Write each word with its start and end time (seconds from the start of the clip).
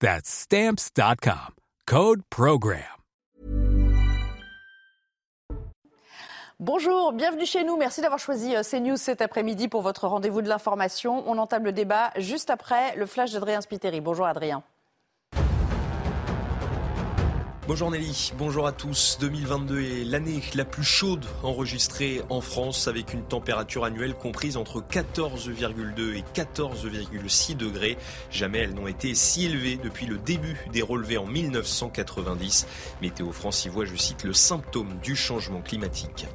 That's 0.00 0.28
Stamps.com. 0.28 1.54
Code 1.86 2.22
Program. 2.28 2.82
Bonjour, 6.58 7.12
bienvenue 7.12 7.44
chez 7.44 7.64
nous. 7.64 7.76
Merci 7.76 8.00
d'avoir 8.00 8.18
choisi 8.18 8.56
euh, 8.56 8.62
CNews 8.62 8.96
cet 8.96 9.20
après-midi 9.20 9.68
pour 9.68 9.82
votre 9.82 10.08
rendez-vous 10.08 10.40
de 10.40 10.48
l'information. 10.48 11.22
On 11.26 11.36
entame 11.36 11.64
le 11.64 11.72
débat 11.72 12.12
juste 12.16 12.48
après 12.48 12.96
le 12.96 13.04
flash 13.04 13.32
d'Adrien 13.32 13.60
Spiteri. 13.60 14.00
Bonjour 14.00 14.24
Adrien. 14.24 14.62
Bonjour 17.68 17.90
Nelly, 17.90 18.32
bonjour 18.38 18.68
à 18.68 18.70
tous. 18.70 19.18
2022 19.20 19.80
est 19.80 20.04
l'année 20.04 20.40
la 20.54 20.64
plus 20.64 20.84
chaude 20.84 21.24
enregistrée 21.42 22.22
en 22.28 22.40
France 22.40 22.86
avec 22.86 23.12
une 23.12 23.24
température 23.24 23.84
annuelle 23.84 24.14
comprise 24.14 24.56
entre 24.56 24.80
14,2 24.80 26.14
et 26.14 26.22
14,6 26.32 27.56
degrés. 27.56 27.98
Jamais 28.30 28.58
elles 28.58 28.74
n'ont 28.74 28.86
été 28.86 29.16
si 29.16 29.46
élevées 29.46 29.80
depuis 29.82 30.06
le 30.06 30.16
début 30.16 30.56
des 30.72 30.80
relevés 30.80 31.18
en 31.18 31.26
1990. 31.26 32.68
Météo 33.02 33.32
France 33.32 33.64
y 33.64 33.68
voit, 33.68 33.84
je 33.84 33.96
cite, 33.96 34.22
le 34.22 34.32
symptôme 34.32 35.00
du 35.02 35.16
changement 35.16 35.60
climatique. 35.60 36.26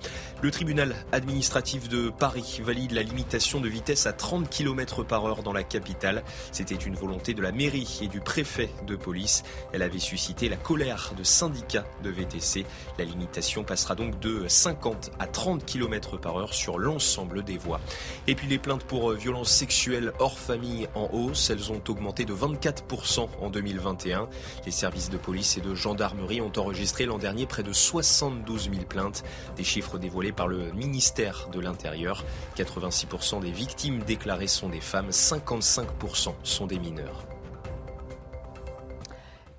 Le 0.41 0.52
tribunal 0.52 0.93
administratif 1.13 1.87
de 1.87 2.09
Paris 2.09 2.59
valide 2.61 2.91
la 2.91 3.03
limitation 3.03 3.61
de 3.61 3.69
vitesse 3.69 4.05
à 4.05 4.11
30 4.11 4.49
km 4.49 5.03
par 5.03 5.25
heure 5.25 5.43
dans 5.43 5.53
la 5.53 5.63
capitale. 5.63 6.23
C'était 6.52 6.75
une 6.75 6.95
volonté 6.95 7.33
de 7.33 7.41
la 7.41 7.53
mairie 7.53 7.99
et 8.02 8.09
du 8.09 8.19
préfet 8.19 8.69
de 8.85 8.97
police. 8.97 9.43
Elle 9.71 9.81
avait 9.81 9.99
suscité 9.99 10.49
la 10.49 10.57
colère 10.57 11.13
de 11.17 11.20
syndicats 11.23 11.86
de 12.03 12.09
VTC. 12.09 12.66
La 12.97 13.05
limitation 13.05 13.64
passera 13.64 13.95
donc 13.95 14.19
de 14.19 14.47
50 14.47 15.11
à 15.19 15.27
30 15.27 15.66
km 15.66 16.17
par 16.17 16.38
heure 16.38 16.53
sur 16.53 16.77
l'ensemble 16.77 17.44
des 17.44 17.58
voies. 17.58 17.80
Et 18.27 18.36
puis 18.36 18.47
les 18.47 18.59
plaintes 18.59 18.83
pour 18.83 19.11
violences 19.14 19.52
sexuelles 19.52 20.11
hors 20.19 20.38
famille 20.38 20.88
en 20.95 21.09
hausse. 21.11 21.49
Elles 21.49 21.72
ont 21.72 21.81
augmenté 21.88 22.25
de 22.25 22.33
24% 22.33 23.27
en 23.42 23.49
2021. 23.49 24.27
Les 24.66 24.72
services 24.72 25.09
de 25.09 25.17
police 25.17 25.58
et 25.58 25.61
de 25.61 25.75
gendarmerie 25.75 26.42
ont 26.42 26.52
enregistré 26.58 27.05
l'an 27.05 27.17
dernier 27.17 27.45
près 27.45 27.64
de 27.64 27.73
72 27.73 28.69
000 28.72 28.86
plaintes. 28.86 29.23
Des 29.55 29.64
chiffres 29.64 29.97
dévoilés 29.97 30.31
par 30.31 30.47
le 30.47 30.72
ministère 30.72 31.49
de 31.52 31.59
l'Intérieur. 31.59 32.25
86% 32.58 33.42
des 33.42 33.52
victimes 33.52 33.99
déclarées 34.03 34.47
sont 34.47 34.69
des 34.69 34.81
femmes, 34.81 35.09
55% 35.09 36.33
sont 36.43 36.67
des 36.67 36.80
mineurs. 36.80 37.30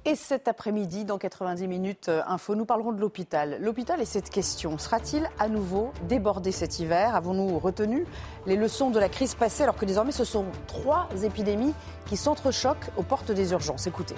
Et 0.05 0.17
cet 0.17 0.49
après-midi, 0.49 1.05
dans 1.05 1.17
90 1.17 1.69
minutes 1.69 2.09
euh, 2.09 2.23
info, 2.27 2.57
nous 2.57 2.65
parlerons 2.65 2.91
de 2.91 3.01
l'hôpital. 3.01 3.59
L'hôpital 3.61 4.01
et 4.01 4.05
cette 4.05 4.31
question, 4.31 4.77
sera-t-il 4.77 5.31
à 5.39 5.49
nouveau 5.49 5.93
débordé 6.09 6.51
cet 6.51 6.81
hiver? 6.81 7.15
Avons-nous 7.15 7.57
retenu 7.61 8.05
les 8.47 8.57
leçons 8.57 8.91
de 8.91 8.99
la 8.99 9.09
crise 9.09 9.37
passée 9.37 9.62
alors 9.62 9.77
que 9.77 9.85
désormais 9.85 10.11
ce 10.11 10.25
sont 10.25 10.47
trois 10.67 11.09
épidémies 11.23 11.73
qui 12.07 12.17
s'entrechoquent 12.17 12.91
aux 12.97 13.05
portes 13.05 13.31
des 13.31 13.53
urgences? 13.53 13.87
Écoutez. 13.87 14.17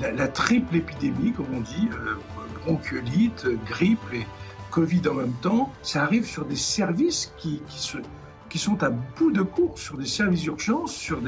La, 0.00 0.26
triple 0.26 0.76
épidémie, 0.76 1.32
comme 1.32 1.54
on 1.54 1.60
dit, 1.60 1.90
euh, 1.92 2.16
bronchiolite, 2.64 3.46
grippe 3.66 4.00
et 4.14 4.26
Covid 4.70 5.02
en 5.10 5.14
même 5.14 5.34
temps, 5.42 5.70
ça 5.82 6.02
arrive 6.02 6.24
sur 6.24 6.46
des 6.46 6.56
services 6.56 7.30
qui, 7.36 7.62
qui, 8.48 8.58
sont 8.58 8.82
à 8.82 8.88
bout 8.88 9.32
de 9.32 9.42
cours, 9.42 9.78
sur 9.78 9.98
des 9.98 10.06
services 10.06 10.42
d'urgence, 10.42 10.94
sur 10.94 11.20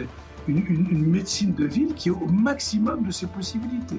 une, 0.53 1.06
médecine 1.06 1.54
de 1.54 1.64
ville 1.64 1.94
qui 1.94 2.09
est 2.09 2.12
au 2.12 2.26
maximum 2.26 3.04
de 3.04 3.10
ses 3.10 3.26
possibilités. 3.26 3.98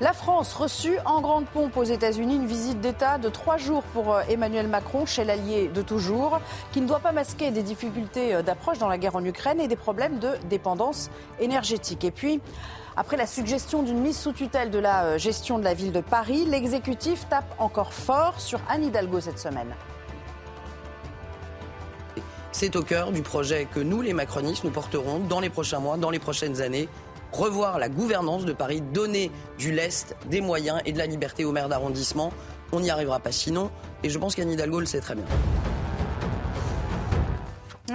La 0.00 0.12
France 0.12 0.54
reçut 0.54 0.98
en 1.04 1.20
grande 1.20 1.46
pompe 1.46 1.76
aux 1.76 1.84
États-Unis 1.84 2.36
une 2.36 2.46
visite 2.46 2.80
d'État 2.80 3.16
de 3.16 3.28
trois 3.28 3.58
jours 3.58 3.84
pour 3.84 4.12
euh, 4.12 4.22
Emmanuel 4.28 4.66
Macron 4.66 5.06
chez 5.06 5.24
l'allié 5.24 5.68
de 5.68 5.82
toujours, 5.82 6.40
qui 6.72 6.80
ne 6.80 6.88
doit 6.88 6.98
pas 6.98 7.12
masquer 7.12 7.52
des 7.52 7.62
difficultés 7.62 8.34
euh, 8.34 8.42
d'approche 8.42 8.78
dans 8.78 8.88
la 8.88 8.98
guerre 8.98 9.14
en 9.14 9.24
Ukraine 9.24 9.60
et 9.60 9.68
des 9.68 9.76
problèmes 9.76 10.18
de 10.18 10.30
dépendance 10.50 11.10
énergétique. 11.38 12.04
Et 12.04 12.10
puis, 12.10 12.40
après 12.96 13.16
la 13.16 13.26
suggestion 13.26 13.84
d'une 13.84 14.00
mise 14.00 14.18
sous 14.18 14.32
tutelle 14.32 14.70
de 14.70 14.80
la 14.80 15.04
euh, 15.04 15.18
gestion 15.18 15.58
de 15.60 15.64
la 15.64 15.74
ville 15.74 15.92
de 15.92 16.00
Paris, 16.00 16.44
l'exécutif 16.44 17.28
tape 17.28 17.54
encore 17.58 17.92
fort 17.92 18.40
sur 18.40 18.60
Anne 18.68 18.84
Hidalgo 18.84 19.20
cette 19.20 19.38
semaine. 19.38 19.74
C'est 22.54 22.76
au 22.76 22.84
cœur 22.84 23.10
du 23.10 23.22
projet 23.22 23.66
que 23.66 23.80
nous, 23.80 24.00
les 24.00 24.12
macronistes, 24.12 24.62
nous 24.62 24.70
porterons 24.70 25.18
dans 25.18 25.40
les 25.40 25.50
prochains 25.50 25.80
mois, 25.80 25.96
dans 25.96 26.10
les 26.10 26.20
prochaines 26.20 26.60
années. 26.60 26.88
Revoir 27.32 27.80
la 27.80 27.88
gouvernance 27.88 28.44
de 28.44 28.52
Paris, 28.52 28.80
donner 28.80 29.32
du 29.58 29.72
lest, 29.72 30.14
des 30.26 30.40
moyens 30.40 30.80
et 30.86 30.92
de 30.92 30.98
la 30.98 31.06
liberté 31.06 31.44
aux 31.44 31.50
maires 31.50 31.68
d'arrondissement. 31.68 32.32
On 32.70 32.78
n'y 32.78 32.90
arrivera 32.90 33.18
pas 33.18 33.32
sinon. 33.32 33.72
Et 34.04 34.08
je 34.08 34.16
pense 34.20 34.36
qu'Anne 34.36 34.52
Hidalgo 34.52 34.78
le 34.78 34.86
sait 34.86 35.00
très 35.00 35.16
bien. 35.16 35.24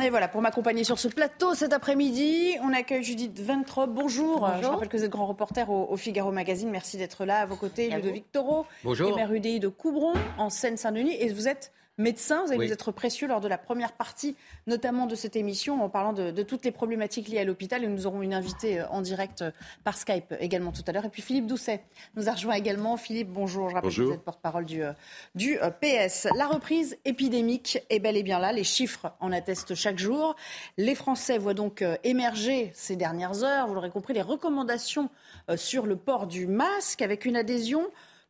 Et 0.03 0.09
voilà, 0.09 0.27
pour 0.27 0.41
m'accompagner 0.41 0.83
sur 0.83 0.99
ce 0.99 1.07
plateau 1.07 1.53
cet 1.53 1.71
après-midi, 1.71 2.57
on 2.61 2.73
accueille 2.73 3.01
Judith 3.01 3.41
Ventrop. 3.41 3.89
Bonjour. 3.89 4.45
Je 4.61 4.67
rappelle 4.67 4.89
que 4.89 4.97
vous 4.97 5.05
êtes 5.05 5.09
grand 5.09 5.27
reporter 5.27 5.69
au, 5.69 5.95
Figaro 5.95 6.33
Magazine. 6.33 6.69
Merci 6.69 6.97
d'être 6.97 7.23
là 7.23 7.39
à 7.39 7.45
vos 7.45 7.55
côtés. 7.55 7.89
Ludovic 7.91 8.29
Taureau, 8.33 8.65
Bonjour. 8.83 9.15
maire 9.15 9.31
UDI 9.31 9.61
de 9.61 9.69
Coubron, 9.69 10.15
en 10.37 10.49
Seine-Saint-Denis. 10.49 11.15
Et 11.17 11.31
vous 11.31 11.47
êtes 11.47 11.71
médecin. 11.99 12.43
Vous 12.45 12.53
allez 12.53 12.67
nous 12.67 12.73
être 12.73 12.91
précieux 12.91 13.27
lors 13.27 13.41
de 13.41 13.47
la 13.47 13.57
première 13.57 13.91
partie, 13.91 14.35
notamment 14.65 15.05
de 15.05 15.15
cette 15.15 15.35
émission, 15.35 15.83
en 15.83 15.89
parlant 15.89 16.13
de, 16.13 16.41
toutes 16.41 16.65
les 16.65 16.71
problématiques 16.71 17.27
liées 17.27 17.39
à 17.39 17.43
l'hôpital. 17.43 17.83
Et 17.83 17.87
nous 17.87 18.07
aurons 18.07 18.21
une 18.21 18.33
invitée 18.33 18.79
euh, 18.79 18.87
en 18.89 19.01
direct 19.01 19.41
euh, 19.41 19.51
par 19.83 19.97
Skype 19.97 20.33
également 20.39 20.71
tout 20.71 20.81
à 20.87 20.91
l'heure. 20.91 21.05
Et 21.05 21.09
puis 21.09 21.21
Philippe 21.21 21.45
Doucet 21.45 21.83
nous 22.15 22.29
a 22.29 22.31
rejoint 22.31 22.55
également. 22.55 22.97
Philippe, 22.97 23.29
bonjour. 23.29 23.69
Je 23.69 23.75
rappelle 23.75 23.93
que 23.93 24.01
vous 24.01 24.13
êtes 24.13 24.23
porte-parole 24.23 24.65
du, 24.65 24.81
euh, 24.81 24.93
du 25.35 25.59
PS. 25.81 26.27
La 26.35 26.47
reprise 26.47 26.97
épidémique 27.05 27.79
est 27.89 27.99
bel 27.99 28.17
et 28.17 28.23
bien 28.23 28.39
là. 28.39 28.53
Les 28.53 28.63
chiffres 28.63 29.11
en 29.19 29.31
attestent 29.31 29.75
chaque 29.75 29.99
jour. 29.99 30.35
Les 30.77 30.95
Français 30.95 31.37
voient 31.37 31.53
donc 31.53 31.83
émerger 32.03 32.71
ces 32.73 32.95
dernières 32.95 33.43
heures, 33.43 33.67
vous 33.67 33.73
l'aurez 33.73 33.89
compris, 33.89 34.13
les 34.13 34.21
recommandations 34.21 35.09
sur 35.55 35.85
le 35.85 35.95
port 35.95 36.27
du 36.27 36.47
masque 36.47 37.01
avec 37.01 37.25
une 37.25 37.35
adhésion 37.35 37.89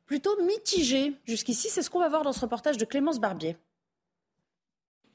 plutôt 0.09 0.35
mitigé 0.43 1.13
jusqu'ici. 1.27 1.69
C'est 1.69 1.83
ce 1.83 1.89
qu'on 1.91 1.99
va 1.99 2.09
voir 2.09 2.23
dans 2.23 2.33
ce 2.33 2.39
reportage 2.39 2.77
de 2.77 2.85
Clémence 2.85 3.19
Barbier. 3.19 3.55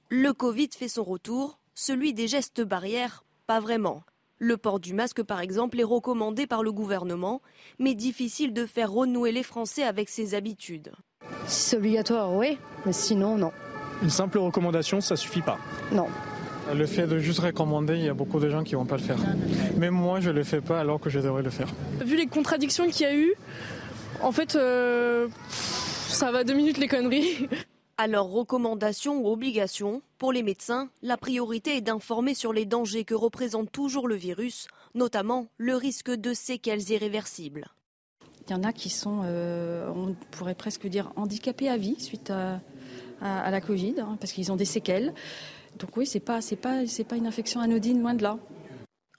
Le 0.08 0.32
Covid 0.32 0.68
fait 0.70 0.86
son 0.86 1.02
retour, 1.02 1.58
celui 1.74 2.14
des 2.14 2.28
gestes 2.28 2.60
barrières, 2.60 3.24
pas 3.48 3.58
vraiment. 3.58 4.04
Le 4.38 4.56
port 4.56 4.78
du 4.78 4.94
masque, 4.94 5.24
par 5.24 5.40
exemple, 5.40 5.80
est 5.80 5.84
recommandé 5.84 6.46
par 6.46 6.62
le 6.62 6.70
gouvernement, 6.70 7.42
mais 7.80 7.96
difficile 7.96 8.52
de 8.52 8.66
faire 8.66 8.92
renouer 8.92 9.32
les 9.32 9.42
Français 9.42 9.82
avec 9.82 10.08
ses 10.08 10.36
habitudes. 10.36 10.92
Si 11.48 11.70
c'est 11.70 11.76
obligatoire, 11.76 12.32
oui, 12.32 12.56
mais 12.86 12.92
sinon, 12.92 13.36
non. 13.36 13.50
Une 14.00 14.10
simple 14.10 14.38
recommandation, 14.38 15.00
ça 15.00 15.16
suffit 15.16 15.42
pas. 15.42 15.58
Non. 15.90 16.06
Le 16.72 16.86
fait 16.86 17.08
de 17.08 17.18
juste 17.18 17.40
recommander, 17.40 17.96
il 17.96 18.04
y 18.04 18.08
a 18.08 18.14
beaucoup 18.14 18.38
de 18.38 18.48
gens 18.48 18.62
qui 18.62 18.76
vont 18.76 18.86
pas 18.86 18.96
le 18.96 19.02
faire. 19.02 19.18
Même 19.76 19.94
moi, 19.94 20.20
je 20.20 20.30
le 20.30 20.44
fais 20.44 20.60
pas 20.60 20.78
alors 20.78 21.00
que 21.00 21.10
je 21.10 21.18
devrais 21.18 21.42
le 21.42 21.50
faire. 21.50 21.68
Vu 22.04 22.16
les 22.16 22.28
contradictions 22.28 22.88
qu'il 22.88 23.02
y 23.02 23.10
a 23.10 23.14
eu, 23.16 23.34
en 24.22 24.32
fait, 24.32 24.56
euh, 24.56 25.28
ça 26.08 26.32
va 26.32 26.44
deux 26.44 26.54
minutes 26.54 26.78
les 26.78 26.88
conneries. 26.88 27.48
Alors, 27.96 28.30
recommandations 28.30 29.18
ou 29.18 29.28
obligations 29.28 30.02
Pour 30.18 30.32
les 30.32 30.42
médecins, 30.42 30.88
la 31.02 31.16
priorité 31.16 31.76
est 31.76 31.80
d'informer 31.80 32.34
sur 32.34 32.52
les 32.52 32.64
dangers 32.64 33.04
que 33.04 33.14
représente 33.14 33.70
toujours 33.70 34.08
le 34.08 34.16
virus, 34.16 34.66
notamment 34.94 35.46
le 35.58 35.76
risque 35.76 36.10
de 36.10 36.34
séquelles 36.34 36.90
irréversibles. 36.90 37.66
Il 38.46 38.50
y 38.50 38.54
en 38.54 38.64
a 38.64 38.72
qui 38.72 38.90
sont, 38.90 39.22
euh, 39.24 39.88
on 39.94 40.14
pourrait 40.32 40.56
presque 40.56 40.86
dire, 40.86 41.12
handicapés 41.16 41.68
à 41.68 41.76
vie 41.76 41.98
suite 42.00 42.30
à, 42.30 42.60
la 43.22 43.60
Covid, 43.60 43.94
hein, 44.00 44.18
parce 44.20 44.32
qu'ils 44.32 44.52
ont 44.52 44.56
des 44.56 44.66
séquelles. 44.66 45.14
Donc 45.78 45.96
oui, 45.96 46.04
ce 46.04 46.18
n'est 46.18 46.24
pas, 46.24 46.40
pas, 46.60 46.82
pas 47.08 47.16
une 47.16 47.26
infection 47.26 47.60
anodine, 47.60 48.02
loin 48.02 48.14
de 48.14 48.22
là. 48.22 48.38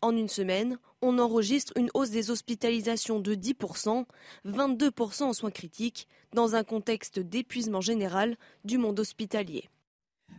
En 0.01 0.15
une 0.15 0.27
semaine, 0.27 0.77
on 1.05 1.19
enregistre 1.19 1.71
une 1.75 1.89
hausse 1.93 2.09
des 2.09 2.31
hospitalisations 2.31 3.19
de 3.19 3.35
10%, 3.35 4.05
22% 4.47 5.23
en 5.23 5.33
soins 5.33 5.51
critiques, 5.51 6.07
dans 6.33 6.55
un 6.55 6.63
contexte 6.63 7.19
d'épuisement 7.19 7.79
général 7.79 8.35
du 8.63 8.77
monde 8.77 8.99
hospitalier. 8.99 9.69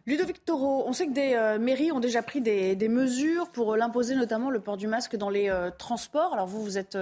Ludovic 0.07 0.45
Toro, 0.45 0.85
on 0.87 0.93
sait 0.93 1.07
que 1.07 1.13
des 1.13 1.35
euh, 1.35 1.59
mairies 1.59 1.93
ont 1.93 2.01
déjà 2.01 2.23
pris 2.23 2.41
des, 2.41 2.89
mesures 2.89 3.51
pour 3.51 3.73
euh, 3.73 3.77
l'imposer, 3.77 4.15
notamment 4.17 4.51
le 4.51 4.61
port 4.61 4.77
du 4.77 4.89
masque 4.89 5.17
dans 5.17 5.31
les 5.31 5.49
euh, 5.49 5.71
transports. 5.71 6.33
Alors 6.33 6.47
vous, 6.47 6.63
vous 6.63 6.79
êtes, 6.79 6.99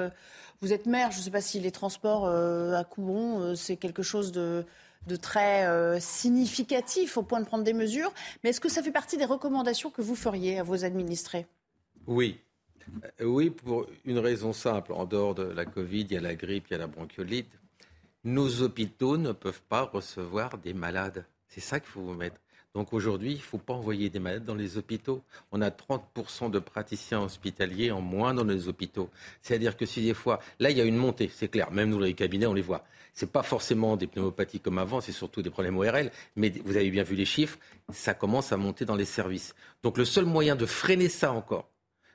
vous 0.61 0.73
êtes 0.73 0.87
maire, 0.87 1.11
je 1.11 1.19
ne 1.19 1.23
sais 1.23 1.31
pas 1.31 1.41
si 1.41 1.59
les 1.59 1.71
transports 1.71 2.27
à 2.29 2.85
Coubon, 2.85 3.55
c'est 3.57 3.77
quelque 3.77 4.03
chose 4.03 4.31
de, 4.31 4.65
de 5.07 5.17
très 5.17 6.01
significatif 6.01 7.17
au 7.17 7.23
point 7.23 7.41
de 7.41 7.47
prendre 7.47 7.65
des 7.65 7.73
mesures. 7.73 8.13
Mais 8.43 8.51
est-ce 8.51 8.61
que 8.61 8.69
ça 8.69 8.83
fait 8.83 8.93
partie 8.93 9.17
des 9.17 9.25
recommandations 9.25 9.91
que 9.91 10.03
vous 10.03 10.17
feriez 10.17 10.59
à 10.59 10.63
vos 10.63 10.85
administrés? 10.85 11.47
Oui. 12.07 12.39
Oui, 13.21 13.51
pour 13.51 13.87
une 14.05 14.19
raison 14.19 14.53
simple. 14.53 14.93
En 14.93 15.05
dehors 15.05 15.35
de 15.35 15.45
la 15.45 15.65
Covid, 15.65 16.03
il 16.03 16.13
y 16.13 16.17
a 16.17 16.21
la 16.21 16.35
grippe, 16.35 16.67
il 16.71 16.73
y 16.73 16.75
a 16.77 16.79
la 16.79 16.87
bronchiolite. 16.87 17.51
Nos 18.25 18.63
hôpitaux 18.63 19.17
ne 19.17 19.33
peuvent 19.33 19.63
pas 19.69 19.83
recevoir 19.83 20.59
des 20.59 20.75
malades. 20.75 21.27
C'est 21.49 21.61
ça 21.61 21.81
qu'il 21.81 21.91
faut 21.91 22.01
vous 22.01 22.15
mettre. 22.15 22.37
Donc 22.75 22.93
aujourd'hui, 22.93 23.33
il 23.33 23.37
ne 23.37 23.43
faut 23.43 23.59
pas 23.59 23.75
envoyer 23.75 24.11
des 24.11 24.19
malades 24.19 24.45
dans 24.45 24.57
les 24.57 24.77
hôpitaux. 24.77 25.23
On 25.53 25.63
a 25.63 25.71
30% 25.71 26.51
de 26.51 26.59
praticiens 26.59 27.21
hospitaliers 27.23 27.93
en 27.93 28.01
moins 28.01 28.35
dans 28.35 28.43
les 28.43 28.67
hôpitaux. 28.67 29.11
C'est-à-dire 29.43 29.77
que 29.77 29.87
si 29.87 30.03
des 30.03 30.15
fois, 30.15 30.41
là, 30.59 30.71
il 30.71 30.77
y 30.77 30.81
a 30.81 30.85
une 30.85 30.97
montée, 30.97 31.31
c'est 31.33 31.47
clair. 31.47 31.71
Même 31.71 31.91
nous, 31.91 32.01
les 32.01 32.15
cabinets, 32.15 32.47
on 32.47 32.55
les 32.55 32.63
voit. 32.63 32.85
Ce 33.15 33.25
n'est 33.25 33.31
pas 33.31 33.45
forcément 33.45 33.97
des 33.97 34.09
pneumopathies 34.09 34.59
comme 34.59 34.79
avant, 34.79 35.01
c'est 35.01 35.13
surtout 35.13 35.41
des 35.41 35.51
problèmes 35.51 35.77
ORL. 35.77 36.11
Mais 36.35 36.53
vous 36.65 36.77
avez 36.77 36.91
bien 36.91 37.05
vu 37.05 37.15
les 37.15 37.25
chiffres, 37.25 37.59
ça 37.93 38.13
commence 38.13 38.53
à 38.53 38.57
monter 38.57 38.85
dans 38.85 38.97
les 38.97 39.05
services. 39.05 39.55
Donc 39.85 39.97
le 39.97 40.05
seul 40.05 40.25
moyen 40.25 40.57
de 40.57 40.67
freiner 40.67 41.09
ça 41.09 41.33
encore, 41.33 41.69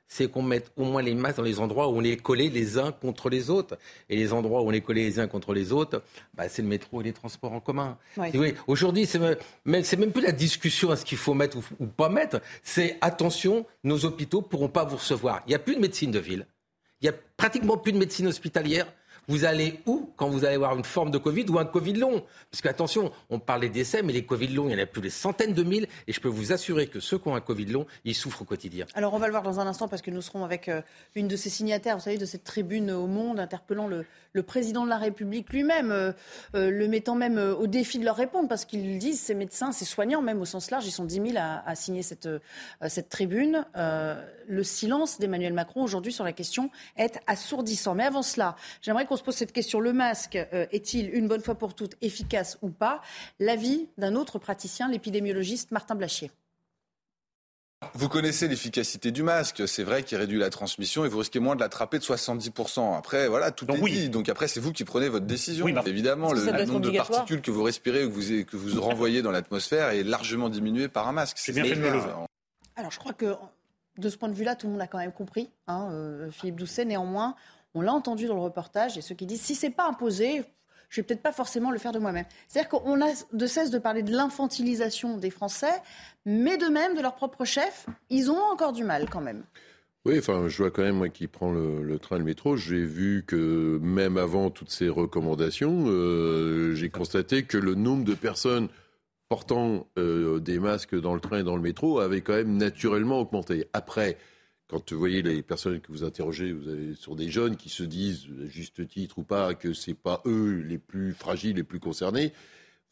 c'est 0.10 0.30
qu'on 0.30 0.42
mette 0.42 0.72
au 0.76 0.84
moins 0.84 1.02
les 1.02 1.14
masques 1.14 1.38
dans 1.38 1.44
les 1.44 1.60
endroits 1.60 1.88
où 1.88 1.96
on 1.96 2.04
est 2.04 2.18
collés 2.18 2.50
les 2.50 2.78
uns 2.78 2.92
contre 2.92 3.30
les 3.30 3.50
autres. 3.50 3.78
Et 4.10 4.18
les 4.18 4.34
endroits 4.34 4.62
où 4.64 4.68
on 4.68 4.72
est 4.72 4.82
collés 4.82 5.04
les 5.04 5.20
uns 5.20 5.28
contre 5.28 5.54
les 5.54 5.72
autres, 5.72 6.02
bah, 6.34 6.50
c'est 6.50 6.64
le 6.64 6.68
métro 6.68 7.00
et 7.00 7.04
les 7.04 7.14
transports 7.14 7.54
en 7.54 7.60
commun. 7.60 7.98
Oui. 8.18 8.56
Aujourd'hui, 8.68 9.06
c'est 9.06 9.20
même, 9.20 9.38
même 9.66 10.12
plus 10.12 10.24
la 10.24 10.32
discussion 10.32 10.90
à 10.90 10.96
ce 10.96 11.06
qu'il 11.06 11.20
faut 11.20 11.36
mettre 11.36 11.58
ou, 11.58 11.64
ou 11.80 11.86
pas 11.86 12.10
mettre. 12.10 12.42
C'est 12.64 12.98
attention, 13.02 13.66
nos 13.84 14.04
hôpitaux 14.04 14.42
pourront 14.42 14.68
pas 14.68 14.84
vous 14.84 14.98
recevoir. 14.98 15.44
Il 15.46 15.50
n'y 15.50 15.56
a 15.56 15.60
plus 15.60 15.76
de 15.76 15.82
médecine 15.82 16.12
de 16.12 16.20
ville. 16.20 16.48
Il 17.02 17.06
n'y 17.06 17.16
a 17.16 17.18
pratiquement 17.38 17.78
plus 17.78 17.94
de 17.94 17.98
médecine 17.98 18.28
hospitalière 18.28 18.92
vous 19.30 19.46
allez 19.46 19.80
où 19.86 20.12
quand 20.18 20.28
vous 20.28 20.44
allez 20.44 20.56
avoir 20.56 20.76
une 20.76 20.84
forme 20.84 21.12
de 21.12 21.20
Covid 21.20 21.46
ou 21.50 21.60
un 21.60 21.66
Covid 21.66 21.94
long? 21.94 22.24
Parce 22.50 22.62
qu'attention, 22.62 23.12
on 23.30 23.38
parle 23.38 23.62
des 23.62 23.70
décès, 23.70 24.02
mais 24.02 24.12
les 24.12 24.26
Covid 24.26 24.48
longs, 24.48 24.68
il 24.70 24.74
y 24.74 24.76
en 24.76 24.84
a 24.84 24.88
plus 24.88 25.04
des 25.04 25.12
centaines 25.12 25.54
de 25.54 25.62
mille. 25.62 25.88
Et 26.08 26.14
je 26.14 26.20
peux 26.20 26.28
vous 26.28 26.52
assurer 26.52 26.88
que 26.88 27.00
ceux 27.00 27.20
qui 27.20 27.28
ont 27.28 27.36
un 27.36 27.42
Covid 27.42 27.68
long, 27.68 27.86
ils 28.06 28.16
souffrent 28.16 28.42
au 28.42 28.46
quotidien. 28.46 28.88
Alors 28.96 29.14
on 29.14 29.20
va 29.20 29.28
le 29.28 29.32
voir 29.32 29.44
dans 29.44 29.60
un 29.60 29.68
instant 29.68 29.88
parce 29.88 30.02
que 30.02 30.10
nous 30.10 30.24
serons 30.24 30.44
avec 30.44 30.68
euh, 30.68 30.82
une 31.14 31.28
de 31.28 31.36
ces 31.36 31.52
signataires, 31.52 31.96
vous 31.96 32.04
savez, 32.04 32.18
de 32.18 32.26
cette 32.26 32.44
tribune 32.44 32.90
au 32.90 33.06
monde, 33.06 33.40
interpellant 33.40 33.88
le, 33.88 34.06
président 34.42 34.84
de 34.84 34.90
la 34.90 34.98
République 34.98 35.52
lui-même, 35.54 35.92
euh, 35.92 36.12
euh, 36.56 36.72
le 36.72 36.88
mettant 36.88 37.14
même 37.14 37.38
au 37.38 37.68
défi 37.68 38.00
de 38.00 38.06
leur 38.06 38.16
répondre 38.16 38.50
parce 38.50 38.66
qu'ils 38.66 38.98
disent, 38.98 39.20
ces 39.20 39.36
médecins, 39.36 39.72
ces 39.72 39.86
soignants, 39.86 40.24
même 40.24 40.42
au 40.42 40.46
sens 40.46 40.72
large, 40.72 40.88
ils 40.88 40.92
sont 40.92 41.06
10 41.06 41.16
000 41.16 41.26
à, 41.38 41.62
à 41.70 41.76
signer 41.76 42.02
cette, 42.02 42.30
cette 42.88 43.10
tribune. 43.10 43.64
le 43.76 44.64
silence 44.64 45.20
d'Emmanuel 45.20 45.54
Macron 45.54 45.84
aujourd'hui 45.84 46.12
sur 46.12 46.24
la 46.24 46.34
question 46.34 46.72
est 46.98 47.20
assourdissant. 47.28 47.94
Mais 47.94 48.06
avant 48.06 48.24
cela, 48.24 48.56
j'aimerais 48.82 49.06
qu'on 49.06 49.19
se 49.20 49.24
pose 49.24 49.36
cette 49.36 49.52
question. 49.52 49.80
Le 49.80 49.94
masque 49.94 50.36
euh, 50.36 50.66
est-il 50.72 51.14
une 51.14 51.28
bonne 51.28 51.42
fois 51.42 51.56
pour 51.56 51.76
toutes 51.76 51.96
efficace 52.02 52.58
ou 52.62 52.70
pas? 52.70 53.02
L'avis 53.40 53.88
d'un 53.98 54.16
autre 54.16 54.40
praticien, 54.40 54.90
l'épidémiologiste 54.90 55.72
Martin 55.72 55.96
Blachier. 55.96 56.32
Vous 57.94 58.10
connaissez 58.10 58.50
l'efficacité 58.50 59.12
du 59.12 59.24
masque. 59.24 59.66
C'est 59.68 59.84
vrai 59.84 60.04
qu'il 60.04 60.18
réduit 60.18 60.38
la 60.38 60.50
transmission 60.50 61.06
et 61.06 61.08
vous 61.08 61.20
risquez 61.20 61.40
moins 61.40 61.56
de 61.56 61.62
l'attraper 61.62 61.98
de 61.98 62.04
70%. 62.04 62.98
Après, 62.98 63.30
voilà, 63.30 63.52
tout 63.52 63.66
est 63.72 63.90
dit. 63.90 64.10
Donc 64.10 64.28
après, 64.28 64.50
c'est 64.50 64.60
vous 64.60 64.74
qui 64.74 64.84
prenez 64.84 65.08
votre 65.08 65.26
décision. 65.26 65.66
Évidemment, 65.68 66.34
le, 66.34 66.66
nombre 66.66 66.82
de 66.82 66.92
particules 66.92 67.42
que 67.42 67.52
vous 67.52 67.64
respirez 67.64 68.04
ou 68.04 68.10
que 68.10 68.16
vous, 68.16 68.46
que 68.46 68.58
vous 68.58 68.82
renvoyez 68.82 69.22
dans 69.22 69.32
l'atmosphère 69.32 69.90
est 69.90 70.04
largement 70.04 70.50
diminué 70.50 70.90
par 70.90 71.08
un 71.08 71.14
masque. 71.14 71.38
C'est 71.40 71.54
bien 71.54 71.64
fait 71.64 71.76
de 71.76 71.82
le 71.82 72.02
Alors, 72.76 72.92
je 72.92 73.00
crois 73.00 73.14
que 73.14 73.34
de 73.98 74.10
ce 74.10 74.18
point 74.18 74.30
de 74.30 74.34
vue-là, 74.34 74.56
tout 74.56 74.68
le 74.68 74.74
monde 74.74 74.82
a 74.82 74.88
quand 74.88 74.98
même 74.98 75.12
compris. 75.12 75.50
Hein, 75.68 75.90
euh, 75.92 76.32
Philippe 76.32 76.56
Doucet, 76.56 76.86
néanmoins, 76.86 77.36
on 77.74 77.82
l'a 77.82 77.94
entendu 77.94 78.28
dans 78.28 78.36
le 78.36 78.42
reportage, 78.42 78.98
et 78.98 79.02
ceux 79.02 79.16
qui 79.16 79.26
disent 79.26 79.42
si 79.42 79.56
c'est 79.56 79.70
pas 79.70 79.88
imposé, 79.88 80.44
je 80.90 81.02
vais 81.02 81.06
peut-être 81.06 81.22
pas 81.22 81.32
forcément 81.32 81.72
le 81.72 81.78
faire 81.78 81.92
de 81.92 82.00
moi-même. 82.00 82.26
C'est-à-dire 82.48 82.70
qu'on 82.70 83.02
a 83.02 83.10
de 83.32 83.46
cesse 83.46 83.70
de 83.70 83.78
parler 83.78 84.04
de 84.04 84.12
l'infantilisation 84.12 85.18
des 85.18 85.30
Français, 85.30 85.82
mais 86.26 86.58
de 86.58 86.68
même 86.68 86.96
de 86.96 87.02
leur 87.02 87.16
propre 87.16 87.46
chef, 87.46 87.86
ils 88.10 88.32
ont 88.32 88.42
encore 88.52 88.74
du 88.74 88.84
mal 88.84 89.10
quand 89.10 89.22
même. 89.22 89.44
Oui, 90.06 90.18
enfin, 90.18 90.48
je 90.48 90.58
vois 90.58 90.72
quand 90.72 90.82
même, 90.82 90.96
moi 90.96 91.10
qui 91.10 91.28
prends 91.28 91.52
le, 91.52 92.00
train, 92.00 92.18
le 92.18 92.24
métro, 92.24 92.56
j'ai 92.56 92.84
vu 92.84 93.24
que 93.28 93.78
même 93.82 94.18
avant 94.18 94.50
toutes 94.50 94.72
ces 94.72 94.88
recommandations, 94.88 95.86
euh, 95.88 96.74
j'ai 96.74 96.90
constaté 96.90 97.44
que 97.44 97.58
le 97.58 97.76
nombre 97.76 98.06
de 98.06 98.14
personnes 98.14 98.70
portant 99.28 99.88
euh, 99.98 100.40
des 100.40 100.58
masques 100.58 101.00
dans 101.00 101.14
le 101.14 101.20
train 101.20 101.40
et 101.40 101.44
dans 101.44 101.56
le 101.56 101.62
métro 101.62 102.00
avait 102.00 102.22
quand 102.22 102.34
même 102.34 102.58
naturellement 102.58 103.20
augmenté. 103.20 103.68
Après, 103.74 104.18
quand 104.70 104.94
vous 104.94 105.00
voyez 105.00 105.24
les 105.24 105.42
personnes 105.42 105.82
que 105.82 105.92
vous 105.92 106.04
interrogez, 106.04 106.54
vous 106.54 106.70
avez 106.70 106.94
sur 106.94 107.16
des 107.16 107.30
jeunes 107.30 107.58
qui 107.58 107.70
se 107.70 107.84
disent, 107.84 108.28
à 108.46 108.48
juste 108.48 108.88
titre 108.88 109.18
ou 109.18 109.24
pas, 109.24 109.56
que 109.56 109.74
c'est 109.74 109.96
pas 109.96 110.22
eux 110.26 110.64
les 110.68 110.78
plus 110.78 111.14
fragiles, 111.14 111.56
les 111.56 111.64
plus 111.64 111.80
concernés. 111.80 112.32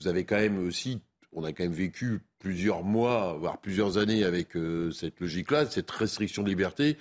Vous 0.01 0.07
avez 0.07 0.25
quand 0.25 0.37
même 0.37 0.57
aussi, 0.57 1.01
on 1.33 1.43
a 1.43 1.53
quand 1.53 1.63
même 1.63 1.73
vécu 1.73 2.19
plusieurs 2.39 2.83
mois, 2.83 3.37
voire 3.39 3.59
plusieurs 3.59 3.99
années 3.99 4.23
avec 4.23 4.57
euh, 4.57 4.91
cette 4.91 5.19
logique-là, 5.19 5.67
cette 5.67 5.89
restriction 5.91 6.41
de 6.41 6.49
liberté. 6.49 6.97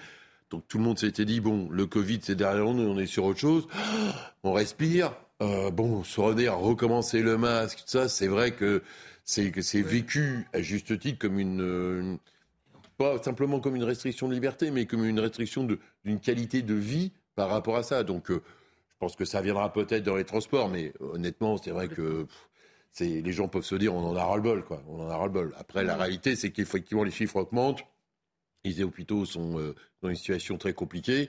Donc 0.51 0.69
tout 0.69 0.77
le 0.77 0.85
monde 0.85 0.99
s'était 0.99 1.25
dit 1.25 1.41
bon, 1.41 1.69
le 1.71 1.87
Covid 1.87 2.21
c'est 2.23 2.35
derrière 2.35 2.67
nous, 2.67 2.83
on 2.83 2.99
est 2.99 3.07
sur 3.07 3.25
autre 3.25 3.41
chose. 3.41 3.67
On 4.45 4.53
respire. 4.53 5.15
Euh, 5.43 5.71
bon, 5.71 6.05
se 6.05 6.21
redire, 6.21 6.57
recommencer 6.57 7.21
le 7.21 7.37
masque, 7.37 7.79
tout 7.79 7.85
ça, 7.87 8.09
c'est 8.09 8.29
vrai 8.29 8.53
que 8.53 8.83
c'est 9.25 9.53
c'est 9.61 9.83
vécu 9.83 10.47
à 10.55 10.63
juste 10.63 10.99
titre 10.99 11.19
comme 11.19 11.39
une 11.39 12.19
pas 12.97 13.23
simplement 13.23 13.61
comme 13.61 13.77
une 13.77 13.85
restriction 13.85 14.29
de 14.29 14.35
liberté, 14.35 14.71
mais 14.71 14.87
comme 14.87 15.05
une 15.05 15.21
restriction 15.21 15.67
d'une 16.05 16.21
qualité 16.21 16.63
de 16.63 16.75
vie 16.75 17.13
par 17.35 17.51
rapport 17.51 17.77
à 17.77 17.83
ça. 17.83 18.03
Donc, 18.03 18.31
euh, 18.31 18.43
je 18.89 18.95
pense 18.99 19.17
que 19.17 19.25
ça 19.25 19.43
viendra 19.43 19.73
peut-être 19.73 20.03
dans 20.03 20.17
les 20.17 20.25
transports, 20.25 20.69
mais 20.69 20.93
honnêtement, 21.01 21.59
c'est 21.59 21.71
vrai 21.71 21.89
que 21.89 22.27
les 23.01 23.33
gens 23.33 23.49
peuvent 23.49 23.65
se 23.65 23.75
dire 23.75 23.95
on 23.95 24.05
en 24.05 24.17
a 24.17 24.25
ras-le-bol, 24.25 24.65
quoi. 24.65 24.83
On 24.89 25.01
en 25.01 25.11
a 25.11 25.17
ras-le-bol. 25.17 25.55
Après, 25.59 25.85
la 25.85 25.97
réalité, 25.97 26.35
c'est 26.35 26.51
qu'effectivement, 26.51 27.05
les 27.05 27.11
chiffres 27.11 27.37
augmentent. 27.37 27.85
Les 28.65 28.83
hôpitaux 28.83 29.25
sont 29.27 29.59
euh, 29.61 29.75
dans 30.03 30.09
une 30.09 30.17
situation 30.17 30.57
très 30.59 30.73
compliquée. 30.73 31.29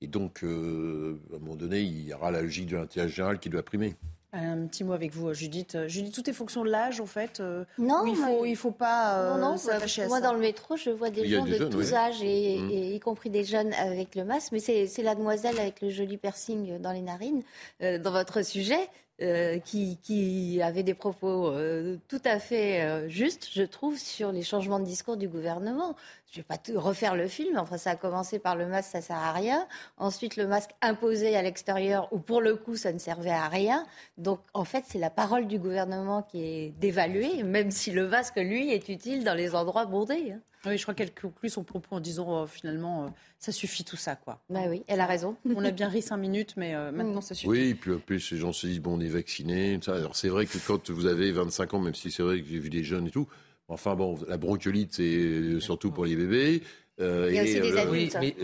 Et 0.00 0.06
donc, 0.06 0.44
euh, 0.44 1.20
à 1.32 1.36
un 1.36 1.38
moment 1.40 1.56
donné, 1.56 1.80
il 1.80 2.06
y 2.06 2.14
aura 2.14 2.30
la 2.30 2.40
logique 2.40 2.66
de 2.68 2.76
l'intérêt 2.76 3.08
général 3.08 3.40
qui 3.40 3.48
doit 3.50 3.64
primer. 3.64 3.96
Un 4.32 4.66
petit 4.66 4.84
mot 4.84 4.92
avec 4.92 5.14
vous, 5.14 5.32
Judith. 5.32 5.74
Euh, 5.74 5.88
Judith, 5.88 6.14
tout 6.14 6.28
est 6.28 6.34
fonction 6.34 6.62
de 6.62 6.68
l'âge, 6.68 7.00
en 7.00 7.06
fait 7.06 7.40
euh, 7.40 7.64
Non. 7.78 8.04
Il 8.06 8.14
faut, 8.14 8.44
il 8.44 8.56
faut 8.56 8.70
pas 8.70 9.18
euh, 9.18 9.38
non, 9.38 9.56
non, 9.56 10.08
Moi, 10.08 10.20
dans 10.20 10.34
le 10.34 10.38
métro, 10.38 10.76
je 10.76 10.90
vois 10.90 11.08
des 11.08 11.26
gens 11.26 11.46
de 11.46 11.64
tous 11.64 11.94
âges, 11.94 12.22
et, 12.22 12.58
mmh. 12.58 12.70
et, 12.70 12.94
y 12.94 13.00
compris 13.00 13.30
des 13.30 13.44
jeunes 13.44 13.72
avec 13.74 14.14
le 14.14 14.24
masque. 14.24 14.52
Mais 14.52 14.60
c'est 14.60 15.02
la 15.02 15.14
demoiselle 15.14 15.58
avec 15.58 15.80
le 15.80 15.88
joli 15.88 16.18
piercing 16.18 16.78
dans 16.78 16.92
les 16.92 17.00
narines, 17.00 17.42
dans 17.80 18.10
votre 18.10 18.44
sujet. 18.44 18.88
Euh, 19.20 19.58
qui, 19.58 19.98
qui, 20.00 20.62
avait 20.62 20.84
des 20.84 20.94
propos 20.94 21.48
euh, 21.48 21.96
tout 22.06 22.20
à 22.24 22.38
fait 22.38 22.82
euh, 22.82 23.08
justes, 23.08 23.48
je 23.52 23.64
trouve, 23.64 23.98
sur 23.98 24.30
les 24.30 24.44
changements 24.44 24.78
de 24.78 24.84
discours 24.84 25.16
du 25.16 25.26
gouvernement. 25.26 25.96
Je 26.30 26.38
ne 26.38 26.44
vais 26.44 26.46
pas 26.46 26.80
refaire 26.80 27.16
le 27.16 27.26
film, 27.26 27.58
enfin 27.58 27.78
ça 27.78 27.90
a 27.90 27.96
commencé 27.96 28.38
par 28.38 28.54
le 28.54 28.66
masque, 28.66 28.90
ça 28.92 29.00
sert 29.00 29.16
à 29.16 29.32
rien. 29.32 29.66
Ensuite, 29.96 30.36
le 30.36 30.46
masque 30.46 30.70
imposé 30.82 31.34
à 31.34 31.42
l'extérieur, 31.42 32.06
où 32.12 32.20
pour 32.20 32.40
le 32.40 32.54
coup, 32.54 32.76
ça 32.76 32.92
ne 32.92 32.98
servait 32.98 33.30
à 33.30 33.48
rien. 33.48 33.84
Donc, 34.18 34.38
en 34.54 34.64
fait, 34.64 34.84
c'est 34.86 35.00
la 35.00 35.10
parole 35.10 35.48
du 35.48 35.58
gouvernement 35.58 36.22
qui 36.22 36.44
est 36.44 36.70
dévaluée, 36.78 37.42
même 37.42 37.72
si 37.72 37.90
le 37.90 38.06
masque, 38.06 38.36
lui, 38.36 38.70
est 38.70 38.88
utile 38.88 39.24
dans 39.24 39.34
les 39.34 39.56
endroits 39.56 39.86
bondés. 39.86 40.34
Hein. 40.36 40.40
Oui, 40.66 40.76
je 40.76 40.82
crois 40.82 40.94
qu'elle 40.94 41.14
conclut 41.14 41.48
son 41.48 41.64
propos 41.64 41.96
en 41.96 42.00
disant 42.00 42.46
finalement, 42.46 43.14
ça 43.38 43.52
suffit 43.52 43.84
tout 43.84 43.96
ça, 43.96 44.16
quoi. 44.16 44.42
Bah 44.50 44.62
oui, 44.68 44.82
elle 44.86 45.00
a 45.00 45.06
raison. 45.06 45.36
On 45.44 45.64
a 45.64 45.70
bien 45.70 45.88
ri 45.88 46.02
cinq 46.02 46.16
minutes, 46.16 46.54
mais 46.56 46.74
maintenant 46.92 47.20
ça 47.20 47.34
suffit. 47.34 47.48
Oui, 47.48 47.74
puis 47.74 47.94
en 47.94 47.98
plus, 47.98 48.32
les 48.32 48.38
gens 48.38 48.52
se 48.52 48.66
disent, 48.66 48.80
bon, 48.80 48.96
on 48.96 49.00
est 49.00 49.08
vacciné. 49.08 49.78
Alors 49.86 50.16
c'est 50.16 50.28
vrai 50.28 50.46
que 50.46 50.58
quand 50.66 50.90
vous 50.90 51.06
avez 51.06 51.30
25 51.32 51.74
ans, 51.74 51.78
même 51.78 51.94
si 51.94 52.10
c'est 52.10 52.22
vrai 52.22 52.40
que 52.40 52.48
j'ai 52.48 52.58
vu 52.58 52.70
des 52.70 52.82
jeunes 52.82 53.06
et 53.06 53.10
tout, 53.10 53.28
enfin 53.68 53.94
bon, 53.94 54.18
la 54.26 54.36
bronchiolite, 54.36 54.94
c'est 54.94 55.60
surtout 55.60 55.90
pour 55.90 56.06
les 56.06 56.16
bébés. 56.16 56.62
Euh, 57.00 57.26
il 57.30 57.36
y 57.36 57.38
a 57.38 57.42
aussi 57.42 57.60
des 57.60 57.72
euh, 57.72 57.82
adultes. 57.82 58.16
mais 58.20 58.34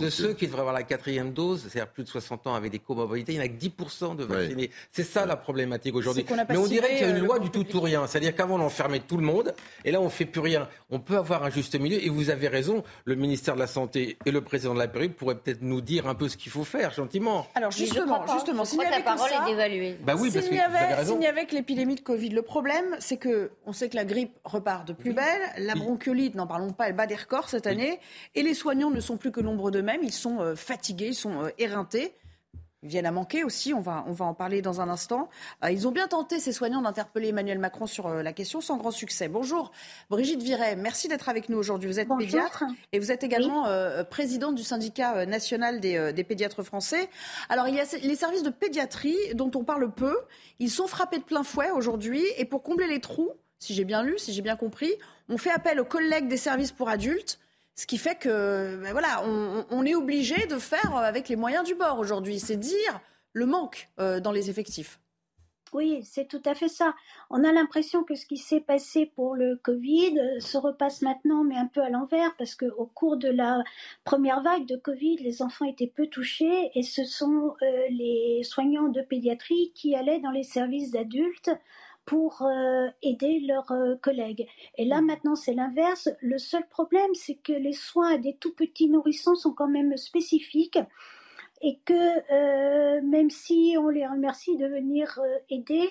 de, 0.00 0.08
ceux 0.08 0.30
euh, 0.30 0.34
qui 0.34 0.46
devraient 0.46 0.60
avoir 0.60 0.74
la 0.74 0.84
quatrième 0.84 1.32
dose, 1.32 1.66
c'est-à-dire 1.68 1.90
plus 1.90 2.04
de 2.04 2.08
60 2.08 2.46
ans 2.46 2.54
avec 2.54 2.70
des 2.70 2.78
comorbidités, 2.78 3.32
il 3.32 3.38
n'y 3.38 3.42
en 3.42 3.46
a 3.46 3.48
que 3.48 3.54
10% 3.54 4.16
de 4.16 4.24
vaccinés. 4.24 4.70
C'est 4.92 5.02
ça 5.02 5.26
la 5.26 5.36
problématique 5.36 5.94
aujourd'hui. 5.96 6.24
Mais 6.48 6.56
on 6.56 6.66
dirait 6.66 6.90
qu'il 6.90 7.00
y 7.00 7.10
a 7.10 7.16
une 7.16 7.24
loi 7.24 7.40
du 7.40 7.50
tout 7.50 7.64
ou 7.76 7.80
rien. 7.80 8.06
C'est-à-dire 8.06 8.34
qu'avant, 8.34 8.60
on 8.60 8.64
enfermait 8.64 9.00
tout 9.00 9.16
le 9.16 9.24
monde, 9.24 9.52
et 9.84 9.90
là, 9.90 10.00
on 10.00 10.04
ne 10.04 10.10
fait 10.10 10.26
plus 10.26 10.40
rien. 10.40 10.68
On 10.90 11.00
peut 11.00 11.16
avoir 11.16 11.42
un 11.42 11.50
juste 11.50 11.78
milieu, 11.78 12.04
et 12.04 12.08
vous 12.08 12.30
avez 12.30 12.46
raison, 12.46 12.84
le 13.04 13.16
ministère 13.16 13.54
de 13.54 13.60
la 13.60 13.66
Santé 13.66 14.16
et 14.24 14.30
le 14.30 14.40
président 14.42 14.74
de 14.74 14.78
la 14.78 14.84
République 14.84 15.16
pourraient 15.16 15.34
peut-être 15.34 15.62
nous 15.62 15.80
dire 15.80 16.06
un 16.06 16.14
peu 16.14 16.28
ce 16.28 16.36
qu'il 16.36 16.52
faut 16.52 16.64
faire, 16.64 16.92
gentiment. 16.92 17.46
Alors 17.56 17.72
justement, 17.72 18.24
justement, 18.32 18.64
s'il 18.64 18.80
y 18.80 18.84
avait 18.84 18.98
la 18.98 19.02
parole 19.02 19.30
est 19.30 19.50
dévaluée. 19.50 19.98
Bah 20.04 20.14
oui, 20.16 20.30
s'il 20.30 20.54
y 20.54 20.60
avait, 20.60 21.46
l'épidémie 21.50 21.94
de 21.94 22.00
Covid, 22.00 22.30
le 22.30 22.42
problème, 22.42 22.96
c'est 22.98 23.16
que 23.16 23.50
on 23.66 23.72
sait 23.72 23.88
que 23.88 23.96
la 23.96 24.04
grippe 24.04 24.36
repart 24.44 24.86
de 24.86 24.92
plus 24.92 25.12
belle, 25.12 25.42
la 25.58 25.74
bronchiolite, 25.74 26.34
n'en 26.34 26.46
parlons 26.46 26.70
pas, 26.70 26.88
elle 26.88 26.96
bat 26.96 27.06
des 27.06 27.16
records 27.16 27.48
cette 27.48 27.66
année. 27.66 27.98
Et 28.34 28.42
les 28.42 28.54
soignants 28.54 28.90
ne 28.90 29.00
sont 29.00 29.16
plus 29.16 29.30
que 29.30 29.40
l'ombre 29.40 29.70
d'eux-mêmes. 29.70 30.02
Ils 30.02 30.12
sont 30.12 30.54
fatigués, 30.56 31.08
ils 31.08 31.14
sont 31.14 31.50
éreintés 31.58 32.14
viennent 32.84 33.06
à 33.06 33.12
manquer 33.12 33.44
aussi. 33.44 33.74
On 33.74 33.80
va, 33.80 34.04
on 34.06 34.12
va 34.12 34.26
en 34.26 34.34
parler 34.34 34.62
dans 34.62 34.80
un 34.80 34.88
instant. 34.88 35.28
Euh, 35.64 35.70
ils 35.70 35.88
ont 35.88 35.90
bien 35.90 36.06
tenté, 36.06 36.38
ces 36.38 36.52
soignants, 36.52 36.82
d'interpeller 36.82 37.28
Emmanuel 37.28 37.58
Macron 37.58 37.86
sur 37.86 38.06
euh, 38.06 38.22
la 38.22 38.32
question 38.32 38.60
sans 38.60 38.76
grand 38.76 38.90
succès. 38.90 39.28
Bonjour, 39.28 39.72
Brigitte 40.10 40.42
Viret. 40.42 40.76
Merci 40.76 41.08
d'être 41.08 41.28
avec 41.28 41.48
nous 41.48 41.58
aujourd'hui. 41.58 41.88
Vous 41.88 41.98
êtes 41.98 42.08
pédiatre 42.16 42.64
et 42.92 42.98
vous 42.98 43.10
êtes 43.10 43.24
également 43.24 43.66
euh, 43.66 44.04
présidente 44.04 44.54
du 44.54 44.62
syndicat 44.62 45.26
national 45.26 45.80
des, 45.80 46.12
des, 46.12 46.24
pédiatres 46.24 46.62
français. 46.62 47.08
Alors, 47.48 47.68
il 47.68 47.74
y 47.74 47.80
a 47.80 47.84
les 48.02 48.16
services 48.16 48.42
de 48.42 48.50
pédiatrie 48.50 49.16
dont 49.34 49.50
on 49.54 49.64
parle 49.64 49.90
peu. 49.90 50.16
Ils 50.58 50.70
sont 50.70 50.86
frappés 50.86 51.18
de 51.18 51.24
plein 51.24 51.42
fouet 51.42 51.70
aujourd'hui. 51.70 52.22
Et 52.36 52.44
pour 52.44 52.62
combler 52.62 52.86
les 52.86 53.00
trous, 53.00 53.32
si 53.58 53.74
j'ai 53.74 53.84
bien 53.84 54.02
lu, 54.02 54.18
si 54.18 54.32
j'ai 54.32 54.42
bien 54.42 54.56
compris, 54.56 54.92
on 55.28 55.38
fait 55.38 55.50
appel 55.50 55.80
aux 55.80 55.84
collègues 55.84 56.28
des 56.28 56.36
services 56.36 56.72
pour 56.72 56.88
adultes 56.88 57.38
ce 57.76 57.86
qui 57.86 57.98
fait 57.98 58.16
que, 58.16 58.80
ben 58.82 58.92
voilà, 58.92 59.24
on, 59.24 59.84
est 59.84 59.94
obligé 59.94 60.46
de 60.46 60.58
faire 60.58 60.94
avec 60.96 61.28
les 61.28 61.36
moyens 61.36 61.64
du 61.64 61.74
bord 61.74 61.98
aujourd'hui. 61.98 62.38
C'est 62.38 62.56
dire 62.56 63.00
le 63.32 63.46
manque 63.46 63.88
euh, 63.98 64.20
dans 64.20 64.32
les 64.32 64.48
effectifs. 64.48 65.00
Oui, 65.72 66.04
c'est 66.04 66.28
tout 66.28 66.42
à 66.44 66.54
fait 66.54 66.68
ça. 66.68 66.94
On 67.30 67.42
a 67.42 67.50
l'impression 67.50 68.04
que 68.04 68.14
ce 68.14 68.26
qui 68.26 68.36
s'est 68.36 68.60
passé 68.60 69.06
pour 69.16 69.34
le 69.34 69.56
Covid 69.56 70.16
euh, 70.20 70.38
se 70.38 70.56
repasse 70.56 71.02
maintenant, 71.02 71.42
mais 71.42 71.56
un 71.56 71.66
peu 71.66 71.82
à 71.82 71.90
l'envers, 71.90 72.36
parce 72.36 72.54
qu'au 72.54 72.86
cours 72.94 73.16
de 73.16 73.28
la 73.28 73.64
première 74.04 74.40
vague 74.40 74.66
de 74.66 74.76
Covid, 74.76 75.16
les 75.16 75.42
enfants 75.42 75.64
étaient 75.64 75.92
peu 75.92 76.06
touchés 76.06 76.70
et 76.76 76.84
ce 76.84 77.04
sont 77.04 77.56
euh, 77.60 77.86
les 77.90 78.44
soignants 78.44 78.88
de 78.88 79.02
pédiatrie 79.02 79.72
qui 79.74 79.96
allaient 79.96 80.20
dans 80.20 80.30
les 80.30 80.44
services 80.44 80.92
d'adultes 80.92 81.50
pour 82.06 82.42
euh, 82.42 82.88
aider 83.02 83.40
leurs 83.40 83.70
euh, 83.72 83.96
collègues. 83.96 84.46
Et 84.76 84.84
là, 84.84 85.00
mm. 85.00 85.06
maintenant, 85.06 85.34
c'est 85.34 85.54
l'inverse. 85.54 86.08
Le 86.20 86.38
seul 86.38 86.66
problème, 86.68 87.14
c'est 87.14 87.36
que 87.36 87.52
les 87.52 87.72
soins 87.72 88.18
des 88.18 88.36
tout 88.36 88.54
petits 88.54 88.88
nourrissons 88.88 89.34
sont 89.34 89.52
quand 89.52 89.68
même 89.68 89.96
spécifiques 89.96 90.78
et 91.62 91.78
que 91.84 91.94
euh, 92.32 93.00
même 93.02 93.30
si 93.30 93.76
on 93.78 93.88
les 93.88 94.06
remercie 94.06 94.56
de 94.56 94.66
venir 94.66 95.18
aider, 95.48 95.90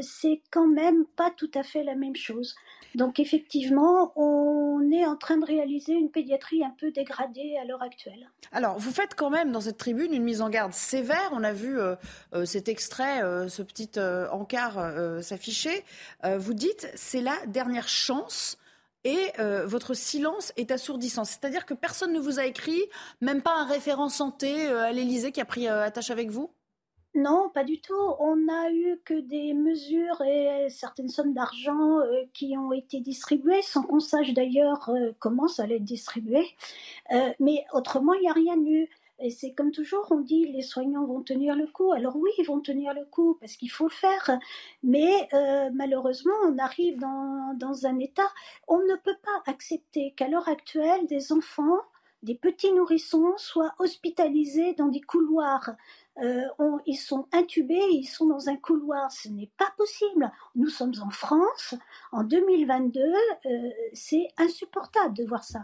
c'est 0.00 0.40
quand 0.50 0.68
même 0.68 1.04
pas 1.04 1.30
tout 1.30 1.50
à 1.52 1.62
fait 1.62 1.82
la 1.82 1.94
même 1.94 2.16
chose. 2.16 2.54
Donc 2.94 3.18
effectivement, 3.18 4.12
on 4.16 4.90
est 4.92 5.04
en 5.04 5.16
train 5.16 5.36
de 5.36 5.44
réaliser 5.44 5.92
une 5.92 6.10
pédiatrie 6.10 6.64
un 6.64 6.74
peu 6.78 6.90
dégradée 6.90 7.56
à 7.60 7.64
l'heure 7.64 7.82
actuelle. 7.82 8.30
Alors, 8.52 8.78
vous 8.78 8.92
faites 8.92 9.14
quand 9.16 9.30
même 9.30 9.50
dans 9.50 9.60
cette 9.60 9.78
tribune 9.78 10.12
une 10.12 10.22
mise 10.22 10.40
en 10.42 10.48
garde 10.48 10.72
sévère. 10.72 11.30
On 11.32 11.42
a 11.42 11.52
vu 11.52 11.78
euh, 11.78 11.96
euh, 12.34 12.44
cet 12.44 12.68
extrait, 12.68 13.22
euh, 13.22 13.48
ce 13.48 13.62
petit 13.62 13.90
encart 14.30 14.74
s'afficher. 15.22 15.84
vous 16.24 16.54
dites, 16.54 16.88
c'est 16.94 17.20
la 17.20 17.34
dernière 17.46 17.88
chance 17.88 18.58
et 19.04 19.32
votre 19.64 19.94
silence 19.94 20.52
est 20.56 20.70
assourdissant. 20.70 21.24
C'est-à-dire 21.24 21.66
que 21.66 21.74
personne 21.74 22.12
ne 22.12 22.18
vous 22.18 22.38
a 22.38 22.46
écrit, 22.46 22.82
même 23.20 23.42
pas 23.42 23.54
un 23.54 23.66
référent 23.66 24.08
santé 24.08 24.66
à 24.66 24.92
l'Élysée 24.92 25.32
qui 25.32 25.40
a 25.40 25.44
pris 25.44 25.68
attache 25.68 26.10
avec 26.10 26.30
vous? 26.30 26.50
Non, 27.14 27.48
pas 27.48 27.62
du 27.62 27.80
tout. 27.80 27.94
On 28.18 28.34
n'a 28.36 28.72
eu 28.72 28.98
que 29.04 29.14
des 29.14 29.54
mesures 29.54 30.20
et 30.22 30.68
certaines 30.68 31.08
sommes 31.08 31.32
d'argent 31.32 32.00
euh, 32.00 32.24
qui 32.32 32.56
ont 32.58 32.72
été 32.72 32.98
distribuées, 32.98 33.62
sans 33.62 33.82
qu'on 33.82 34.00
sache 34.00 34.32
d'ailleurs 34.32 34.88
euh, 34.88 35.12
comment 35.20 35.46
ça 35.46 35.62
allait 35.62 35.76
être 35.76 35.84
distribué. 35.84 36.44
Euh, 37.12 37.32
mais 37.38 37.64
autrement, 37.72 38.14
il 38.14 38.22
n'y 38.22 38.28
a 38.28 38.32
rien 38.32 38.56
eu. 38.66 38.88
Et 39.20 39.30
c'est 39.30 39.52
comme 39.54 39.70
toujours, 39.70 40.08
on 40.10 40.20
dit 40.20 40.46
les 40.46 40.62
soignants 40.62 41.06
vont 41.06 41.22
tenir 41.22 41.54
le 41.54 41.68
coup. 41.68 41.92
Alors 41.92 42.16
oui, 42.16 42.30
ils 42.38 42.46
vont 42.46 42.60
tenir 42.60 42.92
le 42.94 43.04
coup 43.04 43.36
parce 43.40 43.56
qu'il 43.56 43.70
faut 43.70 43.84
le 43.84 43.90
faire. 43.90 44.38
Mais 44.82 45.28
malheureusement, 45.72 46.34
on 46.44 46.58
arrive 46.58 46.98
dans, 46.98 47.54
dans 47.56 47.86
un 47.86 48.00
état. 48.00 48.28
On 48.66 48.78
ne 48.78 48.96
peut 48.96 49.16
pas 49.22 49.52
accepter 49.52 50.14
qu'à 50.16 50.26
l'heure 50.26 50.48
actuelle, 50.48 51.06
des 51.06 51.32
enfants 51.32 51.80
des 52.24 52.34
petits 52.34 52.72
nourrissons 52.72 53.34
soient 53.36 53.74
hospitalisés 53.78 54.72
dans 54.72 54.88
des 54.88 55.02
couloirs 55.02 55.72
euh, 56.22 56.44
ils 56.86 56.96
sont 56.96 57.26
intubés, 57.32 57.82
ils 57.90 58.06
sont 58.06 58.26
dans 58.26 58.48
un 58.48 58.56
couloir. 58.56 59.10
Ce 59.10 59.28
n'est 59.28 59.50
pas 59.58 59.72
possible. 59.76 60.30
Nous 60.54 60.68
sommes 60.68 60.92
en 61.02 61.10
France, 61.10 61.74
en 62.12 62.22
2022, 62.22 63.00
euh, 63.00 63.70
c'est 63.92 64.28
insupportable 64.36 65.16
de 65.16 65.24
voir 65.24 65.44
ça. 65.44 65.60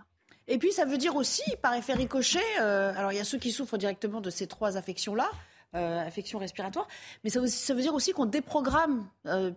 Et 0.49 0.59
puis 0.59 0.73
ça 0.73 0.85
veut 0.85 0.99
dire 0.99 1.15
aussi, 1.15 1.43
par 1.63 1.75
effet 1.75 1.95
ricochet, 1.95 2.41
euh, 2.61 2.93
alors 2.97 3.13
il 3.13 3.19
y 3.19 3.21
a 3.21 3.25
ceux 3.25 3.39
qui 3.39 3.53
souffrent 3.53 3.79
directement 3.79 4.21
de 4.21 4.31
ces 4.31 4.49
trois 4.49 4.77
affections-là, 4.77 5.31
euh, 5.77 6.05
affections 6.05 6.41
respiratoires. 6.41 6.89
Mais 7.23 7.31
ça, 7.31 7.47
ça, 7.47 7.73
veut 7.73 7.83
dire 7.83 7.95
aussi 7.95 8.11
qu'on 8.11 8.27
déprogramme, 8.27 9.07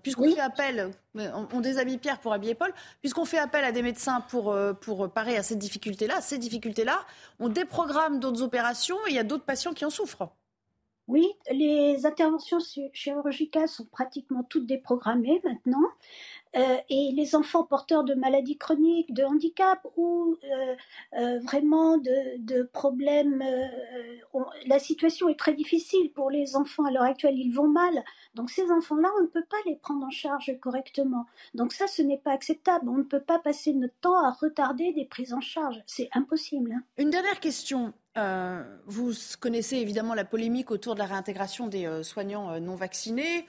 puisqu'on 0.03 0.31
fait 0.31 0.39
appel, 0.39 0.91
on, 1.15 1.47
on, 1.51 1.61
déshabille 1.61 1.97
Pierre 1.97 2.19
pour 2.19 2.33
habiller 2.33 2.53
Paul, 2.53 2.71
puisqu'on 2.99 3.25
fait 3.25 3.39
appel 3.39 3.63
à 3.63 3.71
des 3.71 3.81
médecins 3.81 4.21
pour, 4.21 4.55
pour 4.81 5.11
parer 5.11 5.35
à 5.35 5.41
cette 5.41 5.57
difficulté-là, 5.57 6.21
ces 6.21 6.37
difficultés-là, 6.37 6.99
on 7.39 7.49
déprogramme 7.49 8.19
d'autres 8.19 8.43
opérations 8.43 8.97
et 9.07 9.11
il 9.11 9.15
y 9.15 9.19
a 9.19 9.23
d'autres 9.23 9.45
patients 9.45 9.73
qui 9.73 9.85
en 9.85 9.89
souffrent. 9.89 10.29
Oui, 11.07 11.27
les 11.51 12.05
interventions 12.05 12.59
chirurgicales 12.93 13.67
sont 13.67 13.85
pratiquement 13.85 14.43
toutes 14.43 14.65
déprogrammées 14.65 15.41
maintenant. 15.43 15.89
Euh, 16.55 16.77
et 16.89 17.11
les 17.13 17.35
enfants 17.35 17.63
porteurs 17.63 18.03
de 18.03 18.13
maladies 18.13 18.57
chroniques, 18.57 19.11
de 19.11 19.23
handicap 19.23 19.85
ou 19.97 20.37
euh, 20.43 20.75
euh, 21.17 21.39
vraiment 21.39 21.97
de, 21.97 22.63
problèmes, 22.71 23.43
la 24.67 24.77
situation 24.77 25.29
est 25.29 25.39
très 25.39 25.53
difficile 25.53 26.11
pour 26.11 26.29
les 26.29 26.55
enfants 26.55 26.85
à 26.85 26.91
l'heure 26.91 27.03
actuelle, 27.03 27.37
ils 27.37 27.51
vont 27.51 27.67
mal. 27.67 28.03
Donc 28.35 28.51
ces 28.51 28.69
enfants-là, 28.69 29.09
on 29.19 29.23
ne 29.23 29.27
peut 29.27 29.45
pas 29.49 29.57
les 29.65 29.75
prendre 29.75 30.05
en 30.05 30.11
charge 30.11 30.55
correctement. 30.61 31.25
Donc 31.55 31.73
ça, 31.73 31.87
ce 31.87 32.01
n'est 32.03 32.19
pas 32.19 32.31
acceptable. 32.31 32.87
On 32.87 32.97
ne 32.97 33.03
peut 33.03 33.19
pas 33.19 33.39
passer 33.39 33.73
notre 33.73 33.95
temps 34.01 34.23
à 34.23 34.31
retarder 34.31 34.93
des 34.93 35.05
prises 35.05 35.33
en 35.33 35.41
charge. 35.41 35.81
C'est 35.87 36.09
impossible. 36.13 36.71
Hein. 36.71 36.83
Une 36.97 37.09
dernière 37.09 37.39
question. 37.39 37.93
Vous 38.15 39.11
connaissez 39.39 39.77
évidemment 39.77 40.13
la 40.13 40.25
polémique 40.25 40.71
autour 40.71 40.93
de 40.95 40.99
la 40.99 41.05
réintégration 41.05 41.67
des 41.67 42.03
soignants 42.03 42.59
non 42.59 42.75
vaccinés. 42.75 43.45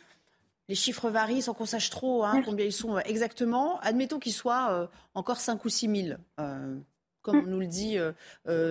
Les 0.68 0.75
chiffres 0.75 1.11
varient 1.11 1.42
sans 1.42 1.52
qu'on 1.52 1.66
sache 1.66 1.90
trop 1.90 2.25
hein, 2.25 2.42
combien 2.44 2.64
ils 2.64 2.73
sont 2.73 2.97
euh, 2.97 3.00
exactement. 3.04 3.78
Admettons 3.80 4.18
qu'ils 4.18 4.33
soient 4.33 4.71
euh, 4.71 4.87
encore 5.14 5.38
5 5.38 5.62
ou 5.64 5.68
6 5.68 6.06
000, 6.06 6.18
euh, 6.40 6.76
comme 7.21 7.40
on 7.40 7.47
nous 7.47 7.61
le 7.61 7.66
dit 7.66 7.99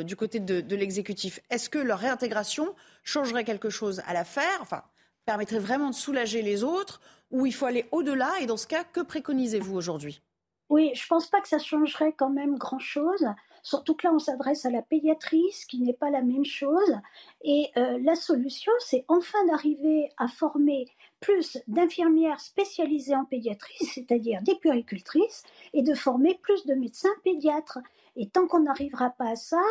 du 0.05 0.15
côté 0.15 0.39
de, 0.39 0.75
l'exécutif. 0.75 1.39
Est-ce 1.49 1.69
que 1.69 1.79
leur 1.79 1.99
réintégration 1.99 2.75
changerait 3.03 3.43
quelque 3.43 3.69
chose 3.69 4.01
à 4.07 4.13
l'affaire 4.13 4.57
Enfin, 4.61 4.83
permettrait 5.25 5.59
vraiment 5.59 5.89
de 5.89 5.95
soulager 5.95 6.41
les 6.41 6.63
autres 6.63 7.01
Ou 7.31 7.45
il 7.45 7.53
faut 7.53 7.65
aller 7.65 7.87
au-delà? 7.91 8.31
Et 8.41 8.45
dans 8.45 8.57
ce 8.57 8.67
cas, 8.67 8.83
que 8.83 9.01
préconisez-vous 9.01 9.75
aujourd'hui? 9.75 10.21
Oui, 10.69 10.91
je 10.95 11.03
ne 11.03 11.07
pense 11.07 11.27
pas 11.27 11.41
que 11.41 11.47
ça 11.47 11.59
changerait 11.59 12.13
quand 12.13 12.29
même 12.29 12.57
grand-chose. 12.57 13.25
Surtout 13.63 13.95
que 13.95 14.05
là, 14.05 14.13
on 14.13 14.19
s'adresse 14.19 14.65
à 14.65 14.69
la 14.69 14.81
pédiatrie, 14.81 15.49
ce 15.53 15.65
qui 15.65 15.79
n'est 15.79 15.93
pas 15.93 16.09
la 16.09 16.21
même 16.21 16.45
chose. 16.45 16.99
Et 17.43 17.71
la 17.75 18.15
solution, 18.15 18.71
c'est 18.79 19.05
enfin 19.07 19.43
d'arriver 19.47 20.11
à 20.17 20.27
former 20.27 20.87
plus 21.21 21.57
d'infirmières 21.67 22.41
spécialisées 22.41 23.15
en 23.15 23.23
pédiatrie, 23.23 23.77
c'est-à-dire 23.93 24.41
des 24.41 24.55
puéricultrices, 24.55 25.43
et 25.73 25.81
de 25.81 25.93
former 25.93 26.35
plus 26.35 26.65
de 26.65 26.73
médecins 26.73 27.15
pédiatres. 27.23 27.79
Et 28.17 28.27
tant 28.27 28.45
qu'on 28.45 28.59
n'arrivera 28.59 29.11
pas 29.11 29.29
à 29.29 29.35
ça, 29.35 29.61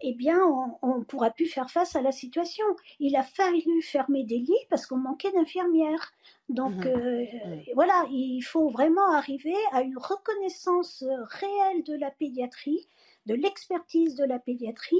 eh 0.00 0.14
bien, 0.14 0.38
on 0.82 0.98
ne 0.98 1.04
pourra 1.04 1.30
plus 1.30 1.46
faire 1.46 1.70
face 1.70 1.96
à 1.96 2.02
la 2.02 2.12
situation. 2.12 2.64
Il 3.00 3.16
a 3.16 3.22
fallu 3.22 3.82
fermer 3.82 4.24
des 4.24 4.38
lits 4.38 4.66
parce 4.70 4.86
qu'on 4.86 4.96
manquait 4.96 5.32
d'infirmières. 5.32 6.12
Donc 6.48 6.74
mmh. 6.74 6.86
Euh, 6.86 7.22
mmh. 7.22 7.60
voilà, 7.74 8.06
il 8.10 8.42
faut 8.42 8.68
vraiment 8.68 9.10
arriver 9.12 9.56
à 9.72 9.82
une 9.82 9.98
reconnaissance 9.98 11.04
réelle 11.30 11.82
de 11.84 11.94
la 11.94 12.10
pédiatrie, 12.10 12.86
de 13.28 13.34
l'expertise 13.34 14.14
de 14.14 14.24
la 14.24 14.38
pédiatrie 14.38 14.96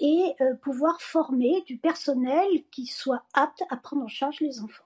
et 0.00 0.32
euh, 0.40 0.54
pouvoir 0.54 1.02
former 1.02 1.62
du 1.66 1.76
personnel 1.76 2.46
qui 2.70 2.86
soit 2.86 3.24
apte 3.34 3.62
à 3.68 3.76
prendre 3.76 4.04
en 4.04 4.08
charge 4.08 4.40
les 4.40 4.60
enfants. 4.60 4.84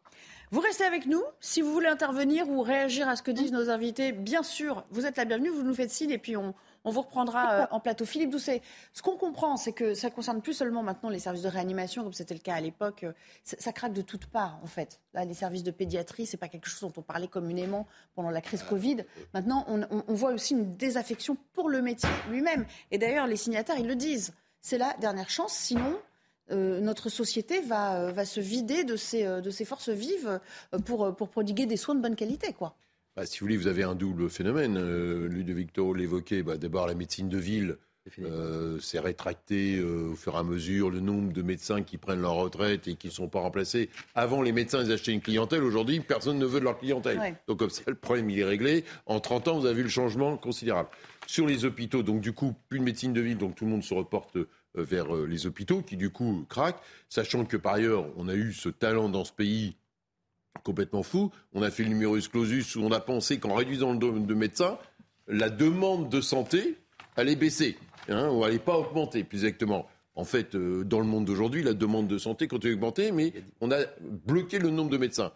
Vous 0.52 0.60
restez 0.60 0.84
avec 0.84 1.06
nous. 1.06 1.22
Si 1.40 1.60
vous 1.60 1.72
voulez 1.72 1.88
intervenir 1.88 2.48
ou 2.48 2.62
réagir 2.62 3.08
à 3.08 3.16
ce 3.16 3.22
que 3.22 3.32
disent 3.32 3.52
nos 3.52 3.68
invités, 3.68 4.12
bien 4.12 4.42
sûr, 4.42 4.84
vous 4.90 5.04
êtes 5.04 5.16
la 5.16 5.24
bienvenue. 5.24 5.50
Vous 5.50 5.64
nous 5.64 5.74
faites 5.74 5.90
signe 5.90 6.10
et 6.10 6.18
puis 6.18 6.36
on, 6.36 6.54
vous 6.90 7.02
reprendra 7.02 7.52
euh, 7.52 7.66
en 7.70 7.80
plateau. 7.80 8.04
Philippe 8.04 8.30
Doucet, 8.30 8.62
ce 8.92 9.02
qu'on 9.02 9.16
comprend, 9.16 9.56
c'est 9.56 9.72
que 9.72 9.94
ça 9.94 10.10
concerne 10.10 10.40
plus 10.40 10.54
seulement 10.54 10.82
maintenant 10.82 11.08
les 11.08 11.18
services 11.18 11.42
de 11.42 11.48
réanimation, 11.48 12.02
comme 12.02 12.12
c'était 12.12 12.34
le 12.34 12.40
cas 12.40 12.54
à 12.54 12.60
l'époque. 12.60 13.04
Euh, 13.04 13.12
ça, 13.44 13.72
craque 13.72 13.92
de 13.92 14.02
toutes 14.02 14.26
parts, 14.26 14.58
en 14.62 14.66
fait. 14.66 15.00
Là, 15.14 15.24
les 15.24 15.34
services 15.34 15.62
de 15.62 15.70
pédiatrie, 15.70 16.26
c'est 16.26 16.36
pas 16.36 16.48
quelque 16.48 16.68
chose 16.68 16.80
dont 16.80 16.92
on 16.96 17.02
parlait 17.02 17.28
communément 17.28 17.86
pendant 18.14 18.30
la 18.30 18.40
crise 18.40 18.62
Covid. 18.62 19.04
Maintenant, 19.34 19.64
on 19.68 20.14
voit 20.14 20.32
aussi 20.32 20.54
une 20.54 20.76
désaffection 20.76 21.36
pour 21.52 21.68
le 21.68 21.82
métier 21.82 22.08
lui-même. 22.30 22.66
Et 22.90 22.98
d'ailleurs, 22.98 23.26
les 23.26 23.36
signataires, 23.36 23.78
ils 23.78 23.86
le 23.86 23.96
disent. 23.96 24.32
C'est 24.60 24.78
la 24.78 24.94
dernière 24.98 25.30
chance, 25.30 25.52
sinon 25.52 25.96
euh, 26.52 26.80
notre 26.80 27.08
société 27.08 27.60
va, 27.60 27.96
euh, 27.96 28.12
va 28.12 28.24
se 28.24 28.38
vider 28.38 28.84
de 28.84 28.94
ses, 28.94 29.26
euh, 29.26 29.40
de 29.40 29.50
ses 29.50 29.64
forces 29.64 29.88
vives 29.88 30.40
pour, 30.84 31.14
pour 31.16 31.28
prodiguer 31.28 31.66
des 31.66 31.76
soins 31.76 31.96
de 31.96 32.00
bonne 32.00 32.14
qualité. 32.14 32.52
Quoi. 32.52 32.76
Bah, 33.16 33.24
si 33.24 33.40
vous 33.40 33.46
voulez, 33.46 33.56
vous 33.56 33.66
avez 33.66 33.82
un 33.82 33.94
double 33.94 34.28
phénomène. 34.28 34.78
Ludovic 35.26 35.72
Toro 35.72 35.94
l'évoquait. 35.94 36.42
Bah, 36.42 36.58
D'abord, 36.58 36.86
la 36.86 36.94
médecine 36.94 37.28
de 37.28 37.38
ville 37.38 37.78
Euh, 38.20 38.78
c'est 38.80 39.00
rétracté 39.00 39.78
euh, 39.78 40.10
au 40.12 40.14
fur 40.14 40.34
et 40.34 40.38
à 40.38 40.42
mesure 40.42 40.90
le 40.90 41.00
nombre 41.00 41.32
de 41.32 41.42
médecins 41.42 41.82
qui 41.82 41.98
prennent 41.98 42.20
leur 42.20 42.34
retraite 42.34 42.86
et 42.88 42.94
qui 42.94 43.08
ne 43.08 43.12
sont 43.12 43.28
pas 43.28 43.40
remplacés. 43.40 43.90
Avant, 44.14 44.42
les 44.42 44.52
médecins, 44.52 44.82
ils 44.82 44.92
achetaient 44.92 45.12
une 45.12 45.20
clientèle. 45.20 45.62
Aujourd'hui, 45.62 46.00
personne 46.00 46.38
ne 46.38 46.46
veut 46.46 46.60
de 46.60 46.64
leur 46.64 46.78
clientèle. 46.78 47.36
Donc, 47.48 47.58
comme 47.58 47.70
ça, 47.70 47.82
le 47.86 47.96
problème, 47.96 48.30
il 48.30 48.38
est 48.38 48.44
réglé. 48.44 48.84
En 49.06 49.20
30 49.20 49.48
ans, 49.48 49.58
vous 49.58 49.66
avez 49.66 49.74
vu 49.76 49.82
le 49.82 49.88
changement 49.88 50.36
considérable. 50.36 50.88
Sur 51.26 51.46
les 51.46 51.64
hôpitaux, 51.64 52.02
donc, 52.02 52.20
du 52.20 52.32
coup, 52.32 52.54
plus 52.68 52.78
de 52.78 52.84
médecine 52.84 53.12
de 53.12 53.20
ville, 53.20 53.38
donc 53.38 53.56
tout 53.56 53.64
le 53.64 53.70
monde 53.70 53.82
se 53.82 53.94
reporte 53.94 54.36
euh, 54.36 54.46
vers 54.76 55.12
les 55.14 55.46
hôpitaux 55.46 55.82
qui, 55.82 55.96
du 55.96 56.10
coup, 56.10 56.46
craquent. 56.48 56.80
Sachant 57.08 57.44
que, 57.44 57.56
par 57.56 57.74
ailleurs, 57.74 58.06
on 58.16 58.28
a 58.28 58.34
eu 58.34 58.52
ce 58.52 58.68
talent 58.68 59.08
dans 59.08 59.24
ce 59.24 59.32
pays 59.32 59.74
complètement 60.62 61.02
fou. 61.02 61.30
On 61.54 61.62
a 61.62 61.70
fait 61.70 61.82
le 61.82 61.90
numerus 61.90 62.28
clausus 62.28 62.76
où 62.76 62.80
on 62.82 62.92
a 62.92 63.00
pensé 63.00 63.38
qu'en 63.38 63.54
réduisant 63.54 63.92
le 63.92 63.98
nombre 63.98 64.26
de 64.26 64.34
médecins, 64.34 64.78
la 65.28 65.50
demande 65.50 66.08
de 66.08 66.20
santé 66.20 66.76
allait 67.16 67.36
baisser, 67.36 67.76
hein, 68.08 68.28
ou 68.30 68.44
allait 68.44 68.58
pas 68.58 68.76
augmenter, 68.76 69.24
plus 69.24 69.44
exactement. 69.44 69.86
En 70.14 70.24
fait, 70.24 70.54
euh, 70.54 70.84
dans 70.84 71.00
le 71.00 71.06
monde 71.06 71.26
d'aujourd'hui, 71.26 71.62
la 71.62 71.74
demande 71.74 72.08
de 72.08 72.18
santé 72.18 72.48
continue 72.48 72.74
d'augmenter, 72.74 73.12
mais 73.12 73.32
on 73.60 73.70
a 73.70 73.78
bloqué 74.00 74.58
le 74.58 74.70
nombre 74.70 74.90
de 74.90 74.96
médecins. 74.96 75.32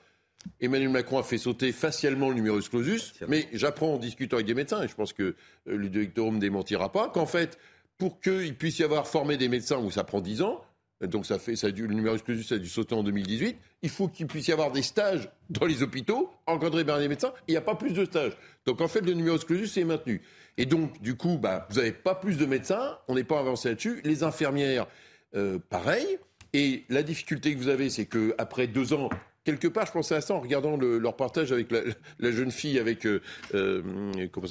Emmanuel 0.60 0.88
Macron 0.88 1.18
a 1.18 1.22
fait 1.22 1.36
sauter 1.36 1.70
facialement 1.70 2.30
le 2.30 2.34
numerus 2.34 2.68
clausus, 2.68 3.12
mais 3.28 3.46
j'apprends 3.52 3.94
en 3.94 3.98
discutant 3.98 4.36
avec 4.36 4.46
des 4.46 4.54
médecins, 4.54 4.82
et 4.82 4.88
je 4.88 4.94
pense 4.94 5.12
que 5.12 5.22
euh, 5.22 5.34
le 5.64 5.88
directeur 5.88 6.26
ne 6.26 6.32
me 6.32 6.38
démentira 6.38 6.90
pas, 6.92 7.08
qu'en 7.08 7.26
fait, 7.26 7.58
pour 7.98 8.20
qu'il 8.20 8.54
puisse 8.56 8.78
y 8.78 8.84
avoir 8.84 9.06
formé 9.06 9.36
des 9.36 9.48
médecins 9.48 9.78
où 9.78 9.90
ça 9.90 10.04
prend 10.04 10.22
10 10.22 10.40
ans, 10.42 10.62
donc 11.06 11.24
ça 11.24 11.38
fait, 11.38 11.56
ça 11.56 11.68
a 11.68 11.70
dû, 11.70 11.86
le 11.86 11.94
numéro 11.94 12.14
exclusif, 12.14 12.52
a 12.52 12.58
dû 12.58 12.68
sauter 12.68 12.94
en 12.94 13.02
2018. 13.02 13.56
Il 13.82 13.88
faut 13.88 14.08
qu'il 14.08 14.26
puisse 14.26 14.48
y 14.48 14.52
avoir 14.52 14.70
des 14.70 14.82
stages 14.82 15.28
dans 15.48 15.64
les 15.66 15.82
hôpitaux, 15.82 16.30
encadrés 16.46 16.84
par 16.84 16.98
les 16.98 17.08
médecins. 17.08 17.32
Il 17.48 17.52
n'y 17.52 17.56
a 17.56 17.62
pas 17.62 17.74
plus 17.74 17.92
de 17.92 18.04
stages. 18.04 18.36
Donc 18.66 18.80
en 18.80 18.88
fait, 18.88 19.00
le 19.00 19.14
numéro 19.14 19.36
exclusif, 19.36 19.70
c'est 19.70 19.84
maintenu. 19.84 20.20
Et 20.58 20.66
donc, 20.66 21.00
du 21.00 21.16
coup, 21.16 21.38
bah, 21.38 21.66
vous 21.70 21.76
n'avez 21.76 21.92
pas 21.92 22.14
plus 22.14 22.36
de 22.36 22.44
médecins, 22.44 22.98
on 23.08 23.14
n'est 23.14 23.24
pas 23.24 23.38
avancé 23.38 23.70
là-dessus. 23.70 24.00
Les 24.04 24.22
infirmières, 24.22 24.86
euh, 25.34 25.58
pareil. 25.70 26.18
Et 26.52 26.84
la 26.88 27.02
difficulté 27.02 27.54
que 27.54 27.58
vous 27.58 27.68
avez, 27.68 27.88
c'est 27.88 28.06
qu'après 28.06 28.66
deux 28.66 28.92
ans, 28.92 29.08
quelque 29.44 29.68
part, 29.68 29.86
je 29.86 29.92
pensais 29.92 30.14
à 30.14 30.20
ça 30.20 30.34
en 30.34 30.40
regardant 30.40 30.76
leur 30.76 31.16
partage 31.16 31.52
avec 31.52 31.68
la, 31.70 32.30
jeune 32.30 32.50
fille 32.50 32.78
avec 32.78 33.06
euh, 33.06 33.20
euh, 33.54 33.82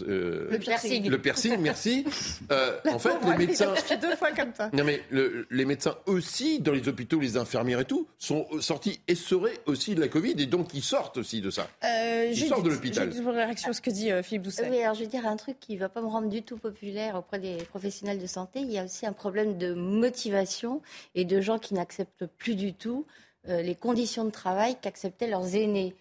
euh, 0.07 0.47
le 0.51 0.57
piercing. 0.57 1.09
Le 1.09 1.17
piercing, 1.19 1.57
merci. 1.59 2.05
en 2.91 2.99
fait, 2.99 3.15
les 3.25 3.37
médecins. 3.37 3.73
deux 4.01 4.15
fois 4.15 4.31
comme 4.31 4.53
ça. 4.53 4.69
Non 4.73 4.83
mais 4.83 5.01
les 5.11 5.65
médecins 5.65 5.95
aussi 6.05 6.59
dans 6.59 6.71
les 6.71 6.87
hôpitaux, 6.87 7.19
les 7.19 7.37
infirmières 7.37 7.81
et 7.81 7.85
tout, 7.85 8.07
sont 8.17 8.47
sortis 8.59 9.01
essorés 9.07 9.57
aussi 9.65 9.95
de 9.95 10.01
la 10.01 10.07
Covid 10.07 10.35
et 10.37 10.45
donc 10.45 10.73
ils 10.73 10.83
sortent 10.83 11.17
aussi 11.17 11.41
de 11.41 11.49
ça. 11.49 11.67
ils 11.83 12.47
sortent 12.47 12.65
de 12.65 12.69
l'hôpital. 12.69 13.11
Je 13.13 13.29
réaction 13.29 13.69
à 13.69 13.73
ce 13.73 13.81
que 13.81 13.89
dit 13.89 14.09
Philippe 14.23 14.43
Doucet. 14.43 14.67
Oui, 14.69 14.81
alors 14.81 14.95
je 14.95 15.01
vais 15.01 15.07
dire 15.07 15.25
un 15.25 15.35
truc 15.35 15.59
qui 15.59 15.75
ne 15.75 15.79
va 15.79 15.89
pas 15.89 16.01
me 16.01 16.07
rendre 16.07 16.29
du 16.29 16.41
tout 16.41 16.57
populaire 16.57 17.15
auprès 17.15 17.39
des 17.39 17.57
professionnels 17.57 18.19
de 18.19 18.27
santé. 18.27 18.59
Il 18.59 18.71
y 18.71 18.79
a 18.79 18.85
aussi 18.85 19.05
un 19.05 19.13
problème 19.13 19.57
de 19.57 19.73
motivation 19.73 20.81
et 21.15 21.25
de 21.25 21.41
gens 21.41 21.59
qui 21.59 21.73
n'acceptent 21.73 22.25
plus 22.25 22.55
du 22.55 22.73
tout 22.73 23.05
les 23.47 23.75
conditions 23.75 24.25
de 24.25 24.31
travail 24.31 24.75
qu'acceptaient 24.81 25.27
leurs 25.27 25.55
aînés. 25.55 25.95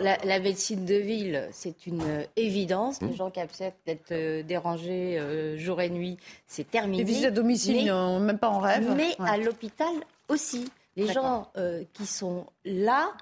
la, 0.00 0.40
médecine 0.40 0.84
de 0.84 0.94
ville, 0.94 1.48
c'est 1.52 1.86
une 1.86 2.02
euh, 2.02 2.24
évidence. 2.36 3.00
Les 3.00 3.08
mmh. 3.08 3.16
gens 3.16 3.30
qui 3.30 3.40
acceptent 3.40 3.86
d'être 3.86 4.12
euh, 4.12 4.42
dérangés 4.42 5.56
jour 5.56 5.80
et 5.80 5.88
nuit, 5.88 6.18
c'est 6.46 6.70
terminé. 6.70 6.98
Les 6.98 7.04
visites 7.04 7.24
à 7.24 7.30
domicile, 7.30 7.90
mais, 7.90 8.20
même 8.20 8.38
pas 8.38 8.50
en 8.50 8.58
rêve. 8.58 8.92
Mais 8.96 9.16
à 9.18 9.38
l'hôpital 9.38 9.92
aussi. 10.28 10.70
Les 10.96 11.12
gens 11.12 11.50
qui 11.92 12.06
sont 12.06 12.46
là 12.64 13.12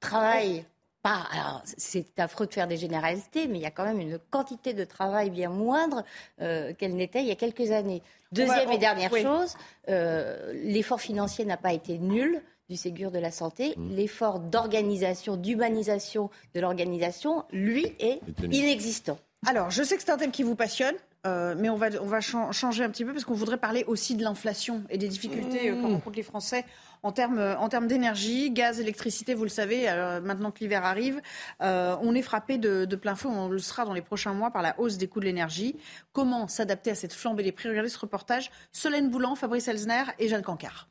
travaillent 0.00 0.64
pas. 1.08 1.26
Alors, 1.30 1.62
c'est 1.64 2.18
affreux 2.18 2.46
de 2.46 2.52
faire 2.52 2.68
des 2.68 2.76
généralités, 2.76 3.46
mais 3.48 3.58
il 3.58 3.62
y 3.62 3.66
a 3.66 3.70
quand 3.70 3.84
même 3.84 4.00
une 4.00 4.18
quantité 4.30 4.74
de 4.74 4.84
travail 4.84 5.30
bien 5.30 5.50
moindre 5.50 6.04
qu'elle 6.38 6.94
n'était 6.94 7.20
il 7.20 7.26
y 7.26 7.32
a 7.32 7.36
quelques 7.36 7.70
années. 7.70 8.02
Deuxième 8.32 8.70
et 8.70 8.78
dernière 8.78 9.10
chose, 9.10 9.56
euh, 9.88 10.52
l'effort 10.52 11.00
financier 11.00 11.44
n'a 11.44 11.56
pas 11.56 11.72
été 11.72 11.98
nul 11.98 12.42
du 12.68 12.76
Ségur 12.76 13.10
de 13.10 13.18
la 13.18 13.30
santé. 13.30 13.74
Mmh. 13.76 13.94
L'effort 13.94 14.40
d'organisation, 14.40 15.36
d'humanisation 15.36 16.30
de 16.54 16.60
l'organisation, 16.60 17.44
lui, 17.50 17.94
est 17.98 18.20
inexistant. 18.42 19.18
Alors, 19.46 19.70
je 19.70 19.82
sais 19.82 19.96
que 19.96 20.02
c'est 20.02 20.10
un 20.10 20.18
thème 20.18 20.32
qui 20.32 20.42
vous 20.42 20.56
passionne. 20.56 20.94
Euh, 21.26 21.54
mais 21.58 21.68
on 21.68 21.76
va, 21.76 21.88
on 22.00 22.06
va 22.06 22.20
changer 22.20 22.84
un 22.84 22.90
petit 22.90 23.04
peu 23.04 23.12
parce 23.12 23.24
qu'on 23.24 23.34
voudrait 23.34 23.58
parler 23.58 23.84
aussi 23.88 24.14
de 24.14 24.22
l'inflation 24.22 24.84
et 24.88 24.98
des 24.98 25.08
difficultés 25.08 25.72
mmh. 25.72 25.84
euh, 25.84 26.10
les 26.14 26.22
Français 26.22 26.64
en 27.02 27.12
termes, 27.12 27.38
en 27.38 27.68
termes 27.68 27.86
d'énergie, 27.86 28.50
gaz, 28.50 28.80
électricité, 28.80 29.34
vous 29.34 29.44
le 29.44 29.48
savez, 29.48 29.88
euh, 29.88 30.20
maintenant 30.20 30.50
que 30.50 30.60
l'hiver 30.60 30.84
arrive, 30.84 31.20
euh, 31.62 31.96
on 32.02 32.14
est 32.14 32.22
frappé 32.22 32.58
de, 32.58 32.84
plein 32.96 33.14
feu, 33.14 33.28
on 33.28 33.48
le 33.48 33.58
sera 33.58 33.84
dans 33.84 33.92
les 33.92 34.02
prochains 34.02 34.34
mois 34.34 34.50
par 34.50 34.62
la 34.62 34.78
hausse 34.80 34.96
des 34.96 35.06
coûts 35.06 35.20
de 35.20 35.24
l'énergie. 35.24 35.76
Comment 36.12 36.48
s'adapter 36.48 36.90
à 36.90 36.94
cette 36.94 37.12
flambée 37.12 37.42
des 37.42 37.52
prix? 37.52 37.68
Regardez 37.68 37.88
ce 37.88 37.98
reportage. 37.98 38.50
Solène 38.72 39.10
Boulan, 39.10 39.34
Fabrice 39.34 39.68
Elsner 39.68 40.04
et 40.18 40.28
Jeanne 40.28 40.42
Cancard. 40.42 40.88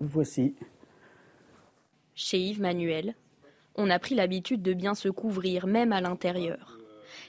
Voici. 0.00 0.54
Chez 2.14 2.38
Yves 2.38 2.60
Manuel, 2.60 3.14
on 3.74 3.88
a 3.88 3.98
pris 3.98 4.14
l'habitude 4.14 4.62
de 4.62 4.74
bien 4.74 4.94
se 4.94 5.08
couvrir, 5.08 5.66
même 5.66 5.92
à 5.92 6.00
l'intérieur. 6.00 6.75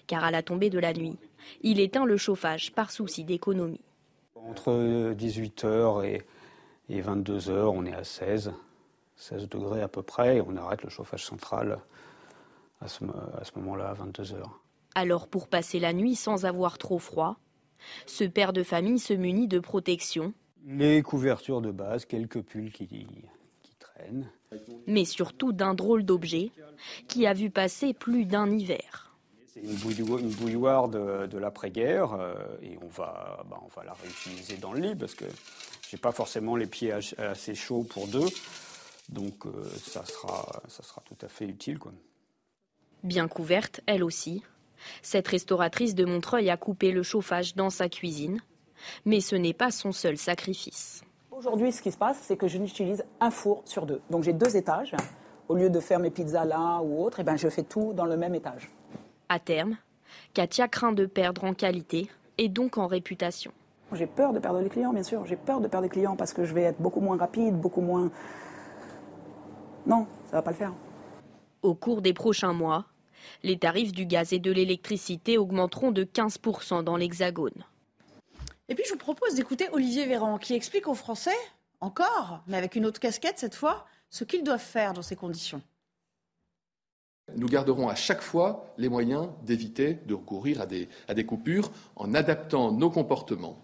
Car 0.08 0.24
à 0.24 0.32
la 0.32 0.44
tombée 0.44 0.70
de 0.70 0.80
la 0.80 0.94
nuit, 0.94 1.18
il 1.62 1.80
éteint 1.80 2.06
le 2.06 2.18
chauffage 2.18 2.72
par 2.74 2.92
souci 2.92 3.24
d'économie. 3.24 3.82
Entre 4.36 5.14
18h 5.14 6.06
et 6.06 6.24
et 6.90 7.02
22 7.02 7.50
heures, 7.50 7.74
on 7.74 7.86
est 7.86 7.94
à 7.94 8.04
16, 8.04 8.54
16 9.18 9.50
degrés 9.50 9.82
à 9.82 9.88
peu 9.88 10.02
près, 10.02 10.38
et 10.38 10.42
on 10.42 10.56
arrête 10.56 10.84
le 10.84 10.90
chauffage 10.90 11.26
central 11.26 11.80
à 12.82 12.88
ce, 12.88 13.04
à 13.40 13.44
ce 13.44 13.52
moment-là, 13.58 13.90
à 13.90 13.94
22 13.94 14.34
heures. 14.34 14.60
Alors 14.96 15.28
pour 15.28 15.48
passer 15.48 15.80
la 15.80 15.94
nuit 15.94 16.16
sans 16.16 16.46
avoir 16.46 16.78
trop 16.78 17.00
froid, 17.00 17.38
ce 18.06 18.24
père 18.24 18.54
de 18.54 18.64
famille 18.64 19.00
se 19.00 19.14
munit 19.14 19.48
de 19.48 19.60
protection. 19.60 20.34
Les 20.66 21.02
couvertures 21.02 21.62
de 21.62 21.72
base, 21.72 22.06
quelques 22.06 22.42
pulls 22.42 22.72
qui, 22.72 22.88
qui 22.88 23.76
traînent. 23.80 24.32
Mais 24.88 25.06
surtout 25.06 25.52
d'un 25.52 25.74
drôle 25.74 26.04
d'objet 26.04 26.52
qui 27.08 27.28
a 27.28 27.34
vu 27.34 27.50
passer 27.50 27.94
plus 27.94 28.26
d'un 28.26 28.50
hiver. 28.50 29.07
C'est 29.60 29.68
une 29.68 30.30
bouilloire, 30.30 30.88
de, 30.88 31.38
l'après-guerre 31.38 32.14
euh, 32.14 32.34
et 32.62 32.78
on 32.82 32.88
va, 32.88 33.44
bah, 33.50 33.60
on 33.64 33.80
va 33.80 33.84
la 33.86 33.94
réutiliser 33.94 34.58
dans 34.58 34.74
le 34.74 34.82
lit 34.82 34.96
parce 34.96 35.16
que 35.16 35.26
j'ai 35.90 35.98
pas 35.98 36.12
forcément 36.12 36.56
les 36.56 36.68
pieds 36.68 36.92
assez 36.92 37.56
chauds 37.56 37.84
pour 37.84 38.08
deux, 38.08 38.28
donc 39.10 39.46
euh, 39.46 39.52
ça, 39.82 40.06
sera, 40.06 40.62
ça 40.68 40.84
sera 40.84 41.02
tout 41.06 41.18
à 41.26 41.28
fait 41.28 41.46
utile. 41.46 41.80
Quoi. 41.80 41.92
Bien 43.04 43.28
couverte, 43.28 43.82
elle 43.86 44.04
aussi, 44.04 44.44
cette 45.02 45.28
restauratrice 45.28 45.96
de 45.96 46.06
Montreuil 46.06 46.50
a 46.50 46.58
coupé 46.58 46.92
le 46.92 47.04
chauffage 47.04 47.56
dans 47.56 47.70
sa 47.70 47.90
cuisine, 47.90 48.42
mais 49.06 49.22
ce 49.22 49.36
n'est 49.36 49.54
pas 49.54 49.72
son 49.72 49.92
seul 49.92 50.18
sacrifice. 50.18 51.02
Aujourd'hui, 51.32 51.72
ce 51.72 51.82
qui 51.82 51.92
se 51.92 51.98
passe, 51.98 52.18
c'est 52.22 52.38
que 52.38 52.48
je 52.48 52.58
n'utilise 52.58 53.04
un 53.20 53.32
four 53.32 53.62
sur 53.66 53.86
deux. 53.86 54.02
Donc 54.10 54.24
j'ai 54.24 54.34
deux 54.34 54.56
étages. 54.56 54.96
Au 55.50 55.56
lieu 55.56 55.70
de 55.70 55.80
faire 55.80 56.00
mes 56.00 56.10
pizzas 56.10 56.46
là 56.46 56.82
ou 56.82 57.04
autre, 57.04 57.20
et 57.20 57.22
eh 57.22 57.24
ben, 57.24 57.38
je 57.38 57.48
fais 57.48 57.64
tout 57.64 57.94
dans 57.94 58.06
le 58.06 58.18
même 58.18 58.36
étage. 58.36 58.70
À 59.30 59.40
terme, 59.40 59.78
Katia 60.34 60.68
craint 60.68 60.94
de 60.94 61.06
perdre 61.06 61.44
en 61.44 61.54
qualité 61.54 62.10
et 62.38 62.48
donc 62.48 62.78
en 62.78 62.88
réputation. 62.88 63.52
J'ai 63.94 64.08
peur 64.08 64.34
de 64.34 64.40
perdre 64.40 64.60
les 64.60 64.70
clients, 64.70 64.94
bien 64.94 65.04
sûr. 65.04 65.26
J'ai 65.26 65.36
peur 65.36 65.62
de 65.62 65.68
perdre 65.68 65.84
les 65.84 65.90
clients 65.90 66.16
parce 66.16 66.34
que 66.34 66.46
je 66.46 66.54
vais 66.54 66.64
être 66.64 66.82
beaucoup 66.82 67.02
moins 67.02 67.18
rapide, 67.18 67.56
beaucoup 67.56 67.82
moins. 67.82 68.12
Non, 69.86 70.08
ça 70.26 70.38
va 70.38 70.42
pas 70.42 70.52
le 70.52 70.58
faire. 70.58 70.74
Au 71.62 71.74
cours 71.74 72.02
des 72.02 72.14
prochains 72.14 72.54
mois, 72.54 72.86
les 73.44 73.58
tarifs 73.58 73.92
du 73.92 74.06
gaz 74.06 74.34
et 74.34 74.40
de 74.40 74.52
l'électricité 74.52 75.38
augmenteront 75.38 75.92
de 75.92 76.04
15% 76.04 76.84
dans 76.84 76.98
l'Hexagone. 76.98 77.66
Et 78.70 78.76
puis 78.76 78.84
je 78.86 78.94
vous 78.94 79.00
propose 79.00 79.36
d'écouter 79.36 79.68
Olivier 79.72 80.06
Véran 80.06 80.38
qui 80.38 80.54
explique 80.54 80.88
aux 80.88 80.94
Français, 80.94 81.38
encore, 81.80 82.44
mais 82.48 82.58
avec 82.58 82.76
une 82.76 82.86
autre 82.86 83.00
casquette 83.00 83.40
cette 83.40 83.56
fois, 83.56 83.86
ce 84.10 84.24
qu'ils 84.24 84.44
doivent 84.44 84.60
faire 84.60 84.94
dans 84.94 85.02
ces 85.02 85.16
conditions. 85.16 85.62
Nous 87.36 87.48
garderons 87.48 87.90
à 87.90 87.96
chaque 87.96 88.22
fois 88.22 88.74
les 88.78 88.90
moyens 88.90 89.28
d'éviter 89.46 90.00
de 90.06 90.14
recourir 90.14 90.62
à 90.62 90.66
des, 90.66 91.26
coupures 91.26 91.72
en 91.96 92.14
adaptant 92.14 92.72
nos 92.72 92.90
comportements 92.90 93.58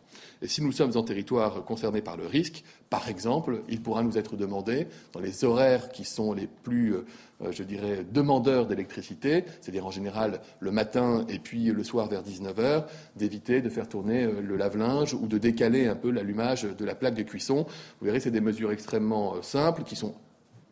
et 0.44 0.48
si 0.48 0.62
nous 0.62 0.74
sommes 0.74 0.92
en 0.98 1.04
territoire 1.04 1.64
concerné 1.64 2.02
par 2.02 2.18
le 2.18 2.26
risque, 2.26 2.66
par 2.90 3.08
exemple, 3.08 3.62
il 3.70 3.82
pourra 3.82 4.04
nous 4.04 4.18
être 4.18 4.36
demandé, 4.36 4.88
dans 5.14 5.22
les 5.22 5.46
horaires 5.46 5.90
qui 5.90 6.04
sont 6.04 6.34
les 6.34 6.48
plus, 6.48 6.96
euh, 6.96 7.52
je 7.52 7.64
dirais, 7.64 8.06
demandeurs 8.12 8.68
d'électricité, 8.68 9.46
c'est-à-dire 9.62 9.86
en 9.86 9.92
général 9.92 10.42
le 10.60 10.72
matin 10.72 11.26
et 11.30 11.40
puis 11.40 11.66
le 11.72 11.84
soir 11.84 12.10
vers 12.10 12.24
19h, 12.24 12.86
d'éviter 13.16 13.62
de 13.62 13.70
faire 13.70 13.88
tourner 13.88 14.24
euh, 14.24 14.42
le 14.42 14.58
lave-linge 14.58 15.14
ou 15.14 15.28
de 15.28 15.38
décaler 15.38 15.88
un 15.88 15.96
peu 15.96 16.12
l'allumage 16.12 16.64
de 16.64 16.86
la 16.86 16.94
plaque 16.94 17.16
de 17.16 17.24
cuisson. 17.24 17.66
Vous 18.00 18.06
verrez, 18.06 18.20
c'est 18.20 18.32
des 18.32 18.42
mesures 18.42 18.72
extrêmement 18.74 19.36
euh, 19.36 19.42
simples 19.42 19.84
qui 19.84 19.96
sont 19.96 20.14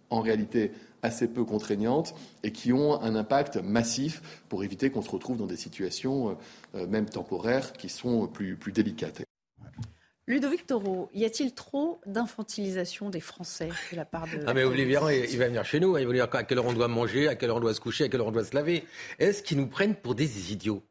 en 0.10 0.20
réalité 0.20 0.74
assez 1.04 1.28
peu 1.28 1.44
contraignantes 1.44 2.14
et 2.44 2.52
qui 2.52 2.74
ont 2.74 3.02
un 3.02 3.16
impact 3.16 3.58
massif 3.58 4.44
pour 4.50 4.64
éviter 4.64 4.90
qu'on 4.90 5.02
se 5.02 5.10
retrouve 5.10 5.38
dans 5.38 5.48
des 5.48 5.58
situations, 5.58 6.38
même 6.74 7.10
temporaires, 7.10 7.74
qui 7.74 7.90
sont 7.90 8.28
plus, 8.28 8.56
plus 8.56 8.72
délicates. 8.72 9.24
Ludovic 10.28 10.66
Toro, 10.68 11.10
y 11.14 11.26
a-t-il 11.26 11.54
trop 11.54 12.00
d'infantilisation 12.06 13.10
des 13.10 13.20
Français 13.20 13.70
de 13.92 13.98
la 13.98 14.06
part 14.06 14.28
de. 14.28 14.44
Ah, 14.48 14.54
mais 14.54 14.64
Olivier, 14.64 15.00
il 15.30 15.38
va 15.38 15.48
venir 15.48 15.66
chez 15.66 15.80
nous. 15.80 15.98
Il 15.98 16.08
va 16.08 16.14
dire 16.14 16.28
à 16.32 16.44
quelle 16.44 16.60
heure 16.60 16.66
on 16.66 16.74
doit 16.74 16.88
manger, 16.88 17.28
à 17.28 17.36
quelle 17.36 17.50
heure 17.50 17.58
on 17.58 17.62
doit 17.62 17.74
se 17.74 17.82
coucher, 17.82 18.06
à 18.06 18.10
quelle 18.10 18.22
heure 18.22 18.28
on 18.28 18.32
doit 18.32 18.46
se 18.46 18.56
laver. 18.56 18.86
Est-ce 19.20 19.44
qu'ils 19.44 19.58
nous 19.58 19.68
prennent 19.68 19.96
pour 19.96 20.16
des 20.16 20.54
idiots? 20.54 20.84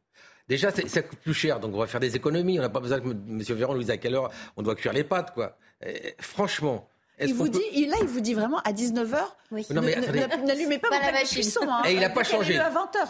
Déjà, 0.48 0.70
ça 0.72 1.02
coûte 1.02 1.20
plus 1.20 1.32
cher, 1.32 1.60
donc 1.60 1.74
on 1.74 1.78
va 1.78 1.86
faire 1.86 2.00
des 2.00 2.16
économies. 2.16 2.58
On 2.58 2.62
n'a 2.62 2.68
pas 2.68 2.80
besoin 2.80 3.00
que 3.00 3.08
M. 3.08 3.40
Véran 3.40 3.74
nous 3.74 3.80
dise 3.80 3.90
à 3.90 3.96
quelle 3.96 4.14
heure 4.14 4.30
on 4.56 4.62
doit 4.62 4.74
cuire 4.74 4.92
les 4.92 5.04
pâtes, 5.04 5.32
quoi. 5.32 5.56
franchement. 6.18 6.88
Il 7.22 7.34
vous 7.34 7.48
dit, 7.48 7.86
là, 7.86 7.96
il 8.00 8.06
vous 8.06 8.20
dit 8.20 8.34
vraiment 8.34 8.60
à 8.60 8.72
19h, 8.72 9.18
n'allumez 10.46 10.78
pas, 10.78 10.88
pas 10.88 11.12
la 11.12 11.22
cuisson. 11.22 11.60
Hein. 11.68 11.82
Et 11.86 11.92
il 11.92 12.00
n'a 12.00 12.10
pas 12.10 12.24
changé. 12.24 12.58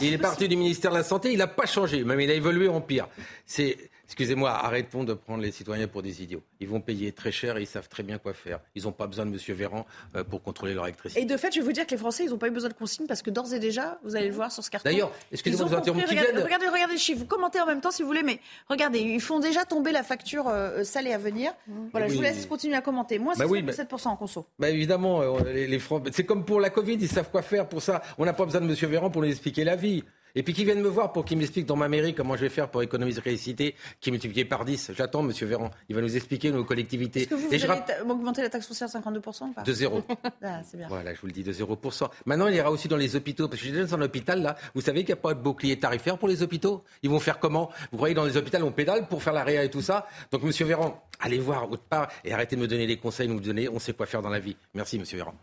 Il 0.00 0.12
est 0.12 0.18
parti 0.18 0.48
du 0.48 0.56
ministère 0.56 0.90
de 0.90 0.96
la 0.96 1.04
Santé, 1.04 1.32
il 1.32 1.38
n'a 1.38 1.46
pas 1.46 1.66
changé. 1.66 2.04
Même 2.04 2.20
il 2.20 2.30
a 2.30 2.34
évolué 2.34 2.68
en 2.68 2.80
pire. 2.80 3.08
C'est 3.46 3.76
Excusez-moi, 4.10 4.50
arrêtons 4.50 5.04
de 5.04 5.14
prendre 5.14 5.40
les 5.40 5.52
citoyens 5.52 5.86
pour 5.86 6.02
des 6.02 6.20
idiots. 6.20 6.42
Ils 6.58 6.66
vont 6.66 6.80
payer 6.80 7.12
très 7.12 7.30
cher 7.30 7.56
et 7.56 7.60
ils 7.60 7.66
savent 7.66 7.88
très 7.88 8.02
bien 8.02 8.18
quoi 8.18 8.34
faire. 8.34 8.58
Ils 8.74 8.82
n'ont 8.82 8.92
pas 8.92 9.06
besoin 9.06 9.24
de 9.24 9.30
M. 9.30 9.38
Véran 9.54 9.86
euh, 10.16 10.24
pour 10.24 10.42
contrôler 10.42 10.74
leur 10.74 10.84
électricité. 10.86 11.22
Et 11.22 11.26
de 11.26 11.36
fait, 11.36 11.54
je 11.54 11.60
vais 11.60 11.64
vous 11.64 11.70
dire 11.70 11.86
que 11.86 11.92
les 11.92 11.96
Français, 11.96 12.24
ils 12.24 12.30
n'ont 12.30 12.36
pas 12.36 12.48
eu 12.48 12.50
besoin 12.50 12.70
de 12.70 12.74
consignes 12.74 13.06
parce 13.06 13.22
que 13.22 13.30
d'ores 13.30 13.54
et 13.54 13.60
déjà, 13.60 14.00
vous 14.02 14.16
allez 14.16 14.26
le 14.26 14.34
voir 14.34 14.50
sur 14.50 14.64
ce 14.64 14.70
carton. 14.70 14.90
D'ailleurs, 14.90 15.12
excusez-moi 15.30 15.64
de 15.64 15.70
vous 15.70 15.76
interrompre. 15.76 16.08
Regardez, 16.08 16.42
regardez, 16.42 16.66
regardez 16.66 16.94
les 16.94 16.98
chiffres. 16.98 17.20
Vous 17.20 17.26
commentez 17.26 17.60
en 17.60 17.66
même 17.66 17.80
temps 17.80 17.92
si 17.92 18.02
vous 18.02 18.08
voulez, 18.08 18.24
mais 18.24 18.40
regardez, 18.68 18.98
ils 18.98 19.20
font 19.20 19.38
déjà 19.38 19.64
tomber 19.64 19.92
la 19.92 20.02
facture 20.02 20.48
euh, 20.48 20.82
salée 20.82 21.12
à 21.12 21.18
venir. 21.18 21.52
Mmh. 21.68 21.72
Voilà, 21.92 22.08
je 22.08 22.14
vous 22.14 22.22
laisse 22.22 22.46
continuer 22.46 22.74
à 22.74 22.80
commenter. 22.80 23.20
Moi, 23.20 23.34
c'est 23.36 23.46
bah 23.46 23.72
7% 23.72 24.08
en 24.08 24.16
conso. 24.16 24.44
Bah 24.58 24.70
évidemment, 24.70 25.22
euh, 25.22 25.52
les, 25.52 25.68
les 25.68 25.78
Français, 25.78 26.10
c'est 26.12 26.24
comme 26.24 26.44
pour 26.44 26.58
la 26.58 26.70
Covid, 26.70 26.94
ils 26.94 27.08
savent 27.08 27.30
quoi 27.30 27.42
faire 27.42 27.68
pour 27.68 27.80
ça. 27.80 28.02
On 28.18 28.24
n'a 28.24 28.32
pas 28.32 28.44
besoin 28.44 28.60
de 28.60 28.66
M. 28.66 28.90
Véran 28.90 29.08
pour 29.08 29.22
nous 29.22 29.28
expliquer 29.28 29.62
la 29.62 29.76
vie. 29.76 30.02
Et 30.34 30.42
puis 30.42 30.52
qui 30.52 30.64
viennent 30.64 30.82
me 30.82 30.88
voir 30.88 31.12
pour 31.12 31.24
qu'ils 31.24 31.38
m'expliquent 31.38 31.66
dans 31.66 31.76
ma 31.76 31.88
mairie 31.88 32.14
comment 32.14 32.36
je 32.36 32.42
vais 32.42 32.48
faire 32.48 32.70
pour 32.70 32.82
économiser 32.82 33.20
l'électricité, 33.24 33.74
qui 34.00 34.10
est 34.10 34.12
multiplié 34.12 34.44
par 34.44 34.64
10. 34.64 34.92
J'attends, 34.96 35.22
Monsieur 35.22 35.46
Véran. 35.46 35.70
Il 35.88 35.96
va 35.96 36.02
nous 36.02 36.16
expliquer 36.16 36.50
nos 36.50 36.64
collectivités. 36.64 37.22
Est-ce 37.22 37.28
que 37.28 37.34
vous, 37.34 37.48
vous 37.48 37.54
allez 37.54 38.10
augmenter 38.10 38.42
la 38.42 38.50
taxe 38.50 38.66
foncière 38.66 38.88
de 38.88 38.92
52% 38.92 39.64
De 39.64 39.72
zéro. 39.72 40.02
ah, 40.42 40.60
bien. 40.74 40.88
Voilà, 40.88 41.14
je 41.14 41.20
vous 41.20 41.26
le 41.26 41.32
dis, 41.32 41.42
de 41.42 41.52
0%. 41.52 42.08
Maintenant, 42.26 42.46
il 42.46 42.54
ira 42.54 42.70
aussi 42.70 42.88
dans 42.88 42.96
les 42.96 43.16
hôpitaux. 43.16 43.48
Parce 43.48 43.60
que 43.60 43.68
j'ai 43.68 43.82
dans 43.82 43.94
un 43.94 44.02
hôpital, 44.02 44.42
là. 44.42 44.56
Vous 44.74 44.80
savez 44.80 45.00
qu'il 45.00 45.14
n'y 45.14 45.18
a 45.18 45.22
pas 45.22 45.34
de 45.34 45.40
bouclier 45.40 45.78
tarifaire 45.78 46.18
pour 46.18 46.28
les 46.28 46.42
hôpitaux? 46.42 46.84
Ils 47.02 47.10
vont 47.10 47.20
faire 47.20 47.38
comment? 47.38 47.70
Vous 47.92 47.98
voyez, 47.98 48.14
dans 48.14 48.24
les 48.24 48.36
hôpitaux, 48.36 48.58
on 48.62 48.72
pédale 48.72 49.08
pour 49.08 49.22
faire 49.22 49.32
la 49.32 49.44
réa 49.44 49.64
et 49.64 49.70
tout 49.70 49.82
ça? 49.82 50.06
Donc, 50.30 50.42
Monsieur 50.42 50.66
Véran, 50.66 51.02
allez 51.18 51.38
voir 51.38 51.70
autre 51.70 51.82
part 51.82 52.08
et 52.24 52.32
arrêtez 52.32 52.56
de 52.56 52.60
me 52.60 52.68
donner 52.68 52.86
des 52.86 52.96
conseils, 52.96 53.28
nous 53.28 53.40
donner, 53.40 53.68
on 53.68 53.78
sait 53.78 53.92
quoi 53.92 54.06
faire 54.06 54.22
dans 54.22 54.28
la 54.28 54.40
vie. 54.40 54.56
Merci, 54.74 54.98
Monsieur 54.98 55.18
Véran. 55.18 55.34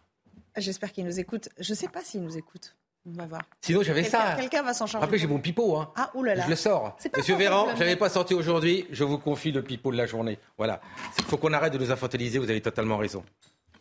J'espère 0.57 0.91
qu'il 0.91 1.05
nous 1.05 1.19
écoute. 1.19 1.49
Je 1.59 1.71
ne 1.71 1.77
sais 1.77 1.87
pas 1.87 2.01
s'il 2.01 2.21
nous 2.21 2.37
écoute. 2.37 2.75
On 3.07 3.11
va 3.11 3.25
voir. 3.25 3.41
Sinon, 3.61 3.83
j'avais 3.83 4.03
ça. 4.03 4.35
Quelqu'un 4.37 4.63
va 4.63 4.73
s'en 4.73 4.85
charger. 4.85 5.05
Après, 5.05 5.17
j'ai 5.17 5.27
mon 5.27 5.39
pipeau. 5.39 5.77
Hein. 5.77 5.91
Ah, 5.95 6.11
oulala. 6.13 6.43
Je 6.43 6.49
le 6.49 6.55
sors. 6.55 6.97
Monsieur 7.15 7.35
Véran, 7.35 7.67
je 7.75 7.79
n'avais 7.79 7.95
pas 7.95 8.09
sorti 8.09 8.33
aujourd'hui. 8.33 8.85
Je 8.91 9.03
vous 9.05 9.17
confie 9.17 9.51
le 9.51 9.61
pipeau 9.61 9.91
de 9.91 9.97
la 9.97 10.05
journée. 10.05 10.39
Voilà. 10.57 10.81
Il 11.17 11.23
faut 11.23 11.37
qu'on 11.37 11.53
arrête 11.53 11.71
de 11.71 11.77
nous 11.77 11.91
infantiliser. 11.91 12.37
Vous 12.37 12.49
avez 12.49 12.61
totalement 12.61 12.97
raison. 12.97 13.23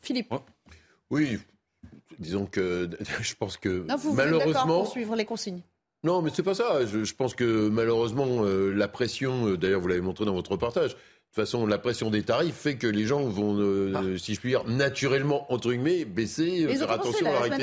Philippe. 0.00 0.32
Oui. 1.10 1.38
Disons 2.18 2.46
que 2.46 2.88
je 3.20 3.34
pense 3.34 3.56
que 3.56 3.84
non, 3.88 3.96
vous 3.96 4.14
malheureusement. 4.14 4.82
pour 4.82 4.88
suivre 4.88 5.16
les 5.16 5.24
consignes. 5.24 5.62
Non, 6.04 6.22
mais 6.22 6.30
c'est 6.32 6.44
pas 6.44 6.54
ça. 6.54 6.86
Je, 6.86 7.12
pense 7.14 7.34
que 7.34 7.68
malheureusement, 7.68 8.44
euh, 8.44 8.72
la 8.72 8.86
pression, 8.86 9.48
euh, 9.48 9.56
d'ailleurs, 9.56 9.80
vous 9.80 9.88
l'avez 9.88 10.00
montré 10.00 10.24
dans 10.24 10.34
votre 10.34 10.52
reportage, 10.52 10.96
toute 11.34 11.44
façon, 11.44 11.66
la 11.66 11.78
pression 11.78 12.08
des 12.10 12.22
tarifs 12.22 12.54
fait 12.54 12.76
que 12.76 12.86
les 12.86 13.04
gens 13.04 13.22
vont, 13.24 13.58
euh, 13.58 13.92
ah. 13.94 14.18
si 14.18 14.34
je 14.34 14.40
puis 14.40 14.50
dire, 14.50 14.64
naturellement, 14.66 15.52
entre 15.52 15.70
guillemets, 15.70 16.04
baisser, 16.04 16.64
euh, 16.64 16.74
faire 16.74 16.90
attention 16.90 17.26
à 17.26 17.48
la 17.48 17.58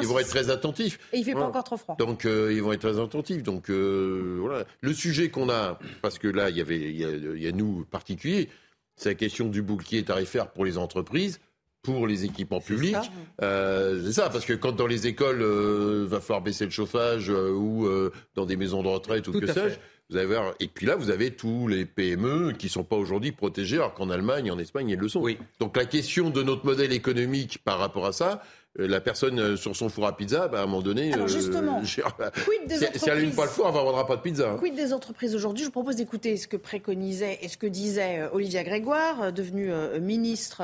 Ils 0.00 0.06
vont 0.06 0.18
être 0.18 0.28
très 0.28 0.50
attentifs. 0.50 0.98
Et 1.12 1.18
il 1.18 1.24
fait 1.24 1.32
pas 1.32 1.44
encore 1.44 1.64
trop 1.64 1.76
froid. 1.76 1.96
Donc, 1.96 2.24
euh, 2.24 2.52
ils 2.52 2.62
vont 2.62 2.72
être 2.72 2.80
très 2.80 3.00
attentifs. 3.00 3.42
Donc, 3.42 3.70
voilà. 3.70 4.64
Le 4.80 4.92
sujet 4.92 5.28
qu'on 5.28 5.48
a, 5.48 5.78
parce 6.02 6.18
que 6.18 6.28
là, 6.28 6.50
il 6.50 6.56
y 6.56 6.60
avait, 6.60 6.78
il 6.78 7.42
y 7.42 7.46
a, 7.46 7.52
nous 7.52 7.84
particuliers, 7.90 8.48
c'est 8.96 9.10
la 9.10 9.14
question 9.14 9.48
du 9.48 9.62
bouclier 9.62 10.04
tarifaire 10.04 10.50
pour 10.50 10.64
les 10.64 10.78
entreprises 10.78 11.40
pour 11.82 12.06
les 12.06 12.24
équipements 12.24 12.62
publics. 12.62 12.96
C'est 13.40 14.12
ça. 14.12 14.30
parce 14.30 14.46
que 14.46 14.54
quand 14.54 14.72
dans 14.72 14.86
les 14.86 15.06
écoles, 15.06 15.40
il 15.40 16.08
va 16.08 16.20
falloir 16.20 16.40
baisser 16.40 16.64
le 16.64 16.70
chauffage 16.70 17.28
ou 17.28 17.86
dans 18.34 18.46
des 18.46 18.56
maisons 18.56 18.82
de 18.82 18.88
retraite 18.88 19.28
ou 19.28 19.38
que 19.38 19.46
sais-je, 19.46 19.76
vous 20.10 20.16
avez 20.16 20.38
et 20.60 20.68
puis 20.68 20.86
là, 20.86 20.96
vous 20.96 21.10
avez 21.10 21.30
tous 21.30 21.66
les 21.66 21.86
PME 21.86 22.52
qui 22.52 22.66
ne 22.66 22.70
sont 22.70 22.84
pas 22.84 22.96
aujourd'hui 22.96 23.32
protégés, 23.32 23.76
alors 23.76 23.94
qu'en 23.94 24.10
Allemagne, 24.10 24.50
en 24.50 24.58
Espagne, 24.58 24.90
ils 24.90 24.98
le 24.98 25.08
sont. 25.08 25.20
Oui. 25.20 25.38
Donc 25.60 25.76
la 25.76 25.86
question 25.86 26.30
de 26.30 26.42
notre 26.42 26.66
modèle 26.66 26.92
économique 26.92 27.58
par 27.64 27.78
rapport 27.78 28.06
à 28.06 28.12
ça, 28.12 28.42
euh, 28.80 28.88
la 28.88 29.00
personne 29.00 29.38
euh, 29.38 29.56
sur 29.56 29.74
son 29.74 29.88
four 29.88 30.06
à 30.06 30.16
pizza, 30.16 30.48
bah, 30.48 30.60
à 30.60 30.62
un 30.62 30.66
moment 30.66 30.82
donné, 30.82 31.12
alors 31.12 31.28
justement, 31.28 31.78
euh, 32.20 32.30
quid 32.44 32.66
des 32.66 32.76
si, 32.76 32.84
elle 32.84 33.14
n'allume 33.14 33.34
pas 33.34 33.44
le 33.44 33.50
four, 33.50 33.66
elle 33.66 33.72
ne 33.72 33.78
vendra 33.78 34.06
pas 34.06 34.16
de 34.16 34.22
pizza. 34.22 34.50
Hein. 34.50 34.56
Quid 34.58 34.74
des 34.74 34.92
entreprises 34.92 35.34
aujourd'hui? 35.34 35.62
Je 35.62 35.68
vous 35.68 35.72
propose 35.72 35.96
d'écouter 35.96 36.36
ce 36.36 36.48
que 36.48 36.56
préconisait 36.56 37.38
et 37.40 37.48
ce 37.48 37.56
que 37.56 37.66
disait 37.66 38.28
Olivia 38.32 38.62
Grégoire, 38.64 39.32
devenue 39.32 39.70
ministre 40.00 40.62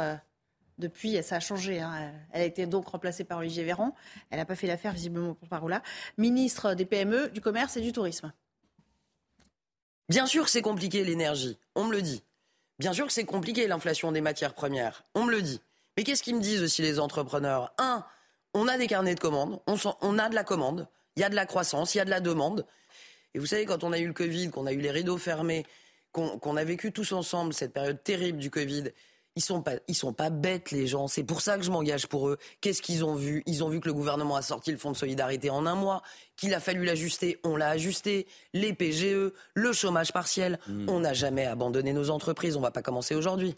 depuis, 0.79 1.23
ça 1.23 1.37
a 1.37 1.41
changé. 1.41 1.81
Hein. 1.81 2.13
Elle 2.33 2.43
a 2.43 2.47
été 2.47 2.67
donc 2.67 2.89
remplacée 2.89 3.25
par 3.25 3.39
Olivier 3.39 3.65
Véran. 3.65 3.95
Elle 4.31 4.39
n'a 4.39 4.45
pas 4.45 4.57
fait 4.57 4.67
l'affaire 4.67 4.93
visiblement 4.93 5.35
pour 5.35 5.49
Parola. 5.49 5.83
Ministre 6.19 6.75
des 6.75 6.87
PME, 6.87 7.29
du 7.29 7.41
commerce 7.41 7.77
et 7.77 7.81
du 7.81 7.93
tourisme. 7.93 8.33
Bien 10.11 10.27
sûr 10.27 10.43
que 10.43 10.51
c'est 10.51 10.61
compliqué 10.61 11.05
l'énergie, 11.05 11.57
on 11.77 11.85
me 11.85 11.93
le 11.93 12.03
dit. 12.03 12.25
Bien 12.81 12.93
sûr 12.93 13.07
que 13.07 13.13
c'est 13.13 13.25
compliqué 13.25 13.69
l'inflation 13.69 14.11
des 14.11 14.21
matières 14.21 14.55
premières, 14.55 15.05
on 15.15 15.23
me 15.23 15.31
le 15.31 15.41
dit. 15.41 15.61
Mais 15.97 16.03
qu'est-ce 16.03 16.25
qu'ils 16.25 16.35
me 16.35 16.41
disent 16.41 16.63
aussi 16.65 16.83
les 16.83 16.99
entrepreneurs? 16.99 17.73
Un, 17.79 18.05
on 18.53 18.67
a 18.67 18.77
des 18.77 18.89
carnets 18.89 19.15
de 19.15 19.21
commandes, 19.21 19.61
on, 19.69 20.19
a 20.19 20.29
de 20.29 20.35
la 20.35 20.43
commande, 20.43 20.89
il 21.15 21.21
y 21.21 21.23
a 21.23 21.29
de 21.29 21.37
la 21.37 21.47
croissance, 21.47 21.95
il 21.95 21.99
y 21.99 22.01
a 22.01 22.05
de 22.05 22.11
la 22.11 22.19
demande. 22.19 22.67
Et 23.35 23.39
vous 23.39 23.47
savez, 23.47 23.67
quand 23.67 23.85
on 23.85 23.93
a 23.93 24.01
eu 24.01 24.09
le 24.09 24.13
Covid, 24.13 24.51
qu'on 24.51 24.67
a 24.67 24.73
eu 24.73 24.81
les 24.81 24.91
rideaux 24.91 25.17
fermés, 25.17 25.65
qu'on 26.11 26.57
a 26.57 26.65
vécu 26.65 26.91
tous 26.91 27.13
ensemble 27.13 27.55
cette 27.55 27.73
période 27.73 28.03
terrible 28.03 28.39
du 28.41 28.51
Covid, 28.51 28.91
ils 29.37 29.43
sont 29.43 29.63
pas, 29.63 29.73
ils 29.89 29.95
sont 29.95 30.13
pas 30.13 30.31
bêtes 30.31 30.71
les 30.71 30.87
gens. 30.87 31.09
C'est 31.09 31.23
pour 31.23 31.41
ça 31.41 31.57
que 31.57 31.63
je 31.63 31.71
m'engage 31.71 32.07
pour 32.07 32.29
eux. 32.29 32.39
Qu'est-ce 32.61 32.83
qu'ils 32.83 33.05
ont 33.05 33.15
vu? 33.15 33.43
Ils 33.47 33.63
ont 33.63 33.69
vu 33.69 33.81
que 33.81 33.87
le 33.87 33.95
gouvernement 33.95 34.37
a 34.37 34.43
sorti 34.43 34.73
le 34.73 34.79
fonds 34.79 34.91
de 34.91 34.97
solidarité 34.97 35.51
en 35.51 35.67
un 35.67 35.75
mois, 35.75 36.03
qu'il 36.37 36.53
a 36.55 36.61
fallu 36.61 36.85
l'ajuster, 36.85 37.39
on 37.45 37.57
l'a 37.57 37.69
ajusté. 37.69 38.27
Les 38.53 38.73
PGE, 38.73 39.33
le 39.55 39.73
chômage 39.73 40.13
partiel, 40.13 40.59
hmm. 40.69 40.89
on 40.89 41.01
n'a 41.01 41.13
jamais 41.13 41.47
abandonné 41.47 41.93
nos 41.93 42.11
entreprises. 42.11 42.57
On 42.57 42.61
va 42.61 42.71
pas 42.71 42.83
commencer 42.83 43.15
aujourd'hui. 43.15 43.55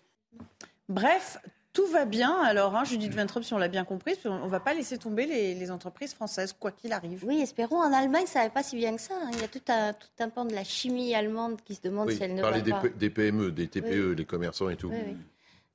Bref, 0.89 1.39
tout 1.73 1.87
va 1.87 2.05
bien. 2.05 2.37
Alors, 2.43 2.77
hein, 2.77 2.85
Judith 2.85 3.15
Ventrop, 3.15 3.43
si 3.43 3.55
on 3.55 3.59
l'a 3.59 3.69
bien 3.69 3.85
compris, 3.85 4.15
on 4.27 4.45
ne 4.45 4.51
va 4.51 4.61
pas 4.61 4.75
laisser 4.75 4.99
tomber 4.99 5.25
les, 5.25 5.71
entreprises 5.71 6.13
françaises, 6.13 6.53
quoi 6.53 6.71
qu'il 6.71 6.93
arrive. 6.93 7.25
Oui, 7.27 7.41
espérons. 7.41 7.81
En 7.81 7.93
Allemagne, 7.95 8.27
ça 8.27 8.41
ne 8.41 8.45
va 8.45 8.51
pas 8.51 8.63
si 8.63 8.77
bien 8.77 8.95
que 8.95 9.01
ça. 9.01 9.15
Hein. 9.15 9.31
Il 9.33 9.41
y 9.41 9.45
a 9.45 9.49
tout 9.49 9.63
un, 9.69 9.95
tout 9.95 10.09
un 10.21 10.29
pan 10.29 10.45
de 10.45 10.55
la 10.55 10.65
chimie 10.65 11.15
allemande 11.15 11.61
qui 11.65 11.75
se 11.75 11.81
demande 11.81 12.11
si 12.11 12.23
elle 12.23 12.35
ne 12.35 12.43
va 12.43 12.51
pas. 12.51 12.61
des, 12.61 12.91
des 12.91 13.11
PME, 13.11 13.53
des 13.53 13.69
TPE, 13.69 14.13
les 14.13 14.25
commerçants 14.27 14.69
et 14.69 14.77
tout. 14.77 14.91
Oui, 14.91 15.17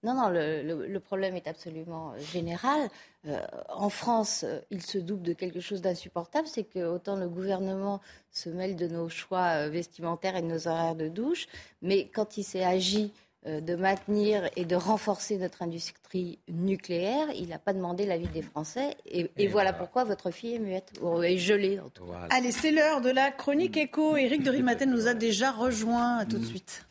non, 0.03 0.13
non, 0.13 0.29
le, 0.29 0.99
problème 0.99 1.35
est 1.35 1.47
absolument 1.47 2.11
euh, 2.11 2.19
général. 2.19 2.87
Euh, 3.27 3.39
en 3.69 3.89
France, 3.89 4.45
euh, 4.47 4.59
il 4.69 4.83
se 4.83 4.99
double 4.99 5.23
de 5.23 5.33
quelque 5.33 5.59
chose 5.59 5.81
d'insupportable, 5.81 6.47
c'est 6.47 6.63
que 6.63 6.85
autant 6.85 7.15
le 7.15 7.27
gouvernement 7.27 7.99
se 8.31 8.49
mêle 8.49 8.75
de 8.75 8.87
nos 8.87 9.09
choix 9.09 9.67
vestimentaires 9.69 10.35
et 10.35 10.41
de 10.43 10.47
nos 10.47 10.67
horaires 10.67 10.95
de 10.95 11.07
douche, 11.07 11.47
mais 11.81 12.07
quand 12.09 12.37
il 12.37 12.43
s'est 12.43 12.63
agi 12.63 13.11
de 13.45 13.75
maintenir 13.75 14.49
et 14.57 14.65
de 14.65 14.75
renforcer 14.75 15.37
notre 15.37 15.61
industrie 15.61 16.37
nucléaire, 16.49 17.27
il 17.33 17.47
n'a 17.47 17.59
pas 17.59 17.71
demandé 17.71 18.05
l'avis 18.05 18.27
des 18.27 18.41
Français. 18.41 18.97
Et, 19.05 19.47
voilà, 19.47 19.71
pourquoi 19.71 20.03
votre 20.03 20.31
fille 20.31 20.55
est 20.55 20.59
muette, 20.59 20.91
ou 21.01 21.23
est 21.23 21.37
gelée 21.37 21.79
en 21.79 21.87
tout 21.89 22.05
cas. 22.05 22.27
Allez, 22.29 22.51
c'est 22.51 22.71
l'heure 22.71 22.99
de 22.99 23.09
la 23.09 23.31
chronique 23.31 23.77
écho. 23.77 24.17
Éric 24.17 24.43
de 24.43 24.49
Rimaten 24.49 24.89
nous 24.89 25.07
a 25.07 25.13
déjà 25.13 25.51
rejoint. 25.51 26.25
tout 26.25 26.37
de 26.37 26.43
mm. 26.43 26.47
suite. 26.47 26.86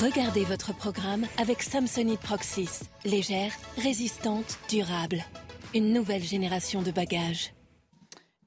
Regardez 0.00 0.42
votre 0.44 0.74
programme 0.74 1.24
avec 1.38 1.62
Samsonite 1.62 2.18
Proxys. 2.18 2.80
Légère, 3.04 3.52
résistante, 3.76 4.58
durable. 4.68 5.24
Une 5.72 5.92
nouvelle 5.92 6.22
génération 6.22 6.82
de 6.82 6.90
bagages. 6.90 7.54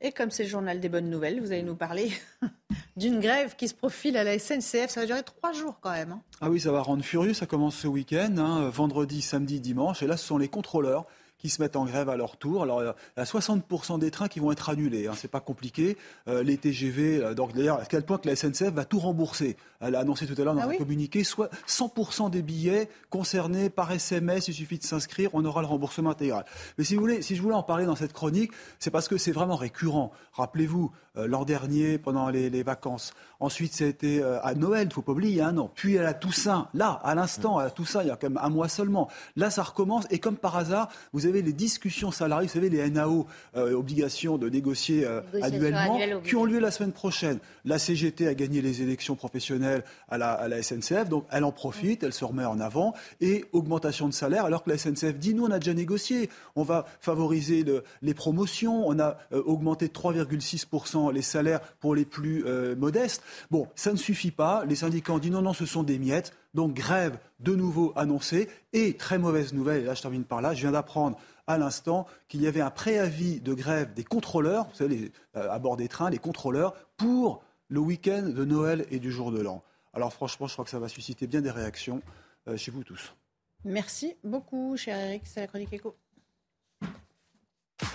Et 0.02 0.12
comme 0.12 0.30
c'est 0.30 0.44
le 0.44 0.50
journal 0.50 0.82
des 0.82 0.90
bonnes 0.90 1.10
nouvelles, 1.10 1.40
vous 1.40 1.54
allez 1.54 1.64
nous 1.64 1.78
parler 1.78 2.12
d'une 2.98 3.22
grève 3.22 3.56
qui 3.56 3.70
se 3.70 3.74
profile 3.74 4.18
à 4.18 4.26
la 4.26 4.38
SNCF. 4.38 4.90
Ça 4.90 5.00
va 5.00 5.06
durer 5.06 5.24
trois 5.24 5.54
jours 5.54 5.80
quand 5.80 5.92
même. 5.92 6.12
Hein. 6.12 6.22
Ah 6.42 6.50
oui, 6.50 6.60
ça 6.60 6.74
va 6.74 6.82
rendre 6.82 7.04
furieux. 7.04 7.34
Ça 7.34 7.46
commence 7.46 7.78
ce 7.78 7.88
week-end, 7.88 8.36
hein, 8.38 8.70
vendredi, 8.70 9.22
samedi, 9.22 9.62
dimanche. 9.62 10.04
Et 10.04 10.08
là, 10.08 10.18
ce 10.18 10.28
sont 10.28 10.38
les 10.38 10.50
contrôleurs 10.50 11.06
qui 11.38 11.50
se 11.50 11.62
mettent 11.62 11.76
en 11.76 11.86
grève 11.86 12.10
à 12.10 12.18
leur 12.18 12.38
tour. 12.38 12.64
Alors, 12.64 12.82
il 12.82 12.86
y 12.86 13.22
a 13.22 13.24
60% 13.24 14.00
des 14.00 14.12
trains 14.12 14.28
qui 14.28 14.40
vont 14.40 14.52
être 14.52 14.70
annulés. 14.70 15.08
Hein, 15.08 15.14
c'est 15.16 15.28
pas 15.28 15.40
compliqué. 15.40 15.98
Euh, 16.28 16.44
les 16.44 16.58
TGV, 16.58 17.24
euh, 17.24 17.34
donc 17.34 17.54
d'ailleurs, 17.54 17.80
à 17.80 17.86
quel 17.86 18.04
point 18.04 18.18
que 18.18 18.28
la 18.28 18.36
SNCF 18.36 18.72
va 18.74 18.86
tout 18.86 19.00
rembourser. 19.00 19.56
Elle 19.80 19.96
a 19.96 20.00
annoncé 20.00 20.26
tout 20.26 20.40
à 20.42 20.44
l'heure 20.44 20.56
dans 20.56 20.62
ah 20.62 20.70
un 20.70 20.78
communiqué, 20.78 21.24
soit 21.24 21.50
100% 21.68 22.32
des 22.32 22.42
billets 22.42 22.90
concernés 23.10 23.70
par 23.70 23.92
SMS, 23.92 24.48
il 24.48 24.54
suffit 24.54 24.80
de 24.80 24.84
s'inscrire, 24.84 25.30
on 25.34 25.46
aura 25.46 25.62
le 25.62 25.68
remboursement 25.68 26.12
intégral. 26.12 26.46
Mais 26.78 26.84
si 26.84 26.96
vous 26.96 27.02
voulez, 27.02 27.22
si 27.22 27.36
je 27.36 27.42
voulais 27.42 27.56
en 27.56 27.64
parler 27.64 27.86
dans 27.86 27.96
cette 27.96 28.14
chronique, 28.14 28.52
c'est 28.80 28.90
parce 28.90 29.08
que 29.08 29.18
c'est 29.18 29.32
vraiment 29.32 29.56
récurrent. 29.56 30.12
Rappelez-vous, 30.34 30.92
euh, 31.18 31.28
l'an 31.28 31.46
dernier, 31.46 32.00
pendant 32.00 32.30
les, 32.30 32.64
vacances. 32.64 33.14
Ensuite, 33.40 33.74
c'était 33.74 34.24
à 34.42 34.56
Noël, 34.56 34.86
il 34.86 34.88
ne 34.88 34.94
faut 34.94 35.04
pas 35.04 35.12
oublier, 35.12 35.44
un 35.44 35.58
an. 35.60 35.70
Puis 35.74 36.00
à 36.00 36.02
la 36.02 36.16
Toussaint, 36.16 36.70
là, 36.74 37.00
à 37.04 37.14
l'instant, 37.14 37.60
à 37.60 37.66
la 37.66 37.70
Toussaint, 37.70 38.02
il 38.02 38.08
y 38.08 38.12
a 38.12 38.16
quand 38.16 38.30
même 38.30 38.40
un 38.42 38.50
mois 38.50 38.68
seulement. 38.68 39.10
Là, 39.36 39.52
ça 39.52 39.62
recommence. 39.62 40.06
Et 40.10 40.18
comme 40.18 40.38
par 40.38 40.58
hasard, 40.58 40.90
vous 41.14 41.27
avez 41.28 41.42
les 41.42 41.54
discussions 41.54 42.12
salariales, 42.12 42.48
vous 42.48 42.54
savez, 42.54 42.70
les 42.70 42.90
NAO, 42.90 43.28
obligations 43.56 44.38
de 44.38 44.50
négocier 44.50 45.06
annuellement, 45.42 46.00
qui 46.24 46.36
ont 46.36 46.46
lieu 46.46 46.60
la 46.60 46.72
semaine 46.72 46.92
prochaine. 46.92 47.40
La 47.66 47.80
CGT 47.80 48.28
a 48.28 48.34
gagné 48.34 48.62
les 48.62 48.82
élections 48.82 49.16
professionnelles 49.16 49.84
à 50.10 50.18
la, 50.18 50.32
à 50.32 50.48
la 50.48 50.64
SNCF, 50.64 51.10
donc 51.10 51.26
elle 51.32 51.44
en 51.44 51.52
profite, 51.52 52.04
elle 52.04 52.14
se 52.14 52.26
remet 52.26 52.46
en 52.46 52.60
avant, 52.60 52.94
et 53.22 53.46
augmentation 53.52 54.08
de 54.08 54.14
salaire, 54.14 54.46
alors 54.46 54.64
que 54.64 54.70
la 54.70 54.78
SNCF 54.78 55.16
dit, 55.16 55.34
nous, 55.34 55.46
on 55.46 55.52
a 55.52 55.60
déjà 55.60 55.74
négocié, 55.74 56.30
on 56.56 56.64
va 56.64 56.86
favoriser 57.02 57.66
les 58.02 58.14
promotions, 58.14 58.88
on 58.88 59.00
a 59.00 59.18
augmenté 59.32 59.88
de 59.88 59.94
3,6% 59.94 61.14
les 61.14 61.22
salaires 61.22 61.62
pour 61.80 61.96
les 61.96 62.06
plus 62.06 62.46
modestes. 62.78 63.22
Bon, 63.52 63.68
ça 63.76 63.92
ne 63.92 63.98
suffit 63.98 64.32
pas, 64.32 64.64
les 64.66 64.76
syndicats 64.76 65.14
ont 65.14 65.20
dit 65.20 65.32
non, 65.32 65.42
non, 65.42 65.54
ce 65.54 65.66
sont 65.66 65.84
des 65.84 66.00
miettes, 66.00 66.34
donc 66.54 66.74
grève 66.74 67.20
de 67.40 67.56
nouveau 67.56 67.94
annoncée, 67.96 68.50
et 68.74 68.98
très 68.98 69.18
mauvaise 69.18 69.54
nouvelle, 69.54 69.84
et 69.84 69.86
là 69.86 69.94
je 69.94 70.02
termine 70.02 70.24
par 70.24 70.42
là, 70.42 70.54
je 70.54 70.62
viens 70.62 70.72
d'apprendre 70.72 71.18
à 71.48 71.58
l'instant 71.58 72.06
qu'il 72.28 72.42
y 72.42 72.48
avait 72.48 72.62
un 72.62 72.70
préavis 72.70 73.40
de 73.40 73.54
grève 73.54 73.94
des 73.94 74.04
contrôleurs, 74.04 74.68
vous 74.70 74.76
savez, 74.76 75.12
euh, 75.36 75.50
à 75.52 75.60
bord 75.60 75.78
des 75.78 75.88
trains, 75.88 76.10
les 76.10 76.18
contrôleurs, 76.18 76.74
pour 76.98 77.44
le 77.70 77.80
week-end 77.80 78.24
de 78.24 78.46
Noël 78.46 78.86
et 78.92 79.00
du 79.00 79.12
jour 79.12 79.32
de 79.32 79.42
l'an. 79.42 79.64
Alors 79.94 80.14
franchement, 80.14 80.48
je 80.48 80.54
crois 80.54 80.66
que 80.66 80.72
ça 80.72 80.80
va 80.80 80.90
susciter 80.90 81.28
bien 81.28 81.42
des 81.42 81.52
réactions 81.52 82.02
euh, 82.48 82.58
chez 82.58 82.72
vous 82.72 82.84
tous. 82.84 83.16
Merci 83.64 84.16
beaucoup, 84.24 84.78
cher 84.78 84.98
Eric. 84.98 85.24
C'est 85.26 85.40
la 85.40 85.48
chronique 85.48 85.74
éco. 85.74 85.96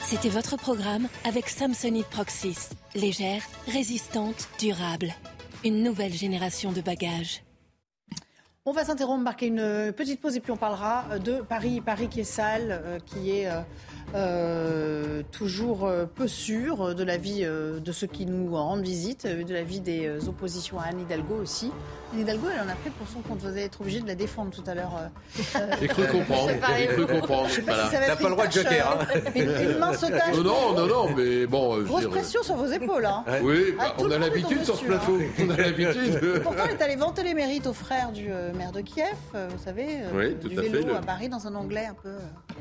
C'était 0.02 0.28
votre 0.28 0.56
programme 0.56 1.08
avec 1.24 1.48
Samsonite 1.48 2.06
Proxys. 2.06 2.70
Légère, 2.94 3.42
résistante, 3.66 4.48
durable. 4.58 5.12
Une 5.64 5.82
nouvelle 5.82 6.12
génération 6.12 6.72
de 6.72 6.80
bagages. 6.80 7.42
On 8.64 8.70
va 8.70 8.85
s'interrompre, 8.85 9.25
marquer 9.25 9.48
une 9.48 9.92
petite 9.92 10.20
pause 10.20 10.37
et 10.37 10.40
puis 10.40 10.53
on 10.53 10.57
parlera 10.57 11.18
de 11.18 11.40
Paris, 11.40 11.81
Paris 11.81 12.07
qui 12.07 12.20
est 12.20 12.25
sale, 12.25 12.81
euh, 12.85 12.98
qui 13.05 13.33
est 13.33 13.48
euh, 14.14 14.92
euh, 15.12 15.22
toujours 15.31 15.90
peu 16.14 16.29
sûr 16.29 16.94
de 16.94 17.05
la 17.05 17.16
vie 17.16 17.42
de 17.44 17.92
ceux 17.92 18.07
qui 18.07 18.27
nous 18.27 18.55
rendent 18.55 18.83
visite, 18.83 19.27
de 19.27 19.53
la 19.55 19.62
vie 19.62 19.81
des 19.81 20.29
oppositions 20.29 20.79
à 20.79 20.85
Anne 20.85 21.01
Hidalgo 21.01 21.35
aussi. 21.37 21.70
Anne 22.12 22.20
Hidalgo, 22.20 22.46
elle 22.53 22.61
en 22.61 22.70
a 22.70 22.75
pris 22.75 22.90
pour 22.90 23.09
son 23.09 23.20
compte. 23.20 23.38
Vous 23.40 23.48
allez 23.48 23.62
être 23.62 23.81
obligé 23.81 24.01
de 24.01 24.07
la 24.07 24.14
défendre 24.14 24.51
tout 24.51 24.62
à 24.68 24.75
l'heure. 24.75 24.92
J'ai 25.81 25.88
cru 25.88 26.07
comprendre. 26.07 26.51
J'ai 26.77 26.87
cru 26.87 27.07
comprendre. 27.07 27.48
Voilà. 27.64 27.87
Si 27.87 27.92
T'as 27.92 28.16
pas 28.16 28.29
le 28.29 28.35
droit 28.35 28.46
de 28.46 28.53
joker. 28.53 28.98
Hein. 29.01 29.31
Une, 29.35 29.70
une 29.70 29.79
mince 29.79 30.01
tâche. 30.01 30.37
Non, 30.37 30.75
non, 30.75 30.87
non, 30.87 31.09
mais 31.16 31.46
bon. 31.46 31.83
Grosse 31.83 32.09
pression 32.09 32.42
sur 32.42 32.57
vos 32.57 32.66
épaules. 32.66 33.07
Hein. 33.07 33.25
Oui, 33.42 33.75
bah, 33.79 33.94
on 33.98 34.11
a 34.11 34.18
l'habitude 34.18 34.64
sur 34.64 34.77
ce 34.77 34.85
plateau. 34.85 35.18
On 35.40 35.51
a 35.51 35.57
l'habitude. 35.57 36.20
Pourtant, 36.42 36.64
elle 36.64 36.77
est 36.77 36.83
allée 36.83 36.96
vanter 36.96 37.22
les 37.22 37.35
mérites 37.35 37.66
aux 37.66 37.72
frères 37.72 38.12
du 38.12 38.29
maire 38.57 38.72
de 38.72 38.81
Kiev, 38.81 39.16
vous 39.33 39.62
savez, 39.62 40.01
du 40.42 40.55
vélo 40.55 40.94
à 40.94 41.01
Paris 41.01 41.29
dans 41.29 41.46
un 41.46 41.55
anglais 41.55 41.87
un 41.87 41.94
peu. 41.94 42.12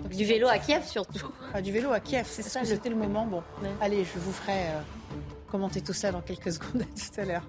Du 0.10 0.25
vélo 0.25 0.47
à 0.47 0.58
Kiev 0.58 0.86
surtout. 0.86 1.32
Ah, 1.54 1.62
du 1.62 1.71
vélo 1.71 1.91
à 1.91 1.99
Kiev, 1.99 2.25
c'est 2.30 2.43
ça. 2.43 2.63
C'était 2.63 2.89
le 2.89 2.95
moment. 2.95 3.25
Bon, 3.25 3.43
allez, 3.80 4.04
je 4.04 4.19
vous 4.19 4.32
ferai 4.32 4.67
commenter 5.49 5.82
tout 5.82 5.93
ça 5.93 6.12
dans 6.12 6.21
quelques 6.21 6.51
secondes. 6.54 6.82
À 6.82 6.86
tout 6.86 7.21
à 7.21 7.25
l'heure. 7.25 7.47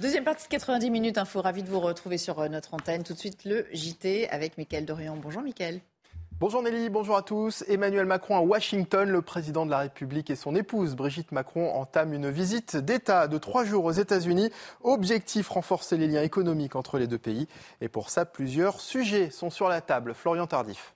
Deuxième 0.00 0.24
partie 0.24 0.44
de 0.44 0.48
90 0.48 0.90
minutes 0.90 1.18
info. 1.18 1.42
Ravi 1.42 1.62
de 1.62 1.68
vous 1.68 1.80
retrouver 1.80 2.16
sur 2.16 2.48
notre 2.48 2.72
antenne. 2.72 3.02
Tout 3.02 3.12
de 3.12 3.18
suite, 3.18 3.44
le 3.44 3.66
JT 3.72 4.30
avec 4.30 4.56
Mickaël 4.56 4.86
Dorian. 4.86 5.16
Bonjour, 5.16 5.42
Mickaël. 5.42 5.80
Bonjour 6.40 6.62
Nelly, 6.62 6.88
bonjour 6.88 7.18
à 7.18 7.22
tous. 7.22 7.64
Emmanuel 7.68 8.06
Macron 8.06 8.34
à 8.34 8.40
Washington, 8.40 9.10
le 9.10 9.20
président 9.20 9.66
de 9.66 9.70
la 9.70 9.80
République 9.80 10.30
et 10.30 10.36
son 10.36 10.54
épouse 10.54 10.96
Brigitte 10.96 11.32
Macron 11.32 11.70
entament 11.74 12.14
une 12.14 12.30
visite 12.30 12.78
d'État 12.78 13.28
de 13.28 13.36
trois 13.36 13.66
jours 13.66 13.84
aux 13.84 13.92
États-Unis. 13.92 14.50
Objectif 14.82 15.50
renforcer 15.50 15.98
les 15.98 16.06
liens 16.06 16.22
économiques 16.22 16.76
entre 16.76 16.96
les 16.96 17.06
deux 17.06 17.18
pays. 17.18 17.46
Et 17.82 17.90
pour 17.90 18.08
ça, 18.08 18.24
plusieurs 18.24 18.80
sujets 18.80 19.28
sont 19.28 19.50
sur 19.50 19.68
la 19.68 19.82
table. 19.82 20.14
Florian 20.14 20.46
Tardif. 20.46 20.94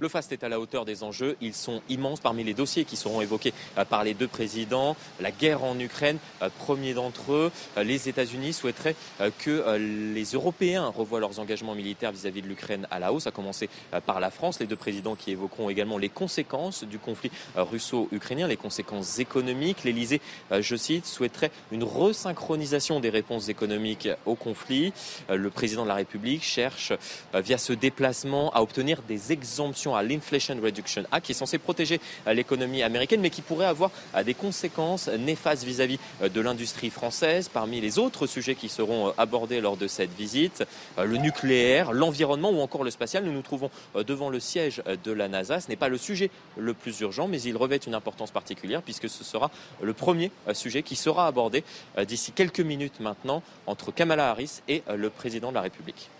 Le 0.00 0.08
FAST 0.08 0.32
est 0.32 0.42
à 0.42 0.48
la 0.48 0.58
hauteur 0.58 0.84
des 0.84 1.04
enjeux. 1.04 1.36
Ils 1.40 1.54
sont 1.54 1.80
immenses 1.88 2.18
parmi 2.18 2.42
les 2.42 2.52
dossiers 2.52 2.84
qui 2.84 2.96
seront 2.96 3.20
évoqués 3.20 3.54
par 3.88 4.02
les 4.02 4.12
deux 4.12 4.26
présidents. 4.26 4.96
La 5.20 5.30
guerre 5.30 5.62
en 5.62 5.78
Ukraine, 5.78 6.18
premier 6.58 6.94
d'entre 6.94 7.32
eux. 7.32 7.52
Les 7.76 8.08
États-Unis 8.08 8.52
souhaiteraient 8.52 8.96
que 9.38 9.76
les 9.76 10.24
Européens 10.32 10.88
revoient 10.88 11.20
leurs 11.20 11.38
engagements 11.38 11.76
militaires 11.76 12.10
vis-à-vis 12.10 12.42
de 12.42 12.48
l'Ukraine 12.48 12.88
à 12.90 12.98
la 12.98 13.12
hausse, 13.12 13.28
à 13.28 13.30
commencer 13.30 13.68
par 14.04 14.18
la 14.18 14.32
France. 14.32 14.58
Les 14.58 14.66
deux 14.66 14.74
présidents 14.74 15.14
qui 15.14 15.30
évoqueront 15.30 15.70
également 15.70 15.96
les 15.96 16.08
conséquences 16.08 16.82
du 16.82 16.98
conflit 16.98 17.30
russo-ukrainien, 17.54 18.48
les 18.48 18.56
conséquences 18.56 19.20
économiques. 19.20 19.84
L'Élysée, 19.84 20.20
je 20.50 20.74
cite, 20.74 21.06
souhaiterait 21.06 21.52
une 21.70 21.84
resynchronisation 21.84 22.98
des 22.98 23.10
réponses 23.10 23.48
économiques 23.48 24.08
au 24.26 24.34
conflit. 24.34 24.92
Le 25.28 25.50
président 25.50 25.84
de 25.84 25.88
la 25.88 25.94
République 25.94 26.42
cherche, 26.42 26.92
via 27.32 27.58
ce 27.58 27.72
déplacement, 27.72 28.52
à 28.54 28.60
obtenir 28.60 29.00
des 29.02 29.30
exemptions 29.30 29.83
à 29.92 30.02
l'Inflation 30.02 30.56
Reduction 30.62 31.04
Act, 31.10 31.26
qui 31.26 31.32
est 31.32 31.34
censé 31.34 31.58
protéger 31.58 32.00
l'économie 32.26 32.82
américaine, 32.82 33.20
mais 33.20 33.30
qui 33.30 33.42
pourrait 33.42 33.66
avoir 33.66 33.90
des 34.24 34.34
conséquences 34.34 35.08
néfastes 35.08 35.64
vis-à-vis 35.64 35.98
de 36.22 36.40
l'industrie 36.40 36.90
française. 36.90 37.48
Parmi 37.48 37.80
les 37.80 37.98
autres 37.98 38.26
sujets 38.26 38.54
qui 38.54 38.68
seront 38.68 39.12
abordés 39.18 39.60
lors 39.60 39.76
de 39.76 39.88
cette 39.88 40.14
visite, 40.14 40.64
le 40.96 41.16
nucléaire, 41.16 41.92
l'environnement 41.92 42.50
ou 42.50 42.60
encore 42.60 42.84
le 42.84 42.90
spatial. 42.90 43.24
Nous 43.24 43.32
nous 43.32 43.42
trouvons 43.42 43.70
devant 43.94 44.30
le 44.30 44.38
siège 44.38 44.82
de 45.02 45.12
la 45.12 45.28
NASA. 45.28 45.60
Ce 45.60 45.68
n'est 45.68 45.76
pas 45.76 45.88
le 45.88 45.98
sujet 45.98 46.30
le 46.56 46.74
plus 46.74 47.00
urgent, 47.00 47.26
mais 47.26 47.40
il 47.42 47.56
revêt 47.56 47.78
une 47.78 47.94
importance 47.94 48.30
particulière 48.30 48.82
puisque 48.82 49.08
ce 49.08 49.24
sera 49.24 49.50
le 49.82 49.92
premier 49.92 50.30
sujet 50.52 50.82
qui 50.82 50.96
sera 50.96 51.26
abordé 51.26 51.64
d'ici 52.06 52.32
quelques 52.32 52.60
minutes 52.60 53.00
maintenant 53.00 53.42
entre 53.66 53.90
Kamala 53.92 54.30
Harris 54.30 54.60
et 54.68 54.82
le 54.94 55.10
président 55.10 55.48
de 55.48 55.54
la 55.54 55.62
République. 55.62 56.10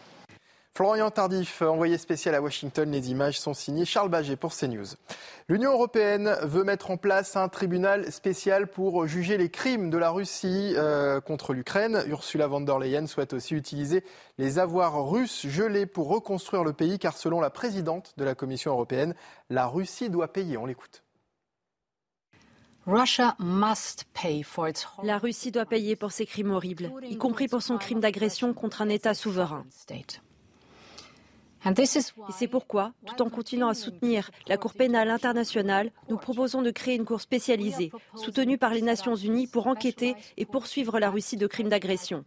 Florian 0.76 1.12
Tardif, 1.12 1.62
envoyé 1.62 1.98
spécial 1.98 2.34
à 2.34 2.42
Washington, 2.42 2.90
les 2.90 3.12
images 3.12 3.38
sont 3.38 3.54
signées 3.54 3.84
Charles 3.84 4.08
Baget 4.08 4.34
pour 4.34 4.52
CNews. 4.52 4.96
L'Union 5.48 5.70
européenne 5.70 6.37
veut 6.42 6.64
mettre 6.64 6.90
en 6.90 6.96
place 6.96 7.37
un 7.37 7.48
tribunal 7.48 8.10
spécial 8.10 8.66
pour 8.66 9.06
juger 9.06 9.38
les 9.38 9.50
crimes 9.50 9.88
de 9.88 9.98
la 9.98 10.10
Russie 10.10 10.74
euh, 10.76 11.20
contre 11.20 11.52
l'Ukraine. 11.52 12.02
Ursula 12.08 12.48
von 12.48 12.62
der 12.62 12.80
Leyen 12.80 13.06
souhaite 13.06 13.34
aussi 13.34 13.54
utiliser 13.54 14.02
les 14.37 14.58
avoirs 14.58 15.08
russes 15.08 15.46
gelés 15.46 15.87
pour 15.87 16.08
reconstruire 16.08 16.64
le 16.64 16.72
pays, 16.72 16.98
car 16.98 17.16
selon 17.16 17.40
la 17.40 17.50
présidente 17.50 18.12
de 18.16 18.24
la 18.24 18.34
Commission 18.34 18.72
européenne, 18.72 19.14
la 19.50 19.68
Russie 19.68 20.10
doit 20.10 20.32
payer. 20.32 20.56
On 20.56 20.66
l'écoute. 20.66 21.04
La 25.04 25.18
Russie 25.18 25.52
doit 25.52 25.66
payer 25.66 25.94
pour 25.94 26.10
ses 26.10 26.26
crimes 26.26 26.50
horribles, 26.50 26.90
y 27.08 27.16
compris 27.16 27.46
pour 27.46 27.62
son 27.62 27.78
crime 27.78 28.00
d'agression 28.00 28.52
contre 28.54 28.82
un 28.82 28.88
État 28.88 29.14
souverain. 29.14 29.64
Et 31.66 32.33
c'est 32.33 32.48
pourquoi, 32.48 32.92
tout 33.07 33.22
en 33.22 33.31
continuant 33.31 33.68
à 33.68 33.74
soutenir 33.74 34.31
la 34.46 34.57
Cour 34.57 34.74
pénale 34.74 35.11
internationale, 35.11 35.90
nous 36.09 36.18
proposons 36.18 36.62
de 36.62 36.70
créer 36.70 36.96
une 36.96 37.05
cour 37.05 37.20
spécialisée, 37.20 37.90
soutenue 38.14 38.59
par 38.59 38.74
les 38.74 38.83
Nations 38.83 39.16
unies 39.16 39.46
pour 39.46 39.66
enquêter 39.66 40.14
et 40.37 40.44
poursuivre 40.44 40.98
la 40.98 41.11
Russie 41.11 41.37
de 41.37 41.46
crimes 41.46 41.68
d'agression. 41.68 42.24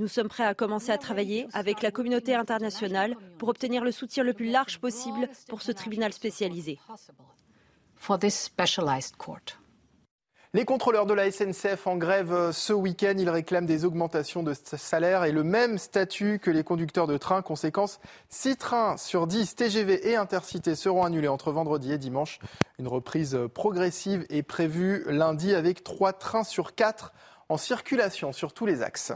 Nous 0.00 0.08
sommes 0.08 0.28
prêts 0.28 0.44
à 0.44 0.54
commencer 0.54 0.90
à 0.90 0.98
travailler 0.98 1.46
avec 1.52 1.80
la 1.80 1.92
communauté 1.92 2.34
internationale 2.34 3.16
pour 3.38 3.48
obtenir 3.48 3.84
le 3.84 3.92
soutien 3.92 4.24
le 4.24 4.32
plus 4.32 4.50
large 4.50 4.78
possible 4.78 5.28
pour 5.46 5.62
ce 5.62 5.70
tribunal 5.70 6.12
spécialisé. 6.12 6.80
Les 10.54 10.64
contrôleurs 10.64 11.06
de 11.06 11.14
la 11.14 11.32
SNCF 11.32 11.88
en 11.88 11.96
grève 11.96 12.52
ce 12.52 12.72
week-end, 12.72 13.14
ils 13.18 13.28
réclament 13.28 13.66
des 13.66 13.84
augmentations 13.84 14.44
de 14.44 14.54
salaire 14.54 15.24
et 15.24 15.32
le 15.32 15.42
même 15.42 15.78
statut 15.78 16.38
que 16.38 16.48
les 16.52 16.62
conducteurs 16.62 17.08
de 17.08 17.16
train. 17.16 17.42
Conséquence, 17.42 17.98
6 18.28 18.56
trains 18.56 18.96
sur 18.96 19.26
10 19.26 19.56
TGV 19.56 20.10
et 20.10 20.14
Intercités 20.14 20.76
seront 20.76 21.02
annulés 21.02 21.26
entre 21.26 21.50
vendredi 21.50 21.92
et 21.92 21.98
dimanche. 21.98 22.38
Une 22.78 22.86
reprise 22.86 23.36
progressive 23.52 24.26
est 24.30 24.44
prévue 24.44 25.02
lundi 25.08 25.56
avec 25.56 25.82
3 25.82 26.12
trains 26.12 26.44
sur 26.44 26.76
4 26.76 27.12
en 27.48 27.56
circulation 27.56 28.32
sur 28.32 28.52
tous 28.52 28.64
les 28.64 28.80
axes. 28.80 29.12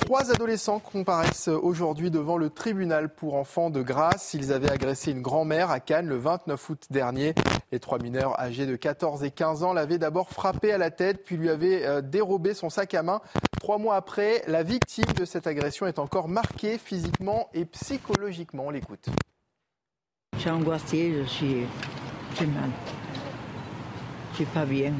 Trois 0.00 0.30
adolescents 0.30 0.78
comparaissent 0.78 1.48
aujourd'hui 1.48 2.10
devant 2.10 2.38
le 2.38 2.48
tribunal 2.48 3.14
pour 3.14 3.34
enfants 3.34 3.68
de 3.68 3.82
Grasse. 3.82 4.34
Ils 4.34 4.52
avaient 4.52 4.70
agressé 4.70 5.10
une 5.10 5.20
grand-mère 5.20 5.70
à 5.70 5.80
Cannes 5.80 6.08
le 6.08 6.16
29 6.16 6.70
août 6.70 6.86
dernier. 6.90 7.34
Les 7.72 7.78
trois 7.78 7.98
mineurs 7.98 8.38
âgés 8.40 8.66
de 8.66 8.74
14 8.74 9.22
et 9.22 9.30
15 9.30 9.62
ans 9.64 9.72
l'avaient 9.72 9.98
d'abord 9.98 10.30
frappé 10.30 10.72
à 10.72 10.78
la 10.78 10.90
tête, 10.90 11.24
puis 11.24 11.36
lui 11.36 11.50
avaient 11.50 11.86
euh, 11.86 12.00
dérobé 12.00 12.54
son 12.54 12.70
sac 12.70 12.94
à 12.94 13.02
main. 13.02 13.20
Trois 13.60 13.78
mois 13.78 13.96
après, 13.96 14.42
la 14.46 14.62
victime 14.62 15.12
de 15.16 15.24
cette 15.24 15.46
agression 15.46 15.86
est 15.86 15.98
encore 15.98 16.28
marquée 16.28 16.78
physiquement 16.78 17.48
et 17.52 17.64
psychologiquement. 17.66 18.64
On 18.66 18.70
l'écoute. 18.70 19.08
Je 20.34 20.40
suis 20.40 20.50
angoissée, 20.50 21.22
je 21.22 21.28
suis. 21.28 21.66
Mal. 22.40 22.70
Je 24.32 24.36
suis 24.36 24.44
pas 24.46 24.64
bien. 24.64 24.94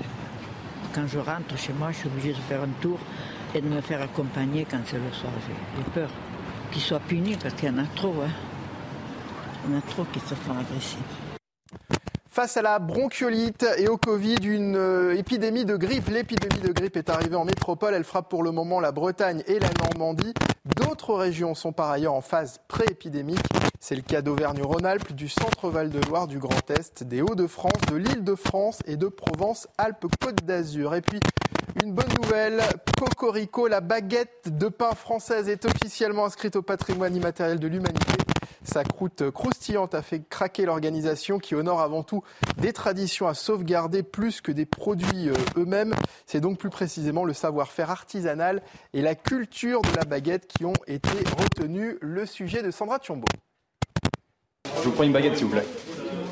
Quand 0.94 1.06
je 1.06 1.18
rentre 1.18 1.56
chez 1.56 1.72
moi, 1.72 1.90
je 1.92 1.98
suis 1.98 2.08
obligée 2.08 2.32
de 2.32 2.40
faire 2.40 2.62
un 2.62 2.68
tour 2.80 2.98
et 3.54 3.60
de 3.60 3.68
me 3.68 3.80
faire 3.80 4.02
accompagner 4.02 4.66
quand 4.70 4.80
c'est 4.86 4.98
le 4.98 5.12
soir. 5.12 5.32
J'ai 5.76 5.90
peur 5.92 6.10
qu'ils 6.70 6.82
soient 6.82 7.00
punis 7.00 7.36
parce 7.40 7.54
qu'il 7.54 7.68
y 7.68 7.72
en 7.72 7.78
a 7.78 7.86
trop. 7.94 8.14
Hein. 8.24 8.30
Il 9.64 9.72
y 9.72 9.74
en 9.74 9.78
a 9.78 9.82
trop 9.82 10.04
qui 10.12 10.20
se 10.20 10.34
font 10.34 10.52
agresser. 10.52 10.98
Face 12.30 12.56
à 12.56 12.62
la 12.62 12.78
bronchiolite 12.78 13.66
et 13.76 13.88
au 13.88 13.98
Covid, 13.98 14.38
une 14.42 14.74
euh, 14.74 15.18
épidémie 15.18 15.66
de 15.66 15.76
grippe. 15.76 16.08
L'épidémie 16.08 16.62
de 16.62 16.72
grippe 16.72 16.96
est 16.96 17.10
arrivée 17.10 17.36
en 17.36 17.44
métropole. 17.44 17.92
Elle 17.92 18.04
frappe 18.04 18.30
pour 18.30 18.42
le 18.42 18.52
moment 18.52 18.80
la 18.80 18.90
Bretagne 18.90 19.42
et 19.46 19.58
la 19.58 19.68
Normandie. 19.84 20.32
D'autres 20.64 21.14
régions 21.14 21.54
sont 21.54 21.72
par 21.72 21.90
ailleurs 21.90 22.14
en 22.14 22.22
phase 22.22 22.58
pré-épidémique. 22.68 23.38
C'est 23.84 23.96
le 23.96 24.02
cas 24.02 24.22
d'Auvergne-Rhône-Alpes, 24.22 25.12
du 25.12 25.28
centre-Val 25.28 25.90
de 25.90 25.98
Loire, 26.08 26.28
du 26.28 26.38
Grand 26.38 26.70
Est, 26.70 27.02
des 27.02 27.20
Hauts-de-France, 27.20 27.80
de 27.90 27.96
l'Île-de-France 27.96 28.78
et 28.86 28.96
de 28.96 29.08
Provence-Alpes-Côte 29.08 30.44
d'Azur. 30.44 30.94
Et 30.94 31.00
puis, 31.00 31.18
une 31.82 31.92
bonne 31.92 32.08
nouvelle, 32.22 32.62
Cocorico, 32.96 33.66
la 33.66 33.80
baguette 33.80 34.56
de 34.56 34.68
pain 34.68 34.92
française 34.92 35.48
est 35.48 35.64
officiellement 35.64 36.26
inscrite 36.26 36.54
au 36.54 36.62
patrimoine 36.62 37.16
immatériel 37.16 37.58
de 37.58 37.66
l'humanité. 37.66 38.12
Sa 38.62 38.84
croûte 38.84 39.28
croustillante 39.32 39.96
a 39.96 40.02
fait 40.02 40.20
craquer 40.28 40.64
l'organisation 40.64 41.40
qui 41.40 41.56
honore 41.56 41.80
avant 41.80 42.04
tout 42.04 42.22
des 42.58 42.72
traditions 42.72 43.26
à 43.26 43.34
sauvegarder 43.34 44.04
plus 44.04 44.40
que 44.40 44.52
des 44.52 44.64
produits 44.64 45.28
euh, 45.28 45.34
eux-mêmes. 45.56 45.94
C'est 46.26 46.40
donc 46.40 46.56
plus 46.56 46.70
précisément 46.70 47.24
le 47.24 47.32
savoir-faire 47.32 47.90
artisanal 47.90 48.62
et 48.92 49.02
la 49.02 49.16
culture 49.16 49.82
de 49.82 49.96
la 49.96 50.04
baguette 50.04 50.46
qui 50.46 50.64
ont 50.64 50.72
été 50.86 51.18
retenus. 51.36 51.96
Le 52.00 52.26
sujet 52.26 52.62
de 52.62 52.70
Sandra 52.70 53.00
Thiombo. 53.00 53.26
Je 54.82 54.88
vous 54.88 54.94
prends 54.94 55.04
une 55.04 55.12
baguette 55.12 55.36
s'il 55.36 55.44
vous 55.44 55.52
plaît. 55.52 55.66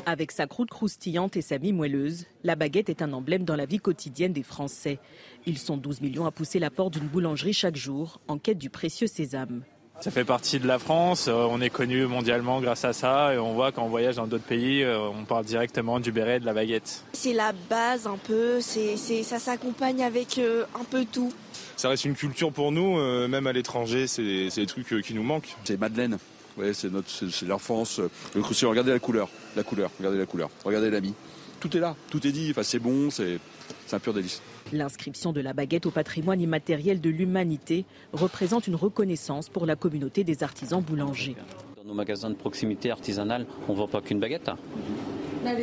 Avec 0.05 0.33
sa 0.33 0.45
croûte 0.45 0.69
croustillante 0.69 1.37
et 1.37 1.41
sa 1.41 1.57
mie 1.57 1.71
moelleuse, 1.71 2.25
la 2.43 2.57
baguette 2.57 2.89
est 2.89 3.01
un 3.01 3.13
emblème 3.13 3.45
dans 3.45 3.55
la 3.55 3.65
vie 3.65 3.79
quotidienne 3.79 4.33
des 4.33 4.43
Français. 4.43 4.99
Ils 5.45 5.57
sont 5.57 5.77
12 5.77 6.01
millions 6.01 6.25
à 6.25 6.31
pousser 6.31 6.59
la 6.59 6.69
porte 6.69 6.91
d'une 6.95 7.07
boulangerie 7.07 7.53
chaque 7.53 7.77
jour 7.77 8.19
en 8.27 8.37
quête 8.37 8.57
du 8.57 8.69
précieux 8.69 9.07
sésame. 9.07 9.61
Ça 10.01 10.11
fait 10.11 10.25
partie 10.25 10.59
de 10.59 10.67
la 10.67 10.79
France, 10.79 11.29
euh, 11.29 11.47
on 11.49 11.61
est 11.61 11.69
connu 11.69 12.05
mondialement 12.07 12.59
grâce 12.59 12.83
à 12.83 12.91
ça 12.91 13.33
et 13.33 13.37
on 13.37 13.53
voit 13.53 13.71
quand 13.71 13.83
on 13.83 13.87
voyage 13.87 14.17
dans 14.17 14.27
d'autres 14.27 14.43
pays, 14.43 14.83
euh, 14.83 14.99
on 14.99 15.23
parle 15.23 15.45
directement 15.45 16.01
du 16.01 16.11
béret 16.11 16.37
et 16.37 16.39
de 16.41 16.45
la 16.45 16.53
baguette. 16.53 17.05
C'est 17.13 17.33
la 17.33 17.53
base 17.69 18.05
un 18.05 18.17
peu, 18.17 18.59
c'est, 18.59 18.97
ça 18.97 19.39
s'accompagne 19.39 20.03
avec 20.03 20.39
euh, 20.39 20.65
un 20.77 20.83
peu 20.83 21.05
tout. 21.05 21.31
Ça 21.77 21.87
reste 21.87 22.03
une 22.03 22.15
culture 22.15 22.51
pour 22.51 22.73
nous, 22.73 22.97
même 23.27 23.47
à 23.47 23.53
l'étranger, 23.53 24.05
c'est, 24.07 24.49
des 24.49 24.65
trucs 24.67 25.01
qui 25.03 25.13
nous 25.13 25.23
manquent. 25.23 25.55
C'est 25.63 25.79
Madeleine, 25.79 26.17
ouais, 26.57 26.73
c'est, 26.73 26.91
notre, 26.91 27.09
c'est, 27.09 27.45
l'enfance. 27.45 27.99
regardez 28.35 28.91
la 28.91 28.99
couleur, 28.99 29.29
la 29.55 29.63
couleur, 29.63 29.91
regardez 29.97 30.17
la 30.17 30.25
couleur, 30.25 30.49
regardez 30.63 30.89
l'ami. 30.89 31.13
Tout 31.59 31.75
est 31.77 31.79
là, 31.79 31.95
tout 32.09 32.25
est 32.25 32.31
dit, 32.31 32.49
enfin, 32.51 32.63
c'est 32.63 32.79
bon, 32.79 33.09
c'est, 33.09 33.39
c'est 33.85 33.95
un 33.95 33.99
pur 33.99 34.13
délice. 34.13 34.41
L'inscription 34.73 35.33
de 35.33 35.41
la 35.41 35.53
baguette 35.53 35.85
au 35.85 35.91
patrimoine 35.91 36.41
immatériel 36.41 37.01
de 37.01 37.09
l'humanité 37.09 37.85
représente 38.13 38.67
une 38.67 38.75
reconnaissance 38.75 39.49
pour 39.49 39.65
la 39.65 39.75
communauté 39.75 40.23
des 40.23 40.43
artisans 40.43 40.81
boulangers. 40.81 41.35
Dans 41.77 41.83
nos 41.83 41.93
magasins 41.93 42.29
de 42.29 42.35
proximité 42.35 42.89
artisanale, 42.89 43.45
on 43.67 43.73
ne 43.73 43.77
vend 43.77 43.87
pas 43.87 44.01
qu'une 44.01 44.19
baguette. 44.19 44.49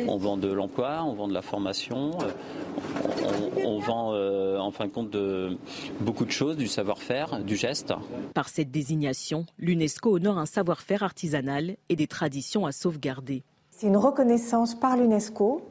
On 0.07 0.17
vend 0.17 0.37
de 0.37 0.51
l'emploi, 0.51 1.03
on 1.03 1.13
vend 1.13 1.27
de 1.27 1.33
la 1.33 1.41
formation, 1.41 2.11
euh, 2.21 3.63
on, 3.65 3.79
vend 3.79 4.13
euh, 4.13 4.57
en 4.57 4.71
fin 4.71 4.85
de 4.85 4.91
compte 4.91 5.09
de, 5.09 5.57
beaucoup 6.01 6.25
de 6.25 6.31
choses, 6.31 6.57
du 6.57 6.67
savoir-faire, 6.67 7.39
du 7.39 7.55
geste. 7.55 7.93
Par 8.33 8.49
cette 8.49 8.71
désignation, 8.71 9.45
l'UNESCO 9.57 10.15
honore 10.15 10.37
un 10.37 10.45
savoir-faire 10.45 11.03
artisanal 11.03 11.77
et 11.87 11.95
des 11.95 12.07
traditions 12.07 12.65
à 12.65 12.71
sauvegarder. 12.71 13.43
C'est 13.71 13.87
une 13.87 13.97
reconnaissance 13.97 14.75
par 14.75 14.97
l'UNESCO 14.97 15.61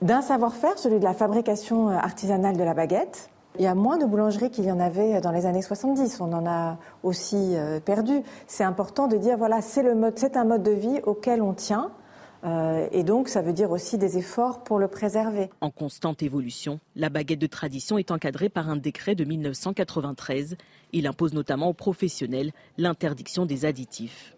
d'un 0.00 0.22
savoir-faire, 0.22 0.78
celui 0.78 1.00
de 1.00 1.04
la 1.04 1.14
fabrication 1.14 1.90
euh, 1.90 1.94
artisanale 1.94 2.56
de 2.56 2.62
la 2.62 2.74
baguette. 2.74 3.30
Il 3.58 3.64
y 3.64 3.66
a 3.66 3.74
moins 3.74 3.98
de 3.98 4.04
boulangeries 4.04 4.50
qu'il 4.50 4.66
y 4.66 4.70
en 4.70 4.78
avait 4.78 5.20
dans 5.20 5.32
les 5.32 5.46
années 5.46 5.62
70. 5.62 6.20
On 6.20 6.32
en 6.32 6.46
a 6.46 6.76
aussi 7.02 7.56
perdu. 7.84 8.22
C'est 8.46 8.62
important 8.62 9.08
de 9.08 9.16
dire 9.16 9.36
voilà, 9.36 9.62
c'est 9.62 9.82
le 9.82 9.96
mode, 9.96 10.16
c'est 10.16 10.36
un 10.36 10.44
mode 10.44 10.62
de 10.62 10.70
vie 10.70 11.00
auquel 11.02 11.42
on 11.42 11.54
tient. 11.54 11.90
Euh, 12.44 12.86
et 12.92 13.02
donc, 13.02 13.28
ça 13.28 13.42
veut 13.42 13.52
dire 13.52 13.70
aussi 13.70 13.98
des 13.98 14.16
efforts 14.16 14.62
pour 14.62 14.78
le 14.78 14.88
préserver. 14.88 15.50
En 15.60 15.70
constante 15.70 16.22
évolution, 16.22 16.78
la 16.96 17.08
baguette 17.08 17.40
de 17.40 17.46
tradition 17.46 17.98
est 17.98 18.10
encadrée 18.10 18.48
par 18.48 18.68
un 18.68 18.76
décret 18.76 19.14
de 19.14 19.24
1993. 19.24 20.56
Il 20.92 21.06
impose 21.06 21.34
notamment 21.34 21.68
aux 21.68 21.74
professionnels 21.74 22.52
l'interdiction 22.76 23.44
des 23.44 23.64
additifs. 23.64 24.37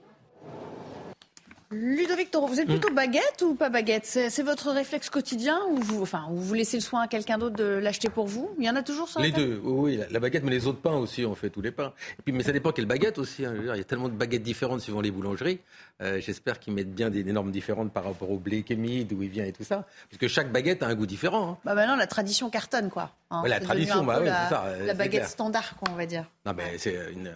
Ludovic 1.72 2.33
Toro, 2.33 2.48
vous 2.48 2.59
êtes 2.59 2.66
plutôt 2.66 2.92
baguette 2.92 3.42
ou 3.42 3.54
pas 3.54 3.68
baguette? 3.68 4.04
C'est 4.04 4.42
votre 4.42 4.72
réflexe 4.72 5.09
quotidien 5.09 5.61
ou 5.70 5.76
vous, 5.76 6.02
enfin, 6.02 6.26
vous 6.28 6.54
laissez 6.54 6.76
le 6.76 6.83
soin 6.83 7.02
à 7.02 7.06
quelqu'un 7.06 7.38
d'autre 7.38 7.54
de 7.54 7.64
l'acheter 7.64 8.09
pour 8.09 8.26
vous? 8.26 8.50
Il 8.59 8.64
y 8.64 8.70
en 8.70 8.74
a 8.74 8.83
toujours 8.83 9.09
ça 9.09 9.20
Les 9.20 9.30
deux, 9.30 9.61
oui, 9.62 10.00
la, 10.11 10.18
baguette, 10.18 10.42
mais 10.42 10.50
les 10.50 10.66
autres 10.66 10.80
pains 10.80 10.96
aussi, 10.96 11.24
on 11.24 11.37
fait 11.37 11.48
tous 11.48 11.62
les 11.62 11.70
pains. 11.70 11.92
Et 12.18 12.22
puis, 12.22 12.33
mais 12.33 12.42
ça 12.42 12.50
dépend 12.50 12.72
quelle 12.72 12.87
baguette 12.87 13.18
aussi. 13.18 13.44
Hein. 13.46 13.54
il 13.56 13.66
y 13.66 13.80
a 13.80 13.85
tellement 13.85 14.09
de 14.09 14.14
baguettes 14.14 14.42
différentes 14.42 14.80
suivant 14.80 15.00
les 15.00 15.12
boulangeries. 15.12 15.61
Euh, 16.02 16.20
j'espère 16.20 16.59
qu'ils 16.59 16.74
mettent 16.74 16.92
bien 16.92 17.09
des, 17.09 17.22
normes 17.22 17.52
différentes 17.52 17.92
par 17.92 18.02
rapport 18.02 18.33
au 18.33 18.38
blé 18.38 18.64
kémie, 18.64 19.04
d'où 19.04 19.22
il 19.22 19.28
vient 19.28 19.44
et 19.44 19.52
tout 19.52 19.62
ça. 19.62 19.87
Parce 20.11 20.18
que 20.18 20.26
chaque 20.26 20.50
baguette 20.50 20.83
a 20.83 20.88
un 20.88 20.94
goût 20.96 21.06
différent. 21.06 21.52
Hein. 21.52 21.59
Bah 21.64 21.76
maintenant, 21.76 21.94
la 21.94 22.09
tradition 22.09 22.50
cartonne, 22.50 22.90
quoi. 22.90 23.12
Hein. 23.30 23.44
la 23.46 23.61
tradition, 23.61 24.02
bah, 24.02 24.18
la, 24.18 24.48
ça. 24.48 24.64
La 24.85 24.94
baguette 24.94 25.28
standard, 25.28 25.76
quoi, 25.76 25.88
on 25.92 25.96
va 25.96 26.06
dire. 26.06 26.24
Non, 26.44 26.52
mais 26.52 26.78
c'est 26.78 27.12
une 27.12 27.30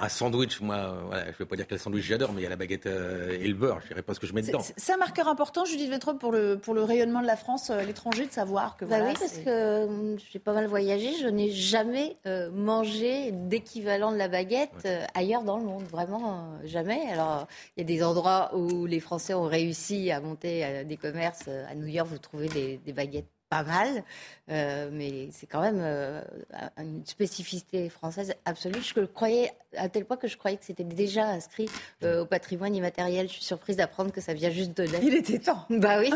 un 0.00 0.08
sandwich, 0.08 0.60
moi, 0.60 1.04
voilà, 1.06 1.24
je 1.26 1.30
ne 1.30 1.34
vais 1.34 1.44
pas 1.44 1.56
dire 1.56 1.66
quel 1.66 1.78
sandwich 1.78 2.04
j'adore, 2.04 2.32
mais 2.32 2.40
il 2.40 2.44
y 2.44 2.46
a 2.46 2.50
la 2.50 2.56
baguette 2.56 2.86
euh, 2.86 3.36
et 3.38 3.46
le 3.46 3.54
beurre. 3.54 3.78
Je 3.80 3.84
ne 3.84 3.88
dirais 3.90 4.02
pas 4.02 4.14
ce 4.14 4.20
que 4.20 4.26
je 4.26 4.32
mets 4.32 4.42
dedans. 4.42 4.60
C'est 4.76 4.92
un 4.92 4.96
marqueur 4.96 5.28
important, 5.28 5.64
Judith 5.64 5.90
Vetrop, 5.90 6.18
pour 6.18 6.32
le, 6.32 6.58
pour 6.58 6.74
le 6.74 6.82
rayonnement 6.82 7.20
de 7.20 7.26
la 7.26 7.36
France, 7.36 7.70
euh, 7.70 7.82
l'étranger, 7.82 8.26
de 8.26 8.32
savoir 8.32 8.76
que 8.76 8.84
bah 8.84 8.98
voilà, 8.98 9.12
Oui, 9.12 9.16
parce 9.18 9.38
que 9.38 9.48
euh, 9.48 10.16
j'ai 10.32 10.38
pas 10.38 10.52
mal 10.52 10.66
voyagé. 10.66 11.12
Je 11.20 11.28
n'ai 11.28 11.50
jamais 11.50 12.16
mangé 12.52 13.30
d'équivalent 13.32 14.12
de 14.12 14.16
la 14.16 14.28
baguette 14.28 14.88
ailleurs 15.14 15.42
dans 15.42 15.58
le 15.58 15.64
monde. 15.64 15.84
Vraiment, 15.84 16.58
jamais. 16.64 17.10
Alors, 17.10 17.46
il 17.76 17.80
y 17.80 17.84
a 17.84 17.86
des 17.86 18.02
endroits 18.02 18.50
où 18.54 18.86
les 18.86 19.00
Français 19.00 19.34
ont 19.34 19.44
réussi 19.44 20.10
à 20.10 20.20
monter 20.20 20.84
des 20.84 20.96
commerces. 20.96 21.48
À 21.48 21.74
New 21.74 21.86
York, 21.86 22.08
vous 22.08 22.18
trouvez 22.18 22.48
des, 22.48 22.78
des 22.78 22.92
baguettes 22.92 23.35
pas 23.48 23.62
mal, 23.62 24.02
euh, 24.50 24.88
mais 24.92 25.28
c'est 25.30 25.46
quand 25.46 25.60
même 25.60 25.80
euh, 25.80 26.20
une 26.78 27.04
spécificité 27.06 27.88
française 27.88 28.34
absolue. 28.44 28.82
Je 28.82 29.00
le 29.00 29.06
croyais 29.06 29.52
à 29.76 29.88
tel 29.88 30.04
point 30.04 30.16
que 30.16 30.26
je 30.26 30.36
croyais 30.36 30.56
que 30.56 30.64
c'était 30.64 30.84
déjà 30.84 31.26
inscrit 31.26 31.68
euh, 32.02 32.22
au 32.22 32.26
patrimoine 32.26 32.74
immatériel. 32.74 33.28
Je 33.28 33.34
suis 33.34 33.44
surprise 33.44 33.76
d'apprendre 33.76 34.10
que 34.10 34.20
ça 34.20 34.34
vient 34.34 34.50
juste 34.50 34.76
de 34.76 34.82
là. 34.84 34.98
Il 35.02 35.14
était 35.14 35.38
temps. 35.38 35.64
Bah 35.70 36.00
oui. 36.00 36.10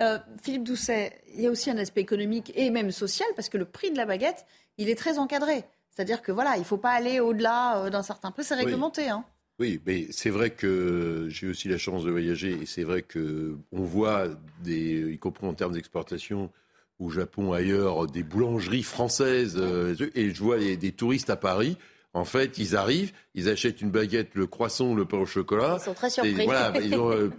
Philippe 0.42 0.64
Doucet, 0.64 1.20
il 1.34 1.40
y 1.40 1.46
a 1.46 1.50
aussi 1.50 1.70
un 1.70 1.78
aspect 1.78 2.00
économique 2.00 2.52
et 2.54 2.70
même 2.70 2.90
social 2.90 3.28
parce 3.34 3.48
que 3.48 3.58
le 3.58 3.64
prix 3.64 3.90
de 3.90 3.96
la 3.96 4.06
baguette, 4.06 4.46
il 4.78 4.88
est 4.88 4.96
très 4.96 5.18
encadré. 5.18 5.64
C'est-à-dire 5.90 6.22
que 6.22 6.30
voilà, 6.30 6.56
il 6.56 6.60
ne 6.60 6.64
faut 6.64 6.76
pas 6.76 6.90
aller 6.90 7.20
au-delà 7.20 7.90
d'un 7.90 8.02
certain 8.02 8.30
prix, 8.30 8.44
c'est 8.44 8.54
réglementé. 8.54 9.08
Hein. 9.08 9.24
Oui, 9.60 9.78
mais 9.84 10.06
c'est 10.10 10.30
vrai 10.30 10.48
que 10.48 11.26
j'ai 11.28 11.46
aussi 11.46 11.68
la 11.68 11.76
chance 11.76 12.02
de 12.02 12.10
voyager 12.10 12.52
et 12.62 12.64
c'est 12.64 12.82
vrai 12.82 13.02
que 13.02 13.58
on 13.72 13.82
voit 13.82 14.28
des, 14.64 15.12
y 15.12 15.18
compris 15.18 15.46
en 15.46 15.52
termes 15.52 15.74
d'exportation, 15.74 16.50
au 16.98 17.10
Japon, 17.10 17.52
ailleurs, 17.52 18.06
des 18.06 18.22
boulangeries 18.22 18.82
françaises 18.82 19.58
euh, 19.58 19.94
et 20.14 20.30
je 20.30 20.42
vois 20.42 20.58
des 20.58 20.92
touristes 20.92 21.28
à 21.28 21.36
Paris 21.36 21.76
en 22.12 22.24
fait, 22.24 22.58
ils 22.58 22.74
arrivent, 22.74 23.12
ils 23.36 23.48
achètent 23.48 23.80
une 23.80 23.90
baguette, 23.90 24.30
le 24.34 24.48
croissant, 24.48 24.94
le 24.94 25.04
pain 25.04 25.18
au 25.18 25.26
chocolat. 25.26 25.76
Ils 25.78 25.84
sont 25.84 25.94
très 25.94 26.10
surpris. 26.10 26.42
Et 26.42 26.44
voilà, 26.44 26.72
ils 26.82 26.96
ont, 26.96 27.12
euh, 27.12 27.30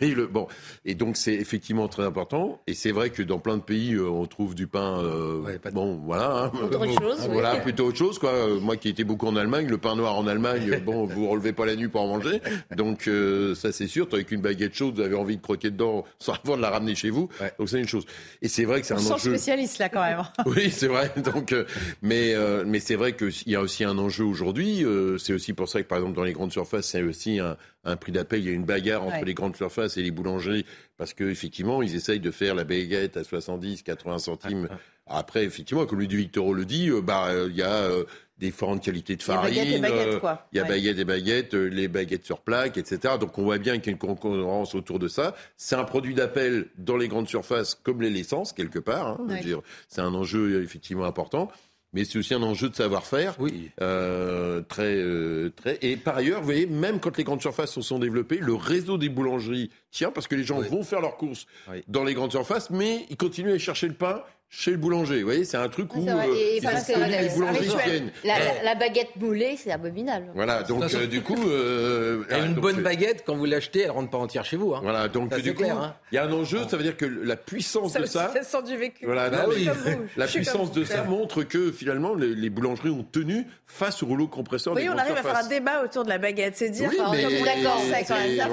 oui, 0.00 0.14
le, 0.14 0.26
bon. 0.26 0.48
Et 0.86 0.94
donc, 0.94 1.18
c'est 1.18 1.34
effectivement 1.34 1.88
très 1.88 2.04
important. 2.04 2.62
Et 2.66 2.72
c'est 2.72 2.92
vrai 2.92 3.10
que 3.10 3.22
dans 3.22 3.38
plein 3.38 3.58
de 3.58 3.62
pays, 3.62 3.92
euh, 3.92 4.08
on 4.08 4.24
trouve 4.24 4.54
du 4.54 4.66
pain, 4.66 5.00
euh, 5.00 5.58
bon, 5.72 6.00
voilà. 6.06 6.50
Hein, 6.54 6.58
autre 6.62 6.86
chose, 6.98 7.28
Voilà, 7.30 7.56
plutôt 7.56 7.88
autre 7.88 7.98
chose, 7.98 8.18
quoi. 8.18 8.32
Moi 8.60 8.78
qui 8.78 8.88
étais 8.88 9.04
beaucoup 9.04 9.26
en 9.26 9.36
Allemagne, 9.36 9.66
le 9.66 9.76
pain 9.76 9.94
noir 9.94 10.16
en 10.16 10.26
Allemagne, 10.26 10.80
bon, 10.84 11.04
vous 11.04 11.28
relevez 11.28 11.52
pas 11.52 11.66
la 11.66 11.76
nuit 11.76 11.88
pour 11.88 12.00
en 12.00 12.06
manger. 12.06 12.40
Donc, 12.74 13.08
ça, 13.54 13.72
c'est 13.72 13.86
sûr. 13.86 14.08
Avec 14.12 14.30
une 14.32 14.40
baguette 14.40 14.74
chaude, 14.74 14.94
vous 14.94 15.02
avez 15.02 15.14
envie 15.14 15.36
de 15.36 15.42
croquer 15.42 15.70
dedans 15.70 16.04
sans 16.18 16.32
avoir 16.32 16.56
de 16.56 16.62
la 16.62 16.70
ramener 16.70 16.94
chez 16.94 17.10
vous. 17.10 17.28
Donc, 17.58 17.68
c'est 17.68 17.78
une 17.78 17.88
chose. 17.88 18.06
Et 18.40 18.48
c'est 18.48 18.64
vrai 18.64 18.80
que 18.80 18.86
c'est 18.86 18.94
un 18.94 18.98
enjeu. 18.98 19.18
spécialiste, 19.18 19.78
là, 19.78 19.90
quand 19.90 20.02
même. 20.02 20.22
oui, 20.46 20.70
c'est 20.70 20.88
vrai. 20.88 21.12
Donc, 21.22 21.54
mais, 22.00 22.34
mais 22.64 22.80
c'est 22.80 22.96
vrai 22.96 23.14
qu'il 23.14 23.30
y 23.46 23.56
a 23.56 23.60
aussi 23.60 23.84
un 23.84 23.89
un 23.90 23.98
enjeu 23.98 24.24
aujourd'hui. 24.24 24.84
Euh, 24.84 25.18
c'est 25.18 25.32
aussi 25.32 25.52
pour 25.52 25.68
ça 25.68 25.82
que, 25.82 25.88
par 25.88 25.98
exemple, 25.98 26.16
dans 26.16 26.24
les 26.24 26.32
grandes 26.32 26.52
surfaces, 26.52 26.86
c'est 26.86 27.02
aussi 27.02 27.38
un, 27.38 27.96
prix 27.96 28.12
d'appel. 28.12 28.40
Il 28.40 28.46
y 28.46 28.50
a 28.50 28.52
une 28.52 28.64
bagarre 28.64 29.04
entre 29.04 29.24
les 29.24 29.34
grandes 29.34 29.56
surfaces 29.56 29.96
et 29.96 30.02
les 30.02 30.10
boulangeries 30.10 30.64
parce 30.96 31.14
qu'effectivement, 31.14 31.82
ils 31.82 31.94
essayent 31.94 32.20
de 32.20 32.30
faire 32.30 32.54
la 32.54 32.64
baguette 32.64 33.16
à 33.16 33.24
70, 33.24 33.82
80 33.82 34.18
centimes. 34.18 34.68
Après, 35.06 35.44
effectivement, 35.44 35.86
comme 35.86 35.98
Ludovic 36.00 36.30
Toro 36.30 36.54
le 36.54 36.64
dit, 36.64 36.88
euh, 36.88 37.00
bah, 37.00 37.30
il 37.48 37.56
y 37.56 37.62
a 37.62 37.74
euh, 37.74 38.04
différentes 38.38 38.82
qualités 38.82 39.16
de 39.16 39.22
farine. 39.22 39.52
Il 39.52 39.70
y 39.70 39.74
a 39.74 39.80
baguettes, 39.80 40.22
Il 40.52 40.58
y 40.58 40.60
a 40.60 40.64
baguettes 40.64 40.98
et 40.98 41.04
baguettes, 41.04 41.54
les 41.54 41.88
baguettes 41.88 42.24
sur 42.24 42.40
plaque, 42.40 42.78
etc. 42.78 43.14
Donc 43.18 43.36
on 43.38 43.42
voit 43.42 43.58
bien 43.58 43.78
qu'il 43.78 43.86
y 43.86 43.88
a 43.88 43.92
une 43.92 43.98
concurrence 43.98 44.74
autour 44.74 45.00
de 45.00 45.08
ça. 45.08 45.34
C'est 45.56 45.74
un 45.74 45.84
produit 45.84 46.14
d'appel 46.14 46.66
dans 46.78 46.96
les 46.96 47.08
grandes 47.08 47.28
surfaces 47.28 47.74
comme 47.74 48.02
l'essence, 48.02 48.52
quelque 48.52 48.78
part. 48.78 49.08
Hein, 49.08 49.40
c'est 49.88 50.00
un 50.00 50.14
enjeu 50.14 50.62
effectivement 50.62 51.04
important 51.04 51.50
mais 51.92 52.04
c'est 52.04 52.18
aussi 52.18 52.34
un 52.34 52.42
enjeu 52.42 52.68
de 52.68 52.74
savoir-faire. 52.74 53.34
Oui. 53.38 53.70
Euh, 53.80 54.60
très, 54.62 54.96
euh, 54.96 55.50
très. 55.54 55.78
Et 55.82 55.96
par 55.96 56.16
ailleurs, 56.16 56.40
vous 56.40 56.46
voyez, 56.46 56.66
même 56.66 57.00
quand 57.00 57.16
les 57.16 57.24
grandes 57.24 57.40
surfaces 57.40 57.72
se 57.72 57.80
sont 57.80 57.98
développées, 57.98 58.38
le 58.38 58.54
réseau 58.54 58.98
des 58.98 59.08
boulangeries 59.08 59.70
tient 59.90 60.10
parce 60.10 60.28
que 60.28 60.34
les 60.34 60.44
gens 60.44 60.60
vont 60.60 60.82
faire 60.82 61.00
leurs 61.00 61.16
courses 61.16 61.46
dans 61.88 62.04
les 62.04 62.14
grandes 62.14 62.30
surfaces, 62.32 62.70
mais 62.70 63.06
ils 63.10 63.16
continuent 63.16 63.54
à 63.54 63.58
chercher 63.58 63.88
le 63.88 63.94
pain 63.94 64.22
chez 64.52 64.72
le 64.72 64.78
boulanger. 64.78 65.20
Vous 65.20 65.26
voyez, 65.26 65.44
c'est 65.44 65.56
un 65.56 65.68
truc 65.68 65.94
où 65.94 66.06
euh, 66.06 66.24
il 66.56 66.60
faut 66.60 66.92
que 66.92 66.98
les 67.08 67.28
boulangeries 67.28 67.68
viennent. 67.86 68.10
La, 68.24 68.38
la, 68.40 68.62
la, 68.64 68.74
baguette 68.74 69.14
moulée, 69.14 69.56
c'est 69.56 69.70
abominable. 69.70 70.26
Voilà, 70.34 70.64
donc 70.64 70.92
euh, 70.92 71.06
du 71.06 71.22
coup... 71.22 71.38
Euh, 71.48 72.24
une 72.30 72.54
donc, 72.54 72.62
bonne 72.62 72.82
baguette, 72.82 73.22
quand 73.24 73.36
vous 73.36 73.44
l'achetez, 73.44 73.82
elle 73.82 73.92
rentre 73.92 74.10
pas 74.10 74.18
entière 74.18 74.44
chez 74.44 74.56
vous. 74.56 74.74
Hein. 74.74 74.80
Voilà, 74.82 75.06
donc 75.06 75.32
ça, 75.32 75.38
du 75.38 75.54
coup, 75.54 75.62
il 75.62 75.70
hein. 75.70 75.94
y 76.10 76.18
a 76.18 76.24
un 76.24 76.32
enjeu, 76.32 76.58
ça 76.68 76.76
veut 76.76 76.82
dire 76.82 76.96
que 76.96 77.04
la 77.06 77.36
puissance 77.36 77.92
ça 77.92 78.00
de 78.00 78.06
ça... 78.06 78.32
Ça 78.34 78.42
sent 78.42 78.62
du 78.64 78.76
vécu. 78.76 79.06
Voilà, 79.06 79.30
bah 79.30 79.44
non, 79.46 79.54
oui. 79.54 79.68
La 80.16 80.26
puissance 80.26 80.72
de 80.72 80.84
ça 80.84 81.04
montre 81.04 81.44
que 81.44 81.70
finalement, 81.70 82.14
les, 82.14 82.34
les, 82.34 82.50
boulangeries 82.50 82.90
ont 82.90 83.04
tenu 83.04 83.46
face 83.66 84.02
au 84.02 84.06
rouleau 84.06 84.26
compresseur 84.26 84.74
oui, 84.74 84.82
des 84.82 84.88
on 84.88 84.98
arrive 84.98 85.16
à 85.16 85.22
faire 85.22 85.36
un 85.36 85.48
débat 85.48 85.84
autour 85.84 86.02
de 86.02 86.08
la 86.08 86.18
baguette, 86.18 86.56
c'est 86.56 86.70
dire... 86.70 86.90
Oui, 86.90 86.98
enfin, 87.00 87.12
mais 87.12 87.24
on 87.24 87.30
est 87.30 87.42
d'accord, 87.42 87.80
c'est 87.88 88.04
quand 88.04 88.18
même 88.18 88.36
ça, 88.36 88.48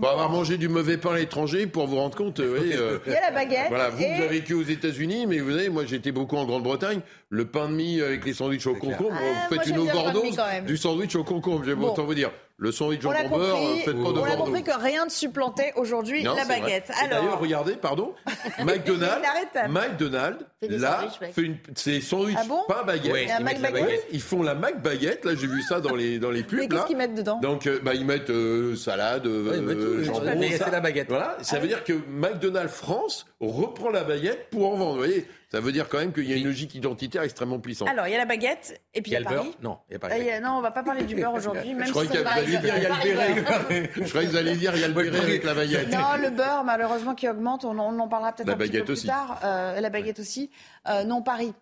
euh, 0.00 0.02
faut 0.04 0.08
avoir 0.08 0.30
mangé 0.30 0.56
du 0.58 0.68
mauvais 0.68 0.96
pain 0.96 1.12
à 1.12 1.16
l'étranger 1.18 1.66
pour 1.66 1.86
vous 1.86 1.96
rendre 1.96 2.16
compte. 2.16 2.40
Vous 2.40 2.54
voyez, 2.54 2.76
euh, 2.76 2.98
Il 3.06 3.12
y 3.12 3.16
a 3.16 3.20
la 3.20 3.30
baguette. 3.30 3.66
Voilà, 3.68 3.90
vous, 3.90 4.02
et... 4.02 4.06
vous 4.14 4.22
avez 4.22 4.28
vécu 4.38 4.54
aux 4.54 4.62
États-Unis, 4.62 5.26
mais 5.26 5.38
vous 5.40 5.50
savez, 5.50 5.68
moi 5.68 5.84
j'étais 5.86 6.12
beaucoup 6.12 6.36
en 6.36 6.44
Grande-Bretagne. 6.44 7.00
Le 7.30 7.44
pain 7.46 7.68
de 7.68 7.74
mie 7.74 8.00
avec 8.00 8.24
les 8.24 8.32
sandwichs 8.34 8.66
au 8.66 8.74
concombre, 8.74 9.12
Ah, 9.12 9.18
vous 9.50 9.54
moi, 9.56 9.64
faites 9.64 9.66
une 9.74 9.78
overdose 9.78 10.36
du 10.66 10.76
sandwich 10.76 11.14
au 11.16 11.24
concombre. 11.24 11.64
J'ai 11.64 11.74
Bon. 11.74 11.88
autant 11.90 12.04
vous 12.04 12.14
dire. 12.14 12.30
Le 12.60 12.72
sandwich 12.72 13.00
On 13.04 13.10
au 13.10 13.12
l'a 13.12 13.22
beurre, 13.22 13.56
compris, 13.56 13.80
faites 13.84 13.94
pas 13.94 14.08
on 14.08 14.24
a 14.24 14.36
compris 14.36 14.62
que 14.64 14.76
rien 14.76 15.04
ne 15.04 15.10
supplantait 15.10 15.72
aujourd'hui 15.76 16.24
la 16.24 16.44
baguette. 16.44 16.90
Et 16.90 17.08
D'ailleurs, 17.08 17.24
Alors, 17.24 17.38
regardez, 17.38 17.74
pardon, 17.76 18.14
McDonald's. 18.64 19.22
McDonald's, 19.68 20.44
là, 20.62 21.08
fait 21.32 21.42
une, 21.42 21.56
c'est 21.76 22.00
sandwich, 22.00 22.34
Ah 22.36 22.44
bon 22.48 22.62
pas 22.66 22.82
baguette. 22.82 23.12
Oui, 23.12 23.28
ils 23.38 23.44
mettent 23.44 23.60
Mac 23.60 23.72
la 23.74 23.80
baguette. 23.80 24.06
Ils 24.10 24.20
font 24.20 24.42
la 24.42 24.54
Mac 24.56 24.82
baguette, 24.82 25.24
là 25.24 25.36
j'ai 25.36 25.46
vu 25.46 25.62
ça 25.62 25.80
dans 25.80 25.94
les, 25.94 26.18
dans 26.18 26.32
les 26.32 26.42
pubs. 26.42 26.58
mais 26.58 26.66
qu'est-ce 26.66 26.86
qu'ils 26.86 26.96
mettent 26.96 27.14
dedans? 27.14 27.38
Donc, 27.40 27.68
euh, 27.68 27.78
bah, 27.80 27.94
ils 27.94 28.04
mettent 28.04 28.30
euh, 28.30 28.74
salade, 28.74 29.26
euh, 29.26 29.50
Ouais, 29.50 29.56
ils 29.58 29.62
mettent 29.62 29.78
tout, 29.78 30.02
jambon, 30.04 30.42
c'est 30.50 30.70
la 30.72 30.80
baguette. 30.80 31.08
Voilà, 31.08 31.36
ça 31.42 31.60
veut 31.60 31.68
dire 31.68 31.84
que 31.84 31.92
McDonald's 32.10 32.74
France 32.74 33.24
reprend 33.38 33.90
la 33.90 34.02
baguette 34.02 34.48
pour 34.50 34.72
en 34.72 34.76
vendre. 34.76 34.92
Vous 34.94 34.98
voyez, 34.98 35.28
ça 35.50 35.60
veut 35.60 35.72
dire 35.72 35.88
quand 35.88 35.98
même 35.98 36.12
qu'il 36.12 36.28
y 36.28 36.32
a 36.32 36.36
une 36.36 36.44
logique 36.44 36.74
identitaire 36.74 37.22
extrêmement 37.22 37.58
puissante. 37.58 37.88
Alors, 37.88 38.06
il 38.06 38.12
y 38.12 38.14
a 38.14 38.18
la 38.18 38.26
baguette, 38.26 38.80
et 38.94 39.00
puis 39.02 39.12
Il 39.12 39.14
y 39.14 39.16
a 39.16 39.20
y 39.20 39.24
a 39.26 39.28
le 39.30 39.34
Paris. 39.36 39.48
beurre 39.48 39.56
Non, 39.62 39.78
il 39.88 39.92
n'y 39.92 39.96
a 39.96 39.98
pas 39.98 40.08
la 40.08 40.18
il 40.18 40.22
y 40.22 40.24
baguette. 40.26 40.42
a- 40.44 40.46
non, 40.48 40.58
on 40.58 40.60
va 40.60 40.70
pas 40.70 40.82
parler 40.82 41.04
du 41.04 41.14
beurre 41.14 41.32
aujourd'hui, 41.34 41.74
même 41.74 41.80
Je 41.82 41.86
si 41.86 41.90
croyais 41.92 42.10
y 42.10 42.12
avait- 42.16 42.24
paraît- 42.24 42.42
vous 42.42 42.56
alliez 42.56 42.58
dire, 42.60 42.76
il 42.76 42.82
y 42.82 42.86
a 42.86 42.88
le 42.88 43.42
Paris 43.44 43.80
beurre. 43.80 43.88
Je 44.04 44.08
croyais 44.10 44.26
que 44.26 44.30
vous 44.32 44.36
alliez 44.36 44.56
dire, 44.56 44.74
il 44.74 44.80
y 44.80 44.84
a 44.84 44.88
le 44.88 44.94
béret 44.94 45.18
avec 45.20 45.44
la 45.44 45.54
baguette. 45.54 45.88
Non, 45.90 46.16
le 46.20 46.30
beurre, 46.30 46.64
malheureusement, 46.64 47.14
qui 47.14 47.28
augmente. 47.28 47.64
On 47.64 47.78
en, 47.78 47.94
on 47.94 47.98
en 47.98 48.08
parlera 48.08 48.32
peut-être 48.32 48.48
un 48.48 48.52
petit 48.56 48.58
peu 48.70 48.78
baguette 48.78 48.84
plus 48.84 49.06
tard. 49.06 49.40
Euh, 49.44 49.80
la 49.80 49.90
baguette 49.90 50.18
aussi. 50.18 50.50
Euh, 50.88 51.04
non, 51.04 51.22
Paris. 51.22 51.52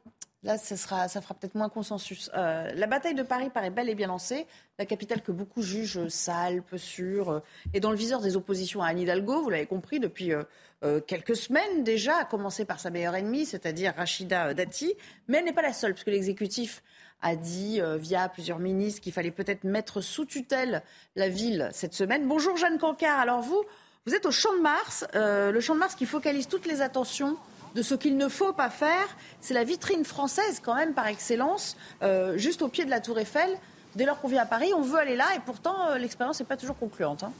Là, 0.42 0.58
ça, 0.58 0.76
sera, 0.76 1.08
ça 1.08 1.20
fera 1.20 1.34
peut-être 1.34 1.56
moins 1.56 1.68
consensus. 1.68 2.30
Euh, 2.36 2.70
la 2.74 2.86
bataille 2.86 3.14
de 3.14 3.22
Paris 3.24 3.50
paraît 3.50 3.70
bel 3.70 3.88
et 3.88 3.94
bien 3.96 4.06
lancée. 4.06 4.46
La 4.78 4.86
capitale 4.86 5.22
que 5.22 5.32
beaucoup 5.32 5.62
jugent 5.62 6.08
sale, 6.08 6.62
peu 6.62 6.76
sûre, 6.78 7.30
euh, 7.30 7.40
est 7.72 7.80
dans 7.80 7.90
le 7.90 7.96
viseur 7.96 8.20
des 8.20 8.36
oppositions 8.36 8.82
à 8.82 8.88
Anne 8.88 8.98
Hidalgo, 8.98 9.42
vous 9.42 9.50
l'avez 9.50 9.66
compris, 9.66 10.00
depuis 10.00 10.32
euh, 10.34 10.42
euh, 10.84 11.00
quelques 11.00 11.36
semaines 11.36 11.82
déjà, 11.82 12.18
à 12.18 12.24
commencer 12.24 12.64
par 12.66 12.78
sa 12.78 12.90
meilleure 12.90 13.14
ennemie, 13.14 13.46
c'est-à-dire 13.46 13.94
Rachida 13.96 14.52
Dati. 14.52 14.94
Mais 15.28 15.38
elle 15.38 15.46
n'est 15.46 15.54
pas 15.54 15.62
la 15.62 15.72
seule, 15.72 15.94
puisque 15.94 16.08
l'exécutif 16.08 16.82
a 17.22 17.36
dit, 17.36 17.80
euh, 17.80 17.96
via 17.96 18.28
plusieurs 18.28 18.58
ministres, 18.58 19.00
qu'il 19.00 19.12
fallait 19.12 19.30
peut-être 19.30 19.64
mettre 19.64 20.00
sous 20.00 20.24
tutelle 20.24 20.82
la 21.14 21.28
ville 21.28 21.68
cette 21.72 21.94
semaine. 21.94 22.26
Bonjour 22.26 22.56
Jeanne 22.56 22.78
Cancard. 22.78 23.18
Alors 23.18 23.40
vous, 23.40 23.62
vous 24.04 24.14
êtes 24.14 24.26
au 24.26 24.30
Champ 24.30 24.54
de 24.54 24.60
Mars, 24.60 25.06
euh, 25.14 25.50
le 25.50 25.60
Champ 25.60 25.74
de 25.74 25.80
Mars 25.80 25.94
qui 25.94 26.06
focalise 26.06 26.48
toutes 26.48 26.66
les 26.66 26.82
attentions 26.82 27.36
de 27.74 27.82
ce 27.82 27.94
qu'il 27.94 28.16
ne 28.16 28.28
faut 28.28 28.52
pas 28.52 28.70
faire. 28.70 29.16
C'est 29.40 29.54
la 29.54 29.64
vitrine 29.64 30.04
française 30.04 30.60
quand 30.62 30.74
même 30.74 30.94
par 30.94 31.06
excellence, 31.06 31.76
euh, 32.02 32.36
juste 32.36 32.62
au 32.62 32.68
pied 32.68 32.84
de 32.84 32.90
la 32.90 33.00
Tour 33.00 33.18
Eiffel. 33.18 33.50
Dès 33.96 34.04
lors 34.04 34.20
qu'on 34.20 34.28
vient 34.28 34.42
à 34.42 34.46
Paris, 34.46 34.74
on 34.74 34.82
veut 34.82 34.98
aller 34.98 35.16
là 35.16 35.24
et 35.34 35.40
pourtant 35.40 35.88
euh, 35.88 35.96
l'expérience 35.96 36.38
n'est 36.38 36.44
pas 36.46 36.58
toujours 36.58 36.78
concluante. 36.78 37.22
hein. 37.24 37.32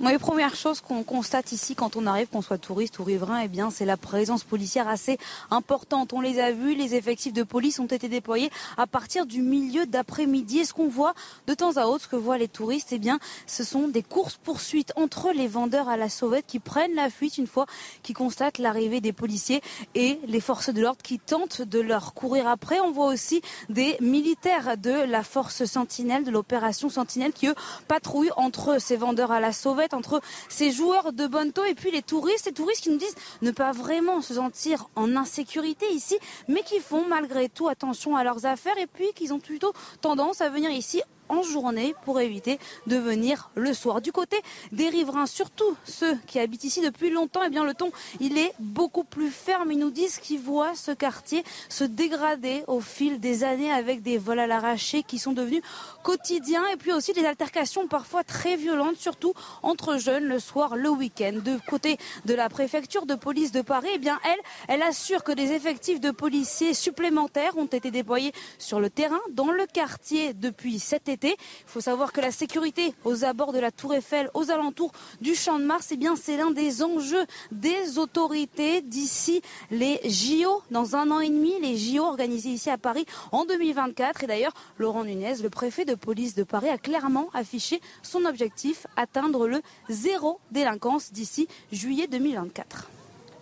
Les 0.00 0.18
premières 0.18 0.54
choses 0.54 0.80
qu'on 0.80 1.02
constate 1.02 1.50
ici 1.50 1.74
quand 1.74 1.96
on 1.96 2.06
arrive, 2.06 2.28
qu'on 2.28 2.40
soit 2.40 2.56
touriste 2.56 3.00
ou 3.00 3.04
riverain, 3.04 3.40
eh 3.40 3.48
bien, 3.48 3.70
c'est 3.70 3.84
la 3.84 3.96
présence 3.96 4.44
policière 4.44 4.86
assez 4.86 5.18
importante. 5.50 6.12
On 6.12 6.20
les 6.20 6.38
a 6.38 6.52
vus, 6.52 6.76
les 6.76 6.94
effectifs 6.94 7.32
de 7.32 7.42
police 7.42 7.80
ont 7.80 7.86
été 7.86 8.08
déployés 8.08 8.48
à 8.76 8.86
partir 8.86 9.26
du 9.26 9.42
milieu 9.42 9.86
d'après-midi. 9.86 10.60
Et 10.60 10.64
ce 10.64 10.72
qu'on 10.72 10.86
voit 10.86 11.14
de 11.48 11.54
temps 11.54 11.76
à 11.76 11.86
autre, 11.86 12.04
ce 12.04 12.08
que 12.08 12.16
voient 12.16 12.38
les 12.38 12.46
touristes, 12.46 12.90
eh 12.92 13.00
bien, 13.00 13.18
ce 13.48 13.64
sont 13.64 13.88
des 13.88 14.04
courses-poursuites 14.04 14.92
entre 14.94 15.32
les 15.32 15.48
vendeurs 15.48 15.88
à 15.88 15.96
la 15.96 16.08
sauvette 16.08 16.46
qui 16.46 16.60
prennent 16.60 16.94
la 16.94 17.10
fuite 17.10 17.36
une 17.36 17.48
fois 17.48 17.66
qu'ils 18.04 18.16
constatent 18.16 18.58
l'arrivée 18.58 19.00
des 19.00 19.12
policiers 19.12 19.62
et 19.96 20.20
les 20.28 20.40
forces 20.40 20.70
de 20.70 20.80
l'ordre 20.80 21.02
qui 21.02 21.18
tentent 21.18 21.62
de 21.62 21.80
leur 21.80 22.14
courir 22.14 22.46
après. 22.46 22.78
On 22.78 22.92
voit 22.92 23.08
aussi 23.08 23.42
des 23.68 23.96
militaires 24.00 24.78
de 24.78 24.92
la 24.92 25.24
force 25.24 25.64
Sentinelle, 25.64 26.22
de 26.22 26.30
l'opération 26.30 26.88
Sentinelle, 26.88 27.32
qui 27.32 27.48
eux 27.48 27.54
patrouillent 27.88 28.30
entre 28.36 28.80
ces 28.80 28.96
vendeurs 28.96 29.32
à 29.32 29.40
la 29.40 29.52
sauvette, 29.52 29.87
entre 29.94 30.20
ces 30.48 30.70
joueurs 30.70 31.12
de 31.12 31.26
taux 31.50 31.64
et 31.64 31.74
puis 31.74 31.90
les 31.90 32.02
touristes, 32.02 32.46
les 32.46 32.52
touristes 32.52 32.82
qui 32.82 32.90
nous 32.90 32.98
disent 32.98 33.14
ne 33.42 33.50
pas 33.50 33.72
vraiment 33.72 34.20
se 34.22 34.34
sentir 34.34 34.88
en 34.96 35.16
insécurité 35.16 35.86
ici, 35.92 36.18
mais 36.48 36.62
qui 36.62 36.80
font 36.80 37.04
malgré 37.06 37.48
tout 37.48 37.68
attention 37.68 38.16
à 38.16 38.24
leurs 38.24 38.46
affaires 38.46 38.78
et 38.78 38.86
puis 38.86 39.12
qu'ils 39.14 39.32
ont 39.32 39.40
plutôt 39.40 39.72
tendance 40.00 40.40
à 40.40 40.48
venir 40.48 40.70
ici 40.70 41.02
en 41.28 41.42
journée 41.42 41.94
pour 42.04 42.20
éviter 42.20 42.58
de 42.86 42.96
venir 42.96 43.50
le 43.54 43.74
soir. 43.74 44.00
Du 44.00 44.12
côté 44.12 44.40
des 44.72 44.88
riverains, 44.88 45.26
surtout 45.26 45.76
ceux 45.84 46.16
qui 46.26 46.38
habitent 46.38 46.64
ici 46.64 46.80
depuis 46.80 47.10
longtemps, 47.10 47.42
eh 47.44 47.50
bien 47.50 47.64
le 47.64 47.74
ton 47.74 47.90
il 48.20 48.38
est 48.38 48.52
beaucoup 48.58 49.04
plus 49.04 49.30
ferme. 49.30 49.72
Ils 49.72 49.78
nous 49.78 49.90
disent 49.90 50.18
qu'ils 50.18 50.40
voient 50.40 50.74
ce 50.74 50.92
quartier 50.92 51.44
se 51.68 51.84
dégrader 51.84 52.64
au 52.66 52.80
fil 52.80 53.20
des 53.20 53.44
années 53.44 53.72
avec 53.72 54.02
des 54.02 54.18
vols 54.18 54.38
à 54.38 54.46
l'arraché 54.46 55.02
qui 55.02 55.18
sont 55.18 55.32
devenus 55.32 55.62
quotidiens 56.02 56.66
et 56.72 56.76
puis 56.76 56.92
aussi 56.92 57.12
des 57.12 57.24
altercations 57.24 57.88
parfois 57.88 58.24
très 58.24 58.56
violentes, 58.56 58.96
surtout 58.98 59.34
entre 59.62 59.98
jeunes 59.98 60.24
le 60.24 60.38
soir, 60.38 60.76
le 60.76 60.88
week-end. 60.88 61.40
De 61.44 61.58
côté 61.68 61.98
de 62.24 62.34
la 62.34 62.48
préfecture 62.48 63.06
de 63.06 63.14
police 63.14 63.52
de 63.52 63.62
Paris, 63.62 63.90
eh 63.94 63.98
bien 63.98 64.18
elle, 64.24 64.40
elle 64.68 64.82
assure 64.82 65.24
que 65.24 65.32
des 65.32 65.52
effectifs 65.52 66.00
de 66.00 66.10
policiers 66.10 66.74
supplémentaires 66.74 67.56
ont 67.56 67.66
été 67.66 67.90
déployés 67.90 68.32
sur 68.58 68.80
le 68.80 68.90
terrain 68.90 69.20
dans 69.32 69.50
le 69.50 69.66
quartier 69.66 70.34
depuis 70.34 70.78
cet 70.78 71.08
été. 71.08 71.17
Il 71.26 71.36
faut 71.66 71.80
savoir 71.80 72.12
que 72.12 72.20
la 72.20 72.30
sécurité 72.30 72.94
aux 73.04 73.24
abords 73.24 73.52
de 73.52 73.58
la 73.58 73.70
Tour 73.70 73.94
Eiffel, 73.94 74.30
aux 74.34 74.50
alentours 74.50 74.92
du 75.20 75.34
Champ 75.34 75.58
de 75.58 75.64
Mars, 75.64 75.88
eh 75.90 75.96
bien 75.96 76.16
c'est 76.16 76.36
l'un 76.36 76.50
des 76.50 76.82
enjeux 76.82 77.26
des 77.50 77.98
autorités 77.98 78.82
d'ici 78.82 79.42
les 79.70 80.00
JO 80.04 80.62
dans 80.70 80.96
un 80.96 81.10
an 81.10 81.20
et 81.20 81.28
demi, 81.28 81.52
les 81.60 81.76
JO 81.76 82.04
organisés 82.04 82.50
ici 82.50 82.70
à 82.70 82.78
Paris 82.78 83.06
en 83.32 83.44
2024. 83.44 84.24
Et 84.24 84.26
d'ailleurs, 84.26 84.54
Laurent 84.78 85.04
Nunez, 85.04 85.36
le 85.42 85.50
préfet 85.50 85.84
de 85.84 85.94
police 85.94 86.34
de 86.34 86.44
Paris, 86.44 86.68
a 86.68 86.78
clairement 86.78 87.28
affiché 87.34 87.80
son 88.02 88.24
objectif 88.24 88.86
atteindre 88.96 89.48
le 89.48 89.60
zéro 89.88 90.40
délinquance 90.50 91.12
d'ici 91.12 91.48
juillet 91.72 92.06
2024. 92.06 92.88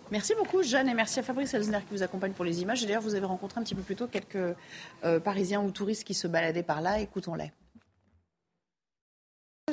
Merci 0.09 0.33
beaucoup, 0.35 0.63
Jeanne, 0.63 0.87
et 0.87 0.93
merci 0.93 1.19
à 1.19 1.23
Fabrice 1.23 1.53
Elsner 1.53 1.79
qui 1.79 1.93
vous 1.93 2.03
accompagne 2.03 2.31
pour 2.31 2.45
les 2.45 2.61
images. 2.61 2.81
D'ailleurs, 2.85 3.01
vous 3.01 3.15
avez 3.15 3.25
rencontré 3.25 3.59
un 3.59 3.63
petit 3.63 3.75
peu 3.75 3.81
plus 3.81 3.97
tôt 3.97 4.07
quelques 4.07 4.55
euh, 5.03 5.19
Parisiens 5.19 5.61
ou 5.61 5.71
touristes 5.71 6.05
qui 6.05 6.13
se 6.13 6.27
baladaient 6.27 6.63
par 6.63 6.79
là. 6.79 7.01
Écoutons-les. 7.01 7.51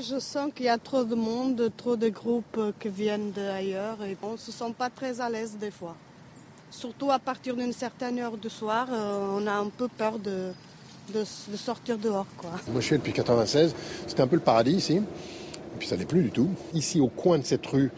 Je 0.01 0.19
sens 0.19 0.51
qu'il 0.53 0.67
y 0.67 0.69
a 0.69 0.77
trop 0.77 1.05
de 1.05 1.15
monde, 1.15 1.71
trop 1.77 1.95
de 1.95 2.09
groupes 2.09 2.61
qui 2.81 2.89
viennent 2.89 3.31
d'ailleurs 3.31 4.03
et 4.03 4.17
on 4.25 4.33
ne 4.33 4.37
se 4.37 4.51
sent 4.51 4.75
pas 4.77 4.91
très 4.91 5.21
à 5.21 5.31
l'aise 5.31 5.57
des 5.57 5.71
fois. 5.71 5.95
Surtout 6.69 7.13
à 7.13 7.21
partir 7.21 7.55
d'une 7.55 7.73
certaine 7.73 8.19
heure 8.19 8.37
du 8.37 8.51
soir, 8.51 8.89
euh, 8.91 9.39
on 9.39 9.47
a 9.47 9.53
un 9.53 9.69
peu 9.69 9.87
peur 9.87 10.19
de, 10.19 10.51
de, 11.15 11.25
sortir 11.55 11.97
dehors. 11.97 12.27
Moi 12.43 12.81
je 12.81 12.87
suis 12.87 12.97
depuis 12.97 13.13
96, 13.13 13.73
c'était 14.09 14.21
un 14.21 14.27
peu 14.27 14.35
le 14.35 14.43
paradis 14.43 14.73
ici, 14.73 14.97
et 14.97 15.79
puis 15.79 15.87
ça 15.87 15.97
n'est 15.97 16.07
plus 16.07 16.25
du 16.25 16.31
tout. 16.33 16.51
Ici 16.73 16.99
au 16.99 17.07
coin 17.07 17.39
de 17.39 17.45
cette 17.45 17.65
rue, 17.65 17.93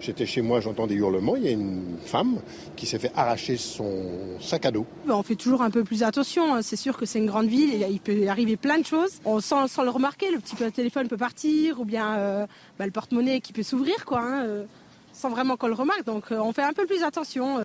j'étais 0.00 0.26
chez 0.26 0.42
moi, 0.42 0.60
j'entends 0.60 0.86
des 0.86 0.94
hurlements, 0.94 1.36
il 1.36 1.44
y 1.44 1.48
a 1.48 1.52
une 1.52 1.96
femme 2.04 2.40
qui 2.76 2.86
s'est 2.86 2.98
fait 2.98 3.12
arracher 3.14 3.56
son 3.56 4.38
sac 4.40 4.66
à 4.66 4.70
dos. 4.70 4.86
Ben, 5.06 5.14
On 5.14 5.22
fait 5.22 5.36
toujours 5.36 5.62
un 5.62 5.70
peu 5.70 5.84
plus 5.84 6.02
attention. 6.02 6.62
C'est 6.62 6.76
sûr 6.76 6.96
que 6.96 7.06
c'est 7.06 7.18
une 7.18 7.26
grande 7.26 7.46
ville, 7.46 7.82
et 7.82 7.86
il 7.90 8.00
peut 8.00 8.28
arriver 8.28 8.56
plein 8.56 8.78
de 8.78 8.86
choses. 8.86 9.20
On 9.24 9.40
sent 9.40 9.68
sans 9.68 9.82
le 9.84 9.90
remarquer, 9.90 10.30
le 10.30 10.38
petit 10.38 10.56
téléphone 10.72 11.08
peut 11.08 11.16
partir, 11.16 11.80
ou 11.80 11.84
bien 11.84 12.18
euh, 12.18 12.46
bah, 12.78 12.86
le 12.86 12.92
porte-monnaie 12.92 13.40
qui 13.40 13.52
peut 13.52 13.62
s'ouvrir, 13.62 14.04
quoi, 14.04 14.20
hein, 14.20 14.44
euh, 14.44 14.64
sans 15.12 15.30
vraiment 15.30 15.56
qu'on 15.56 15.68
le 15.68 15.74
remarque. 15.74 16.04
Donc 16.04 16.32
euh, 16.32 16.38
on 16.38 16.52
fait 16.52 16.62
un 16.62 16.72
peu 16.72 16.86
plus 16.86 17.02
attention. 17.02 17.60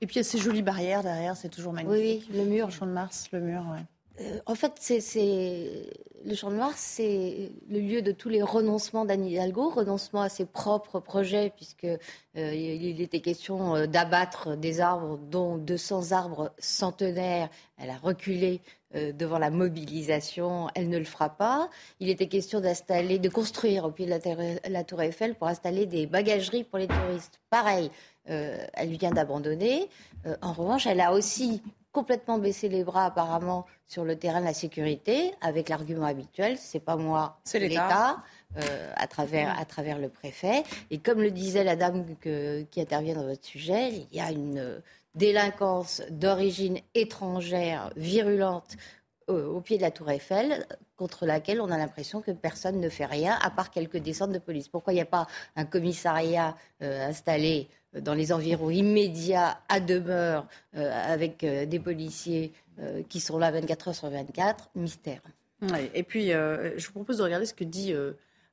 Et 0.00 0.06
puis 0.06 0.14
il 0.14 0.16
y 0.16 0.20
a 0.20 0.24
ces 0.24 0.38
jolies 0.38 0.62
barrières 0.62 1.02
derrière, 1.02 1.36
c'est 1.36 1.50
toujours 1.50 1.72
magnifique. 1.72 2.26
Oui, 2.30 2.36
le 2.38 2.44
mur. 2.44 2.66
Le 2.66 2.72
Champ 2.72 2.86
de 2.86 2.92
Mars, 2.92 3.28
le 3.32 3.40
mur, 3.40 3.62
ouais. 3.72 3.82
Euh, 4.20 4.38
en 4.46 4.54
fait, 4.54 4.80
le 6.24 6.34
Champ 6.34 6.50
de 6.50 6.56
Mars, 6.56 6.80
c'est 6.80 7.52
le 7.68 7.78
lieu 7.78 8.02
de 8.02 8.12
tous 8.12 8.28
les 8.28 8.42
renoncements 8.42 9.04
d'Anne 9.04 9.26
Hidalgo, 9.26 9.68
renoncement 9.68 10.22
à 10.22 10.28
ses 10.28 10.46
propres 10.46 11.00
projets, 11.00 11.52
puisque 11.54 11.84
euh, 11.84 11.98
il 12.54 13.00
était 13.00 13.20
question 13.20 13.76
euh, 13.76 13.86
d'abattre 13.86 14.56
des 14.56 14.80
arbres, 14.80 15.18
dont 15.18 15.56
200 15.56 16.12
arbres 16.12 16.52
centenaires. 16.58 17.50
Elle 17.78 17.90
a 17.90 17.98
reculé 17.98 18.60
devant 18.94 19.38
la 19.38 19.50
mobilisation, 19.50 20.68
elle 20.74 20.88
ne 20.88 20.96
le 20.96 21.04
fera 21.04 21.28
pas. 21.28 21.68
Il 22.00 22.08
était 22.08 22.28
question 22.28 22.60
d'installer, 22.60 23.18
de 23.18 23.28
construire 23.28 23.84
au 23.84 23.90
pied 23.90 24.06
de 24.06 24.70
la, 24.70 24.84
Tour 24.84 25.02
Eiffel 25.02 25.34
pour 25.34 25.48
installer 25.48 25.84
des 25.84 26.06
bagageries 26.06 26.64
pour 26.64 26.78
les 26.78 26.86
touristes. 26.86 27.38
Pareil, 27.50 27.90
elle 28.24 28.96
vient 28.96 29.10
d'abandonner. 29.10 29.90
En 30.40 30.54
revanche, 30.54 30.86
elle 30.86 31.02
a 31.02 31.12
aussi 31.12 31.60
complètement 31.96 32.36
baissé 32.36 32.68
les 32.68 32.84
bras 32.84 33.06
apparemment 33.06 33.64
sur 33.86 34.04
le 34.04 34.16
terrain 34.16 34.40
de 34.40 34.44
la 34.44 34.52
sécurité 34.52 35.32
avec 35.40 35.70
l'argument 35.70 36.04
habituel 36.04 36.58
c'est 36.58 36.78
pas 36.78 36.96
moi 36.96 37.38
C'est 37.44 37.58
l'État. 37.58 38.22
l'État 38.54 38.64
à, 38.96 39.06
travers, 39.06 39.58
à 39.58 39.64
travers 39.64 39.98
le 39.98 40.08
préfet. 40.08 40.62
Et 40.90 40.98
comme 40.98 41.20
le 41.20 41.30
disait 41.30 41.64
la 41.64 41.74
dame 41.74 42.04
qui 42.22 42.80
intervient 42.80 43.14
dans 43.14 43.26
votre 43.26 43.44
sujet, 43.44 43.88
il 43.88 44.16
y 44.16 44.20
a 44.20 44.30
une 44.30 44.80
délinquance 45.16 46.02
d'origine 46.10 46.78
étrangère 46.94 47.90
virulente 47.96 48.76
au 49.28 49.60
pied 49.60 49.76
de 49.76 49.82
la 49.82 49.90
tour 49.90 50.10
Eiffel, 50.10 50.66
contre 50.96 51.26
laquelle 51.26 51.60
on 51.60 51.70
a 51.70 51.78
l'impression 51.78 52.20
que 52.20 52.30
personne 52.30 52.80
ne 52.80 52.88
fait 52.88 53.06
rien, 53.06 53.38
à 53.42 53.50
part 53.50 53.70
quelques 53.70 53.98
descentes 53.98 54.32
de 54.32 54.38
police. 54.38 54.68
Pourquoi 54.68 54.92
il 54.92 54.96
n'y 54.96 55.02
a 55.02 55.06
pas 55.06 55.26
un 55.56 55.64
commissariat 55.64 56.56
euh, 56.82 57.08
installé 57.08 57.68
euh, 57.94 58.00
dans 58.00 58.14
les 58.14 58.32
environs 58.32 58.70
immédiats, 58.70 59.58
à 59.68 59.80
demeure, 59.80 60.46
euh, 60.76 60.90
avec 60.92 61.44
des 61.44 61.78
policiers 61.78 62.52
qui 63.08 63.20
sont 63.20 63.38
là 63.38 63.50
24 63.50 63.88
heures 63.88 63.94
sur 63.94 64.10
24 64.10 64.68
Mystère. 64.74 65.22
et 65.94 66.02
puis, 66.02 66.28
je 66.28 66.86
vous 66.86 66.92
propose 66.92 67.16
de 67.16 67.22
regarder 67.22 67.46
ce 67.46 67.54
que 67.54 67.64
dit 67.64 67.94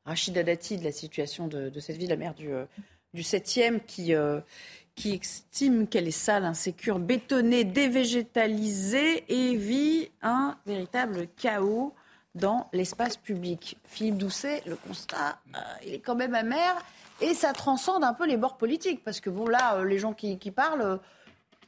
Rachida 0.06 0.44
Dati 0.44 0.78
de 0.78 0.86
la 0.86 0.94
situation 0.94 1.50
de, 1.50 1.78
cette 1.82 1.98
ville, 1.98 2.08
la 2.08 2.16
maire 2.16 2.34
du, 2.34 2.48
du 3.14 3.22
7e, 3.22 3.82
qui 3.86 4.14
qui 4.96 5.14
estime 5.16 5.88
qu'elle 5.88 6.08
est 6.08 6.12
sale, 6.12 6.46
insécure, 6.46 7.00
bétonnée, 7.00 7.64
dévégétalisée 7.64 9.24
et 9.28 9.56
vit 9.56 10.10
un 10.22 10.56
véritable 10.66 11.28
chaos 11.38 11.94
dans 12.36 12.70
l'espace 12.74 13.18
public. 13.18 13.78
Philippe 13.86 14.18
Doucet, 14.18 14.64
le 14.66 14.76
constat, 14.76 15.40
euh, 15.56 15.60
il 15.86 15.94
est 15.94 16.00
quand 16.00 16.16
même 16.16 16.36
amer 16.36 16.76
et 17.22 17.34
ça 17.34 17.54
transcende 17.54 18.04
un 18.04 18.14
peu 18.14 18.26
les 18.26 18.38
bords 18.38 18.58
politiques 18.58 19.04
parce 19.04 19.20
que 19.20 19.30
bon 19.30 19.48
là, 19.48 19.76
euh, 19.76 19.86
les 19.86 20.00
gens 20.00 20.14
qui, 20.14 20.38
qui 20.38 20.52
parlent 20.52 21.00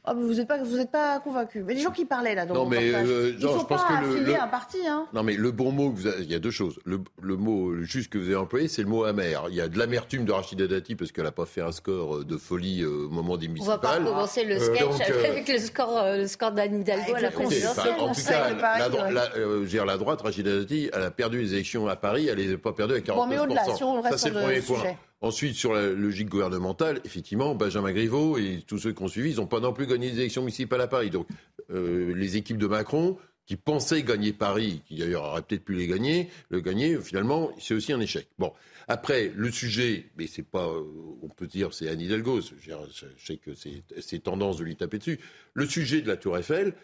ah, 0.08 0.14
vous 0.14 0.34
n'êtes 0.34 0.46
pas, 0.46 0.62
vous 0.62 0.78
êtes 0.78 0.92
pas 0.92 1.18
convaincu. 1.18 1.64
Mais 1.64 1.74
les 1.74 1.80
gens 1.80 1.90
qui 1.90 2.04
parlaient 2.04 2.36
là 2.36 2.46
dans 2.46 2.54
non, 2.54 2.66
mais, 2.66 2.94
euh, 2.94 3.32
ils 3.36 3.42
sont 3.42 3.64
pas 3.64 3.84
affiliés 3.88 4.36
à 4.36 4.44
un 4.44 4.48
parti. 4.48 4.78
Hein. 4.86 5.06
Non, 5.12 5.24
mais 5.24 5.34
le 5.34 5.50
bon 5.50 5.72
mot, 5.72 5.90
que 5.90 5.96
vous 5.96 6.06
avez, 6.06 6.22
il 6.22 6.30
y 6.30 6.34
a 6.36 6.38
deux 6.38 6.52
choses. 6.52 6.78
Le, 6.84 7.00
le, 7.20 7.36
mot 7.36 7.74
juste 7.82 8.12
que 8.12 8.18
vous 8.18 8.26
avez 8.26 8.36
employé, 8.36 8.68
c'est 8.68 8.82
le 8.82 8.88
mot 8.88 9.02
amer. 9.02 9.46
Il 9.48 9.56
y 9.56 9.60
a 9.60 9.66
de 9.66 9.76
l'amertume 9.76 10.24
de 10.24 10.30
Rachida 10.30 10.68
Dati 10.68 10.94
parce 10.94 11.10
qu'elle 11.10 11.24
n'a 11.24 11.32
pas 11.32 11.44
fait 11.44 11.60
un 11.60 11.72
score 11.72 12.18
euh, 12.18 12.24
de 12.24 12.36
folie 12.36 12.82
euh, 12.82 13.06
au 13.06 13.08
moment 13.08 13.36
des 13.36 13.48
municipales. 13.48 13.78
On 13.82 13.82
va 13.82 13.98
pas 13.98 13.98
commencer 13.98 14.44
le 14.44 14.60
sketch 14.60 15.00
avec 15.24 15.48
le 15.48 15.58
score, 15.58 16.00
le 16.04 16.26
score 16.28 16.52
d'Anne 16.52 16.82
Hidalgo 16.82 17.14
à 17.16 17.20
la 17.20 17.30
présidentielle. 17.32 17.94
en 17.98 18.14
tout 18.14 18.20
cas, 18.22 18.50
la, 18.54 18.88
la, 18.88 19.84
la, 19.84 19.96
droite, 19.96 20.22
Rachida 20.22 20.56
Dati, 20.56 20.88
elle 20.92 21.02
a 21.02 21.10
perdu 21.10 21.40
les 21.40 21.52
élections 21.54 21.88
à 21.88 21.96
Paris, 21.96 22.28
elle 22.28 22.38
les 22.38 22.54
a 22.54 22.58
pas 22.58 22.72
perdues 22.72 22.94
à 22.94 22.98
49%. 22.98 23.14
Bon, 23.16 23.26
mais 23.26 23.40
au-delà, 23.40 23.64
si 23.74 23.82
on 23.82 24.00
reste 24.00 24.18
Ça, 24.18 24.18
c'est 24.18 24.30
le 24.30 24.40
premier 24.40 24.60
point. 24.60 24.84
Ensuite, 25.22 25.54
sur 25.54 25.72
la 25.72 25.88
logique 25.88 26.28
gouvernementale, 26.28 27.00
effectivement, 27.04 27.54
Benjamin 27.54 27.92
Griveaux 27.92 28.36
et 28.36 28.62
tous 28.66 28.78
ceux 28.78 28.92
qui 28.92 29.02
ont 29.02 29.08
suivi, 29.08 29.30
ils 29.30 29.36
n'ont 29.36 29.46
pas 29.46 29.60
non 29.60 29.72
plus 29.72 29.86
gagné 29.86 30.10
les 30.10 30.18
élections 30.20 30.42
municipales 30.42 30.80
à 30.80 30.88
Paris. 30.88 31.10
Donc, 31.10 31.26
euh, 31.70 32.14
les 32.14 32.36
équipes 32.36 32.58
de 32.58 32.66
Macron, 32.66 33.16
qui 33.46 33.56
pensaient 33.56 34.02
gagner 34.02 34.32
Paris, 34.32 34.82
qui 34.86 34.98
d'ailleurs 34.98 35.22
auraient 35.22 35.42
peut-être 35.42 35.64
pu 35.64 35.74
les 35.74 35.86
gagner, 35.86 36.28
le 36.50 36.60
gagner, 36.60 36.98
finalement, 36.98 37.50
c'est 37.58 37.74
aussi 37.74 37.92
un 37.92 38.00
échec. 38.00 38.28
Bon. 38.38 38.52
Après, 38.88 39.32
le 39.34 39.50
sujet, 39.50 40.06
mais 40.16 40.26
c'est 40.26 40.44
pas, 40.44 40.66
euh, 40.66 40.84
on 41.22 41.28
peut 41.28 41.46
dire, 41.46 41.72
c'est 41.72 41.88
Anne 41.88 42.00
Hidalgo, 42.00 42.40
je, 42.40 43.06
sais 43.18 43.36
que 43.36 43.50
c'est 43.54 44.22
tendance 44.22 44.58
de 44.58 44.64
lui 44.64 44.76
taper 44.76 44.98
dessus. 44.98 45.18
Le 45.54 45.66
sujet 45.66 46.02
de 46.02 46.08
la 46.08 46.16
Tour 46.16 46.36
Eiffel, 46.38 46.74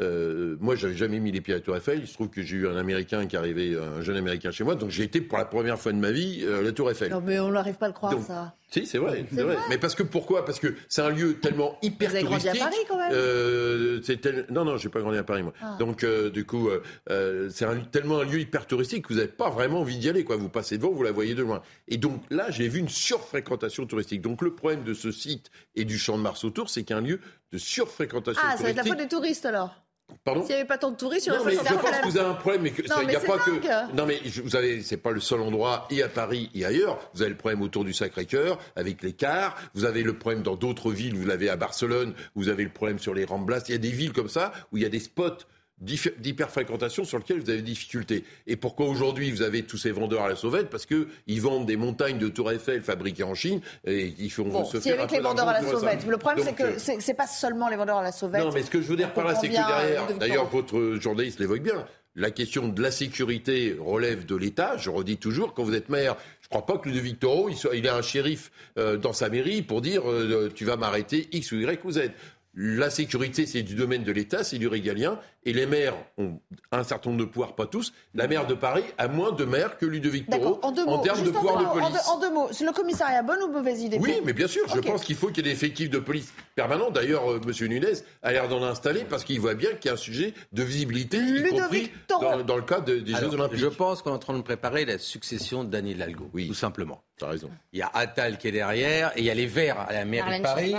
euh, 0.00 0.56
moi, 0.60 0.74
j'avais 0.74 0.94
jamais 0.94 1.20
mis 1.20 1.32
les 1.32 1.40
pieds 1.40 1.54
à 1.54 1.58
la 1.58 1.62
Tour 1.62 1.76
Eiffel. 1.76 2.00
Il 2.00 2.06
se 2.06 2.14
trouve 2.14 2.28
que 2.28 2.42
j'ai 2.42 2.56
eu 2.56 2.68
un 2.68 2.76
Américain 2.76 3.26
qui 3.26 3.36
arrivait, 3.36 3.76
un 3.76 4.00
jeune 4.02 4.16
Américain 4.16 4.50
chez 4.50 4.64
moi, 4.64 4.74
donc 4.74 4.90
j'ai 4.90 5.04
été 5.04 5.20
pour 5.20 5.38
la 5.38 5.44
première 5.44 5.78
fois 5.78 5.92
de 5.92 5.98
ma 5.98 6.10
vie 6.10 6.42
euh, 6.44 6.60
à 6.60 6.62
la 6.62 6.72
Tour 6.72 6.90
Eiffel. 6.90 7.10
Non, 7.10 7.20
mais 7.20 7.38
on 7.38 7.50
n'arrive 7.50 7.74
pas 7.74 7.86
à 7.86 7.88
le 7.88 7.94
croire, 7.94 8.18
ça. 8.20 8.54
Si, 8.72 8.86
c'est 8.86 8.96
vrai, 8.96 9.26
c'est 9.30 9.42
vrai. 9.42 9.58
Mais 9.68 9.76
parce 9.76 9.94
que 9.94 10.02
pourquoi? 10.02 10.46
Parce 10.46 10.58
que 10.58 10.74
c'est 10.88 11.02
un 11.02 11.10
lieu 11.10 11.34
tellement 11.34 11.76
hyper 11.82 12.08
Vous 12.08 12.16
avez 12.16 12.24
touristique. 12.24 12.52
grandi 12.52 12.62
à 12.62 12.64
Paris, 12.64 12.84
quand 12.88 12.96
même. 12.96 13.10
Euh, 13.12 14.00
tel... 14.00 14.46
Non, 14.48 14.64
non, 14.64 14.78
j'ai 14.78 14.88
pas 14.88 15.00
grandi 15.00 15.18
à 15.18 15.24
Paris, 15.24 15.42
moi. 15.42 15.52
Ah. 15.60 15.76
Donc, 15.78 16.04
euh, 16.04 16.30
du 16.30 16.46
coup, 16.46 16.70
euh, 17.10 17.50
c'est 17.50 17.66
un... 17.66 17.80
tellement 17.80 18.20
un 18.20 18.24
lieu 18.24 18.40
hyper 18.40 18.66
touristique 18.66 19.08
que 19.08 19.12
vous 19.12 19.18
n'avez 19.18 19.28
pas 19.28 19.50
vraiment 19.50 19.80
envie 19.80 19.98
d'y 19.98 20.08
aller, 20.08 20.24
quoi. 20.24 20.36
Vous 20.36 20.48
passez 20.48 20.78
devant, 20.78 20.90
vous 20.90 21.02
la 21.02 21.12
voyez 21.12 21.34
de 21.34 21.42
loin. 21.42 21.60
Et 21.88 21.98
donc 21.98 22.22
là, 22.30 22.50
j'ai 22.50 22.66
vu 22.66 22.78
une 22.78 22.88
surfréquentation 22.88 23.84
touristique. 23.84 24.22
Donc 24.22 24.40
le 24.40 24.54
problème 24.54 24.84
de 24.84 24.94
ce 24.94 25.12
site 25.12 25.50
et 25.74 25.84
du 25.84 25.98
Champ 25.98 26.16
de 26.16 26.22
Mars 26.22 26.42
autour, 26.42 26.70
c'est 26.70 26.82
qu'un 26.82 27.02
lieu 27.02 27.20
de 27.52 27.58
surfréquentation 27.58 28.40
touristique. 28.40 28.54
Ah, 28.54 28.56
ça 28.56 28.62
va 28.62 28.70
être 28.70 28.76
la 28.76 28.84
faute 28.84 28.96
des 28.96 29.08
touristes 29.08 29.44
alors. 29.44 29.81
Pardon 30.24 30.42
S'il 30.42 30.50
n'y 30.50 30.60
avait 30.60 30.68
pas 30.68 30.78
tant 30.78 30.90
de 30.90 30.96
touristes, 30.96 31.26
il 31.26 31.32
y 31.32 31.36
aurait 31.36 31.44
mais 31.44 31.56
Je 31.56 31.74
pense 31.74 31.90
que 32.00 32.06
vous 32.06 32.18
avez 32.18 32.28
un 32.28 32.34
problème, 32.34 32.62
mais 32.62 32.70
que 32.70 32.82
non, 32.82 33.06
mais 33.06 33.16
a 33.16 33.20
pas 33.20 33.38
que. 33.38 33.96
Non, 33.96 34.06
mais 34.06 34.20
vous 34.42 34.56
avez, 34.56 34.82
c'est 34.82 34.96
pas 34.96 35.10
le 35.10 35.20
seul 35.20 35.40
endroit, 35.40 35.86
et 35.90 36.02
à 36.02 36.08
Paris 36.08 36.50
et 36.54 36.64
ailleurs. 36.64 36.98
Vous 37.14 37.22
avez 37.22 37.30
le 37.30 37.36
problème 37.36 37.62
autour 37.62 37.84
du 37.84 37.92
Sacré-Cœur 37.92 38.58
avec 38.76 39.02
les 39.02 39.12
cars. 39.12 39.56
Vous 39.74 39.84
avez 39.84 40.02
le 40.02 40.18
problème 40.18 40.42
dans 40.42 40.56
d'autres 40.56 40.92
villes. 40.92 41.16
Vous 41.16 41.26
l'avez 41.26 41.48
à 41.48 41.56
Barcelone. 41.56 42.14
Vous 42.34 42.48
avez 42.48 42.64
le 42.64 42.70
problème 42.70 42.98
sur 42.98 43.14
les 43.14 43.24
Ramblas. 43.24 43.64
Il 43.68 43.72
y 43.72 43.74
a 43.74 43.78
des 43.78 43.90
villes 43.90 44.12
comme 44.12 44.28
ça 44.28 44.52
où 44.72 44.76
il 44.76 44.82
y 44.82 44.86
a 44.86 44.90
des 44.90 45.00
spots 45.00 45.38
d'hyperfréquentation 45.82 47.04
sur 47.04 47.18
lequel 47.18 47.40
vous 47.40 47.50
avez 47.50 47.60
des 47.60 47.70
difficultés. 47.70 48.24
Et 48.46 48.56
pourquoi 48.56 48.86
aujourd'hui 48.86 49.30
vous 49.30 49.42
avez 49.42 49.62
tous 49.62 49.76
ces 49.76 49.90
vendeurs 49.90 50.22
à 50.22 50.28
la 50.28 50.36
sauvette? 50.36 50.70
Parce 50.70 50.86
qu'ils 50.86 51.40
vendent 51.40 51.66
des 51.66 51.76
montagnes 51.76 52.18
de 52.18 52.28
Tour 52.28 52.52
Eiffel 52.52 52.80
fabriquées 52.82 53.24
en 53.24 53.34
Chine 53.34 53.60
et 53.84 54.14
ils 54.18 54.30
font 54.30 54.44
bon, 54.44 54.64
se 54.64 54.80
si 54.80 54.90
avec 54.90 55.10
les 55.10 55.20
vendeurs 55.20 55.48
à 55.48 55.60
la 55.60 55.68
sauvette. 55.68 56.06
Le 56.06 56.16
problème, 56.16 56.44
c'est 56.44 56.54
que 56.54 56.62
euh, 56.62 56.98
c'est 57.00 57.14
pas 57.14 57.26
seulement 57.26 57.68
les 57.68 57.76
vendeurs 57.76 57.98
à 57.98 58.02
la 58.02 58.12
sauvette. 58.12 58.44
Non, 58.44 58.52
mais 58.52 58.62
ce 58.62 58.70
que 58.70 58.80
je 58.80 58.86
veux 58.86 58.96
dire 58.96 59.12
par 59.12 59.26
là, 59.26 59.34
c'est 59.34 59.48
que 59.48 59.54
derrière, 59.54 60.06
d'ailleurs, 60.18 60.48
votre 60.48 60.98
journaliste 61.00 61.40
l'évoque 61.40 61.62
bien, 61.62 61.84
la 62.14 62.30
question 62.30 62.68
de 62.68 62.82
la 62.82 62.90
sécurité 62.90 63.76
relève 63.80 64.26
de 64.26 64.36
l'État. 64.36 64.76
Je 64.76 64.90
redis 64.90 65.16
toujours, 65.16 65.54
quand 65.54 65.64
vous 65.64 65.74
êtes 65.74 65.88
maire, 65.88 66.16
je 66.42 66.46
ne 66.46 66.50
crois 66.50 66.66
pas 66.66 66.78
que 66.78 66.88
le 66.88 66.94
de 66.94 67.00
Victoro, 67.00 67.48
il, 67.48 67.56
soit, 67.56 67.74
il 67.74 67.88
a 67.88 67.96
un 67.96 68.02
shérif 68.02 68.52
euh, 68.78 68.98
dans 68.98 69.14
sa 69.14 69.30
mairie 69.30 69.62
pour 69.62 69.80
dire 69.80 70.08
euh, 70.08 70.50
tu 70.54 70.64
vas 70.64 70.76
m'arrêter 70.76 71.28
X 71.32 71.52
ou 71.52 71.56
Y 71.56 71.84
ou 71.84 71.90
Z. 71.90 72.10
La 72.54 72.90
sécurité, 72.90 73.46
c'est 73.46 73.62
du 73.62 73.74
domaine 73.74 74.04
de 74.04 74.12
l'État, 74.12 74.44
c'est 74.44 74.58
du 74.58 74.68
régalien. 74.68 75.18
Et 75.44 75.52
les 75.52 75.66
maires 75.66 75.96
ont 76.18 76.38
un 76.70 76.84
certain 76.84 77.10
nombre 77.10 77.24
de 77.24 77.28
pouvoirs, 77.28 77.54
pas 77.56 77.66
tous. 77.66 77.92
La 78.14 78.28
maire 78.28 78.46
de 78.46 78.54
Paris 78.54 78.84
a 78.96 79.08
moins 79.08 79.32
de 79.32 79.44
maires 79.44 79.76
que 79.76 79.86
Ludovic 79.86 80.30
Toro 80.30 80.60
en, 80.62 80.68
en, 80.68 80.98
termes 80.98 81.24
de 81.24 81.30
pouvoir 81.30 81.58
de 81.58 81.64
police. 81.64 82.08
En, 82.08 82.20
deux, 82.20 82.32
mots, 82.32 82.48
c'est 82.52 82.64
le 82.64 82.70
commissariat 82.72 83.22
bonne 83.22 83.42
ou 83.42 83.48
mauvaise 83.48 83.82
idée 83.82 83.98
Oui, 84.00 84.20
mais 84.24 84.32
bien 84.32 84.46
sûr, 84.46 84.62
je 84.72 84.80
pense 84.80 85.02
qu'il 85.02 85.16
faut 85.16 85.28
qu'il 85.28 85.38
y 85.38 85.40
ait 85.40 85.52
des 85.52 85.56
effectifs 85.56 85.90
de 85.90 85.98
police 85.98 86.32
permanents. 86.54 86.90
D'ailleurs, 86.90 87.30
euh, 87.30 87.40
M. 87.44 87.68
Nunez 87.68 87.92
a 88.22 88.32
l'air 88.32 88.48
d'en 88.48 88.62
installer 88.62 89.04
parce 89.04 89.24
qu'il 89.24 89.40
voit 89.40 89.54
bien 89.54 89.70
qu'il 89.74 89.86
y 89.86 89.90
a 89.90 89.94
un 89.94 89.96
sujet 89.96 90.34
de 90.52 90.62
visibilité, 90.62 91.18
y 91.18 91.42
compris 91.48 91.90
dans, 92.08 92.56
le 92.56 92.62
cadre 92.62 92.84
des 92.84 93.14
Jeux 93.14 93.34
Olympiques. 93.34 93.58
Je 93.58 93.66
pense 93.66 94.02
qu'on 94.02 94.10
est 94.10 94.14
en 94.14 94.18
train 94.18 94.36
de 94.36 94.42
préparer 94.42 94.84
la 94.84 94.98
succession 94.98 95.64
de 95.64 95.70
Daniel 95.70 95.96
Hidalgo, 95.96 96.30
oui. 96.32 96.46
tout 96.48 96.54
simplement. 96.54 97.02
T'as 97.18 97.28
raison. 97.28 97.50
Il 97.72 97.78
y 97.78 97.82
a 97.82 97.90
Attal 97.92 98.38
qui 98.38 98.48
est 98.48 98.52
derrière 98.52 99.12
et 99.16 99.20
il 99.20 99.24
y 99.24 99.30
a 99.30 99.34
les 99.34 99.46
Verts 99.46 99.78
à 99.78 99.92
la 99.92 100.04
mairie 100.04 100.38
de 100.38 100.42
Paris 100.42 100.74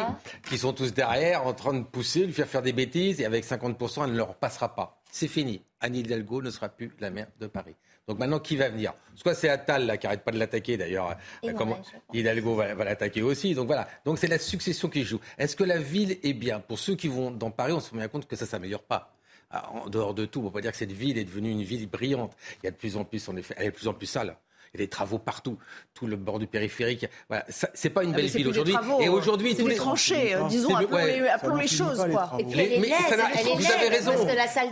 qui 0.50 0.58
sont 0.58 0.74
tous 0.74 0.94
derrière 0.94 1.46
en 1.46 1.54
train 1.54 1.74
de 1.74 1.84
pousser, 1.84 2.26
lui 2.26 2.34
faire 2.34 2.48
faire 2.48 2.62
des 2.62 2.74
bêtises 2.74 3.22
et 3.22 3.26
avec 3.26 3.46
50%, 3.46 4.04
elle 4.04 4.12
ne 4.12 4.18
leur 4.18 4.36
passera 4.54 4.76
pas. 4.76 5.02
C'est 5.12 5.28
fini. 5.28 5.64
Anne 5.80 5.96
Hidalgo 5.96 6.42
ne 6.42 6.52
sera 6.52 6.70
plus 6.70 6.92
la 7.00 7.10
maire 7.10 7.28
de 7.40 7.48
Paris. 7.48 7.76
Donc 8.08 8.20
maintenant, 8.20 8.40
qui 8.40 8.56
va 8.56 8.70
venir? 8.70 8.94
Soit 9.16 9.34
c'est 9.34 9.50
Attal 9.50 9.86
là, 9.86 9.98
qui 9.98 10.06
arrête 10.06 10.24
pas 10.24 10.32
de 10.32 10.38
l'attaquer 10.38 10.78
d'ailleurs. 10.78 11.18
Comment 11.58 11.80
Hidalgo 12.14 12.56
va, 12.56 12.74
l'attaquer 12.74 13.22
aussi. 13.22 13.56
Donc 13.56 13.68
voilà. 13.68 13.88
Donc 14.06 14.20
c'est 14.20 14.28
la 14.28 14.38
succession 14.38 14.90
qui 14.90 15.04
joue. 15.04 15.20
Est-ce 15.38 15.56
que 15.56 15.64
la 15.64 15.80
ville 15.80 16.20
est 16.22 16.34
bien? 16.34 16.60
Pour 16.60 16.78
ceux 16.78 16.96
qui 16.96 17.08
vont 17.08 17.32
dans 17.32 17.50
Paris, 17.50 17.74
on 17.74 17.80
se 17.80 17.90
rend 17.92 17.98
bien 17.98 18.08
compte 18.08 18.28
que 18.28 18.36
ça 18.36 18.46
s'améliore 18.46 18.84
pas. 18.84 19.16
Ah, 19.50 19.72
en 19.72 19.90
dehors 19.90 20.14
de 20.14 20.26
tout, 20.26 20.40
on 20.40 20.44
ne 20.44 20.48
peut 20.50 20.56
pas 20.56 20.62
dire 20.62 20.72
que 20.72 20.78
cette 20.78 20.92
ville 20.92 21.18
est 21.18 21.24
devenue 21.24 21.52
une 21.52 21.64
ville 21.64 21.88
brillante. 21.88 22.36
Il 22.62 22.66
y 22.66 22.68
a 22.68 22.72
de 22.72 22.76
plus 22.76 22.98
en 22.98 23.06
plus, 23.06 23.28
en 23.30 23.36
effet, 23.36 23.54
elle 23.58 23.68
est 23.68 23.72
de 23.72 23.76
plus 23.76 23.88
en 23.88 23.94
plus 23.94 24.08
sale. 24.08 24.36
Il 24.74 24.80
y 24.80 24.84
a 24.84 24.86
des 24.86 24.90
travaux 24.90 25.20
partout, 25.20 25.60
tout 25.94 26.08
le 26.08 26.16
bord 26.16 26.40
du 26.40 26.48
périphérique. 26.48 27.06
Voilà, 27.28 27.46
c'est 27.50 27.92
pas 27.92 28.04
une 28.04 28.14
ah, 28.14 28.18
belle 28.18 28.26
ville 28.26 28.48
aujourd'hui. 28.48 28.76
Et 29.02 29.10
aujourd'hui, 29.10 29.56
tous 29.56 29.68
les 29.68 29.76
tranchées, 29.76 30.34
euh, 30.34 30.48
disons, 30.48 30.76
appelons, 30.76 30.98
les, 30.98 31.28
appelons 31.28 31.56
les 31.58 31.68
choses, 31.68 32.04
quoi. 32.12 32.32
mais 32.40 32.80
vous 32.80 33.72
avez 33.72 33.90
raison. 33.90 34.14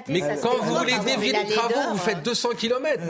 mais 0.08 0.22
quand 0.42 0.58
vous 0.58 0.76
voulez 0.76 0.98
dévier 1.06 1.34
les 1.34 1.54
travaux, 1.54 1.92
vous 1.92 1.98
faites 1.98 2.24
200 2.24 2.50
km. 2.58 3.04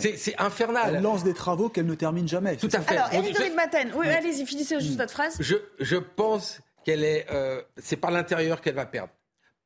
c'est 0.00 0.34
infernal. 0.40 0.96
Elle 0.96 1.02
lance 1.02 1.22
des 1.22 1.34
travaux 1.34 1.68
qu'elle 1.68 1.86
ne 1.86 1.94
termine 1.94 2.26
jamais. 2.26 2.56
Tout 2.56 2.70
à 2.72 2.80
fait. 2.80 2.96
Alors, 2.96 3.12
Éric 3.12 3.34
de 3.38 3.54
Maten, 3.54 3.92
oui, 3.94 4.08
allez-y, 4.08 4.44
finissez 4.46 4.80
juste 4.80 4.98
votre 4.98 5.12
phrase. 5.12 5.38
Je 5.40 5.96
pense 5.96 6.60
qu'elle 6.84 7.04
est, 7.04 7.26
euh, 7.30 7.62
c'est 7.76 7.96
par 7.96 8.10
l'intérieur 8.10 8.60
qu'elle 8.60 8.74
va 8.74 8.86
perdre 8.86 9.10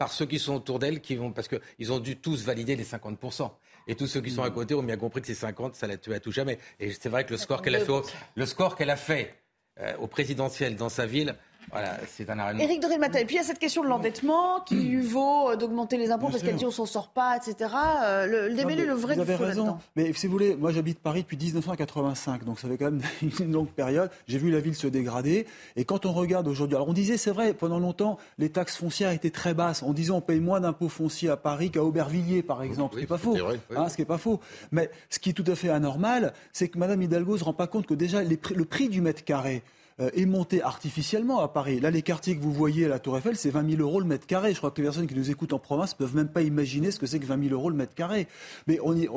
par 0.01 0.11
ceux 0.11 0.25
qui 0.25 0.39
sont 0.39 0.55
autour 0.55 0.79
d'elle, 0.79 1.03
qui 1.03 1.15
vont 1.17 1.31
parce 1.31 1.47
qu'ils 1.47 1.93
ont 1.93 1.99
dû 1.99 2.17
tous 2.17 2.43
valider 2.43 2.75
les 2.75 2.85
50 2.85 3.19
et 3.91 3.97
tous 3.97 4.07
ceux 4.07 4.21
qui 4.21 4.31
sont 4.31 4.45
à 4.45 4.51
côté 4.51 4.73
ont 4.77 4.85
bien 4.85 4.97
compris 4.97 5.21
que 5.21 5.27
ces 5.27 5.35
50, 5.35 5.75
ça 5.75 5.89
la 5.89 5.97
tue 5.97 6.15
à 6.15 6.21
tout 6.21 6.31
jamais. 6.31 6.61
Et 6.79 6.93
c'est 6.93 7.09
vrai 7.09 7.27
que 7.27 7.33
le 7.33 7.37
score 7.37 7.61
qu'elle 7.61 7.75
a 7.75 7.81
fait, 7.81 7.93
le 8.37 8.47
score 8.47 8.77
qu'elle 8.77 8.89
a 8.89 8.95
fait 8.95 9.35
euh, 9.81 9.97
au 9.97 10.07
présidentiel 10.07 10.77
dans 10.77 10.89
sa 10.89 11.07
ville, 11.07 11.35
voilà, 11.71 11.99
c'est 12.09 12.29
un 12.29 12.39
arène. 12.39 12.61
Éric 12.61 12.83
Et 12.85 13.25
puis 13.25 13.37
il 13.37 13.39
y 13.39 13.41
a 13.41 13.45
cette 13.45 13.59
question 13.59 13.83
de 13.83 13.89
l'endettement 13.89 14.61
qui 14.61 14.75
lui 14.75 15.03
vaut 15.03 15.51
euh, 15.51 15.57
d'augmenter 15.57 15.97
les 15.97 16.11
impôts 16.11 16.29
parce 16.29 16.43
qu'elle 16.43 16.57
dit 16.57 16.67
on 16.67 16.71
s'en 16.71 16.87
sort 16.87 17.09
pas, 17.11 17.37
etc. 17.37 17.71
Euh, 18.03 18.27
le, 18.27 18.49
le 18.49 18.87
le 18.87 18.93
vrai 18.95 19.15
Vous 19.15 19.21
avez 19.21 19.37
raison. 19.37 19.79
Mais 19.97 20.13
si 20.13 20.27
vous 20.27 20.33
voulez, 20.33 20.57
moi 20.57 20.73
j'habite 20.73 20.99
Paris 20.99 21.23
depuis 21.23 21.37
1985, 21.37 22.45
donc 22.45 22.59
ça 22.59 22.69
fait 22.69 22.77
quand 22.77 22.91
même 22.91 23.03
une 23.41 23.53
longue 23.53 23.69
période. 23.69 24.11
J'ai 24.27 24.39
vu 24.39 24.51
la 24.51 24.61
ville 24.61 24.75
se 24.75 24.87
dégrader. 24.87 25.47
Et 25.77 25.85
quand 25.85 26.07
on 26.07 26.13
regarde 26.13 26.49
aujourd'hui, 26.49 26.77
alors 26.77 26.89
on 26.89 26.93
disait, 26.93 27.17
c'est 27.17 27.31
vrai, 27.31 27.55
pendant 27.55 27.79
longtemps, 27.79 28.19
les 28.39 28.51
taxes 28.51 28.77
foncières 28.77 29.13
étaient 29.13 29.31
très 29.31 29.55
basses. 29.55 29.83
On 29.83 29.93
disait 29.93 30.13
on 30.13 30.21
paye 30.21 30.41
moins 30.41 30.61
d'impôts 30.61 30.89
fonciers 30.89 31.29
à 31.29 31.37
Paris 31.37 31.71
qu'à 31.71 31.85
Aubervilliers, 31.85 32.43
par 32.43 32.63
exemple. 32.63 32.95
ce 32.95 32.99
qui 32.99 33.05
n'est 33.05 33.09
pas 33.09 33.19
faux. 33.19 33.37
Hein, 33.77 33.89
ce 33.89 33.97
qui 33.97 34.03
est 34.03 34.07
pas 34.07 34.19
faux. 34.19 34.41
Mais 34.73 34.91
ce 35.09 35.19
qui 35.19 35.31
est 35.31 35.35
tout 35.35 35.45
à 35.47 35.55
fait 35.55 35.71
anormal, 35.71 36.33
c'est 36.53 36.69
que 36.69 36.79
Mme 36.79 37.03
Hidalgo 37.03 37.35
ne 37.35 37.39
se 37.39 37.45
rend 37.45 37.53
pas 37.53 37.67
compte 37.67 37.87
que 37.87 37.95
déjà 37.95 38.23
le 38.23 38.65
prix 38.65 38.89
du 38.89 39.01
mètre 39.01 39.25
carré, 39.25 39.63
est 40.15 40.27
monté 40.27 40.63
artificiellement 40.63 41.41
à 41.41 41.49
Paris. 41.49 41.81
Là, 41.81 41.91
les 41.91 42.03
quartiers 42.03 42.37
que 42.37 42.43
vous 42.43 42.53
voyez 42.53 42.87
à 42.87 42.89
la 42.89 42.99
Tour 42.99 43.19
Eiffel, 43.19 43.37
c'est 43.37 43.51
20 43.51 43.69
000 43.77 43.83
euros 43.83 44.01
le 44.01 44.07
mètre 44.07 44.27
carré. 44.27 44.53
Je 44.53 44.59
crois 44.59 44.71
que 44.71 44.79
les 44.81 44.87
personnes 44.87 45.07
qui 45.07 45.15
nous 45.15 45.31
écoutent 45.31 45.53
en 45.53 45.59
province 45.59 45.93
ne 45.95 45.99
peuvent 45.99 46.17
même 46.17 46.29
pas 46.29 46.43
imaginer 46.43 46.91
ce 46.91 46.99
que 46.99 47.07
c'est 47.07 47.19
que 47.19 47.27
20 47.27 47.43
000 47.49 47.55
euros 47.55 47.71
le 47.71 47.77
mètre 47.77 47.95
carré. 47.95 48.27
Mais 48.67 48.79
on 48.83 48.97
y, 48.97 49.09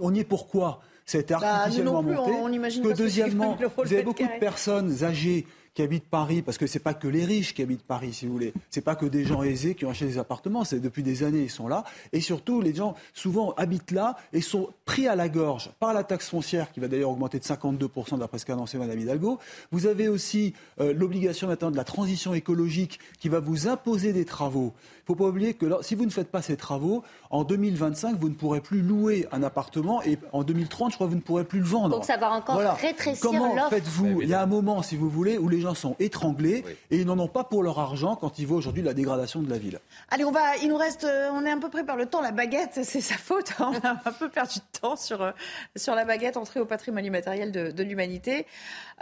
on 0.00 0.14
y 0.14 0.20
est 0.20 0.24
pourquoi 0.24 0.80
ça 1.06 1.18
a 1.18 1.20
été 1.20 1.34
Bah, 1.34 1.40
artificiellement 1.42 2.02
nous 2.02 2.08
non 2.10 2.14
plus, 2.14 2.16
monté. 2.16 2.32
on- 2.40 2.44
on 2.44 2.52
imagine 2.52 2.82
que 2.82 2.92
deuxièmement, 2.96 3.52
20 3.52 3.58
000 3.58 3.70
euros 3.70 3.82
le 3.82 3.88
vous 3.88 3.94
avez 3.94 4.02
beaucoup 4.02 4.22
de 4.22 4.38
personnes 4.40 5.04
âgées 5.04 5.46
qui 5.74 5.82
habitent 5.82 6.08
Paris, 6.08 6.42
parce 6.42 6.58
que 6.58 6.66
c'est 6.66 6.78
pas 6.78 6.94
que 6.94 7.08
les 7.08 7.24
riches 7.24 7.54
qui 7.54 7.62
habitent 7.62 7.82
Paris, 7.82 8.12
si 8.12 8.26
vous 8.26 8.32
voulez. 8.32 8.52
C'est 8.70 8.82
pas 8.82 8.94
que 8.94 9.06
des 9.06 9.24
gens 9.24 9.42
aisés 9.42 9.74
qui 9.74 9.86
ont 9.86 9.90
acheté 9.90 10.06
des 10.06 10.18
appartements. 10.18 10.64
C'est 10.64 10.80
depuis 10.80 11.02
des 11.02 11.22
années 11.22 11.42
ils 11.42 11.50
sont 11.50 11.68
là. 11.68 11.84
Et 12.12 12.20
surtout, 12.20 12.60
les 12.60 12.74
gens 12.74 12.94
souvent 13.14 13.52
habitent 13.54 13.90
là 13.90 14.16
et 14.32 14.42
sont 14.42 14.68
pris 14.84 15.08
à 15.08 15.16
la 15.16 15.28
gorge 15.28 15.70
par 15.80 15.94
la 15.94 16.04
taxe 16.04 16.28
foncière 16.28 16.72
qui 16.72 16.80
va 16.80 16.88
d'ailleurs 16.88 17.10
augmenter 17.10 17.38
de 17.38 17.44
52% 17.44 18.18
d'après 18.18 18.38
ce 18.38 18.44
qu'a 18.44 18.52
annoncé 18.52 18.76
Madame 18.76 18.98
Hidalgo. 18.98 19.38
Vous 19.70 19.86
avez 19.86 20.08
aussi 20.08 20.52
euh, 20.80 20.92
l'obligation 20.92 21.48
maintenant 21.48 21.70
de 21.70 21.76
la 21.76 21.84
transition 21.84 22.34
écologique 22.34 22.98
qui 23.18 23.28
va 23.28 23.40
vous 23.40 23.68
imposer 23.68 24.12
des 24.12 24.24
travaux. 24.24 24.74
Il 25.02 25.06
faut 25.06 25.14
pas 25.16 25.24
oublier 25.24 25.54
que 25.54 25.66
si 25.82 25.94
vous 25.94 26.04
ne 26.04 26.10
faites 26.10 26.30
pas 26.30 26.42
ces 26.42 26.56
travaux, 26.56 27.02
en 27.30 27.42
2025, 27.42 28.16
vous 28.18 28.28
ne 28.28 28.34
pourrez 28.34 28.60
plus 28.60 28.82
louer 28.82 29.26
un 29.32 29.42
appartement 29.42 30.02
et 30.02 30.18
en 30.32 30.44
2030, 30.44 30.92
je 30.92 30.96
crois 30.96 31.06
que 31.06 31.10
vous 31.10 31.16
ne 31.16 31.22
pourrez 31.22 31.44
plus 31.44 31.58
le 31.58 31.64
vendre. 31.64 31.96
Donc 31.96 32.04
ça 32.04 32.16
va 32.16 32.30
encore 32.30 32.58
rétrécir 32.58 33.20
Comment 33.20 33.68
faites-vous 33.68 34.22
Il 34.22 34.28
y 34.28 34.34
a 34.34 34.42
un 34.42 34.46
moment, 34.46 34.82
si 34.82 34.96
vous 34.96 35.10
voulez, 35.10 35.38
où 35.38 35.48
les 35.48 35.60
gens 35.60 35.74
sont 35.74 35.96
étranglés 35.98 36.64
et 36.90 36.98
ils 36.98 37.06
n'en 37.06 37.18
ont 37.18 37.28
pas 37.28 37.42
pour 37.42 37.62
leur 37.62 37.80
argent 37.80 38.14
quand 38.14 38.38
ils 38.38 38.46
voient 38.46 38.58
aujourd'hui 38.58 38.82
la 38.82 38.94
dégradation 38.94 39.42
de 39.42 39.50
la 39.50 39.58
ville. 39.58 39.80
Allez, 40.10 40.24
on 40.24 40.30
va, 40.30 40.56
il 40.62 40.68
nous 40.68 40.76
reste, 40.76 41.04
euh, 41.04 41.30
on 41.32 41.44
est 41.44 41.50
un 41.50 41.58
peu 41.58 41.68
près 41.68 41.84
par 41.84 41.96
le 41.96 42.06
temps. 42.06 42.20
La 42.20 42.30
baguette, 42.30 42.80
c'est 42.82 43.00
sa 43.00 43.16
faute. 43.16 43.52
On 43.58 43.74
a 43.86 43.96
un 44.04 44.12
peu 44.12 44.28
perdu 44.28 44.60
de 44.60 44.78
temps 44.80 44.96
sur, 44.96 45.22
euh, 45.22 45.32
sur 45.74 45.94
la 45.94 46.04
baguette 46.04 46.36
entrée 46.36 46.60
au 46.60 46.66
patrimoine 46.66 47.04
immatériel 47.04 47.50
de, 47.50 47.70
de 47.72 47.82
l'humanité. 47.82 48.46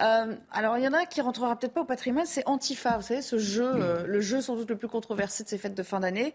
Euh, 0.01 0.35
alors, 0.53 0.79
il 0.79 0.85
y 0.85 0.89
en 0.89 0.93
a 0.93 1.05
qui 1.05 1.21
rentrera 1.21 1.57
peut-être 1.57 1.75
pas 1.75 1.83
au 1.83 1.87
patrimoine, 1.87 2.27
c'est 2.27 2.47
Antifa. 2.47 2.97
Vous 2.97 3.03
savez, 3.03 3.23
ce 3.23 3.39
jeu, 3.39 3.71
euh, 3.75 4.05
le 4.07 4.21
jeu 4.21 4.41
sans 4.41 4.57
doute 4.57 4.71
le 4.71 4.77
plus 4.77 4.89
controversé 4.89 5.45
de 5.45 5.49
ces 5.49 5.59
fêtes 5.59 5.75
de 5.75 5.83
fin 5.91 6.01
d'année. 6.01 6.35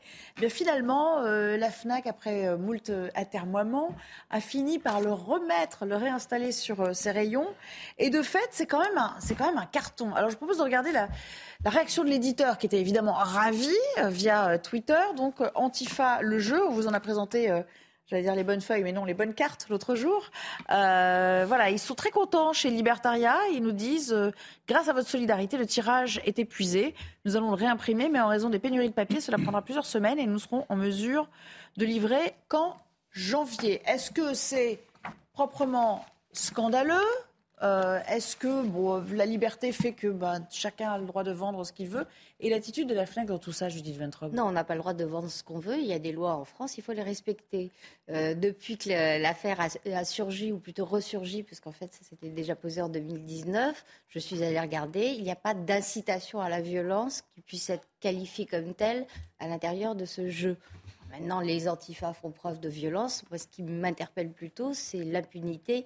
Finalement, 0.50 1.20
euh, 1.24 1.58
la 1.58 1.72
Fnac, 1.72 2.06
après 2.08 2.46
euh, 2.46 2.58
moult 2.58 2.90
euh, 2.90 3.10
atermoiements, 3.16 3.96
a 4.30 4.42
fini 4.42 4.80
par 4.80 5.02
le 5.02 5.12
remettre, 5.12 5.86
le 5.86 5.96
réinstaller 5.96 6.52
sur 6.52 6.96
ses 6.96 7.12
rayons. 7.12 7.48
Et 7.98 8.10
de 8.10 8.22
fait, 8.22 8.48
c'est 8.52 8.66
quand 8.66 8.80
même 8.80 8.98
un, 8.98 9.16
quand 9.38 9.48
même 9.48 9.58
un 9.58 9.66
carton. 9.66 10.14
Alors, 10.14 10.30
je 10.30 10.36
propose 10.36 10.58
de 10.58 10.64
regarder 10.64 10.92
la, 10.92 11.08
la 11.64 11.72
réaction 11.72 12.04
de 12.04 12.10
l'éditeur, 12.10 12.58
qui 12.58 12.66
était 12.66 12.80
évidemment 12.80 13.14
ravi 13.14 13.78
via 14.04 14.60
Twitter. 14.60 15.02
Donc, 15.16 15.36
Antifa, 15.56 16.22
le 16.22 16.40
jeu, 16.40 16.62
on 16.68 16.72
vous 16.72 16.88
en 16.88 16.94
a 16.94 17.00
présenté. 17.00 17.64
J'allais 18.08 18.22
dire 18.22 18.36
les 18.36 18.44
bonnes 18.44 18.62
feuilles, 18.62 18.84
mais 18.84 18.92
non, 18.92 19.04
les 19.04 19.16
bonnes 19.16 19.34
cartes 19.34 19.66
l'autre 19.70 19.96
jour. 19.96 20.30
Euh, 20.72 21.46
voilà, 21.48 21.72
ils 21.72 21.80
sont 21.80 21.96
très 21.96 22.12
contents 22.12 22.54
chez 22.54 22.70
Libertaria. 22.70 23.36
Ils 23.52 23.64
nous 23.64 23.72
disent, 23.72 24.14
euh, 24.14 24.32
grâce 24.68 24.88
à 24.90 24.94
votre 24.94 25.10
solidarité, 25.10 25.58
le 25.58 25.66
tirage 25.66 26.22
est 26.24 26.38
épuisé. 26.38 26.94
Nous 27.26 27.36
allons 27.36 27.50
le 27.50 27.56
réimprimer, 27.56 28.08
mais 28.10 28.20
en 28.20 28.28
raison 28.28 28.52
des 28.52 28.60
pénuries 28.60 28.90
de 28.90 28.94
papier, 28.94 29.22
cela 29.22 29.40
prendra 29.40 29.64
plusieurs 29.64 29.88
semaines 29.88 30.20
et 30.20 30.28
nous 30.28 30.38
serons 30.38 30.66
en 30.70 30.76
mesure 30.76 31.28
de 31.78 31.86
livrer 31.86 32.36
qu'en 32.48 32.78
janvier. 33.12 33.82
Est-ce 33.88 34.12
que 34.12 34.36
c'est 34.36 34.80
proprement 35.34 36.06
scandaleux 36.32 37.02
Euh, 37.64 38.00
Est-ce 38.10 38.36
que 38.36 38.64
bon, 38.66 39.04
la 39.14 39.26
liberté 39.26 39.72
fait 39.72 39.94
que 39.94 40.08
bah, 40.08 40.40
chacun 40.52 40.92
a 40.92 40.98
le 40.98 41.06
droit 41.06 41.24
de 41.24 41.32
vendre 41.32 41.66
ce 41.66 41.72
qu'il 41.72 41.88
veut 41.88 42.06
Et 42.42 42.50
l'attitude 42.50 42.88
de 42.90 42.94
la 42.94 43.06
FNAC 43.06 43.28
dans 43.28 43.40
tout 43.40 43.54
ça, 43.54 43.70
Judith 43.70 43.98
Ventrobe 43.98 44.34
Non, 44.34 44.44
on 44.44 44.52
n'a 44.52 44.66
pas 44.66 44.76
le 44.76 44.82
droit 44.82 44.94
de 44.94 45.06
vendre 45.06 45.30
ce 45.30 45.42
qu'on 45.42 45.60
veut. 45.60 45.78
Il 45.78 45.86
y 45.86 45.94
a 45.94 46.00
des 46.00 46.12
lois 46.12 46.36
en 46.36 46.44
France, 46.44 46.78
il 46.78 46.84
faut 46.84 46.92
les 46.92 47.02
respecter. 47.02 47.72
Euh, 48.10 48.34
depuis 48.36 48.78
que 48.78 48.90
l'affaire 49.22 49.60
a, 49.62 49.68
a 49.98 50.04
surgi, 50.04 50.52
ou 50.52 50.60
plutôt 50.60 50.86
ressurgi, 50.86 51.44
puisqu'en 51.44 51.72
fait, 51.72 51.94
ça 51.94 52.04
s'était 52.04 52.30
déjà 52.30 52.56
posé 52.56 52.82
en 52.82 52.90
2019, 52.90 53.86
je 54.10 54.20
suis 54.20 54.44
allée 54.44 54.60
regarder, 54.60 55.16
il 55.18 55.24
n'y 55.24 55.32
a 55.32 55.36
pas 55.36 55.54
d'incitation 55.54 56.42
à 56.42 56.50
la 56.50 56.62
violence 56.62 57.24
qui 57.34 57.42
puisse 57.42 57.70
être 57.70 57.88
qualifiée 58.02 58.46
comme 58.46 58.74
telle 58.74 59.06
à 59.40 59.48
l'intérieur 59.48 59.96
de 59.96 60.06
ce 60.06 60.30
jeu. 60.30 60.58
Maintenant, 61.12 61.40
les 61.40 61.70
antifas 61.70 62.14
font 62.14 62.32
preuve 62.32 62.60
de 62.60 62.68
violence. 62.68 63.24
Moi, 63.30 63.38
ce 63.38 63.48
qui 63.48 63.64
m'interpelle 63.64 64.30
plutôt, 64.32 64.74
c'est 64.74 65.04
l'impunité 65.04 65.86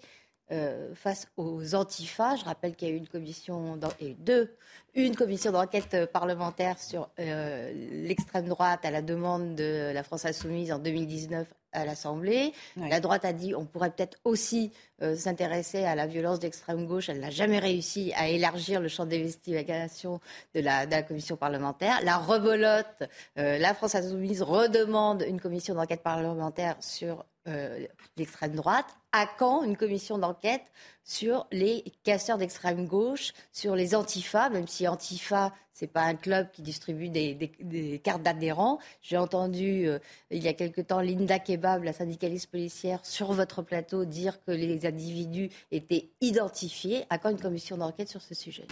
euh, 0.52 0.94
face 0.96 1.28
aux 1.38 1.76
antifas. 1.76 2.36
Je 2.38 2.46
rappelle 2.46 2.76
qu'il 2.76 2.88
y 2.88 2.92
a 2.92 2.94
eu 2.94 2.98
une 2.98 3.08
commission, 3.08 3.80
et 4.00 4.16
deux, 4.16 4.56
une 4.96 5.16
commission 5.16 5.52
d'enquête 5.52 6.12
parlementaire 6.12 6.80
sur 6.80 7.10
euh, 7.20 7.72
l'extrême 8.04 8.48
droite 8.48 8.84
à 8.84 8.92
la 8.92 9.02
demande 9.02 9.56
de 9.56 9.92
la 9.94 10.04
France 10.04 10.26
insoumise 10.26 10.72
en 10.72 10.80
2019 10.80 11.48
à 11.72 11.86
l'Assemblée. 11.86 12.54
La 12.78 13.00
droite 13.00 13.26
a 13.26 13.34
dit 13.34 13.54
on 13.54 13.66
pourrait 13.66 13.92
peut-être 13.92 14.18
aussi 14.24 14.72
euh, 15.02 15.16
s'intéresser 15.16 15.84
à 15.84 15.96
la 15.96 16.08
violence 16.08 16.40
d'extrême 16.40 16.86
gauche. 16.86 17.10
Elle 17.10 17.20
n'a 17.20 17.30
jamais 17.30 17.60
réussi 17.60 18.12
à 18.16 18.28
élargir 18.28 18.82
le 18.82 18.88
champ 18.88 19.06
d'investigation 19.06 20.20
de 20.56 20.62
la, 20.62 20.86
de 20.86 20.92
la 20.92 21.04
commission 21.04 21.36
parlementaire. 21.36 22.00
La 22.04 22.18
rebolote, 22.18 23.04
euh, 23.38 23.58
la 23.58 23.74
France 23.74 23.96
insoumise 23.96 24.42
redemande 24.42 25.24
une 25.28 25.40
commission 25.40 25.76
d'enquête 25.76 26.02
parlementaire 26.02 26.76
sur 26.80 27.26
euh, 27.50 27.86
l'extrême 28.18 28.56
droite. 28.56 28.86
À 29.12 29.26
quand 29.26 29.64
une 29.64 29.76
commission 29.76 30.18
d'enquête 30.18 30.62
sur 31.04 31.48
les 31.52 31.84
casseurs 32.04 32.38
d'extrême 32.38 32.86
gauche, 32.86 33.34
sur 33.52 33.76
les 33.76 33.96
antifas, 33.96 34.50
même 34.50 34.68
si 34.68 34.88
Antifa, 34.88 35.52
c'est 35.74 35.88
pas 35.88 36.04
un 36.04 36.16
club 36.16 36.52
qui 36.52 36.62
distribue 36.62 37.10
des 37.10 38.02
cartes 38.04 38.22
d'adhérents. 38.22 38.78
J'ai 39.02 39.18
entendu 39.18 39.88
euh, 39.88 39.98
il 40.30 40.44
y 40.44 40.48
a 40.48 40.54
quelque 40.54 40.82
temps 40.82 41.00
Linda 41.00 41.40
Kebab, 41.40 41.84
la 41.84 41.94
syndicaliste 41.94 42.52
policière, 42.52 43.04
sur 43.04 43.34
votre 43.34 43.64
plateau 43.64 44.06
dire 44.06 44.44
que 44.44 44.52
les 44.52 44.86
individus 44.86 45.50
étaient 45.72 46.12
identifiés. 46.22 47.06
À 47.10 47.18
quand 47.18 47.30
une 47.30 47.42
commission 47.42 47.78
d'enquête 47.78 48.10
sur 48.10 48.22
ce 48.22 48.36
sujet? 48.36 48.68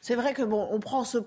C'est 0.00 0.16
vrai 0.16 0.34
que 0.34 0.42
bon, 0.42 0.66
on 0.70 0.80
prend 0.80 1.04
ce 1.04 1.18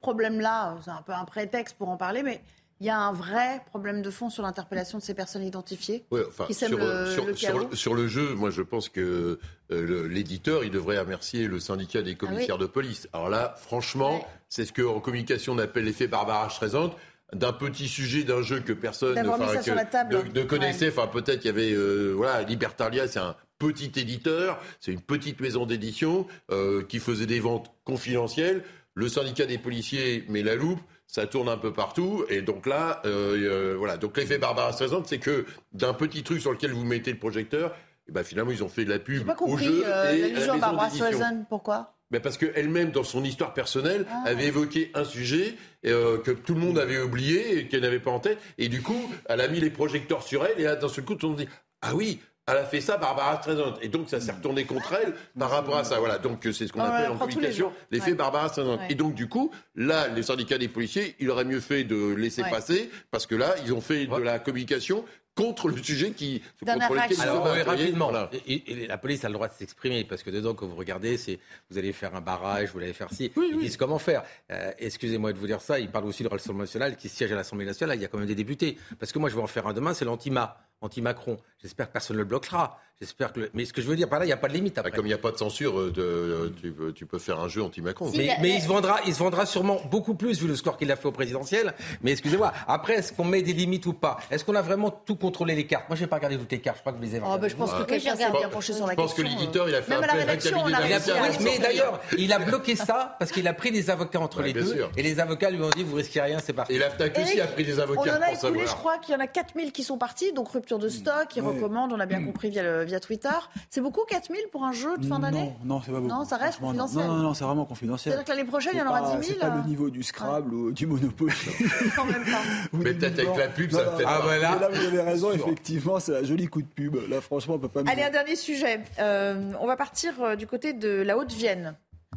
problème-là, 0.00 0.76
c'est 0.84 0.90
un 0.90 1.02
peu 1.02 1.12
un 1.12 1.24
prétexte 1.24 1.76
pour 1.76 1.88
en 1.88 1.96
parler, 1.96 2.22
mais 2.22 2.40
il 2.80 2.86
y 2.86 2.90
a 2.90 2.98
un 2.98 3.12
vrai 3.12 3.62
problème 3.66 4.02
de 4.02 4.10
fond 4.10 4.28
sur 4.30 4.42
l'interpellation 4.42 4.98
de 4.98 5.02
ces 5.02 5.14
personnes 5.14 5.42
identifiées 5.44 6.04
Ouais, 6.10 6.22
enfin, 6.28 6.44
qui 6.46 6.54
sèment 6.54 6.70
sur, 6.70 6.78
le, 6.78 7.06
sur- 7.10 7.26
le 7.26 7.34
sur 7.34 7.48
chaos. 7.48 7.68
le- 7.70 7.76
sur 7.76 7.94
le 7.94 8.06
jeu, 8.08 8.34
moi 8.34 8.50
je 8.50 8.62
pense 8.62 8.88
que 8.88 9.38
euh, 9.72 10.08
l'éditeur, 10.08 10.62
il 10.64 10.70
devrait 10.70 10.98
remercier 10.98 11.46
le 11.48 11.58
syndicat 11.60 12.02
des 12.02 12.14
commissaires 12.16 12.56
Ah 12.56 12.60
oui. 12.60 12.66
de 12.66 12.66
police. 12.66 13.08
Alors 13.12 13.28
là, 13.30 13.54
franchement, 13.58 14.26
c'est 14.48 14.64
ce 14.66 14.72
qu'en 14.72 15.00
communication 15.00 15.54
on 15.54 15.58
appelle 15.58 15.84
l'effet 15.84 16.06
Barbara 16.06 16.48
Streisand. 16.50 16.94
D'un 17.32 17.52
petit 17.52 17.88
sujet 17.88 18.22
d'un 18.22 18.40
jeu 18.42 18.60
que 18.60 18.72
personne 18.72 19.16
ne, 19.16 20.42
connaissait, 20.44 20.88
enfin 20.90 21.08
peut-être 21.08 21.44
il 21.44 21.48
y 21.48 21.50
avait 21.50 21.72
euh, 21.72 22.12
voilà 22.16 22.42
Libertalia, 22.42 23.08
c'est 23.08 23.18
un 23.18 23.34
petit 23.58 23.90
éditeur, 23.96 24.60
c'est 24.78 24.92
une 24.92 25.00
petite 25.00 25.40
maison 25.40 25.66
d'édition 25.66 26.28
euh, 26.52 26.84
qui 26.84 27.00
faisait 27.00 27.26
des 27.26 27.40
ventes 27.40 27.72
confidentielles. 27.84 28.62
Le 28.94 29.08
syndicat 29.08 29.44
des 29.46 29.58
policiers 29.58 30.24
met 30.28 30.44
la 30.44 30.54
loupe, 30.54 30.78
ça 31.06 31.26
tourne 31.26 31.48
un 31.48 31.56
peu 31.56 31.72
partout, 31.72 32.24
et 32.28 32.42
donc 32.42 32.66
là, 32.66 33.00
euh, 33.06 33.36
euh, 33.36 33.74
voilà. 33.78 33.96
Donc 33.96 34.16
l'effet 34.16 34.38
Barbara 34.38 34.72
Streisand, 34.72 35.04
c'est 35.06 35.18
que 35.18 35.46
d'un 35.72 35.94
petit 35.94 36.22
truc 36.22 36.40
sur 36.40 36.52
lequel 36.52 36.72
vous 36.72 36.84
mettez 36.84 37.12
le 37.12 37.18
projecteur, 37.18 37.74
et 38.08 38.12
ben 38.12 38.22
finalement 38.24 38.50
ils 38.52 38.62
ont 38.64 38.68
fait 38.68 38.84
de 38.84 38.90
la 38.90 38.98
pub 38.98 39.24
pas 39.24 39.32
au 39.34 39.36
compris 39.36 39.64
jeu 39.66 39.82
euh, 39.86 40.12
et 40.12 40.32
la 40.32 40.52
à 40.52 40.56
Barbara. 40.58 40.90
Streisand. 40.90 41.44
Pourquoi? 41.48 41.92
Ben 42.12 42.20
parce 42.20 42.38
qu'elle-même, 42.38 42.92
dans 42.92 43.02
son 43.02 43.24
histoire 43.24 43.52
personnelle, 43.52 44.06
Ah. 44.08 44.22
avait 44.26 44.46
évoqué 44.46 44.92
un 44.94 45.02
sujet 45.02 45.56
euh, 45.86 46.18
que 46.18 46.30
tout 46.30 46.54
le 46.54 46.60
monde 46.60 46.78
avait 46.78 47.00
oublié 47.00 47.58
et 47.58 47.66
qu'elle 47.68 47.80
n'avait 47.80 47.98
pas 47.98 48.12
en 48.12 48.20
tête. 48.20 48.38
Et 48.58 48.68
du 48.68 48.80
coup, 48.80 49.10
elle 49.28 49.40
a 49.40 49.48
mis 49.48 49.58
les 49.58 49.70
projecteurs 49.70 50.22
sur 50.22 50.46
elle 50.46 50.60
et 50.60 50.64
là, 50.64 50.76
d'un 50.76 50.88
seul 50.88 51.04
coup, 51.04 51.16
tout 51.16 51.26
le 51.26 51.30
monde 51.32 51.40
dit 51.40 51.48
Ah 51.82 51.96
oui 51.96 52.20
elle 52.46 52.56
a 52.58 52.64
fait 52.64 52.80
ça, 52.80 52.96
Barbara 52.96 53.40
Streisand. 53.40 53.74
Et 53.82 53.88
donc, 53.88 54.08
ça 54.08 54.20
s'est 54.20 54.32
retourné 54.32 54.64
contre 54.64 54.92
elle 55.02 55.14
par 55.38 55.50
rapport 55.50 55.76
à 55.76 55.84
ça. 55.84 55.98
Voilà. 55.98 56.18
Donc, 56.18 56.40
c'est 56.44 56.66
ce 56.66 56.72
qu'on 56.72 56.80
on 56.80 56.84
appelle 56.84 57.10
la 57.10 57.48
en 57.48 57.50
jours. 57.52 57.72
l'effet 57.90 58.10
Ouais. 58.10 58.16
Barbara 58.16 58.48
Streisand. 58.48 58.78
Ouais. 58.78 58.86
Et 58.90 58.94
donc, 58.94 59.14
du 59.14 59.28
coup, 59.28 59.50
là, 59.74 60.08
les 60.08 60.22
syndicats 60.22 60.58
des 60.58 60.68
policiers, 60.68 61.16
il 61.18 61.28
aurait 61.30 61.44
mieux 61.44 61.60
fait 61.60 61.84
de 61.84 62.14
laisser 62.14 62.42
Ouais. 62.42 62.50
passer 62.50 62.90
parce 63.10 63.26
que 63.26 63.34
là, 63.34 63.54
ils 63.64 63.72
ont 63.72 63.80
fait 63.80 64.06
de 64.06 64.16
la 64.22 64.38
communication 64.38 65.04
contre 65.34 65.68
le 65.68 65.76
sujet 65.82 66.12
qui, 66.12 66.40
contre 66.60 66.72
lequel 66.76 66.88
ils 66.88 66.94
réaction. 66.94 67.16
se 67.16 67.22
Alors, 67.22 67.52
oui, 67.52 67.60
rapidement, 67.62 68.08
voilà. 68.10 68.30
et, 68.46 68.72
et 68.84 68.86
la 68.86 68.96
police 68.96 69.22
a 69.22 69.28
le 69.28 69.34
droit 69.34 69.48
de 69.48 69.52
s'exprimer, 69.52 70.02
parce 70.04 70.22
que 70.22 70.30
dedans, 70.30 70.54
quand 70.54 70.66
vous 70.66 70.76
regardez, 70.76 71.18
c'est 71.18 71.38
vous 71.68 71.76
allez 71.76 71.92
faire 71.92 72.14
un 72.14 72.22
barrage, 72.22 72.70
vous 72.72 72.78
allez 72.78 72.94
faire 72.94 73.12
ci, 73.12 73.30
ils 73.36 73.58
disent 73.58 73.76
comment 73.76 73.98
faire. 73.98 74.22
Euh, 74.50 74.70
Excusez-moi 74.78 75.34
de 75.34 75.38
vous 75.38 75.46
dire 75.46 75.60
ça, 75.60 75.78
ils 75.78 75.90
parlent 75.90 76.06
aussi 76.06 76.22
du 76.22 76.28
Rassemblement 76.30 76.62
national 76.62 76.96
qui 76.96 77.10
siège 77.10 77.32
à 77.32 77.34
l'Assemblée 77.34 77.66
nationale, 77.66 77.98
il 77.98 78.02
y 78.02 78.04
a 78.06 78.08
quand 78.08 78.16
même 78.16 78.26
des 78.26 78.34
députés. 78.34 78.78
Parce 78.98 79.12
que 79.12 79.18
moi, 79.18 79.28
je 79.28 79.34
vais 79.36 79.42
en 79.42 79.46
faire 79.46 79.66
un 79.66 79.74
demain, 79.74 79.92
c'est 79.92 80.06
l'anti-Ma, 80.06 80.56
anti-Macron. 80.80 81.36
J'espère 81.62 81.88
que 81.88 81.92
personne 81.92 82.16
ne 82.16 82.22
le 82.22 82.26
bloquera. 82.26 82.78
J'espère 83.00 83.32
que 83.34 83.40
le- 83.40 83.50
Mais 83.52 83.66
ce 83.66 83.74
que 83.74 83.82
je 83.82 83.86
veux 83.88 83.96
dire 83.96 84.08
par 84.08 84.18
là, 84.18 84.24
il 84.24 84.28
n'y 84.28 84.32
a 84.32 84.38
pas 84.38 84.48
de 84.48 84.54
limite 84.54 84.78
après. 84.78 84.90
Comme 84.90 85.04
il 85.04 85.08
n'y 85.10 85.14
a 85.14 85.18
pas 85.18 85.30
de 85.30 85.36
censure, 85.36 85.78
euh, 85.78 85.90
de- 85.90 86.00
euh, 86.02 86.54
tu, 86.62 86.70
peux, 86.72 86.92
tu 86.92 87.04
peux 87.04 87.18
faire 87.18 87.38
un 87.40 87.48
jeu 87.48 87.62
anti-Macron. 87.62 88.10
Mais, 88.16 88.30
mais 88.40 88.54
il, 88.54 88.62
se 88.62 88.68
vendra, 88.68 89.00
il 89.06 89.12
se 89.14 89.18
vendra 89.18 89.44
sûrement 89.44 89.78
beaucoup 89.90 90.14
plus 90.14 90.40
vu 90.40 90.46
le 90.48 90.56
score 90.56 90.78
qu'il 90.78 90.90
a 90.90 90.96
fait 90.96 91.06
au 91.06 91.12
présidentiel. 91.12 91.74
Mais 92.02 92.12
excusez-moi, 92.12 92.54
après, 92.66 92.94
est-ce 92.94 93.12
qu'on 93.12 93.24
met 93.24 93.42
des 93.42 93.52
limites 93.52 93.84
ou 93.84 93.92
pas? 93.92 94.16
Est-ce 94.30 94.44
qu'on 94.46 94.54
a 94.54 94.62
vraiment 94.62 94.90
tout 94.90 95.16
contrôlé 95.16 95.54
les 95.54 95.66
cartes? 95.66 95.90
Moi, 95.90 95.96
je 95.96 96.02
n'ai 96.02 96.06
pas 96.06 96.16
regardé 96.16 96.38
toutes 96.38 96.50
les 96.52 96.60
cartes. 96.60 96.78
Je 96.78 96.80
crois 96.82 96.92
que 96.92 96.96
vous 96.98 97.02
les 97.04 97.10
avez 97.10 97.18
Oh, 97.20 97.24
regardées. 97.26 97.42
bah, 97.42 97.48
je 97.48 97.56
pense 97.56 97.72
que 97.74 97.82
quelqu'un 97.82 98.16
s'est 98.16 98.30
bien 98.30 98.48
penché 98.48 98.72
sur 98.72 98.86
la 98.86 98.92
Je 98.92 98.96
pense 98.96 99.12
que 99.12 99.20
question. 99.22 99.40
l'éditeur, 99.40 99.68
il 99.68 99.74
a 99.74 99.82
fait 99.82 99.90
Même 99.90 100.00
un 100.00 100.02
à 100.04 100.06
la 100.06 100.12
peu 100.14 100.18
rédaction, 100.20 100.58
on 100.58 100.66
a 100.66 100.70
cabinet 100.70 100.86
Il 100.88 100.92
a- 100.92 100.96
réussi 100.96 101.10
à 101.10 101.22
oui, 101.22 101.36
mais 101.44 101.58
d'ailleurs, 101.58 102.00
il 102.16 102.32
a 102.32 102.38
bloqué 102.38 102.76
ça 102.76 103.16
parce 103.18 103.30
qu'il 103.30 103.46
a 103.46 103.52
pris 103.52 103.72
des 103.72 103.90
avocats 103.90 104.20
entre 104.20 104.38
Ouais, 104.40 104.46
les 104.46 104.52
bien 104.54 104.62
deux. 104.62 104.72
sûr. 104.74 104.90
Et 104.96 105.02
les 105.02 105.20
avocats 105.20 105.50
lui 105.50 105.60
ont 105.62 105.68
dit 105.70 105.82
vous 105.82 105.96
risquez 105.96 106.22
rien, 106.22 106.38
c'est 106.38 106.54
parti. 106.54 106.72
Et 106.72 106.78
la 106.78 106.88
FNAC 106.90 107.18
aussi 107.18 107.40
a 107.42 107.46
pris 107.46 107.64
des 107.64 107.78
On 107.78 107.82
avocats 107.82 108.18
en 108.18 108.22
a 108.22 108.32
écoulé, 108.32 108.60
je 108.66 108.72
crois 108.72 108.96
qu'il 108.98 109.12
y 109.12 109.16
en 109.16 109.20
a 109.20 109.26
4000 109.26 109.70
qui 109.72 109.82
sont 109.84 109.98
partis, 109.98 110.32
donc 110.32 110.48
rupture 110.66 110.78
de 110.80 110.88
stock, 110.88 111.36
ils 111.36 111.42
recommandent, 111.42 111.92
on 111.92 112.00
a 112.00 112.06
bien 112.06 112.24
compris 112.24 112.50
via, 112.50 112.82
via 112.82 112.98
Twitter. 112.98 113.28
C'est 113.70 113.80
beaucoup 113.80 114.00
4000 114.08 114.40
pour 114.50 114.64
un 114.64 114.72
jeu 114.72 114.98
de 114.98 115.06
fin 115.06 115.20
d'année? 115.20 115.52
Non, 115.64 115.76
non 115.76 115.82
c'est 115.84 115.92
pas 115.92 116.00
beaucoup. 116.00 116.12
Non, 116.12 116.24
ça 116.24 116.36
reste 116.36 116.58
confidentiel. 116.58 117.06
Non, 117.06 117.14
non, 117.14 117.22
non, 117.22 117.34
c'est 117.34 117.44
vraiment 117.44 117.64
confidentiel. 117.64 118.14
C'est-à-dire 118.14 118.24
que 118.24 118.36
l'année 118.36 118.48
prochaine, 118.48 118.72
il 118.74 118.78
y 118.78 118.82
en 118.82 118.88
aura 118.88 119.16
10 119.16 119.26
000 119.26 119.38
C'est 119.40 119.46
pas 119.48 119.56
le 119.56 119.68
niveau 119.68 119.90
du 119.90 120.02
Scrabble 120.02 120.52
ou 120.52 120.72
du 120.72 120.86
Monopoly. 120.86 121.32
même 121.60 122.24
temps. 122.24 122.42
Mais 122.72 122.94
peut-être 122.94 123.20
avec 123.20 123.36
la 123.36 123.48
pub, 123.48 123.70
ça 123.70 123.84
peut-être. 123.84 124.08
Ah, 124.08 124.20
voilà. 124.24 124.56
Là, 124.56 124.68
vous 124.68 124.84
avez 124.84 125.02
raison, 125.02 125.30
effectivement, 125.30 126.00
c'est 126.00 126.16
un 126.16 126.24
joli 126.24 126.48
coup 126.48 126.62
de 126.62 126.66
pub. 126.66 126.96
Là, 127.08 127.20
franchement, 127.20 127.54
on 127.54 127.58
peut 127.60 127.68
pas. 127.68 127.82
Allez, 127.86 128.02
un 128.02 128.10
dernier 128.10 128.34
sujet. 128.34 128.80
Euh, 128.98 129.52
on 129.60 129.66
va 129.66 129.76
partir 129.76 130.20
euh, 130.20 130.34
du 130.34 130.48
côté 130.48 130.72
de 130.72 130.88
la 130.88 131.16
Haute-Vienne. 131.16 131.76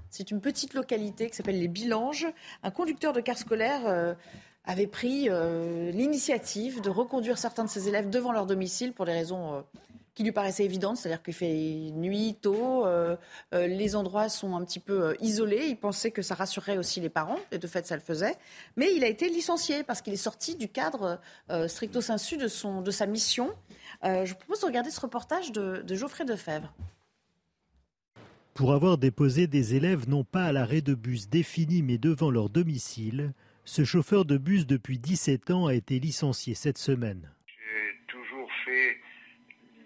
C'est 0.09 0.31
une 0.31 0.41
petite 0.41 0.73
localité 0.73 1.29
qui 1.29 1.35
s'appelle 1.35 1.59
les 1.59 1.67
Bilanges. 1.67 2.25
Un 2.63 2.71
conducteur 2.71 3.13
de 3.13 3.21
car 3.21 3.37
scolaire 3.37 3.81
euh, 3.85 4.15
avait 4.65 4.87
pris 4.87 5.27
euh, 5.29 5.91
l'initiative 5.91 6.81
de 6.81 6.89
reconduire 6.89 7.37
certains 7.37 7.63
de 7.63 7.69
ses 7.69 7.87
élèves 7.87 8.09
devant 8.09 8.31
leur 8.31 8.45
domicile 8.45 8.93
pour 8.93 9.05
des 9.05 9.13
raisons 9.13 9.55
euh, 9.55 9.61
qui 10.15 10.23
lui 10.23 10.31
paraissaient 10.31 10.65
évidentes, 10.65 10.97
c'est-à-dire 10.97 11.23
qu'il 11.23 11.33
fait 11.33 11.91
nuit, 11.93 12.35
tôt, 12.41 12.85
les 13.53 13.95
endroits 13.95 14.27
sont 14.27 14.53
un 14.53 14.65
petit 14.65 14.81
peu 14.81 15.15
isolés. 15.21 15.67
Il 15.69 15.77
pensait 15.77 16.11
que 16.11 16.21
ça 16.21 16.35
rassurerait 16.35 16.77
aussi 16.77 16.99
les 16.99 17.07
parents, 17.07 17.39
et 17.53 17.57
de 17.57 17.67
fait 17.67 17.87
ça 17.87 17.95
le 17.95 18.01
faisait. 18.01 18.35
Mais 18.75 18.93
il 18.93 19.05
a 19.05 19.07
été 19.07 19.29
licencié 19.29 19.81
parce 19.83 20.01
qu'il 20.01 20.11
est 20.11 20.17
sorti 20.17 20.55
du 20.55 20.67
cadre 20.67 21.21
stricto 21.67 22.01
sensu 22.01 22.35
de, 22.35 22.49
son, 22.49 22.81
de 22.81 22.91
sa 22.91 23.05
mission. 23.05 23.49
je 24.03 24.27
vous 24.27 24.35
propose 24.35 24.59
de 24.59 24.65
regarder 24.65 24.89
ce 24.91 24.99
reportage 24.99 25.53
de, 25.53 25.83
de 25.83 25.95
Geoffrey 25.95 26.25
Defebvre 26.25 26.73
pour 28.59 28.73
avoir 28.73 28.97
déposé 28.97 29.47
des 29.47 29.75
élèves 29.75 30.09
non 30.09 30.25
pas 30.25 30.43
à 30.43 30.51
l'arrêt 30.51 30.81
de 30.81 30.93
bus 30.93 31.29
défini 31.29 31.81
mais 31.81 31.97
devant 31.97 32.29
leur 32.29 32.49
domicile. 32.49 33.31
Ce 33.71 33.85
chauffeur 33.85 34.25
de 34.25 34.39
bus 34.39 34.65
depuis 34.65 34.97
17 34.97 35.51
ans 35.51 35.67
a 35.67 35.75
été 35.75 35.99
licencié 35.99 36.55
cette 36.55 36.79
semaine. 36.79 37.29
J'ai 37.45 37.99
toujours 38.07 38.49
fait 38.65 38.97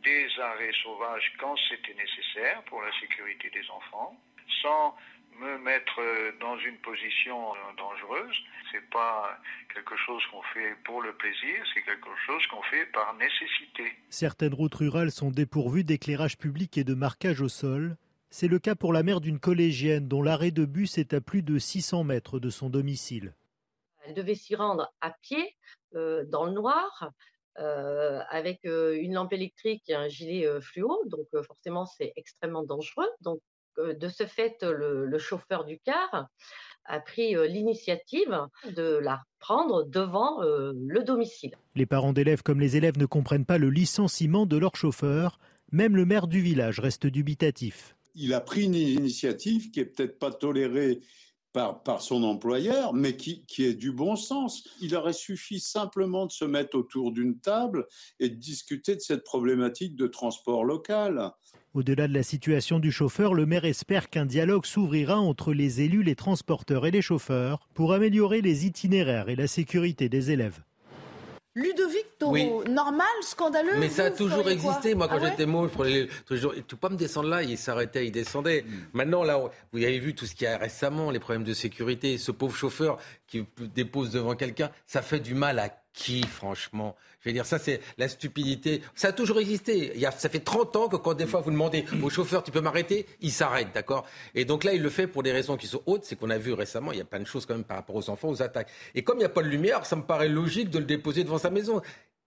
des 0.06 0.26
arrêts 0.40 0.72
sauvages 0.82 1.34
quand 1.38 1.54
c'était 1.68 1.94
nécessaire 1.94 2.64
pour 2.70 2.82
la 2.82 2.90
sécurité 3.02 3.50
des 3.50 3.70
enfants, 3.70 4.18
sans 4.62 4.96
me 5.38 5.58
mettre 5.58 6.00
dans 6.40 6.58
une 6.60 6.78
position 6.78 7.36
dangereuse. 7.76 8.38
C'est 8.72 8.90
pas 8.90 9.38
quelque 9.74 9.98
chose 9.98 10.24
qu'on 10.32 10.44
fait 10.54 10.76
pour 10.86 11.02
le 11.02 11.12
plaisir, 11.16 11.66
c'est 11.74 11.82
quelque 11.82 12.16
chose 12.26 12.48
qu'on 12.48 12.64
fait 12.64 12.86
par 12.94 13.14
nécessité. 13.16 13.92
Certaines 14.10 14.54
routes 14.54 14.76
rurales 14.76 15.12
sont 15.12 15.30
dépourvues 15.30 15.84
d'éclairage 15.84 16.38
public 16.38 16.78
et 16.78 16.86
de 16.86 16.94
marquage 16.94 17.42
au 17.42 17.50
sol. 17.50 17.98
C'est 18.30 18.48
le 18.48 18.60
cas 18.60 18.76
pour 18.76 18.94
la 18.94 19.04
mère 19.04 19.20
d'une 19.20 19.40
collégienne 19.40 20.08
dont 20.08 20.22
l'arrêt 20.22 20.52
de 20.52 20.64
bus 20.64 20.98
est 20.98 21.14
à 21.14 21.20
plus 21.20 21.42
de 21.42 21.60
600 21.60 22.06
mètres 22.06 22.40
de 22.40 22.50
son 22.50 22.70
domicile. 22.70 23.34
Elle 24.06 24.14
devait 24.14 24.36
s'y 24.36 24.56
rendre 24.56 24.92
à 25.02 25.12
pied, 25.22 25.56
euh, 25.96 26.26
dans 26.26 26.46
le 26.46 26.52
noir, 26.52 27.12
euh, 27.60 28.20
avec 28.30 28.66
euh, 28.66 28.98
une 29.00 29.14
lampe 29.14 29.34
électrique 29.34 29.84
et 29.88 29.94
un 29.94 30.08
gilet 30.08 30.48
fluo. 30.62 31.02
Donc 31.06 31.28
forcément, 31.46 31.86
c'est 31.86 32.14
extrêmement 32.16 32.64
dangereux. 32.64 33.10
Donc 33.22 33.40
de 33.78 34.08
ce 34.08 34.26
fait, 34.26 34.62
le, 34.62 35.06
le 35.08 35.18
chauffeur 35.18 35.66
du 35.66 35.80
car 35.80 36.28
a 36.86 37.00
pris 37.00 37.34
l'initiative 37.48 38.40
de 38.76 39.00
la 39.02 39.24
prendre 39.40 39.84
devant 39.84 40.42
le 40.42 41.04
domicile. 41.04 41.56
Les 41.74 41.88
parents 41.88 42.14
d'élèves 42.14 42.44
comme 42.44 42.60
les 42.60 42.78
élèves 42.78 43.00
ne 43.00 43.08
comprennent 43.08 43.46
pas 43.46 43.58
le 43.58 43.72
licenciement 43.72 44.46
de 44.46 44.58
leur 44.58 44.76
chauffeur. 44.76 45.40
Même 45.72 45.96
le 45.96 46.06
maire 46.06 46.28
du 46.28 46.40
village 46.40 46.80
reste 46.80 47.08
dubitatif 47.08 47.96
il 48.16 48.34
a 48.34 48.42
pris 48.42 48.64
une 48.64 48.76
initiative 48.76 49.72
qui 49.72 49.80
est 49.80 49.86
peut-être 49.86 50.20
pas 50.20 50.32
tolérée 50.32 51.02
par, 51.54 52.02
son 52.02 52.24
employeur, 52.24 52.94
mais 52.94 53.16
qui, 53.16 53.46
qui, 53.46 53.64
est 53.64 53.76
du 53.76 53.92
bon 53.92 54.16
sens. 54.16 54.68
Il 54.82 54.96
aurait 54.96 55.14
suffi 55.14 55.60
simplement 55.60 56.26
de 56.26 56.32
se 56.32 56.46
mettre 56.46 56.78
autour 56.78 57.12
d'une 57.12 57.40
table 57.40 57.88
et 58.20 58.30
de 58.30 58.36
discuter 58.36 58.96
de 58.96 59.02
cette 59.02 59.24
problématique 59.24 59.96
de 59.96 60.08
transport 60.08 60.66
local. 60.66 61.32
Au-delà 61.74 62.08
de 62.08 62.14
la 62.14 62.24
situation 62.24 62.80
du 62.80 62.92
chauffeur, 62.92 63.34
le 63.34 63.46
maire 63.46 63.66
espère 63.66 64.10
qu'un 64.10 64.26
dialogue 64.26 64.66
s'ouvrira 64.66 65.20
entre 65.20 65.54
les 65.54 65.82
élus, 65.82 66.04
les 66.04 66.16
transporteurs 66.16 66.86
et 66.86 66.92
les 66.92 67.02
chauffeurs 67.02 67.68
pour 67.74 67.94
améliorer 67.94 68.42
les 68.42 68.66
itinéraires 68.66 69.30
et 69.30 69.36
la 69.36 69.48
sécurité 69.48 70.10
des 70.10 70.30
élèves. 70.30 70.62
Ludovic 71.56 72.18
Toro, 72.18 72.64
normal, 72.68 73.06
scandaleux. 73.22 73.78
Mais 73.78 73.90
ça 73.90 74.06
a 74.06 74.12
toujours 74.12 74.50
existé. 74.50 74.96
Moi, 74.96 75.08
quand 75.08 75.20
ah 75.22 75.30
j'étais 75.30 75.46
môme, 75.46 75.70
je 75.70 75.74
prenais 75.74 75.92
les... 75.92 76.08
toujours. 76.26 76.54
Tu 76.56 76.64
peux 76.64 76.78
pas 76.78 76.90
me 76.90 76.98
descendre 76.98 77.30
là, 77.30 77.44
il 77.44 77.58
s'arrêtait, 77.58 78.08
il 78.08 78.12
descendait. 78.12 78.64
Hmm. 78.64 78.86
Maintenant, 78.94 79.24
là, 79.24 79.40
vous 79.72 79.84
avez 79.84 80.00
vu 80.00 80.16
tout 80.16 80.26
ce 80.26 80.34
qu'il 80.34 80.46
y 80.46 80.48
a 80.48 80.58
récemment, 80.58 81.12
les 81.12 81.20
problèmes 81.20 81.44
de 81.44 81.54
sécurité. 81.54 82.18
Ce 82.18 82.32
pauvre 82.32 82.56
chauffeur 82.56 82.98
qui 83.28 83.46
dépose 83.76 84.12
devant 84.12 84.36
quelqu'un, 84.36 84.72
ça 84.88 85.04
fait 85.04 85.20
du 85.20 85.36
mal 85.36 85.60
à 85.60 85.70
qui, 85.94 86.24
franchement? 86.24 86.96
Je 87.22 87.30
veux 87.30 87.34
dire, 87.34 87.46
ça, 87.46 87.60
c'est 87.60 87.80
la 87.98 88.08
stupidité. 88.10 88.82
Ça 88.96 89.10
a 89.10 89.12
toujours 89.14 89.40
existé. 89.40 89.92
Il 89.96 90.02
y 90.02 90.06
a, 90.06 90.12
ça 90.12 90.28
fait 90.28 90.40
30 90.40 90.76
ans 90.76 90.90
que 90.90 90.98
quand 90.98 91.14
des 91.14 91.28
fois 91.28 91.42
vous 91.42 91.52
demandez 91.52 91.86
au 92.02 92.10
chauffeur, 92.10 92.44
tu 92.44 92.52
peux 92.52 92.62
m'arrêter? 92.62 93.06
Il 93.22 93.32
s'arrête, 93.32 93.70
d'accord? 93.74 94.06
Et 94.36 94.44
donc 94.44 94.64
là, 94.64 94.74
il 94.74 94.82
le 94.82 94.90
fait 94.90 95.08
pour 95.08 95.24
des 95.24 95.32
raisons 95.32 95.56
qui 95.56 95.68
sont 95.68 95.82
hautes. 95.86 96.04
C'est 96.04 96.16
qu'on 96.18 96.30
a 96.32 96.38
vu 96.38 96.52
récemlement, 96.54 96.92
il 96.92 96.98
y 96.98 97.02
a 97.02 97.06
plein 97.06 97.20
de 97.20 97.26
choses 97.26 97.46
quand 97.46 97.54
même 97.54 97.64
par 97.64 97.78
rapport 97.78 97.96
aux 97.96 98.10
enfants, 98.10 98.30
aux 98.30 98.42
attaques. 98.42 98.70
Et 98.96 99.04
comme 99.04 99.18
il 99.18 99.22
n'y 99.22 99.26
a 99.26 99.30
pas 99.30 99.44
de 99.44 99.48
lumière, 99.48 99.86
ça 99.86 99.96
me 99.96 100.04
paraît 100.04 100.30
logique 100.30 100.70
de 100.70 100.80
le 100.80 100.86
déposer 100.86 101.24
devant 101.24 101.38
sa 101.38 101.50
maison. 101.50 101.82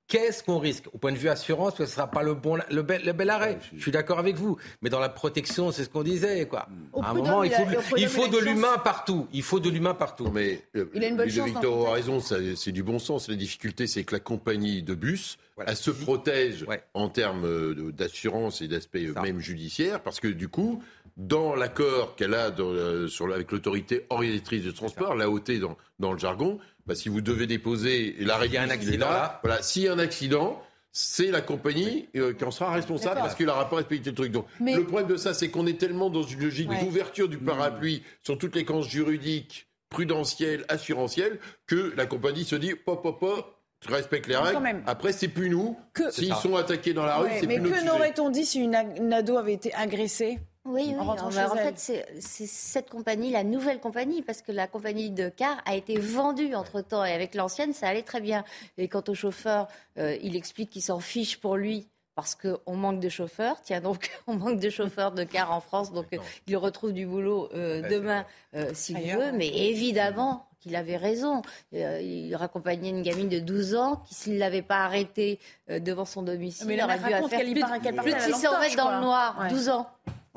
Qu'est-ce 0.09 0.45
qu'on 0.45 0.59
risque 0.59 0.85
Au 0.93 0.99
point 0.99 1.11
de 1.11 1.17
vue 1.17 1.29
assurance, 1.29 1.75
ce 1.77 1.83
ne 1.83 1.87
sera 1.89 2.09
pas 2.09 2.23
le, 2.23 2.35
bon, 2.35 2.59
le, 2.71 2.83
bel, 2.83 3.03
le 3.05 3.13
bel 3.13 3.29
arrêt. 3.29 3.59
je 3.75 3.83
suis 3.83 3.91
d'accord 3.91 4.21
avec 4.21 4.37
vous. 4.37 4.57
Mais 4.81 4.89
dans 4.89 5.01
la 5.01 5.09
protection, 5.09 5.73
c'est 5.73 5.83
ce 5.83 5.89
qu'on 5.89 6.05
disait. 6.05 6.47
Quoi. 6.47 6.69
à 7.03 7.11
un 7.11 7.15
moment, 7.15 7.43
il 7.43 7.51
faut, 7.51 7.65
de, 7.65 8.01
il 8.01 8.09
faut 8.09 8.29
de 8.29 8.39
l'humain 8.39 8.79
partout. 8.85 9.27
Il 9.33 9.43
faut 9.43 9.59
de 9.59 9.69
l'humain 9.69 9.95
partout. 9.95 10.31
Mais 10.33 10.63
euh, 10.77 10.89
il 10.95 11.03
a 11.03 11.09
une 11.09 11.17
bonne 11.17 11.29
chance. 11.29 11.47
Victor 11.47 11.89
a 11.89 11.93
raison, 11.95 12.21
c'est 12.21 12.73
du 12.73 12.85
bon 12.85 13.01
sens. 13.01 13.29
La 13.29 13.35
difficulté, 13.35 13.89
c'est 13.89 14.05
que 14.05 14.15
la 14.15 14.21
compagnie 14.21 14.85
de 14.85 14.95
bus, 14.95 15.39
voilà. 15.57 15.73
elle 15.73 15.77
se 15.77 15.91
protège 15.91 16.65
ouais. 16.69 16.85
en 16.95 17.09
termes 17.09 17.45
euh, 17.45 17.91
d'assurance 17.91 18.63
et 18.63 18.69
d'aspect 18.69 19.09
même 19.21 19.41
judiciaire, 19.41 20.03
parce 20.03 20.21
que 20.21 20.29
du 20.29 20.49
coup, 20.49 20.83
dans 21.17 21.57
l'accord 21.57 22.15
qu'elle 22.15 22.35
a 22.35 22.51
dans, 22.51 22.69
euh, 22.69 23.09
sur, 23.09 23.33
avec 23.33 23.51
l'autorité 23.51 24.07
organisatrice 24.11 24.63
de 24.63 24.71
transport, 24.71 25.15
la 25.15 25.31
OT 25.31 25.59
dans, 25.59 25.77
dans 25.99 26.13
le 26.13 26.19
jargon, 26.19 26.59
bah, 26.87 26.95
si 26.95 27.09
vous 27.09 27.21
devez 27.21 27.47
déposer 27.47 28.17
l'arrêt, 28.21 28.47
il 28.47 28.53
y 28.53 28.57
a 28.57 28.63
un 28.63 28.71
accident 28.71 29.11
là, 29.11 29.41
voilà, 29.43 29.63
s'il 29.63 29.83
y 29.83 29.89
a 29.89 29.93
un 29.93 29.99
accident, 29.99 30.63
c'est 30.93 31.31
la 31.31 31.43
compagnie 31.43 32.09
euh, 32.17 32.33
qui 32.33 32.45
en 32.45 32.51
sera 32.51 32.73
responsable 32.73 33.17
parce 33.17 33.35
qu'il 33.35 33.47
n'aura 33.47 33.69
pas 33.69 33.77
respecté 33.77 34.11
le 34.11 34.17
truc. 34.17 34.33
Donc, 34.33 34.47
le 34.61 34.85
problème 34.85 35.09
de 35.09 35.17
ça, 35.17 35.35
c'est 35.35 35.51
qu'on 35.51 35.67
est 35.67 35.79
tellement 35.79 36.09
dans 36.09 36.23
une 36.23 36.41
logique 36.41 36.71
ouais. 36.71 36.83
d'ouverture 36.83 37.29
du 37.29 37.37
parapluie 37.37 38.03
sur 38.23 38.39
toutes 38.39 38.55
les 38.57 38.65
camps 38.65 38.81
juridiques, 38.81 39.69
prudentielles, 39.91 40.65
assurantielles, 40.69 41.39
que 41.67 41.93
la 41.97 42.07
compagnie 42.07 42.45
se 42.45 42.57
dit 42.57 42.75
pop, 42.75 43.03
pop, 43.03 43.21
pop, 43.21 43.57
tu 43.81 43.93
respectes 43.93 44.27
les 44.27 44.37
règles. 44.37 44.83
Après, 44.87 45.13
c'est 45.13 45.29
plus 45.29 45.51
nous. 45.51 45.77
S'ils 46.11 46.35
sont 46.35 46.57
attaqués 46.57 46.95
dans 46.95 47.05
la 47.05 47.19
rue, 47.19 47.29
c'est 47.41 47.47
plus 47.47 47.59
nous. 47.59 47.71
Mais 47.71 47.79
que 47.79 47.85
n'aurait-on 47.85 48.31
dit 48.31 48.47
si 48.47 48.61
une, 48.61 48.75
une 48.97 49.13
ado 49.13 49.37
avait 49.37 49.53
été 49.53 49.75
agressée? 49.75 50.39
Oui, 50.67 50.95
oui. 50.95 50.95
En, 50.99 51.09
en 51.09 51.31
fait, 51.31 51.79
c'est 51.79 52.07
cette 52.19 52.91
compagnie, 52.91 53.31
la 53.31 53.45
nouvelle 53.45 53.81
compagnie, 53.81 54.23
parce 54.23 54.43
que 54.43 54.53
la 54.53 54.67
compagnie 54.67 55.11
de 55.11 55.29
car 55.29 55.63
a 55.65 55.75
été 55.75 55.99
vendue 55.99 56.55
entre-temps, 56.55 57.05
et 57.05 57.13
avec 57.13 57.35
l'ancienne, 57.35 57.73
ça 57.73 57.89
allait 57.89 58.03
très 58.03 58.21
bien. 58.21 58.45
Et 58.79 58.89
quant 58.89 59.05
au 59.09 59.15
chauffeur, 59.15 59.69
euh, 59.99 60.17
il 60.23 60.37
explique 60.37 60.71
qu'il 60.71 60.83
s'en 60.83 61.01
fiche 61.01 61.39
pour 61.39 61.57
lui 61.57 61.89
parce 62.17 62.35
qu'on 62.35 62.77
manque 62.77 62.99
de 62.99 63.11
chauffeurs. 63.11 63.59
Tiens, 63.63 63.81
donc, 63.81 64.11
on 64.27 64.35
manque 64.35 64.59
de 64.59 64.71
chauffeurs 64.71 65.13
de 65.13 65.23
car 65.23 65.53
en 65.53 65.61
France, 65.61 65.93
donc 65.93 66.07
euh, 66.13 66.19
il 66.49 66.57
retrouve 66.57 66.93
du 66.93 67.07
boulot 67.07 67.49
euh, 67.55 67.89
demain 67.89 68.25
euh, 68.55 68.71
s'il 68.75 68.99
veut. 68.99 69.33
Mais 69.33 69.49
évidemment 69.49 70.49
qu'il 70.59 70.75
avait 70.75 70.97
raison. 70.97 71.43
Euh, 71.75 72.01
il 72.01 72.35
raccompagnait 72.35 72.89
une 72.89 73.03
gamine 73.03 73.29
de 73.29 73.39
12 73.39 73.75
ans 73.77 74.03
qui, 74.09 74.15
s'il 74.15 74.35
ne 74.35 74.39
l'avait 74.39 74.63
pas 74.63 74.79
arrêtée 74.79 75.39
devant 75.69 76.07
son 76.07 76.23
domicile, 76.23 76.67
mais 76.67 76.83
aurait 76.83 76.99
dû 76.99 77.05
faire 77.05 77.23
plus, 77.23 77.55
de, 77.55 78.01
plus 78.01 78.15
de 78.15 78.19
600 78.19 78.61
mètres 78.61 78.77
dans 78.77 78.97
le 78.97 79.01
noir. 79.03 79.39
Ouais. 79.39 79.51
12 79.51 79.69
ans. 79.69 79.87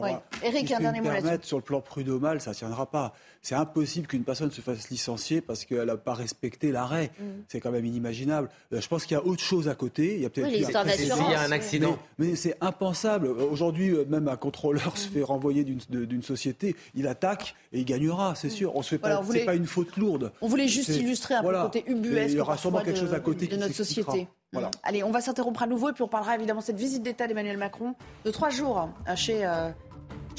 Oui. 0.01 0.11
Eric, 0.43 0.71
un 0.71 0.79
dernier 0.79 1.01
mot 1.01 1.09
là-dessus. 1.09 1.47
Sur 1.47 1.57
le 1.57 1.63
plan 1.63 1.81
prud'homal, 1.81 2.41
ça 2.41 2.51
ne 2.51 2.55
tiendra 2.55 2.89
pas. 2.89 3.13
C'est 3.41 3.55
impossible 3.55 4.07
qu'une 4.07 4.23
personne 4.23 4.51
se 4.51 4.61
fasse 4.61 4.89
licencier 4.89 5.39
parce 5.41 5.63
qu'elle 5.63 5.85
n'a 5.85 5.97
pas 5.97 6.13
respecté 6.13 6.71
l'arrêt. 6.71 7.11
Mm. 7.19 7.23
C'est 7.47 7.59
quand 7.59 7.71
même 7.71 7.85
inimaginable. 7.85 8.49
Je 8.71 8.85
pense 8.87 9.05
qu'il 9.05 9.15
y 9.15 9.19
a 9.19 9.25
autre 9.25 9.41
chose 9.41 9.69
à 9.69 9.75
côté. 9.75 10.15
Il 10.15 10.21
y 10.21 10.25
a 10.25 10.29
peut-être 10.29 10.47
oui, 10.47 10.61
d'assurance. 10.61 11.21
Il 11.27 11.31
y 11.31 11.35
a 11.35 11.41
un 11.41 11.51
accident. 11.51 11.97
Mais, 12.17 12.27
mais 12.27 12.35
c'est 12.35 12.57
impensable. 12.59 13.27
Aujourd'hui, 13.27 13.93
même 14.09 14.27
un 14.27 14.35
contrôleur 14.35 14.93
mm. 14.93 14.97
se 14.97 15.07
fait 15.07 15.23
renvoyer 15.23 15.63
d'une 15.63 16.23
société. 16.23 16.75
Il 16.95 17.07
attaque 17.07 17.55
et 17.71 17.79
il 17.79 17.85
gagnera, 17.85 18.35
c'est 18.35 18.49
sûr. 18.49 18.75
On 18.75 18.81
se 18.81 18.89
fait 18.89 18.97
voilà, 18.97 19.17
pas. 19.21 19.45
Pas 19.45 19.55
une 19.55 19.67
faute 19.67 19.95
lourde. 19.97 20.31
On 20.41 20.47
voulait 20.47 20.67
juste 20.67 20.89
illustrer 20.89 21.35
un 21.35 21.41
voilà. 21.41 21.69
peu 21.69 21.79
le 21.79 21.83
côté 21.83 21.91
ubuesque. 21.91 22.31
Il 22.31 22.37
y 22.37 22.41
aura 22.41 22.57
sûrement 22.57 22.79
quelque 22.79 22.95
de, 22.95 22.99
chose 22.99 23.13
à 23.13 23.19
côté 23.19 23.47
de 23.47 23.55
notre 23.55 23.75
société. 23.75 24.27
Voilà. 24.51 24.71
Allez, 24.83 25.03
on 25.03 25.11
va 25.11 25.21
s'interrompre 25.21 25.61
à 25.61 25.67
nouveau 25.67 25.89
et 25.89 25.93
puis 25.93 26.01
on 26.01 26.07
parlera 26.07 26.35
évidemment 26.35 26.61
de 26.61 26.65
cette 26.65 26.79
visite 26.79 27.03
d'État 27.03 27.27
d'Emmanuel 27.27 27.57
Macron 27.57 27.93
de 28.25 28.31
trois 28.31 28.49
jours 28.49 28.89
chez. 29.15 29.45
Euh, 29.45 29.69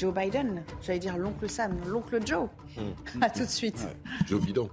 Joe 0.01 0.11
Biden, 0.11 0.63
j'allais 0.81 0.97
dire 0.97 1.15
l'oncle 1.15 1.47
Sam, 1.47 1.79
l'oncle 1.85 2.25
Joe. 2.25 2.49
Mmh. 2.75 2.81
À 3.21 3.29
tout 3.29 3.41
de 3.41 3.45
suite. 3.45 3.77
Ouais. 3.77 4.25
Joe 4.25 4.43
Bidon. 4.43 4.67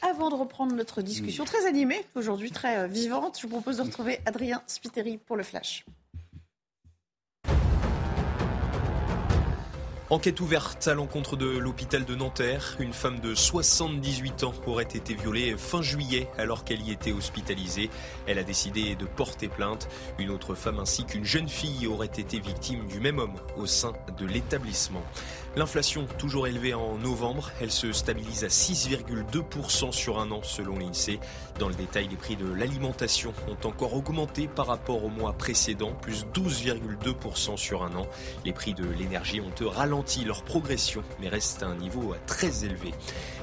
Avant 0.00 0.30
de 0.30 0.34
reprendre 0.34 0.74
notre 0.74 1.02
discussion 1.02 1.44
très 1.44 1.66
animée, 1.66 2.02
aujourd'hui 2.14 2.50
très 2.50 2.78
euh, 2.78 2.86
vivante, 2.86 3.36
je 3.38 3.46
vous 3.46 3.52
propose 3.52 3.76
de 3.76 3.82
retrouver 3.82 4.20
Adrien 4.24 4.62
Spiteri 4.66 5.18
pour 5.18 5.36
le 5.36 5.42
Flash. 5.42 5.84
Enquête 10.10 10.40
ouverte 10.40 10.88
à 10.88 10.94
l'encontre 10.94 11.36
de 11.36 11.58
l'hôpital 11.58 12.06
de 12.06 12.14
Nanterre. 12.14 12.76
Une 12.78 12.94
femme 12.94 13.20
de 13.20 13.34
78 13.34 14.42
ans 14.44 14.54
aurait 14.66 14.84
été 14.84 15.12
violée 15.12 15.54
fin 15.58 15.82
juillet 15.82 16.28
alors 16.38 16.64
qu'elle 16.64 16.80
y 16.80 16.90
était 16.92 17.12
hospitalisée. 17.12 17.90
Elle 18.26 18.38
a 18.38 18.42
décidé 18.42 18.96
de 18.96 19.04
porter 19.04 19.48
plainte. 19.48 19.86
Une 20.18 20.30
autre 20.30 20.54
femme 20.54 20.78
ainsi 20.78 21.04
qu'une 21.04 21.26
jeune 21.26 21.50
fille 21.50 21.86
auraient 21.86 22.06
été 22.06 22.40
victimes 22.40 22.86
du 22.86 23.00
même 23.00 23.18
homme 23.18 23.36
au 23.58 23.66
sein 23.66 23.92
de 24.16 24.24
l'établissement. 24.24 25.02
L'inflation 25.58 26.06
toujours 26.18 26.46
élevée 26.46 26.72
en 26.72 26.98
novembre, 26.98 27.50
elle 27.60 27.72
se 27.72 27.90
stabilise 27.90 28.44
à 28.44 28.46
6,2% 28.46 29.90
sur 29.90 30.20
un 30.20 30.30
an 30.30 30.38
selon 30.44 30.78
l'INSEE. 30.78 31.18
Dans 31.58 31.68
le 31.68 31.74
détail, 31.74 32.06
les 32.08 32.16
prix 32.16 32.36
de 32.36 32.46
l'alimentation 32.46 33.34
ont 33.48 33.66
encore 33.66 33.94
augmenté 33.94 34.46
par 34.46 34.68
rapport 34.68 35.02
au 35.02 35.08
mois 35.08 35.32
précédent, 35.32 35.94
plus 36.00 36.24
12,2% 36.26 37.56
sur 37.56 37.82
un 37.82 37.96
an. 37.96 38.06
Les 38.44 38.52
prix 38.52 38.72
de 38.72 38.84
l'énergie 38.84 39.40
ont 39.40 39.50
ralenti 39.68 40.24
leur 40.24 40.44
progression, 40.44 41.02
mais 41.20 41.28
restent 41.28 41.64
à 41.64 41.66
un 41.66 41.74
niveau 41.74 42.14
très 42.28 42.64
élevé. 42.64 42.94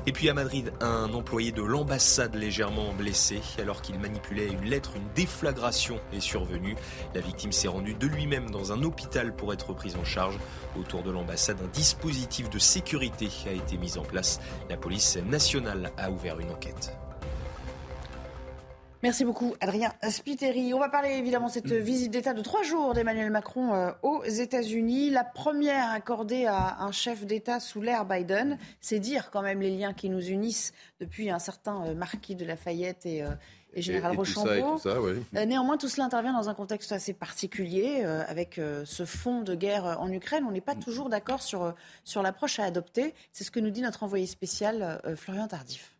Et 0.07 0.11
puis 0.11 0.29
à 0.29 0.35
Madrid, 0.35 0.71
un 0.81 1.11
employé 1.13 1.51
de 1.51 1.63
l'ambassade 1.63 2.35
légèrement 2.35 2.93
blessé 2.93 3.41
alors 3.57 3.81
qu'il 3.81 3.97
manipulait 3.97 4.47
une 4.47 4.65
lettre, 4.65 4.95
une 4.95 5.07
déflagration 5.15 5.99
est 6.13 6.19
survenue. 6.19 6.75
La 7.15 7.21
victime 7.21 7.51
s'est 7.51 7.67
rendue 7.67 7.95
de 7.95 8.05
lui-même 8.05 8.51
dans 8.51 8.71
un 8.71 8.83
hôpital 8.83 9.35
pour 9.35 9.51
être 9.51 9.73
prise 9.73 9.95
en 9.95 10.05
charge. 10.05 10.37
Autour 10.79 11.01
de 11.01 11.09
l'ambassade, 11.09 11.57
un 11.63 11.67
dispositif 11.69 12.51
de 12.51 12.59
sécurité 12.59 13.29
a 13.47 13.51
été 13.51 13.77
mis 13.77 13.97
en 13.97 14.03
place. 14.03 14.39
La 14.69 14.77
police 14.77 15.17
nationale 15.17 15.91
a 15.97 16.11
ouvert 16.11 16.39
une 16.39 16.51
enquête. 16.51 16.95
Merci 19.05 19.23
beaucoup, 19.23 19.53
Adrien 19.61 19.93
Spiteri. 20.09 20.73
On 20.73 20.79
va 20.79 20.89
parler 20.89 21.11
évidemment 21.11 21.45
de 21.45 21.51
cette 21.51 21.71
visite 21.71 22.09
d'État 22.09 22.33
de 22.33 22.41
trois 22.41 22.63
jours 22.63 22.95
d'Emmanuel 22.95 23.29
Macron 23.29 23.75
euh, 23.75 23.91
aux 24.01 24.23
États-Unis. 24.23 25.11
La 25.11 25.23
première 25.23 25.91
accordée 25.91 26.47
à 26.47 26.77
un 26.79 26.91
chef 26.91 27.23
d'État 27.23 27.59
sous 27.59 27.81
l'ère 27.81 28.05
Biden. 28.05 28.57
C'est 28.81 28.97
dire 28.97 29.29
quand 29.29 29.43
même 29.43 29.61
les 29.61 29.69
liens 29.69 29.93
qui 29.93 30.09
nous 30.09 30.25
unissent 30.29 30.73
depuis 30.99 31.29
un 31.29 31.37
certain 31.37 31.85
euh, 31.85 31.93
marquis 31.93 32.33
de 32.33 32.45
Lafayette 32.45 33.05
et, 33.05 33.21
euh, 33.21 33.29
et 33.75 33.83
Général 33.83 34.17
Rochambeau. 34.17 34.79
Néanmoins, 35.33 35.77
tout 35.77 35.87
cela 35.87 36.05
intervient 36.05 36.33
dans 36.33 36.49
un 36.49 36.55
contexte 36.55 36.91
assez 36.91 37.13
particulier, 37.13 38.03
avec 38.05 38.59
ce 38.85 39.05
fond 39.05 39.41
de 39.41 39.53
guerre 39.53 39.97
en 39.99 40.11
Ukraine. 40.11 40.45
On 40.47 40.51
n'est 40.51 40.61
pas 40.61 40.75
toujours 40.75 41.09
d'accord 41.09 41.43
sur, 41.43 41.75
sur 42.03 42.23
l'approche 42.23 42.57
à 42.57 42.63
adopter. 42.63 43.13
C'est 43.33 43.43
ce 43.43 43.51
que 43.51 43.59
nous 43.59 43.69
dit 43.69 43.81
notre 43.81 44.01
envoyé 44.01 44.25
spécial, 44.25 44.99
Florian 45.15 45.47
Tardif. 45.47 45.94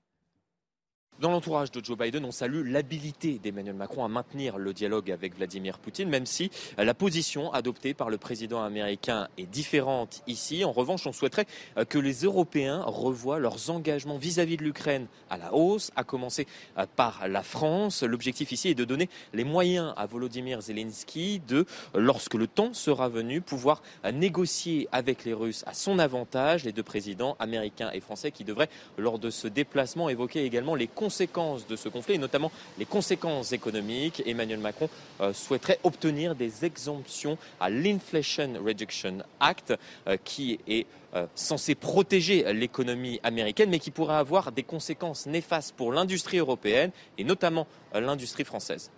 Dans 1.21 1.31
l'entourage 1.31 1.71
de 1.71 1.81
Joe 1.81 1.97
Biden, 1.97 2.25
on 2.25 2.31
salue 2.31 2.69
l'habilité 2.69 3.39
d'Emmanuel 3.41 3.75
Macron 3.75 4.03
à 4.03 4.09
maintenir 4.09 4.57
le 4.57 4.73
dialogue 4.73 5.09
avec 5.09 5.37
Vladimir 5.37 5.79
Poutine, 5.79 6.09
même 6.09 6.25
si 6.25 6.51
la 6.77 6.93
position 6.93 7.53
adoptée 7.53 7.93
par 7.93 8.09
le 8.09 8.17
président 8.17 8.61
américain 8.61 9.29
est 9.37 9.45
différente 9.45 10.23
ici. 10.27 10.65
En 10.65 10.73
revanche, 10.73 11.07
on 11.07 11.13
souhaiterait 11.13 11.45
euh, 11.77 11.85
que 11.85 11.97
les 11.97 12.23
Européens 12.23 12.83
revoient 12.85 13.39
leurs 13.39 13.69
engagements 13.69 14.17
vis-à-vis 14.17 14.57
de 14.57 14.63
l'Ukraine 14.63 15.07
à 15.29 15.37
la 15.37 15.53
hausse, 15.53 15.89
à 15.95 16.03
commencer 16.03 16.47
euh, 16.77 16.85
par 16.97 17.29
la 17.29 17.43
France. 17.43 18.03
L'objectif 18.03 18.51
ici 18.51 18.67
est 18.67 18.75
de 18.75 18.83
donner 18.83 19.07
les 19.33 19.45
moyens 19.45 19.93
à 19.95 20.07
Volodymyr 20.07 20.59
Zelensky 20.59 21.39
de, 21.47 21.65
lorsque 21.93 22.33
le 22.33 22.47
temps 22.47 22.73
sera 22.73 23.07
venu, 23.07 23.39
pouvoir 23.39 23.81
euh, 24.03 24.11
négocier 24.11 24.89
avec 24.91 25.23
les 25.23 25.33
Russes 25.33 25.63
à 25.65 25.73
son 25.73 25.97
avantage. 25.97 26.65
Les 26.65 26.73
deux 26.73 26.83
présidents 26.83 27.37
américains 27.39 27.91
et 27.93 28.01
français 28.01 28.31
qui 28.31 28.43
devraient, 28.43 28.69
lors 28.97 29.17
de 29.17 29.29
ce 29.29 29.47
déplacement, 29.47 30.09
évoquer 30.09 30.43
également 30.43 30.75
les 30.75 30.87
conséquences 31.05 31.67
de 31.67 31.75
ce 31.75 31.87
conflit, 31.87 32.15
et 32.15 32.17
notamment 32.17 32.51
les 32.79 32.85
conséquences 32.85 33.51
économiques. 33.51 34.23
Emmanuel 34.25 34.57
Macron 34.57 34.89
euh, 35.21 35.33
souhaiterait 35.33 35.79
obtenir 35.83 36.33
des 36.33 36.65
exemptions 36.65 37.37
à 37.59 37.69
l'Inflation 37.69 38.53
Reduction 38.65 39.19
Act, 39.39 39.75
euh, 40.07 40.17
qui 40.23 40.59
est 40.67 40.87
euh, 41.13 41.27
censé 41.35 41.75
protéger 41.75 42.51
l'économie 42.53 43.19
américaine, 43.21 43.69
mais 43.69 43.77
qui 43.77 43.91
pourrait 43.91 44.15
avoir 44.15 44.51
des 44.51 44.63
conséquences 44.63 45.27
néfastes 45.27 45.75
pour 45.75 45.91
l'industrie 45.91 46.39
européenne 46.39 46.89
et 47.19 47.23
notamment 47.23 47.67
l'industrie 47.93 48.43
française. 48.43 48.89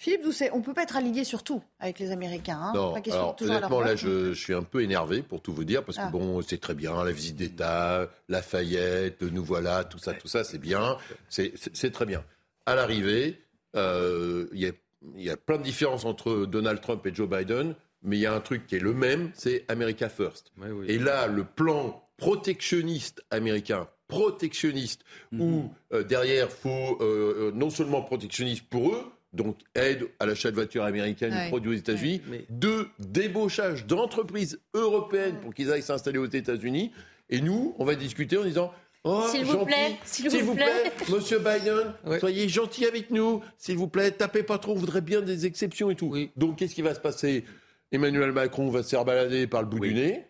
Philippe 0.00 0.22
Doucet, 0.22 0.50
on 0.52 0.58
ne 0.58 0.62
peut 0.62 0.74
pas 0.74 0.84
être 0.84 0.96
aligné 0.96 1.24
sur 1.24 1.42
tout 1.42 1.60
avec 1.80 1.98
les 1.98 2.12
Américains. 2.12 2.60
Hein 2.60 2.72
non, 2.72 2.94
alors, 2.94 3.36
honnêtement, 3.40 3.80
là, 3.80 3.96
je, 3.96 4.32
suis 4.32 4.54
un 4.54 4.62
peu 4.62 4.82
énervé 4.82 5.22
pour 5.22 5.42
tout 5.42 5.52
vous 5.52 5.64
dire, 5.64 5.84
parce 5.84 5.98
que 5.98 6.04
ah. 6.04 6.10
bon, 6.10 6.40
c'est 6.40 6.60
très 6.60 6.74
bien, 6.74 7.02
la 7.02 7.10
visite 7.10 7.34
d'État, 7.34 8.08
Lafayette, 8.28 9.22
nous 9.22 9.42
voilà, 9.42 9.82
tout 9.82 9.98
ça, 9.98 10.12
tout 10.12 10.28
ça, 10.28 10.44
c'est 10.44 10.58
bien, 10.58 10.96
c'est 11.28 11.90
très 11.92 12.06
bien. 12.06 12.24
À 12.64 12.76
l'arrivée, 12.76 13.42
euh, 13.74 14.46
il 14.52 14.72
y, 15.16 15.30
a 15.30 15.36
plein 15.36 15.58
de 15.58 15.64
différences 15.64 16.04
entre 16.04 16.46
Donald 16.46 16.80
Trump 16.80 17.04
et 17.04 17.12
Joe 17.12 17.28
Biden, 17.28 17.74
mais 18.02 18.18
il 18.18 18.20
y 18.20 18.26
a 18.26 18.32
un 18.32 18.40
truc 18.40 18.68
qui 18.68 18.76
est 18.76 18.80
le 18.80 18.94
même, 18.94 19.32
c'est 19.34 19.64
America 19.66 20.08
First. 20.08 20.52
Et 20.86 20.98
là, 21.00 21.26
le 21.26 21.42
plan 21.42 22.04
protectionniste 22.18 23.24
américain, 23.32 23.88
protectionniste, 24.06 25.02
où 25.32 25.62
mhm. 25.62 25.70
euh, 25.92 26.04
derrière, 26.04 26.50
faut 26.50 26.98
euh, 27.00 27.50
non 27.52 27.70
seulement 27.70 28.02
protectionniste 28.02 28.64
pour 28.68 28.94
eux, 28.94 29.04
donc 29.32 29.58
aide 29.74 30.06
à 30.18 30.26
l'achat 30.26 30.50
de 30.50 30.54
voitures 30.54 30.84
américaines 30.84 31.48
produites 31.48 31.72
aux 31.72 31.92
États-Unis. 31.92 32.22
Deux, 32.50 32.88
débauchage 32.98 33.86
d'entreprises 33.86 34.60
européennes 34.74 35.38
pour 35.40 35.54
qu'ils 35.54 35.70
aillent 35.70 35.82
s'installer 35.82 36.18
aux 36.18 36.26
États-Unis. 36.26 36.92
Et 37.30 37.40
nous, 37.40 37.74
on 37.78 37.84
va 37.84 37.94
discuter 37.94 38.38
en 38.38 38.44
disant 38.44 38.72
Oh, 39.04 39.24
s'il 39.30 39.44
vous 39.44 39.64
plaît, 39.64 39.96
s'il 40.04 40.28
vous, 40.28 40.54
plaît. 40.54 40.92
Monsieur 41.08 41.38
Biden, 41.38 41.94
soyez 42.18 42.48
gentil 42.48 42.84
avec 42.84 43.10
nous, 43.10 43.42
s'il 43.56 43.76
vous 43.76 43.86
plaît, 43.86 44.10
tapez 44.10 44.42
pas 44.42 44.58
trop, 44.58 44.72
on 44.72 44.76
voudrait 44.76 45.00
bien 45.00 45.20
des 45.20 45.46
exceptions 45.46 45.88
et 45.90 45.94
tout. 45.94 46.14
Donc, 46.36 46.56
qu'est-ce 46.56 46.74
qui 46.74 46.82
va 46.82 46.94
se 46.94 47.00
passer? 47.00 47.44
Emmanuel 47.92 48.32
Macron 48.32 48.68
va 48.70 48.82
se 48.82 48.90
faire 48.90 49.04
balader 49.04 49.46
par 49.46 49.62
le 49.62 49.68
bout 49.68 49.80
du 49.80 49.94
nez. 49.94 50.26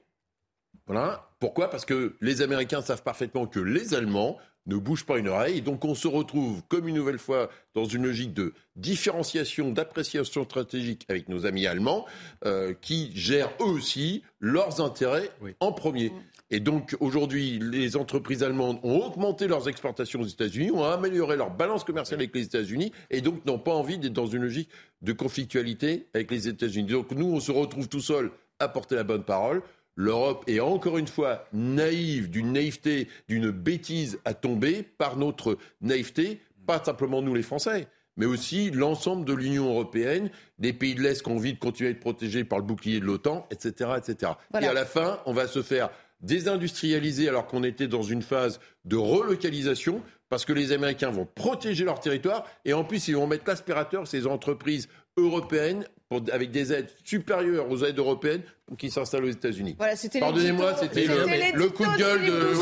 Voilà. 0.86 1.28
Pourquoi? 1.40 1.70
Parce 1.70 1.84
que 1.84 2.14
les 2.20 2.42
Américains 2.42 2.82
savent 2.82 3.02
parfaitement 3.02 3.46
que 3.46 3.60
les 3.60 3.94
Allemands 3.94 4.38
ne 4.68 4.76
bouge 4.76 5.04
pas 5.04 5.18
une 5.18 5.28
oreille. 5.28 5.62
Donc 5.62 5.84
on 5.84 5.94
se 5.94 6.06
retrouve 6.06 6.62
comme 6.68 6.86
une 6.86 6.94
nouvelle 6.94 7.18
fois 7.18 7.50
dans 7.74 7.86
une 7.86 8.04
logique 8.04 8.34
de 8.34 8.52
différenciation, 8.76 9.72
d'appréciation 9.72 10.44
stratégique 10.44 11.04
avec 11.08 11.28
nos 11.28 11.46
amis 11.46 11.66
allemands, 11.66 12.06
euh, 12.44 12.74
qui 12.80 13.10
gèrent 13.14 13.50
eux 13.60 13.64
aussi 13.64 14.22
leurs 14.40 14.80
intérêts 14.80 15.30
en 15.58 15.72
premier. 15.72 16.12
Et 16.50 16.60
donc 16.60 16.96
aujourd'hui, 17.00 17.58
les 17.58 17.96
entreprises 17.96 18.42
allemandes 18.42 18.78
ont 18.82 19.04
augmenté 19.04 19.48
leurs 19.48 19.68
exportations 19.68 20.20
aux 20.20 20.26
États-Unis, 20.26 20.70
ont 20.70 20.84
amélioré 20.84 21.36
leur 21.36 21.50
balance 21.50 21.84
commerciale 21.84 22.20
avec 22.20 22.34
les 22.34 22.44
États-Unis, 22.44 22.92
et 23.10 23.20
donc 23.20 23.44
n'ont 23.44 23.58
pas 23.58 23.72
envie 23.72 23.98
d'être 23.98 24.14
dans 24.14 24.26
une 24.26 24.42
logique 24.42 24.70
de 25.02 25.12
conflictualité 25.12 26.06
avec 26.14 26.30
les 26.30 26.48
États-Unis. 26.48 26.88
Donc 26.88 27.10
nous, 27.10 27.26
on 27.26 27.40
se 27.40 27.52
retrouve 27.52 27.88
tout 27.88 28.00
seul 28.00 28.30
à 28.60 28.68
porter 28.68 28.96
la 28.96 29.04
bonne 29.04 29.24
parole. 29.24 29.62
L'Europe 29.98 30.44
est 30.46 30.60
encore 30.60 30.96
une 30.96 31.08
fois 31.08 31.48
naïve, 31.52 32.30
d'une 32.30 32.52
naïveté, 32.52 33.08
d'une 33.28 33.50
bêtise 33.50 34.20
à 34.24 34.32
tomber 34.32 34.84
par 34.84 35.16
notre 35.16 35.58
naïveté, 35.80 36.40
pas 36.68 36.80
simplement 36.84 37.20
nous 37.20 37.34
les 37.34 37.42
Français, 37.42 37.88
mais 38.16 38.24
aussi 38.24 38.70
l'ensemble 38.70 39.24
de 39.24 39.32
l'Union 39.32 39.68
européenne, 39.68 40.30
des 40.60 40.72
pays 40.72 40.94
de 40.94 41.00
l'Est 41.00 41.20
qui 41.20 41.28
ont 41.28 41.34
envie 41.34 41.52
de 41.52 41.58
continuer 41.58 41.88
à 41.88 41.92
être 41.92 41.98
protégés 41.98 42.44
par 42.44 42.60
le 42.60 42.64
bouclier 42.64 43.00
de 43.00 43.06
l'OTAN, 43.06 43.48
etc. 43.50 43.90
etc. 43.96 44.32
Et 44.60 44.66
à 44.66 44.72
la 44.72 44.84
fin, 44.84 45.18
on 45.26 45.32
va 45.32 45.48
se 45.48 45.62
faire 45.62 45.90
désindustrialiser 46.20 47.28
alors 47.28 47.48
qu'on 47.48 47.64
était 47.64 47.88
dans 47.88 48.02
une 48.02 48.22
phase 48.22 48.60
de 48.84 48.96
relocalisation 48.96 50.00
parce 50.28 50.44
que 50.44 50.52
les 50.52 50.70
Américains 50.70 51.10
vont 51.10 51.26
protéger 51.26 51.84
leur 51.84 51.98
territoire 51.98 52.46
et 52.64 52.72
en 52.72 52.84
plus 52.84 53.08
ils 53.08 53.16
vont 53.16 53.26
mettre 53.26 53.48
l'aspirateur 53.48 54.06
ces 54.06 54.28
entreprises 54.28 54.88
européennes 55.16 55.86
avec 56.32 56.50
des 56.50 56.72
aides 56.72 56.90
supérieures 57.04 57.70
aux 57.70 57.84
aides 57.84 57.98
européennes 57.98 58.40
pour 58.66 58.76
qu'ils 58.78 58.90
s'installent 58.90 59.24
aux 59.24 59.30
États-Unis. 59.30 59.76
Pardonnez-moi, 60.20 60.74
c'était 60.76 61.06
le, 61.06 61.68
coup 61.68 61.84
de 61.84 61.98
gueule 61.98 62.24
de. 62.24 62.54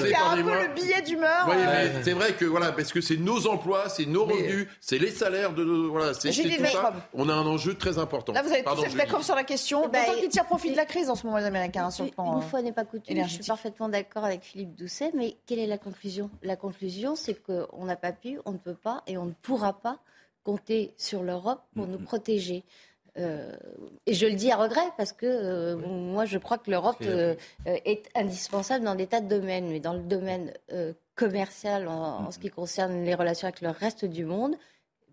c'était 0.00 0.14
un 0.14 0.36
peu 0.36 0.42
le 0.42 0.74
billet 0.74 1.02
d'humeur. 1.02 1.46
Oui, 1.48 1.56
mais 1.56 2.02
c'est 2.02 2.12
vrai 2.12 2.32
que 2.32 2.44
voilà, 2.44 2.72
parce 2.72 2.92
que 2.92 3.00
c'est 3.00 3.16
nos 3.16 3.46
emplois, 3.46 3.88
c'est 3.88 4.06
nos 4.06 4.24
revenus, 4.24 4.66
c'est 4.80 4.98
les 4.98 5.10
salaires 5.10 5.52
de 5.52 5.62
voilà, 5.62 6.14
c'est 6.14 6.30
tout 6.30 6.64
ça. 6.66 6.92
On 7.14 7.28
a 7.28 7.34
un 7.34 7.46
enjeu 7.46 7.74
très 7.74 7.98
important. 7.98 8.32
Là, 8.32 8.42
vous 8.42 8.52
êtes 8.52 8.64
tous 8.64 8.96
d'accord 8.96 9.22
sur 9.22 9.36
la 9.36 9.44
question. 9.44 9.88
Bah, 9.88 10.00
D'autant 10.06 10.18
qu'ils 10.18 10.28
tirent 10.28 10.46
profit 10.46 10.72
de 10.72 10.76
la 10.76 10.84
crise 10.84 11.10
en 11.10 11.14
ce 11.14 11.26
moment, 11.26 11.38
les 11.38 11.44
Américains, 11.44 11.90
sur 11.90 12.04
le 12.04 12.10
plan. 12.10 12.40
Une 12.40 12.48
fois 12.48 12.62
n'est 12.62 12.72
pas 12.72 12.84
coutume. 12.84 13.22
Je 13.24 13.34
suis 13.34 13.44
parfaitement 13.44 13.88
d'accord 13.88 14.24
avec 14.24 14.42
Philippe 14.42 14.74
Doucet, 14.74 15.12
mais 15.14 15.36
quelle 15.46 15.60
est 15.60 15.66
la 15.66 15.78
conclusion? 15.78 16.30
La 16.42 16.56
conclusion, 16.56 17.14
c'est 17.14 17.34
qu'on 17.34 17.84
n'a 17.84 17.96
pas 17.96 18.12
pu, 18.12 18.38
on 18.44 18.52
ne 18.52 18.58
peut 18.58 18.74
pas 18.74 19.02
et 19.06 19.16
on 19.16 19.26
ne 19.26 19.32
pourra 19.42 19.72
pas 19.72 19.98
compter 20.44 20.92
sur 20.96 21.22
l'Europe 21.22 21.62
pour 21.74 21.86
nous 21.86 21.98
protéger. 21.98 22.64
Euh, 23.18 23.54
et 24.06 24.14
je 24.14 24.26
le 24.26 24.34
dis 24.34 24.50
à 24.50 24.56
regret 24.56 24.80
parce 24.96 25.12
que 25.12 25.26
euh, 25.26 25.76
moi 25.76 26.24
je 26.24 26.38
crois 26.38 26.56
que 26.56 26.70
l'Europe 26.70 26.96
euh, 27.02 27.34
est 27.66 28.08
indispensable 28.14 28.84
dans 28.84 28.94
des 28.94 29.06
tas 29.06 29.20
de 29.20 29.28
domaines, 29.28 29.68
mais 29.68 29.80
dans 29.80 29.92
le 29.92 30.02
domaine 30.02 30.52
commercial, 31.14 31.88
en, 31.88 32.30
ce 32.30 32.38
qui 32.38 32.48
concerne 32.48 33.04
les 33.04 33.14
relations 33.14 33.48
avec 33.48 33.60
le 33.60 33.68
reste 33.68 34.06
du 34.06 34.24
monde, 34.24 34.56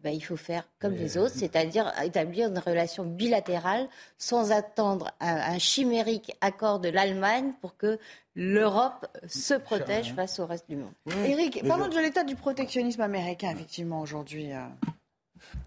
ben, 0.02 0.12
il 0.12 0.22
faut 0.22 0.38
faire 0.38 0.66
comme 0.80 0.94
les 0.94 1.18
autres, 1.18 1.36
c'est-à-dire 1.36 1.92
établir 2.02 2.48
une 2.48 2.60
relation 2.60 3.04
bilatérale 3.04 3.90
sans 4.18 4.54
attendre 4.54 5.12
un, 5.20 5.60
chimérique 5.60 6.32
accord 6.40 6.80
de 6.80 6.88
l'Allemagne 6.88 7.52
pour 7.60 7.76
que 7.76 8.00
l'Europe 8.34 9.08
se 9.28 9.56
protège 9.56 10.14
face 10.14 10.40
au 10.40 10.46
reste 10.46 10.70
du 10.70 10.78
monde. 10.78 10.94
Eric, 11.26 11.68
parlons 11.68 11.90
de 11.90 12.00
l'état 12.00 12.24
du 12.24 12.38
protectionnisme 12.38 13.02
américain, 13.02 13.52
effectivement, 13.52 14.00
aujourd'hui. 14.00 14.54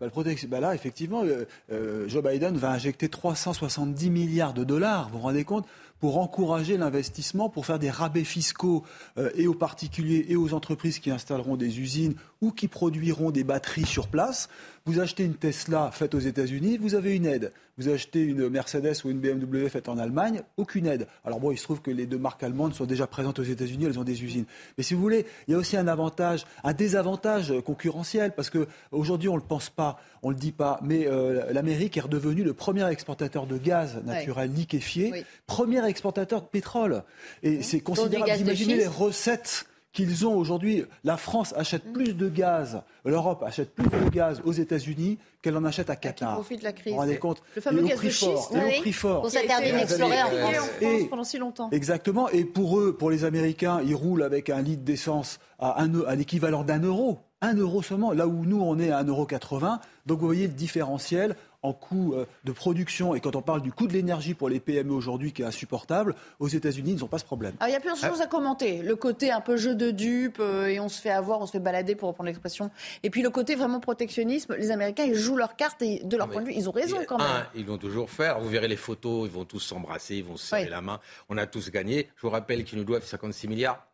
Bah, 0.01 0.07
le 0.15 0.47
bah, 0.47 0.61
Là, 0.61 0.75
effectivement, 0.75 1.25
euh, 1.25 1.45
euh, 1.73 2.09
Joe 2.09 2.23
Biden 2.23 2.57
va 2.57 2.71
injecter 2.71 3.09
370 3.09 4.11
milliards 4.11 4.55
de 4.55 4.65
dollars. 4.65 5.09
Vous 5.09 5.19
vous 5.19 5.25
rendez 5.25 5.45
compte? 5.45 5.67
Pour 6.03 6.19
encourager 6.19 6.79
l'investissement, 6.79 7.49
pour 7.49 7.65
faire 7.65 7.79
des 7.79 7.89
rabais 7.89 8.25
fiscaux 8.25 8.83
euh, 9.19 9.31
et 9.37 9.47
aux 9.47 9.55
particuliers 9.55 10.27
et 10.29 10.35
aux 10.35 10.53
entreprises 10.53 10.99
qui 10.99 11.13
installeront 11.13 11.55
des 11.55 11.79
usines 11.79 12.15
ou 12.41 12.51
qui 12.51 12.67
produiront 12.67 13.31
des 13.31 13.45
batteries 13.45 13.87
sur 13.87 14.09
place. 14.09 14.49
Vous 14.85 14.99
achetez 14.99 15.23
une 15.23 15.37
Tesla 15.37 15.93
faite 15.93 16.17
aux 16.17 16.19
États-Unis, 16.19 16.77
vous 16.77 16.97
avez 16.97 17.15
une 17.15 17.25
aide. 17.25 17.53
Vous 17.79 17.89
achetez 17.89 18.21
une 18.21 18.49
Mercedes 18.49 18.97
ou 19.05 19.11
une 19.11 19.21
BMW 19.21 19.69
faite 19.69 19.89
en 19.89 19.97
Allemagne, 19.97 20.43
aucune 20.57 20.87
aide. 20.87 21.07
Alors 21.25 21.39
bon, 21.39 21.53
il 21.53 21.57
se 21.57 21.63
trouve 21.63 21.81
que 21.81 21.91
les 21.91 22.05
deux 22.05 22.19
marques 22.19 22.43
allemandes 22.43 22.75
sont 22.75 22.85
déjà 22.85 23.07
présentes 23.07 23.39
aux 23.39 23.45
États-Unis, 23.45 23.85
elles 23.87 23.99
ont 23.99 24.05
des 24.05 24.25
usines. 24.25 24.45
Mais 24.77 24.85
si 24.85 24.95
vous 24.95 25.01
voulez, 25.01 25.25
il 25.47 25.53
y 25.53 25.55
a 25.55 25.59
aussi 25.59 25.77
un 25.77 25.87
avantage, 25.87 26.45
un 26.65 26.75
désavantage 26.75 27.55
concurrentiel, 27.65 28.33
parce 28.35 28.51
qu'aujourd'hui, 28.51 29.29
on 29.29 29.37
ne 29.37 29.41
le 29.41 29.47
pense 29.47 29.71
pas, 29.71 30.01
on 30.23 30.29
ne 30.29 30.35
le 30.35 30.41
dit 30.41 30.53
pas, 30.53 30.81
mais 30.83 31.07
euh, 31.07 31.53
l'Amérique 31.53 31.97
est 31.97 32.03
redevenue 32.03 32.43
le 32.43 32.53
premier 32.53 32.87
exportateur 32.91 33.47
de 33.47 33.57
gaz 33.57 34.03
naturel 34.05 34.53
liquéfié, 34.53 35.25
premier 35.47 35.87
exportateur 35.93 36.43
de 36.43 36.47
pétrole. 36.47 37.05
Et 37.45 37.63
c'est 37.63 37.81
considérable. 37.81 38.33
Imaginez 38.41 38.75
les 38.75 38.89
recettes 38.89 39.67
qu'ils 39.93 40.27
ont 40.27 40.35
aujourd'hui. 40.35 40.85
La 41.05 41.17
France 41.17 41.55
achète 41.57 41.87
mm. 41.87 41.93
plus 41.93 42.15
de 42.15 42.29
gaz, 42.29 42.83
l'Europe 43.05 43.43
achète 43.47 43.75
plus 43.75 43.89
de 43.89 44.09
gaz 44.09 44.41
aux 44.45 44.53
États-Unis 44.53 45.19
qu'elle 45.43 45.57
en 45.57 45.65
achète 45.65 45.91
à 45.91 45.97
Qatar. 45.97 46.31
Qui 46.31 46.35
profite 46.35 46.59
de 46.61 46.65
la 46.65 46.73
crise. 46.73 46.93
Vous 46.93 46.97
vous 46.97 47.03
rendez 47.03 47.19
compte 47.19 47.43
Le 47.55 47.61
fameux 47.61 47.83
gaz 47.83 48.01
de 48.01 48.09
schiste, 48.09 48.53
prix 48.81 48.93
fort. 48.93 49.23
On 49.25 49.29
s'interdit 49.29 49.73
d'explorer 49.73 50.23
en 50.23 50.31
France. 50.31 50.71
Et, 50.81 51.05
pendant 51.05 51.25
si 51.25 51.39
longtemps. 51.39 51.69
Exactement. 51.71 52.29
Et 52.31 52.45
pour 52.45 52.79
eux, 52.79 52.97
pour 52.97 53.11
les 53.11 53.25
Américains, 53.25 53.81
ils 53.85 53.95
roulent 53.95 54.23
avec 54.23 54.51
un 54.51 54.63
litre 54.63 54.83
d'essence 54.83 55.39
à, 55.59 55.83
à 55.83 56.15
l'équivalent 56.15 56.65
d'un 56.65 56.81
euro. 56.81 57.21
Un 57.45 57.55
euro 57.55 57.83
seulement, 57.83 58.13
là 58.13 58.29
où 58.29 58.45
nous, 58.45 58.61
on 58.61 58.79
est 58.79 58.93
à 58.93 59.03
1,80 59.03 59.81
Donc 60.07 60.21
vous 60.21 60.27
voyez 60.27 60.47
le 60.47 60.53
différentiel 60.53 61.35
en 61.63 61.73
coût 61.73 62.15
euh, 62.15 62.27
de 62.45 62.53
production, 62.53 63.15
et 63.15 63.21
quand 63.21 63.37
on 63.37 63.43
parle 63.43 63.63
du 63.63 63.73
coût 63.73 63.87
de 63.87 63.93
l'énergie 63.93 64.35
pour 64.35 64.49
les 64.49 64.61
PME 64.61 64.93
aujourd'hui 64.93 65.33
qui 65.33 65.43
est 65.43 65.45
insupportable, 65.45 66.15
aux 66.41 66.49
États-Unis, 66.49 66.93
ils 66.93 67.01
n'ont 67.01 67.07
pas 67.07 67.19
ce 67.19 67.25
problème. 67.25 67.55
Alors, 67.61 67.69
il 67.69 67.73
y 67.73 67.77
a 67.77 67.95
de 67.95 67.99
choses 67.99 68.21
à 68.21 68.27
commenter. 68.27 68.83
Le 68.83 68.97
côté 68.97 69.31
un 69.31 69.41
peu 69.41 69.57
jeu 69.57 69.75
de 69.75 69.91
dupe, 69.91 70.39
euh, 70.41 70.67
et 70.67 70.81
on 70.81 70.89
se 70.89 71.01
fait 71.01 71.11
avoir, 71.11 71.41
on 71.41 71.47
se 71.47 71.53
fait 71.53 71.61
balader, 71.61 71.95
pour 71.95 72.09
reprendre 72.09 72.27
l'expression. 72.27 72.71
Et 73.03 73.11
puis 73.11 73.23
le 73.23 73.31
côté 73.31 73.55
vraiment 73.55 73.81
protectionnisme, 73.81 74.57
les 74.57 74.71
Américains, 74.71 75.05
ils 75.05 75.15
jouent 75.15 75.37
leur 75.37 75.57
carte, 75.57 75.81
et 75.83 76.01
de 76.05 76.17
leur 76.17 76.29
point 76.29 76.43
de 76.43 76.49
vue, 76.49 76.55
ils 76.55 76.69
ont 76.69 76.73
raison 76.73 76.99
quand 77.07 77.19
même. 77.19 77.47
ils 77.55 77.65
vont 77.65 77.79
toujours 77.79 78.11
faire. 78.11 78.41
Vous 78.41 78.49
verrez 78.49 78.69
les 78.69 78.77
photos, 78.77 79.29
ils 79.29 79.33
vont 79.33 79.45
tous 79.45 79.61
s'embrasser, 79.61 80.17
ils 80.17 80.25
vont 80.25 80.37
se 80.37 80.47
serrer 80.47 80.69
la 80.69 80.81
main. 80.81 81.01
On 81.29 81.39
a 81.39 81.47
tous 81.47 81.71
gagné. 81.71 82.09
Je 82.17 82.23
vous 82.23 82.31
rappelle 82.31 82.65
qu'ils 82.65 82.79
nous 82.79 82.85
doivent 82.85 83.05
56 83.05 83.49
milliards, 83.49 83.87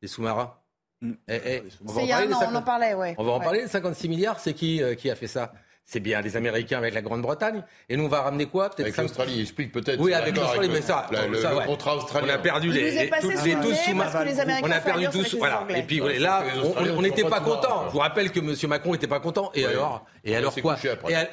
des 0.00 0.08
sous-marins. 0.08 0.54
Mm. 1.00 1.12
Eh, 1.28 1.40
eh, 1.44 1.62
on, 1.84 1.92
va 1.92 2.02
en 2.02 2.52
on 2.52 2.54
en 2.54 2.62
parlait, 2.62 2.94
ouais. 2.94 3.14
On 3.18 3.24
va 3.24 3.32
en 3.32 3.40
parler, 3.40 3.66
56 3.66 4.08
milliards, 4.08 4.38
c'est 4.38 4.54
qui 4.54 4.82
euh, 4.82 4.94
qui 4.94 5.10
a 5.10 5.16
fait 5.16 5.26
ça? 5.26 5.52
C'est 5.84 6.00
bien 6.00 6.20
les 6.20 6.36
Américains 6.36 6.78
avec 6.78 6.94
la 6.94 7.02
Grande-Bretagne. 7.02 7.62
Et 7.88 7.96
nous, 7.96 8.04
on 8.04 8.08
va 8.08 8.22
ramener 8.22 8.46
quoi 8.46 8.70
Avec 8.78 8.96
l'Australie, 8.96 9.40
explique 9.40 9.72
peut-être. 9.72 10.00
Oui, 10.00 10.14
avec 10.14 10.36
l'Australie, 10.36 10.68
mais 10.72 10.80
ça, 10.80 11.08
le, 11.10 11.66
contrat 11.66 11.96
australien. 11.96 12.32
On 12.32 12.34
a 12.34 12.38
perdu 12.38 12.70
les, 12.70 12.90
les 12.90 13.54
12 13.56 13.76
sous-marins. 13.76 14.24
On 14.62 14.70
a 14.70 14.80
perdu 14.80 15.06
12 15.12 15.36
Voilà. 15.38 15.66
Et 15.76 15.82
puis 15.82 16.00
là, 16.18 16.44
on 16.96 17.02
n'était 17.02 17.24
pas 17.24 17.40
content. 17.40 17.86
Je 17.88 17.92
vous 17.92 17.98
rappelle 17.98 18.30
que 18.30 18.40
M. 18.40 18.54
Macron 18.68 18.92
n'était 18.92 19.06
pas 19.06 19.20
content. 19.20 19.50
Et 19.54 19.66
alors? 19.66 20.04
Et 20.24 20.36
alors 20.36 20.54
quoi 20.62 20.76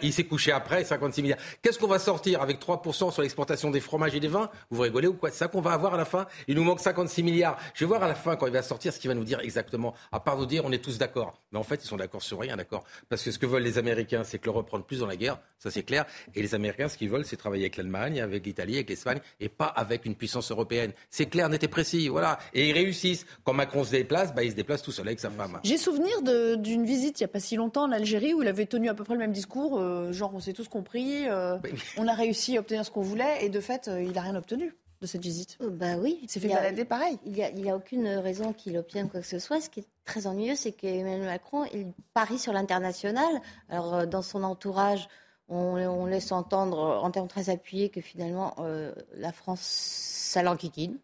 Il 0.02 0.14
s'est 0.14 0.24
couché 0.24 0.52
après, 0.52 0.84
56 0.84 1.22
milliards. 1.22 1.39
Qu'est-ce 1.62 1.78
qu'on 1.78 1.88
va 1.88 2.00
sortir 2.00 2.41
avec 2.41 2.60
3% 2.60 3.12
sur 3.12 3.22
l'exportation 3.22 3.70
des 3.70 3.80
fromages 3.80 4.16
et 4.16 4.20
des 4.20 4.28
vins? 4.28 4.50
Vous 4.72 4.82
rigolez 4.82 5.08
ou 5.08 5.14
quoi? 5.14 5.30
C'est 5.30 5.38
ça 5.38 5.47
qu'on 5.47 5.62
va 5.62 5.72
avoir 5.72 5.93
à 5.93 5.97
la 5.97 6.06
fin? 6.06 6.26
Il 6.47 6.56
nous 6.56 6.64
manque 6.64 6.80
56 6.80 7.24
milliards. 7.24 7.58
Je 7.76 7.86
vais 7.86 7.88
voir 7.88 8.04
à 8.04 8.08
la 8.08 8.16
fin, 8.16 8.36
quand 8.36 8.47
il 8.47 8.54
va 8.54 8.64
sortir, 8.64 8.91
ce 8.93 9.00
qu'il 9.00 9.10
va 9.10 9.14
nous 9.14 9.24
dire 9.24 9.39
exactement. 9.41 9.93
À 10.12 10.20
part 10.20 10.38
nous 10.38 10.45
dire, 10.45 10.66
on 10.66 10.72
est 10.72 10.84
tous 10.84 10.97
d'accord. 10.97 11.39
Mais 11.52 11.60
en 11.60 11.64
fait, 11.64 11.84
ils 11.84 11.88
sont 11.88 11.97
d'accord 11.97 12.22
sur 12.22 12.39
rien, 12.39 12.58
d'accord? 12.58 12.84
Parce 13.10 13.24
que 13.24 13.32
ce 13.32 13.38
que 13.38 13.45
veulent 13.45 13.64
les 13.64 13.78
Américains, 13.78 14.24
c'est 14.24 14.39
que 14.40 14.46
l'Europe 14.46 14.68
prenne 14.68 14.84
plus 14.84 15.00
dans 15.00 15.08
la 15.08 15.16
guerre, 15.16 15.40
ça 15.58 15.72
c'est 15.72 15.84
clair. 15.84 16.06
Et 16.36 16.42
les 16.42 16.56
Américains, 16.56 16.90
ce 16.90 16.98
qu'ils 16.98 17.10
veulent, 17.10 17.26
c'est 17.26 17.38
travailler 17.38 17.64
avec 17.64 17.78
l'Allemagne, 17.78 18.22
avec 18.22 18.46
l'Italie, 18.46 18.76
avec 18.76 18.90
l'Espagne, 18.90 19.20
et 19.40 19.50
pas 19.50 19.68
avec 19.68 20.06
une 20.06 20.16
puissance 20.16 20.52
européenne. 20.52 20.92
C'est 21.10 21.28
clair, 21.28 21.50
net 21.50 21.64
et 21.64 21.68
précis, 21.68 22.08
voilà. 22.08 22.40
Et 22.54 22.70
ils 22.70 22.74
réussissent. 22.74 23.26
Quand 23.44 23.54
Macron 23.54 23.84
se 23.84 23.92
déplace, 23.92 24.34
bah, 24.34 24.44
il 24.44 24.52
se 24.52 24.56
déplace 24.56 24.82
tout 24.82 24.92
seul 24.92 25.08
avec 25.08 25.20
sa 25.20 25.30
femme. 25.30 25.60
J'ai 25.64 25.78
souvenir 25.78 26.22
d'une 26.58 26.86
visite 26.86 27.20
il 27.20 27.24
n'y 27.24 27.26
a 27.26 27.30
pas 27.30 27.40
si 27.40 27.56
longtemps 27.56 27.84
en 27.84 27.92
Algérie 27.92 28.34
où 28.34 28.42
il 28.42 28.48
avait 28.48 28.66
tenu 28.66 28.90
à 28.90 28.94
peu 28.94 29.04
près 29.04 29.14
le 29.14 29.20
même 29.20 29.32
discours, 29.32 29.80
euh, 29.80 30.12
genre 30.12 30.34
on 30.34 30.40
s'est 30.40 30.54
tous 30.54 30.68
compris, 30.68 31.28
euh, 31.28 31.58
on 31.98 32.08
a 32.08 32.14
réussi 32.14 32.58
à 32.58 32.60
obtenir 32.60 32.86
ce 32.86 32.92
qu'on 32.92 33.02
voulait, 33.02 33.44
et 33.44 33.50
de 33.50 33.60
fait, 33.60 33.88
euh, 33.88 34.02
il 34.02 34.12
n'a 34.12 34.22
rien 34.22 34.36
obtenu 34.36 34.74
de 35.02 35.08
cette 35.08 35.22
visite 35.22 35.58
Bah 35.62 35.97
oui. 35.97 36.20
Il 36.24 36.30
s'est 36.30 36.39
fait 36.39 36.50
balader 36.50 36.86
pareil. 36.86 37.18
Il 37.26 37.32
n'y 37.32 37.70
a, 37.70 37.74
a, 37.74 37.76
aucune 37.76 38.08
raison 38.08 38.54
qu'il 38.54 38.78
obtienne 38.78 39.10
quoi 39.10 39.22
que 39.22 39.28
ce 39.28 39.39
soit. 39.39 39.62
Ce 39.62 39.70
qui 39.70 39.82
est 39.82 39.88
très 40.06 40.28
ennuyeux, 40.28 40.56
c'est 40.56 40.72
qu'Emmanuel 40.72 41.26
Macron, 41.26 41.66
il 41.74 41.93
parie 42.14 42.39
sur 42.39 42.54
l'international. 42.54 43.41
Alors, 43.70 44.08
dans 44.08 44.22
son 44.22 44.43
entourage, 44.43 45.08
on, 45.50 46.06
laisse 46.06 46.32
entendre 46.32 47.02
en 47.04 47.12
termes 47.12 47.28
très 47.28 47.50
appuyés 47.50 47.89
que 47.89 48.02
finalement 48.02 48.56
euh, 48.60 48.93
la 49.16 49.32
France, 49.32 49.62
ça 49.62 50.43
l'enquiquine. 50.43 50.97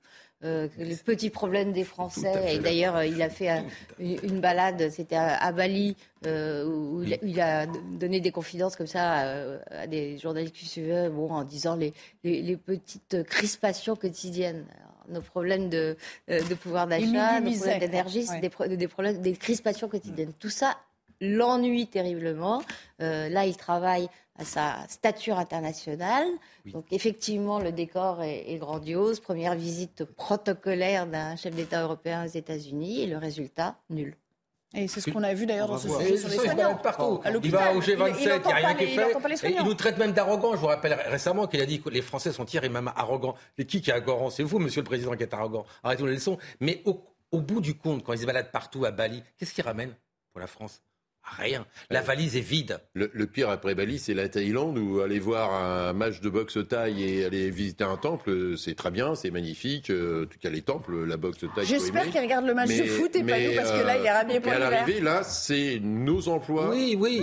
Euh, 0.46 0.68
les 0.78 0.96
petits 0.96 1.32
problèmes 1.32 1.72
des 1.72 1.84
Français. 1.84 2.56
Et 2.56 2.60
d'ailleurs, 2.60 3.04
il 3.04 3.22
a 3.22 3.30
fait 3.30 3.64
une 4.00 4.40
balade, 4.40 4.90
c'était 4.92 5.16
à, 5.16 5.52
Bali, 5.52 5.96
euh, 6.28 6.66
où 6.66 7.04
il, 7.04 7.42
a 7.42 7.66
donné 7.66 8.20
des 8.20 8.32
confidences 8.32 8.76
comme 8.76 8.88
ça 8.88 9.58
à, 9.72 9.88
des 9.88 10.18
journalistes 10.20 10.56
qui 10.56 10.66
suivaient, 10.66 11.10
bon, 11.10 11.32
en 11.32 11.44
disant 11.44 11.76
les, 11.76 11.94
les, 12.24 12.58
petites 12.58 13.24
crispations 13.24 13.96
quotidiennes. 13.96 14.66
nos 15.10 15.22
problèmes 15.22 15.70
de, 15.70 15.98
de 16.28 16.56
pouvoir 16.56 16.88
d'achat, 16.88 17.40
nos 17.40 17.52
problèmes 17.52 17.80
d'énergie, 17.80 18.26
c'est 18.26 18.40
des, 18.40 18.78
des, 18.78 18.88
problèmes, 18.88 19.22
des 19.22 19.34
crispations 19.34 19.88
quotidiennes. 19.88 20.34
Tout 20.40 20.50
ça 20.50 20.78
l'ennuie 21.26 21.88
terriblement. 21.88 22.62
là, 23.00 23.46
il 23.46 23.58
travaille 23.58 24.10
à 24.38 24.44
sa 24.44 24.86
stature 24.90 25.38
internationale. 25.38 26.28
Donc 26.66 26.86
effectivement, 26.92 27.60
le 27.60 27.72
décor 27.72 28.22
est, 28.22 28.58
grandiose. 28.58 29.20
Première 29.20 29.56
visite 29.56 30.04
protocolaire 30.04 31.08
d'un 31.08 31.36
chef 31.36 31.56
d'État 31.56 31.84
européen 31.84 32.26
aux 32.26 32.30
États-Unis 32.30 33.04
et 33.04 33.08
le 33.08 33.18
résultat, 33.18 33.78
nul. 33.90 34.16
Et 34.74 34.90
c'est 34.90 35.00
ce 35.00 35.10
qu'on 35.10 35.24
a 35.24 35.34
vu 35.34 35.46
d'ailleurs 35.46 35.70
dans 35.70 35.78
ce 35.78 35.88
sujet 35.88 36.18
sur 36.18 36.28
les 36.28 36.36
soignants. 36.36 36.76
partout. 36.76 37.22
il 37.44 37.52
va 37.52 37.74
au 37.74 37.80
G27, 37.80 38.18
il 38.18 38.26
n'y 38.26 38.30
a 38.30 38.56
rien 38.56 38.74
qui 38.74 38.88
fait. 38.88 39.52
il 39.52 39.64
nous 39.64 39.74
traite 39.74 39.98
même 39.98 40.12
d'arrogants. 40.12 40.52
Je 40.52 40.58
vous 40.58 40.68
rappelle 40.68 40.94
récemment 41.08 41.48
qu'il 41.48 41.62
a 41.62 41.66
dit 41.66 41.82
que 41.82 41.90
les 41.90 42.02
Français 42.02 42.34
sont 42.34 42.44
tiers 42.44 42.66
et 42.66 42.70
même 42.70 42.92
arrogants. 42.94 43.36
Et 43.58 43.66
qui 43.66 43.82
qui 43.82 43.90
est 43.90 43.94
arrogant? 43.94 44.30
C'est 44.30 44.44
vous, 44.44 44.60
monsieur 44.60 44.82
le 44.82 44.86
président, 44.86 45.16
qui 45.16 45.24
êtes 45.24 45.34
arrogant. 45.34 45.66
Arrêtez 45.82 46.04
les 46.04 46.16
leçons. 46.16 46.38
Mais 46.60 46.82
au, 46.84 47.02
au 47.32 47.40
bout 47.40 47.62
du 47.62 47.78
compte, 47.78 48.04
quand 48.04 48.12
ils 48.12 48.20
se 48.20 48.26
baladent 48.26 48.52
partout 48.52 48.84
à 48.84 48.92
Bali, 48.92 49.24
qu'est-ce 49.38 49.54
qu'ils 49.54 49.64
ramènent 49.64 49.96
pour 50.34 50.42
la 50.42 50.48
France? 50.48 50.82
Rien. 51.38 51.66
La 51.90 52.02
valise 52.02 52.36
est 52.36 52.42
vide. 52.42 52.80
Le, 52.94 53.08
pire 53.26 53.50
après 53.50 53.76
Bali, 53.76 54.00
c'est 54.00 54.14
la 54.14 54.30
Thaïlande 54.30 54.78
où 54.78 55.02
aller 55.02 55.20
voir 55.20 55.54
un 55.54 55.94
match 55.94 56.22
de 56.22 56.30
boxe 56.30 56.58
thaï 56.68 57.04
et 57.04 57.26
aller 57.26 57.50
visiter 57.50 57.84
un 57.84 57.98
temple, 57.98 58.58
c'est 58.58 58.76
très 58.76 58.92
bien, 58.92 59.16
c'est 59.16 59.32
magnifique. 59.32 59.90
Euh, 59.90 60.24
en 60.24 60.28
tout 60.28 60.40
cas, 60.40 60.50
les 60.50 60.62
temples, 60.62 61.04
la 61.04 61.18
boxe 61.18 61.46
thaï. 61.56 61.66
J'espère 61.66 62.10
qu'il 62.10 62.22
regarde 62.22 62.46
le 62.46 62.54
match 62.54 62.70
de 62.70 62.84
foot 62.86 63.16
et 63.16 63.24
pas 63.24 63.40
nous 63.40 63.56
parce 63.56 63.72
que 63.72 63.86
là, 63.86 63.98
il 63.98 64.06
est 64.06 64.12
ramené 64.12 64.40
pour 64.40 64.52
l'hiver. 64.52 64.68
à 64.68 64.70
l'arrivée, 64.70 65.02
là, 65.02 65.24
c'est 65.24 65.80
nos 65.82 66.28
emplois, 66.30 66.74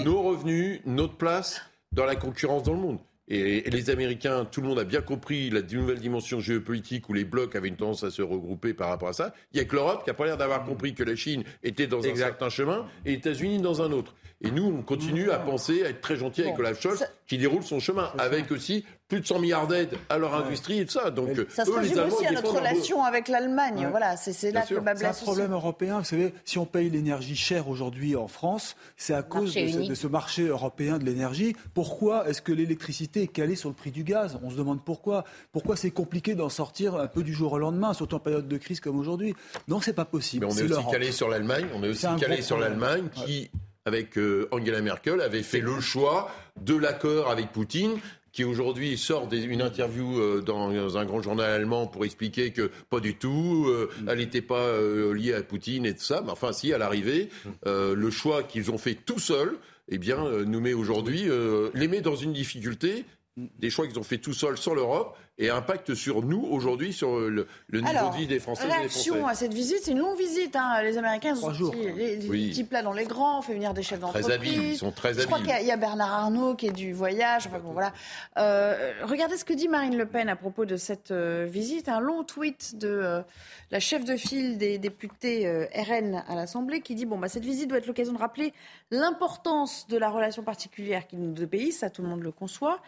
nos 0.05 0.22
revenus, 0.22 0.80
notre 0.84 1.16
place 1.16 1.62
dans 1.92 2.05
la 2.05 2.16
concurrence 2.16 2.64
dans 2.64 2.74
le 2.74 2.80
monde. 2.80 2.98
Et, 3.29 3.70
les 3.70 3.91
Américains, 3.91 4.45
tout 4.45 4.61
le 4.61 4.68
monde 4.68 4.79
a 4.79 4.85
bien 4.85 5.01
compris 5.01 5.49
la 5.51 5.62
nouvelle 5.62 6.01
dimension 6.01 6.41
géopolitique 6.41 7.09
où 7.09 7.14
les 7.14 7.25
blocs 7.25 7.55
avaient 7.57 7.68
une 7.68 7.77
tendance 7.77 8.05
à 8.05 8.11
se 8.11 8.23
regrouper 8.23 8.75
par 8.75 8.89
rapport 8.89 9.09
à 9.09 9.12
ça. 9.12 9.35
Il 9.53 9.57
n'y 9.57 9.62
a 9.62 9.64
que 9.64 9.77
l'Europe 9.77 10.05
qui 10.05 10.11
a 10.11 10.14
pas 10.14 10.27
l'air 10.27 10.37
d'avoir 10.37 10.64
compris 10.64 10.95
que 10.95 11.05
la 11.05 11.16
Chine 11.16 11.45
était 11.62 11.87
dans 11.87 12.05
un 12.05 12.16
certain 12.16 12.49
chemin 12.49 12.87
et 13.05 13.11
les 13.11 13.16
États-Unis 13.16 13.61
dans 13.61 13.81
un 13.83 13.93
autre. 13.93 14.14
Et 14.45 14.51
nous, 14.51 14.64
on 14.64 14.83
continue 14.83 15.31
à 15.31 15.39
penser, 15.39 15.85
à 15.85 15.91
être 15.91 16.01
très 16.01 16.16
gentil 16.16 16.43
avec 16.43 16.59
Olaf 16.59 16.81
Scholz, 16.81 17.07
qui 17.29 17.39
déroule 17.39 17.62
son 17.62 17.79
chemin, 17.79 18.12
avec 18.18 18.51
aussi 18.51 18.85
plus 19.13 19.21
de 19.21 19.27
100 19.27 19.41
milliards 19.41 19.67
d'aides 19.67 19.99
à 20.09 20.17
leur 20.17 20.35
industrie 20.35 20.79
et 20.79 20.87
tout 20.87 20.93
ça. 20.93 21.11
Donc, 21.11 21.37
ça 21.51 21.67
se 21.67 21.71
résume 21.71 21.99
aussi 22.11 22.27
à 22.27 22.33
notre 22.33 22.55
relation 22.55 23.05
avec 23.05 23.29
l'Allemagne. 23.29 23.87
Voilà, 23.91 24.17
c'est 24.17 24.51
là 24.53 24.63
que 24.63 24.73
le 24.73 24.81
C'est 24.97 25.05
un 25.05 25.13
problème 25.13 25.53
européen. 25.53 25.99
Vous 25.99 26.07
savez, 26.07 26.33
si 26.47 26.57
on 26.57 26.65
paye 26.65 26.89
l'énergie 26.89 27.37
chère 27.37 27.69
aujourd'hui 27.69 28.17
en 28.17 28.27
France, 28.27 28.75
c'est 28.97 29.13
à 29.13 29.23
cause 29.23 29.53
de 29.53 29.95
ce, 29.95 30.07
marché 30.07 30.45
européen 30.47 30.97
de 30.97 31.05
l'énergie. 31.05 31.55
Pourquoi 31.75 32.27
est-ce 32.27 32.41
que 32.41 32.53
l'électricité 32.53 33.25
est 33.25 33.27
calée 33.27 33.55
sur 33.55 33.69
le 33.69 33.75
prix 33.75 33.91
du 33.91 34.03
gaz? 34.03 34.39
On 34.43 34.49
se 34.49 34.57
demande 34.57 34.83
pourquoi. 34.83 35.25
Pourquoi 35.53 35.77
c'est 35.77 35.91
compliqué 35.91 36.35
d'en 36.35 36.49
sortir 36.49 36.95
un 36.95 37.07
peu 37.07 37.23
du 37.23 37.35
jour 37.35 37.53
au 37.53 37.59
lendemain, 37.59 37.93
surtout 37.93 38.17
en 38.17 38.21
période 38.21 38.49
de 38.49 38.57
crise 38.57 38.81
comme 38.81 38.99
aujourd'hui? 38.99 39.35
Non, 39.69 39.83
c'est 39.83 39.93
pas 39.93 40.07
possible. 40.07 40.47
Mais 40.47 40.53
on 40.55 40.57
est, 40.57 40.73
aussi 40.73 40.91
calé 40.91 41.13
sur 41.13 41.29
l'Allemagne. 41.29 41.67
On 41.75 41.83
est 41.85 41.89
aussi 41.89 42.07
calé 42.19 42.41
sur 42.41 42.59
l'Allemagne 42.59 43.09
qui 43.15 43.51
avec 43.85 44.17
euh, 44.17 44.49
Angela 44.53 44.81
Merkel, 44.81 45.21
avait 45.21 45.43
fait 45.43 45.61
le 45.61 45.81
choix 45.81 46.31
de 46.61 46.77
l'accord 46.77 47.31
avec 47.31 47.51
Poutine 47.51 47.99
qui 48.33 48.45
aujourd'hui 48.45 48.97
sort 48.97 49.28
une 49.30 49.62
interview 49.62 50.18
euh, 50.18 50.41
dans 50.41 50.97
un 50.97 51.05
grand 51.05 51.20
journal 51.20 51.51
allemand 51.51 51.87
pour 51.87 52.05
expliquer 52.05 52.53
que 52.53 52.70
pas 52.91 53.01
du 53.01 53.14
tout, 53.14 53.66
euh, 53.68 53.91
elle 54.09 54.18
n'était 54.18 54.43
pas 54.43 54.68
liée 55.14 55.35
à 55.35 55.43
Poutine 55.43 55.87
et 55.87 55.95
tout 55.95 56.03
ça, 56.03 56.22
mais 56.24 56.33
enfin 56.33 56.53
si, 56.53 56.72
à 56.72 56.78
l'arrivée, 56.78 57.28
le 57.66 58.11
choix 58.11 58.43
qu'ils 58.43 58.70
ont 58.70 58.78
fait 58.78 58.95
tout 58.95 59.18
seuls, 59.18 59.59
eh 59.89 59.99
bien, 59.99 60.24
nous 60.45 60.61
met 60.61 60.72
aujourd'hui, 60.72 61.28
les 61.74 61.89
met 61.89 62.01
dans 62.01 62.16
une 62.16 62.33
difficulté 62.33 63.05
des 63.37 63.70
choix 63.70 63.87
qu'ils 63.87 63.99
ont 63.99 64.05
fait 64.05 64.18
tout 64.18 64.35
seuls 64.35 64.59
sans 64.59 64.74
l'Europe 64.74 65.16
et 65.39 65.49
impact 65.49 65.95
sur 65.95 66.22
nous 66.22 66.47
aujourd'hui, 66.51 66.93
sur 66.93 67.18
le, 67.18 67.47
niveau 67.70 68.11
de 68.11 68.16
vie 68.16 68.26
des 68.26 68.39
Français. 68.39 68.66
Réaction 68.66 69.26
à 69.26 69.35
cette 69.35 69.55
visite, 69.55 69.78
c'est 69.83 69.93
une 69.93 69.99
longue 69.99 70.18
visite. 70.18 70.55
Hein. 70.57 70.83
Les 70.83 70.99
Américains 70.99 71.35
sont 71.35 71.53
sortis 71.55 71.78
les, 71.97 72.16
petits 72.18 72.64
plats 72.64 72.83
dans 72.83 72.93
les 72.93 73.07
grands, 73.07 73.39
on 73.39 73.43
fait 73.43 73.55
venir 73.55 73.72
des 73.72 73.83
chefs 73.83 73.99
d'entreprise. 73.99 74.26
Très 74.26 74.35
habiles, 74.35 74.62
ils 74.72 74.76
sont 74.76 74.93
très 74.93 75.14
Je 75.14 75.24
crois 75.24 75.39
qu'il 75.39 75.66
y, 75.66 75.70
a 75.70 75.76
Bernard 75.76 76.12
Arnault 76.12 76.55
qui 76.55 76.66
est 76.66 76.72
du 76.72 76.93
voyage. 76.93 77.47
Enfin, 77.47 77.61
bon, 77.61 77.72
voilà. 77.72 77.93
Euh, 78.39 78.93
regardez 79.05 79.39
ce 79.39 79.45
que 79.45 79.55
dit 79.55 79.68
Marine 79.68 79.97
Le 79.97 80.07
Pen 80.07 80.28
à 80.28 80.37
propos 80.37 80.66
de 80.66 80.76
cette 80.76 81.11
euh, 81.11 81.47
visite. 81.49 81.89
Un 81.89 82.01
long 82.01 82.24
tweet 82.24 82.76
de 82.76 82.89
euh, 82.89 83.22
la 83.70 83.80
chef 83.80 84.05
de 84.05 84.16
file 84.16 84.59
des 84.59 84.76
députés 84.76 85.49
RN 85.74 86.22
à 86.28 86.35
l'Assemblée 86.35 86.83
qui 86.83 86.95
dit 86.95 87.07
bon, 87.07 87.18
bah, 87.18 87.28
cette 87.28 87.45
visite 87.45 87.68
doit 87.68 87.78
être 87.78 87.87
l'occasion 87.87 88.12
de 88.12 88.18
rappeler 88.18 88.53
l'importance 88.91 89.87
de 89.89 89.97
la 89.97 90.11
relation 90.11 90.43
particulière 90.43 91.07
qui 91.07 91.16
nous 91.16 91.33
deux 91.33 91.47
pays, 91.47 91.72
ça 91.72 91.89
tout 91.89 92.03
le 92.03 92.09
monde 92.09 92.22
le 92.22 92.33
conçoit, 92.33 92.80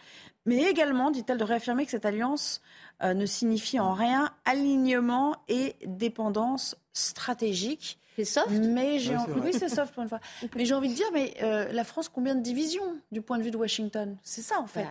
mais 0.45 0.63
également, 0.63 1.11
dit-elle, 1.11 1.37
de 1.37 1.43
réaffirmer 1.43 1.85
que 1.85 1.91
cette 1.91 2.05
alliance 2.05 2.61
euh, 3.03 3.13
ne 3.13 3.25
signifie 3.25 3.79
en 3.79 3.93
rien 3.93 4.31
alignement 4.45 5.35
et 5.47 5.75
dépendance 5.85 6.77
stratégique. 6.93 7.99
C'est 8.15 8.23
soft 8.23 8.49
mais 8.49 8.97
j'ai 8.99 9.13
Oui, 9.43 9.51
c'est 9.51 9.67
soft 9.67 9.93
pour 9.93 10.03
une 10.03 10.07
fois. 10.07 10.21
Mais 10.55 10.63
j'ai 10.63 10.73
envie 10.73 10.87
de 10.87 10.93
dire, 10.93 11.07
mais 11.13 11.33
euh, 11.43 11.69
la 11.73 11.83
France, 11.83 12.07
combien 12.07 12.33
de 12.33 12.41
divisions 12.41 12.95
du 13.11 13.21
point 13.21 13.37
de 13.37 13.43
vue 13.43 13.51
de 13.51 13.57
Washington? 13.57 14.15
C'est 14.23 14.41
ça, 14.41 14.57
en 14.61 14.67
fait. 14.67 14.87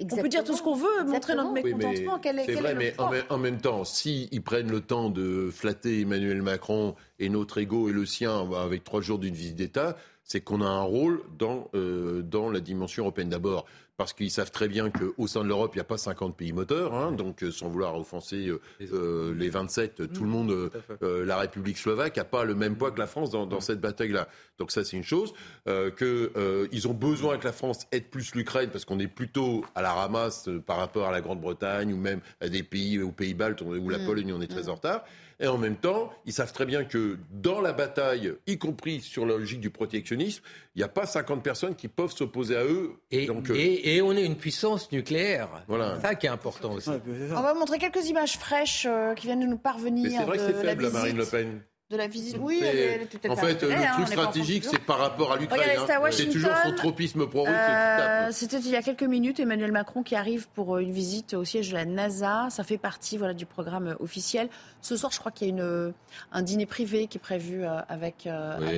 Bah, 0.00 0.06
on 0.12 0.16
peut 0.16 0.28
dire 0.30 0.42
tout 0.42 0.56
ce 0.56 0.62
qu'on 0.62 0.74
veut, 0.74 1.04
montrer 1.04 1.34
notre 1.34 1.52
mécontentement. 1.52 2.18
Oui, 2.24 2.42
c'est 2.46 2.54
vrai, 2.54 2.74
mais 2.74 2.94
en, 3.28 3.36
même 3.36 3.60
temps, 3.60 3.84
s'ils 3.84 4.42
prennent 4.42 4.70
le 4.70 4.80
temps 4.80 5.10
de 5.10 5.50
flatter 5.52 6.00
Emmanuel 6.00 6.40
Macron 6.40 6.94
et 7.18 7.28
notre 7.28 7.58
ego 7.58 7.90
et 7.90 7.92
le 7.92 8.06
sien 8.06 8.50
avec 8.52 8.84
trois 8.84 9.02
jours 9.02 9.18
d'une 9.18 9.34
visite 9.34 9.56
d'État, 9.56 9.96
c'est 10.26 10.40
qu'on 10.40 10.60
a 10.60 10.66
un 10.66 10.82
rôle 10.82 11.22
dans, 11.38 11.70
euh, 11.74 12.20
dans 12.20 12.50
la 12.50 12.60
dimension 12.60 13.04
européenne. 13.04 13.28
D'abord, 13.28 13.64
parce 13.96 14.12
qu'ils 14.12 14.30
savent 14.30 14.50
très 14.50 14.68
bien 14.68 14.90
qu'au 14.90 15.26
sein 15.26 15.42
de 15.42 15.48
l'Europe, 15.48 15.70
il 15.74 15.78
n'y 15.78 15.82
a 15.82 15.84
pas 15.84 15.96
50 15.96 16.36
pays 16.36 16.52
moteurs, 16.52 16.94
hein, 16.94 17.12
donc 17.12 17.42
euh, 17.42 17.52
sans 17.52 17.68
vouloir 17.68 17.96
offenser 17.96 18.52
euh, 18.80 19.34
les 19.34 19.48
27, 19.48 20.12
tout 20.12 20.24
le 20.24 20.28
monde, 20.28 20.70
la 21.00 21.38
République 21.38 21.78
slovaque 21.78 22.16
n'a 22.16 22.24
pas 22.24 22.44
le 22.44 22.54
même 22.54 22.76
poids 22.76 22.90
que 22.90 22.98
la 22.98 23.06
France 23.06 23.30
dans, 23.30 23.60
cette 23.60 23.80
bataille-là. 23.80 24.28
Donc 24.58 24.72
ça, 24.72 24.84
c'est 24.84 24.96
une 24.96 25.04
chose. 25.04 25.32
qu'ils 25.64 26.88
ont 26.88 26.94
besoin 26.94 27.38
que 27.38 27.44
la 27.44 27.52
France 27.52 27.86
aide 27.92 28.08
plus 28.08 28.34
l'Ukraine, 28.34 28.70
parce 28.70 28.84
qu'on 28.84 28.98
est 28.98 29.06
plutôt 29.06 29.64
à 29.74 29.80
la 29.80 29.92
ramasse 29.92 30.50
par 30.66 30.76
rapport 30.76 31.06
à 31.06 31.12
la 31.12 31.20
Grande-Bretagne 31.20 31.92
ou 31.92 31.96
même 31.96 32.20
à 32.40 32.48
des 32.48 32.64
pays, 32.64 33.00
aux 33.00 33.12
Pays-Baltes, 33.12 33.62
où 33.62 33.88
la 33.88 33.98
mm. 33.98 34.04
Pologne, 34.06 34.32
on 34.32 34.40
est 34.40 34.48
très 34.48 34.64
mm. 34.64 34.70
en 34.70 34.74
retard. 34.74 35.04
Et 35.38 35.46
en 35.46 35.58
même 35.58 35.76
temps, 35.76 36.10
ils 36.24 36.32
savent 36.32 36.52
très 36.52 36.64
bien 36.64 36.84
que 36.84 37.18
dans 37.30 37.60
la 37.60 37.72
bataille, 37.72 38.32
y 38.46 38.58
compris 38.58 39.00
sur 39.00 39.26
la 39.26 39.36
logique 39.36 39.60
du 39.60 39.70
protectionnisme, 39.70 40.42
il 40.74 40.78
n'y 40.78 40.84
a 40.84 40.88
pas 40.88 41.06
50 41.06 41.42
personnes 41.42 41.74
qui 41.74 41.88
peuvent 41.88 42.12
s'opposer 42.12 42.56
à 42.56 42.64
eux. 42.64 42.94
Et, 43.10 43.26
Donc, 43.26 43.50
euh, 43.50 43.54
et, 43.56 44.00
on 44.00 44.12
est 44.12 44.24
une 44.24 44.36
puissance 44.36 44.90
nucléaire. 44.92 45.64
Voilà. 45.68 45.96
C'est 45.96 46.08
ça 46.08 46.14
qui 46.14 46.26
est 46.26 46.30
important 46.30 46.72
aussi. 46.72 46.90
on 46.90 47.42
va 47.42 47.54
montrer 47.54 47.78
quelques 47.78 48.08
images 48.08 48.38
fraîches 48.38 48.86
euh, 48.88 49.14
qui 49.14 49.26
viennent 49.26 49.40
de 49.40 49.46
nous 49.46 49.58
parvenir. 49.58 50.10
Mais 50.10 50.16
c'est 50.16 50.24
vrai 50.24 50.38
que 50.38 50.46
c'est 50.46 50.64
faible, 50.64 50.84
la 50.84 50.90
Marine 50.90 51.16
Le 51.16 51.26
Pen 51.26 51.60
de 51.88 51.96
la 51.96 52.08
visite. 52.08 52.36
Oui, 52.40 52.60
elle, 52.64 53.02
est 53.02 53.30
En 53.30 53.36
fait, 53.36 53.62
le 53.62 53.70
hein, 53.70 53.92
truc 53.94 54.08
stratégique, 54.08 54.64
c'est 54.64 54.80
par 54.80 54.98
rapport 54.98 55.30
à 55.30 55.36
l'Ukraine. 55.36 55.78
Hein. 55.78 56.08
C'est 56.10 56.28
toujours 56.28 56.50
son 56.64 56.72
tropisme 56.72 57.28
pro 57.28 57.46
euh, 57.46 58.28
C'était 58.32 58.58
il 58.58 58.70
y 58.70 58.76
a 58.76 58.82
quelques 58.82 59.04
minutes 59.04 59.38
Emmanuel 59.38 59.70
Macron 59.70 60.02
qui 60.02 60.16
arrive 60.16 60.48
pour 60.48 60.74
euh, 60.74 60.80
une 60.80 60.90
visite 60.90 61.34
au 61.34 61.44
siège 61.44 61.70
de 61.70 61.74
la 61.74 61.84
NASA. 61.84 62.48
Ça 62.50 62.64
fait 62.64 62.76
partie 62.76 63.18
voilà, 63.18 63.34
du 63.34 63.46
programme 63.46 63.94
officiel. 64.00 64.48
Ce 64.80 64.96
soir, 64.96 65.12
je 65.12 65.20
crois 65.20 65.30
qu'il 65.30 65.46
y 65.46 65.50
a 65.50 65.54
une, 65.54 65.92
un 66.32 66.42
dîner 66.42 66.66
privé 66.66 67.06
qui 67.06 67.18
est 67.18 67.20
prévu 67.20 67.64
euh, 67.64 67.78
avec, 67.88 68.28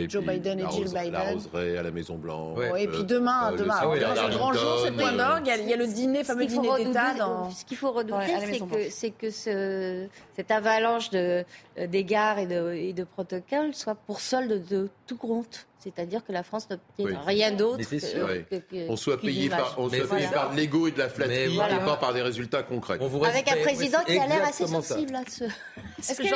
Joe 0.09 0.23
Biden 0.23 0.61
et 0.61 0.71
Jill 0.71 0.89
Biden. 0.89 1.13
La 1.13 1.31
roseraie 1.31 1.79
à 1.79 1.83
la 1.83 1.91
Maison 1.91 2.17
Blanche. 2.17 2.59
et 2.77 2.89
puis 2.89 3.05
demain, 3.05 3.53
demain, 3.53 3.81
c'est 3.81 4.29
le 4.29 4.37
grand 4.37 4.53
jour, 4.53 4.81
c'est 4.85 4.93
point 4.93 5.13
d'orgue. 5.13 5.51
Il 5.59 5.69
y 5.69 5.73
a 5.73 5.77
le 5.77 5.87
dîner, 5.87 6.25
fameux 6.25 6.45
dîner 6.45 6.85
d'État. 6.85 7.15
Ce 7.57 7.65
qu'il 7.65 7.79
faut 7.79 7.93
redouter, 7.93 8.61
c'est 8.91 9.13
que, 9.13 9.31
ce, 9.31 10.07
cette 10.37 10.51
avalanche 10.51 11.09
d'égards 11.11 12.39
et 12.39 12.47
de 12.47 12.98
de 12.99 13.05
protocole 13.05 13.75
soit 13.75 13.95
pour 13.95 14.21
solde 14.21 14.67
de 14.69 14.89
tout 15.07 15.17
compte. 15.17 15.67
C'est-à-dire 15.79 16.25
que 16.25 16.33
la 16.33 16.43
France 16.43 16.69
n'obtient 16.69 17.21
rien 17.21 17.53
d'autre 17.53 17.85
que, 17.89 18.89
On 18.89 18.97
soit 18.97 19.21
payé 19.21 19.49
par, 19.49 19.79
on 19.79 19.89
soit 19.89 20.09
payé 20.09 20.27
par 20.33 20.53
l'ego 20.55 20.89
et 20.89 20.91
de 20.91 20.99
la 20.99 21.09
flatterie 21.09 21.55
et 21.55 21.85
pas 21.85 21.97
par 21.97 22.13
des 22.13 22.23
résultats 22.23 22.65
concrets. 22.65 22.99
Avec 23.25 23.51
un 23.51 23.63
président 23.63 24.01
qui 24.05 24.19
a 24.19 24.27
l'air 24.27 24.45
assez 24.45 24.67
sensible 24.67 25.15
à 25.15 25.23
ce, 25.29 25.45
Est-ce 25.99 26.21
qu'il 26.21 26.33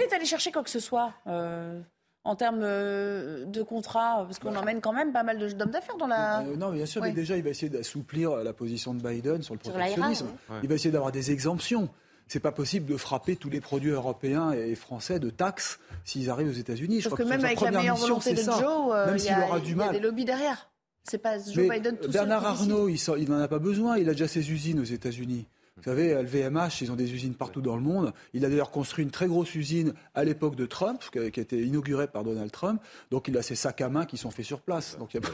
est, 0.00 0.12
allé 0.12 0.24
chercher 0.24 0.52
quoi 0.52 0.62
que 0.62 0.70
ce 0.70 0.80
soit 0.80 1.12
euh, 1.26 1.80
en 2.22 2.36
termes 2.36 2.62
euh, 2.62 3.44
de 3.44 3.62
contrat? 3.62 4.24
Parce 4.24 4.38
qu'on 4.38 4.54
emmène 4.54 4.80
quand 4.80 4.92
même 4.92 5.12
pas 5.12 5.24
mal 5.24 5.38
d'hommes 5.38 5.70
d'affaires 5.70 5.96
dans 5.96 6.06
la. 6.06 6.40
Euh, 6.42 6.56
non, 6.56 6.70
bien 6.70 6.86
sûr, 6.86 7.02
mais 7.02 7.12
déjà, 7.12 7.36
il 7.36 7.42
va 7.42 7.50
essayer 7.50 7.68
d'assouplir 7.70 8.36
la 8.36 8.52
position 8.52 8.94
de 8.94 9.02
Biden 9.02 9.42
sur 9.42 9.54
le 9.54 9.60
protectionnisme. 9.60 10.28
Il 10.62 10.68
va 10.68 10.76
essayer 10.76 10.92
d'avoir 10.92 11.10
des 11.10 11.32
exemptions 11.32 11.88
c'est 12.26 12.40
pas 12.40 12.52
possible 12.52 12.86
de 12.86 12.96
frapper 12.96 13.36
tous 13.36 13.50
les 13.50 13.60
produits 13.60 13.90
européens 13.90 14.52
et 14.52 14.74
français 14.74 15.18
de 15.18 15.30
taxes 15.30 15.78
s'ils 16.04 16.30
arrivent 16.30 16.48
aux 16.48 16.52
États-Unis. 16.52 17.00
Je 17.00 17.08
crois 17.08 17.18
que, 17.18 17.28
même 17.28 17.44
avec 17.44 17.60
la 17.60 17.70
meilleure 17.70 17.96
volonté 17.96 18.34
de 18.34 18.42
Joe, 18.42 18.92
euh, 18.92 19.14
il 19.16 19.24
y, 19.24 19.28
a, 19.28 19.58
y 19.58 19.80
a 19.80 19.92
des 19.92 20.00
lobbies 20.00 20.24
derrière. 20.24 20.70
C'est 21.04 21.18
pas 21.18 21.38
Joe 21.38 21.68
Biden 21.68 21.96
tout 21.96 22.10
Bernard 22.10 22.44
Arnault, 22.44 22.88
il 22.88 23.30
n'en 23.30 23.38
a 23.38 23.48
pas 23.48 23.60
besoin. 23.60 23.96
Il 23.96 24.08
a 24.08 24.12
déjà 24.12 24.26
ses 24.26 24.50
usines 24.50 24.80
aux 24.80 24.84
États-Unis. 24.84 25.46
Vous 25.76 25.82
savez, 25.82 26.14
LVMH, 26.14 26.80
ils 26.80 26.90
ont 26.90 26.96
des 26.96 27.12
usines 27.12 27.34
partout 27.34 27.60
dans 27.60 27.76
le 27.76 27.82
monde. 27.82 28.14
Il 28.32 28.46
a 28.46 28.48
d'ailleurs 28.48 28.70
construit 28.70 29.04
une 29.04 29.10
très 29.10 29.26
grosse 29.26 29.54
usine 29.54 29.92
à 30.14 30.24
l'époque 30.24 30.56
de 30.56 30.64
Trump, 30.64 31.02
qui 31.12 31.18
a, 31.18 31.24
été 31.26 31.60
inaugurée 31.60 32.06
par 32.06 32.24
Donald 32.24 32.50
Trump. 32.50 32.80
Donc 33.10 33.28
il 33.28 33.36
a 33.36 33.42
ses 33.42 33.56
sacs 33.56 33.82
à 33.82 33.90
main 33.90 34.06
qui 34.06 34.16
sont 34.16 34.30
faits 34.30 34.46
sur 34.46 34.62
place. 34.62 34.96
Donc 34.98 35.12
il 35.12 35.20
n'y 35.20 35.26
a, 35.26 35.30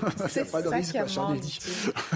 pas, 0.46 0.62
de 0.62 0.68
risque 0.68 0.96
à. 0.96 1.06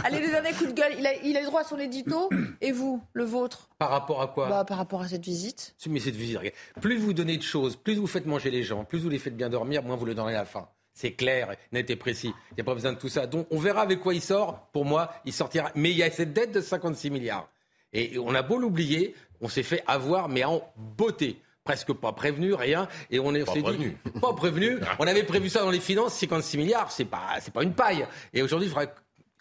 Allez, 0.03 0.21
le 0.21 0.29
dernier 0.29 0.51
coup 0.55 0.67
de 0.67 0.73
gueule. 0.73 0.95
Il 0.99 1.07
a, 1.07 1.15
il 1.23 1.37
a 1.37 1.41
le 1.41 1.47
droit 1.47 1.61
à 1.61 1.65
son 1.65 1.79
édito. 1.79 2.29
Et 2.61 2.73
vous, 2.73 3.01
le 3.13 3.23
vôtre? 3.23 3.69
Par 3.79 3.91
rapport 3.91 4.21
à 4.21 4.27
quoi? 4.27 4.49
Bah, 4.49 4.65
Par 4.65 4.79
rapport 4.79 5.03
à 5.03 5.09
cette 5.09 5.25
visite. 5.25 5.77
Mais 5.89 6.01
cette 6.01 6.17
visite, 6.17 6.41
plus 6.81 6.99
vous 6.99 7.13
donnez 7.13 7.37
de 7.37 7.43
choses, 7.43 7.77
plus 7.77 7.95
vous 7.95 8.09
faites 8.09 8.27
manger 8.27 8.51
les 8.51 8.65
gens, 8.65 8.85
plus 8.85 8.99
vous 8.99 9.09
les 9.09 9.21
faites 9.21 9.37
bien 9.37 9.51
dormir, 9.51 9.85
moins 9.85 9.95
vous 9.95 10.05
le 10.05 10.15
donnez 10.15 10.35
à 10.35 10.39
la 10.39 10.45
fin. 10.45 10.69
C'est 10.95 11.13
clair, 11.13 11.55
net 11.71 11.91
et 11.91 11.97
précis. 11.97 12.33
Il 12.51 12.55
n'y 12.57 12.61
a 12.63 12.65
pas 12.65 12.75
besoin 12.75 12.93
de 12.93 12.99
tout 12.99 13.09
ça. 13.09 13.29
Donc 13.29 13.47
on 13.53 13.59
verra 13.59 13.83
avec 13.83 14.01
quoi 14.01 14.15
il 14.15 14.23
sort. 14.23 14.69
Pour 14.73 14.85
moi, 14.85 15.13
il 15.25 15.33
sortira. 15.33 15.71
Mais 15.77 15.93
il 15.93 15.97
y 15.97 16.03
a 16.03 16.11
cette 16.11 16.33
dette 16.33 16.53
de 16.53 16.61
56 16.61 17.11
milliards. 17.11 17.49
Et 17.97 18.19
on 18.19 18.35
a 18.35 18.43
beau 18.43 18.59
l'oublier, 18.59 19.15
on 19.41 19.49
s'est 19.49 19.63
fait 19.63 19.83
avoir, 19.87 20.29
mais 20.29 20.45
en 20.45 20.63
beauté 20.77 21.41
presque 21.65 21.93
pas 21.95 22.13
prévenu, 22.13 22.55
rien, 22.55 22.89
et 23.11 23.19
on 23.19 23.35
est 23.35 23.45
pas 23.45 23.53
prévenu. 23.53 23.99
pas 24.21 24.33
prévenu. 24.35 24.79
On 25.01 25.07
avait 25.09 25.25
prévu 25.25 25.49
ça 25.49 25.63
dans 25.63 25.71
les 25.73 25.81
finances, 25.81 26.15
56 26.15 26.59
milliards, 26.59 26.93
c'est 26.93 27.05
pas, 27.05 27.39
c'est 27.41 27.53
pas 27.53 27.65
une 27.65 27.73
paille. 27.75 28.07
Et 28.33 28.41
aujourd'hui, 28.41 28.69
il 28.69 28.71
faudrait 28.71 28.95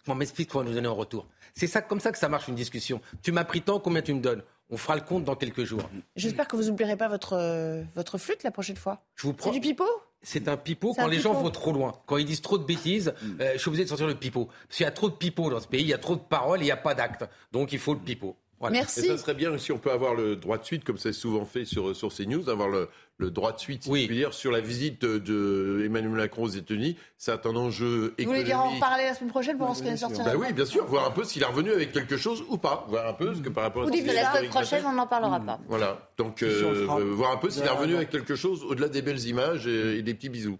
qu'on 0.04 0.16
m'explique 0.16 0.50
qu'on 0.50 0.58
va 0.58 0.64
nous 0.64 0.74
donner 0.74 0.88
en 0.88 0.94
retour. 0.96 1.28
C'est 1.54 1.68
ça, 1.68 1.82
comme 1.82 2.00
ça 2.00 2.10
que 2.10 2.18
ça 2.18 2.28
marche 2.28 2.48
une 2.48 2.56
discussion. 2.56 3.00
Tu 3.22 3.30
m'as 3.30 3.44
pris 3.44 3.62
tant, 3.62 3.78
combien 3.78 4.02
tu 4.02 4.12
me 4.12 4.20
donnes? 4.20 4.42
On 4.70 4.76
fera 4.76 4.96
le 4.96 5.02
compte 5.02 5.22
dans 5.22 5.36
quelques 5.36 5.62
jours. 5.62 5.88
J'espère 6.16 6.48
que 6.48 6.56
vous 6.56 6.64
n'oublierez 6.64 6.96
pas 6.96 7.08
votre, 7.08 7.34
euh, 7.34 7.84
votre 7.94 8.18
flûte 8.18 8.42
la 8.42 8.50
prochaine 8.50 8.76
fois. 8.76 9.04
Je 9.14 9.28
vous 9.28 9.32
prends... 9.32 9.50
C'est 9.50 9.60
du 9.60 9.60
pipeau? 9.60 9.88
C'est 10.22 10.48
un 10.48 10.56
pipeau 10.56 10.94
quand 10.94 11.06
les 11.06 11.20
gens 11.20 11.32
vont 11.34 11.50
trop 11.50 11.72
loin. 11.72 11.94
Quand 12.06 12.16
ils 12.16 12.26
disent 12.26 12.42
trop 12.42 12.58
de 12.58 12.64
bêtises, 12.64 13.14
mm. 13.22 13.40
euh, 13.40 13.52
je 13.54 13.58
suis 13.58 13.68
obligé 13.68 13.84
de 13.84 13.88
sortir 13.88 14.08
le 14.08 14.16
pipeau. 14.16 14.46
Parce 14.46 14.78
qu'il 14.78 14.84
y 14.84 14.88
a 14.88 14.90
trop 14.92 15.08
de 15.08 15.14
pipeaux 15.14 15.50
dans 15.50 15.60
ce 15.60 15.68
pays, 15.68 15.82
il 15.82 15.88
y 15.88 15.94
a 15.94 15.98
trop 15.98 16.16
de 16.16 16.20
paroles 16.20 16.58
et 16.58 16.62
il 16.62 16.66
n'y 16.66 16.72
a 16.72 16.76
pas 16.76 16.94
d'actes. 16.94 17.24
Donc 17.52 17.72
il 17.72 17.78
faut 17.78 17.94
le 17.94 18.00
pipeau. 18.00 18.36
Merci. 18.70 19.00
Et 19.00 19.08
ça 19.08 19.18
serait 19.18 19.34
bien 19.34 19.56
si 19.58 19.72
on 19.72 19.78
peut 19.78 19.90
avoir 19.90 20.14
le 20.14 20.36
droit 20.36 20.58
de 20.58 20.64
suite, 20.64 20.84
comme 20.84 20.98
c'est 20.98 21.12
souvent 21.12 21.44
fait 21.44 21.64
sur, 21.64 21.94
sur 21.94 22.12
CNews, 22.12 22.48
avoir 22.48 22.68
le, 22.68 22.88
le 23.18 23.30
droit 23.30 23.52
de 23.52 23.58
suite, 23.58 23.84
si 23.84 23.90
oui. 23.90 24.08
dire, 24.08 24.34
sur 24.34 24.50
la 24.50 24.60
visite 24.60 25.02
de, 25.02 25.82
Emmanuel 25.84 26.12
Macron 26.12 26.44
aux 26.44 26.48
États-Unis. 26.48 26.96
C'est 27.16 27.46
un 27.46 27.56
enjeu 27.56 28.14
économique. 28.18 28.26
Vous 28.26 28.30
voulez 28.30 28.44
dire 28.44 28.58
en 28.58 28.70
reparler 28.70 29.04
la 29.04 29.14
semaine 29.14 29.30
prochaine 29.30 29.56
pour 29.56 29.66
voir 29.66 29.76
ce 29.76 29.82
qu'il 29.82 29.96
sortira 29.96 30.24
bah 30.24 30.36
Oui, 30.36 30.52
bien 30.52 30.66
sûr. 30.66 30.84
Voir 30.86 31.06
un 31.06 31.10
peu 31.10 31.24
s'il 31.24 31.42
est 31.42 31.46
revenu 31.46 31.72
avec 31.72 31.92
quelque 31.92 32.16
chose 32.16 32.44
ou 32.48 32.58
pas. 32.58 32.86
Voir 32.88 33.06
un 33.06 33.12
peu 33.14 33.34
ce 33.34 33.40
que 33.40 33.48
par 33.48 33.64
rapport 33.64 33.82
à... 33.82 33.86
Ou 33.86 33.90
la 33.90 34.32
semaine 34.32 34.50
prochaine, 34.50 34.84
on 34.86 34.92
n'en 34.92 35.06
parlera 35.06 35.40
pas. 35.40 35.58
Voilà. 35.68 36.10
Donc, 36.18 36.42
euh, 36.42 36.86
voir 37.14 37.32
un 37.32 37.36
peu 37.36 37.50
s'il 37.50 37.62
est 37.62 37.68
revenu 37.68 37.96
avec 37.96 38.10
quelque 38.10 38.36
chose 38.36 38.64
au-delà 38.64 38.88
des 38.88 39.02
belles 39.02 39.24
images 39.26 39.66
et 39.66 40.02
des 40.02 40.14
petits 40.14 40.28
bisous. 40.28 40.58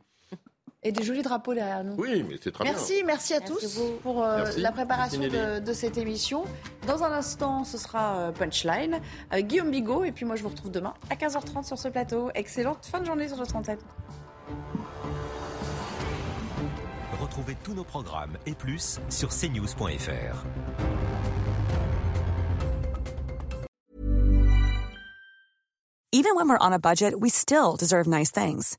Et 0.87 0.93
des 0.93 1.03
jolis 1.03 1.23
drapeaux 1.23 1.53
derrière 1.53 1.83
nous. 1.83 1.97
Oui, 1.99 2.25
mais 2.29 2.37
c'est 2.41 2.53
très 2.53 2.63
merci, 2.63 2.95
bien. 2.99 3.07
Merci, 3.07 3.35
à 3.35 3.41
tous 3.41 3.81
pour 4.05 4.23
euh, 4.23 4.45
la 4.57 4.71
préparation 4.71 5.21
de, 5.21 5.73
cette 5.73 5.99
émission. 5.99 6.45
Dans 6.87 7.03
un 7.03 7.11
instant, 7.11 7.65
ce 7.65 7.77
sera 7.77 8.19
euh, 8.19 8.31
Punchline 8.31 9.01
avec 9.33 9.49
Guillaume 9.49 9.73
Bigot. 9.73 10.05
Et 10.05 10.13
puis 10.13 10.25
moi, 10.25 10.37
je 10.37 10.45
vous 10.45 10.49
retrouve 10.49 10.71
demain 10.71 10.95
à 11.11 11.17
15h30 11.17 11.67
sur 11.67 11.77
ce 11.77 11.89
plateau. 11.89 12.31
Excellente 12.37 12.87
fin 12.87 13.01
de 13.01 13.05
journée 13.05 13.27
sur 13.27 13.37
notre 13.37 13.57
antenne. 13.57 13.81
Retrouvez 17.21 17.57
tous 17.65 17.75
nos 17.75 17.83
programmes 17.83 18.39
et 18.47 18.55
plus 18.55 19.01
sur 19.09 19.31
cnews.fr. 19.31 20.45
Even 26.13 26.37
when 26.37 26.49
we're 26.49 26.59
on 26.61 26.73
a 26.73 26.79
budget, 26.79 27.19
we 27.19 27.29
still 27.29 27.75
deserve 27.77 28.07
nice 28.07 28.31
things. 28.31 28.79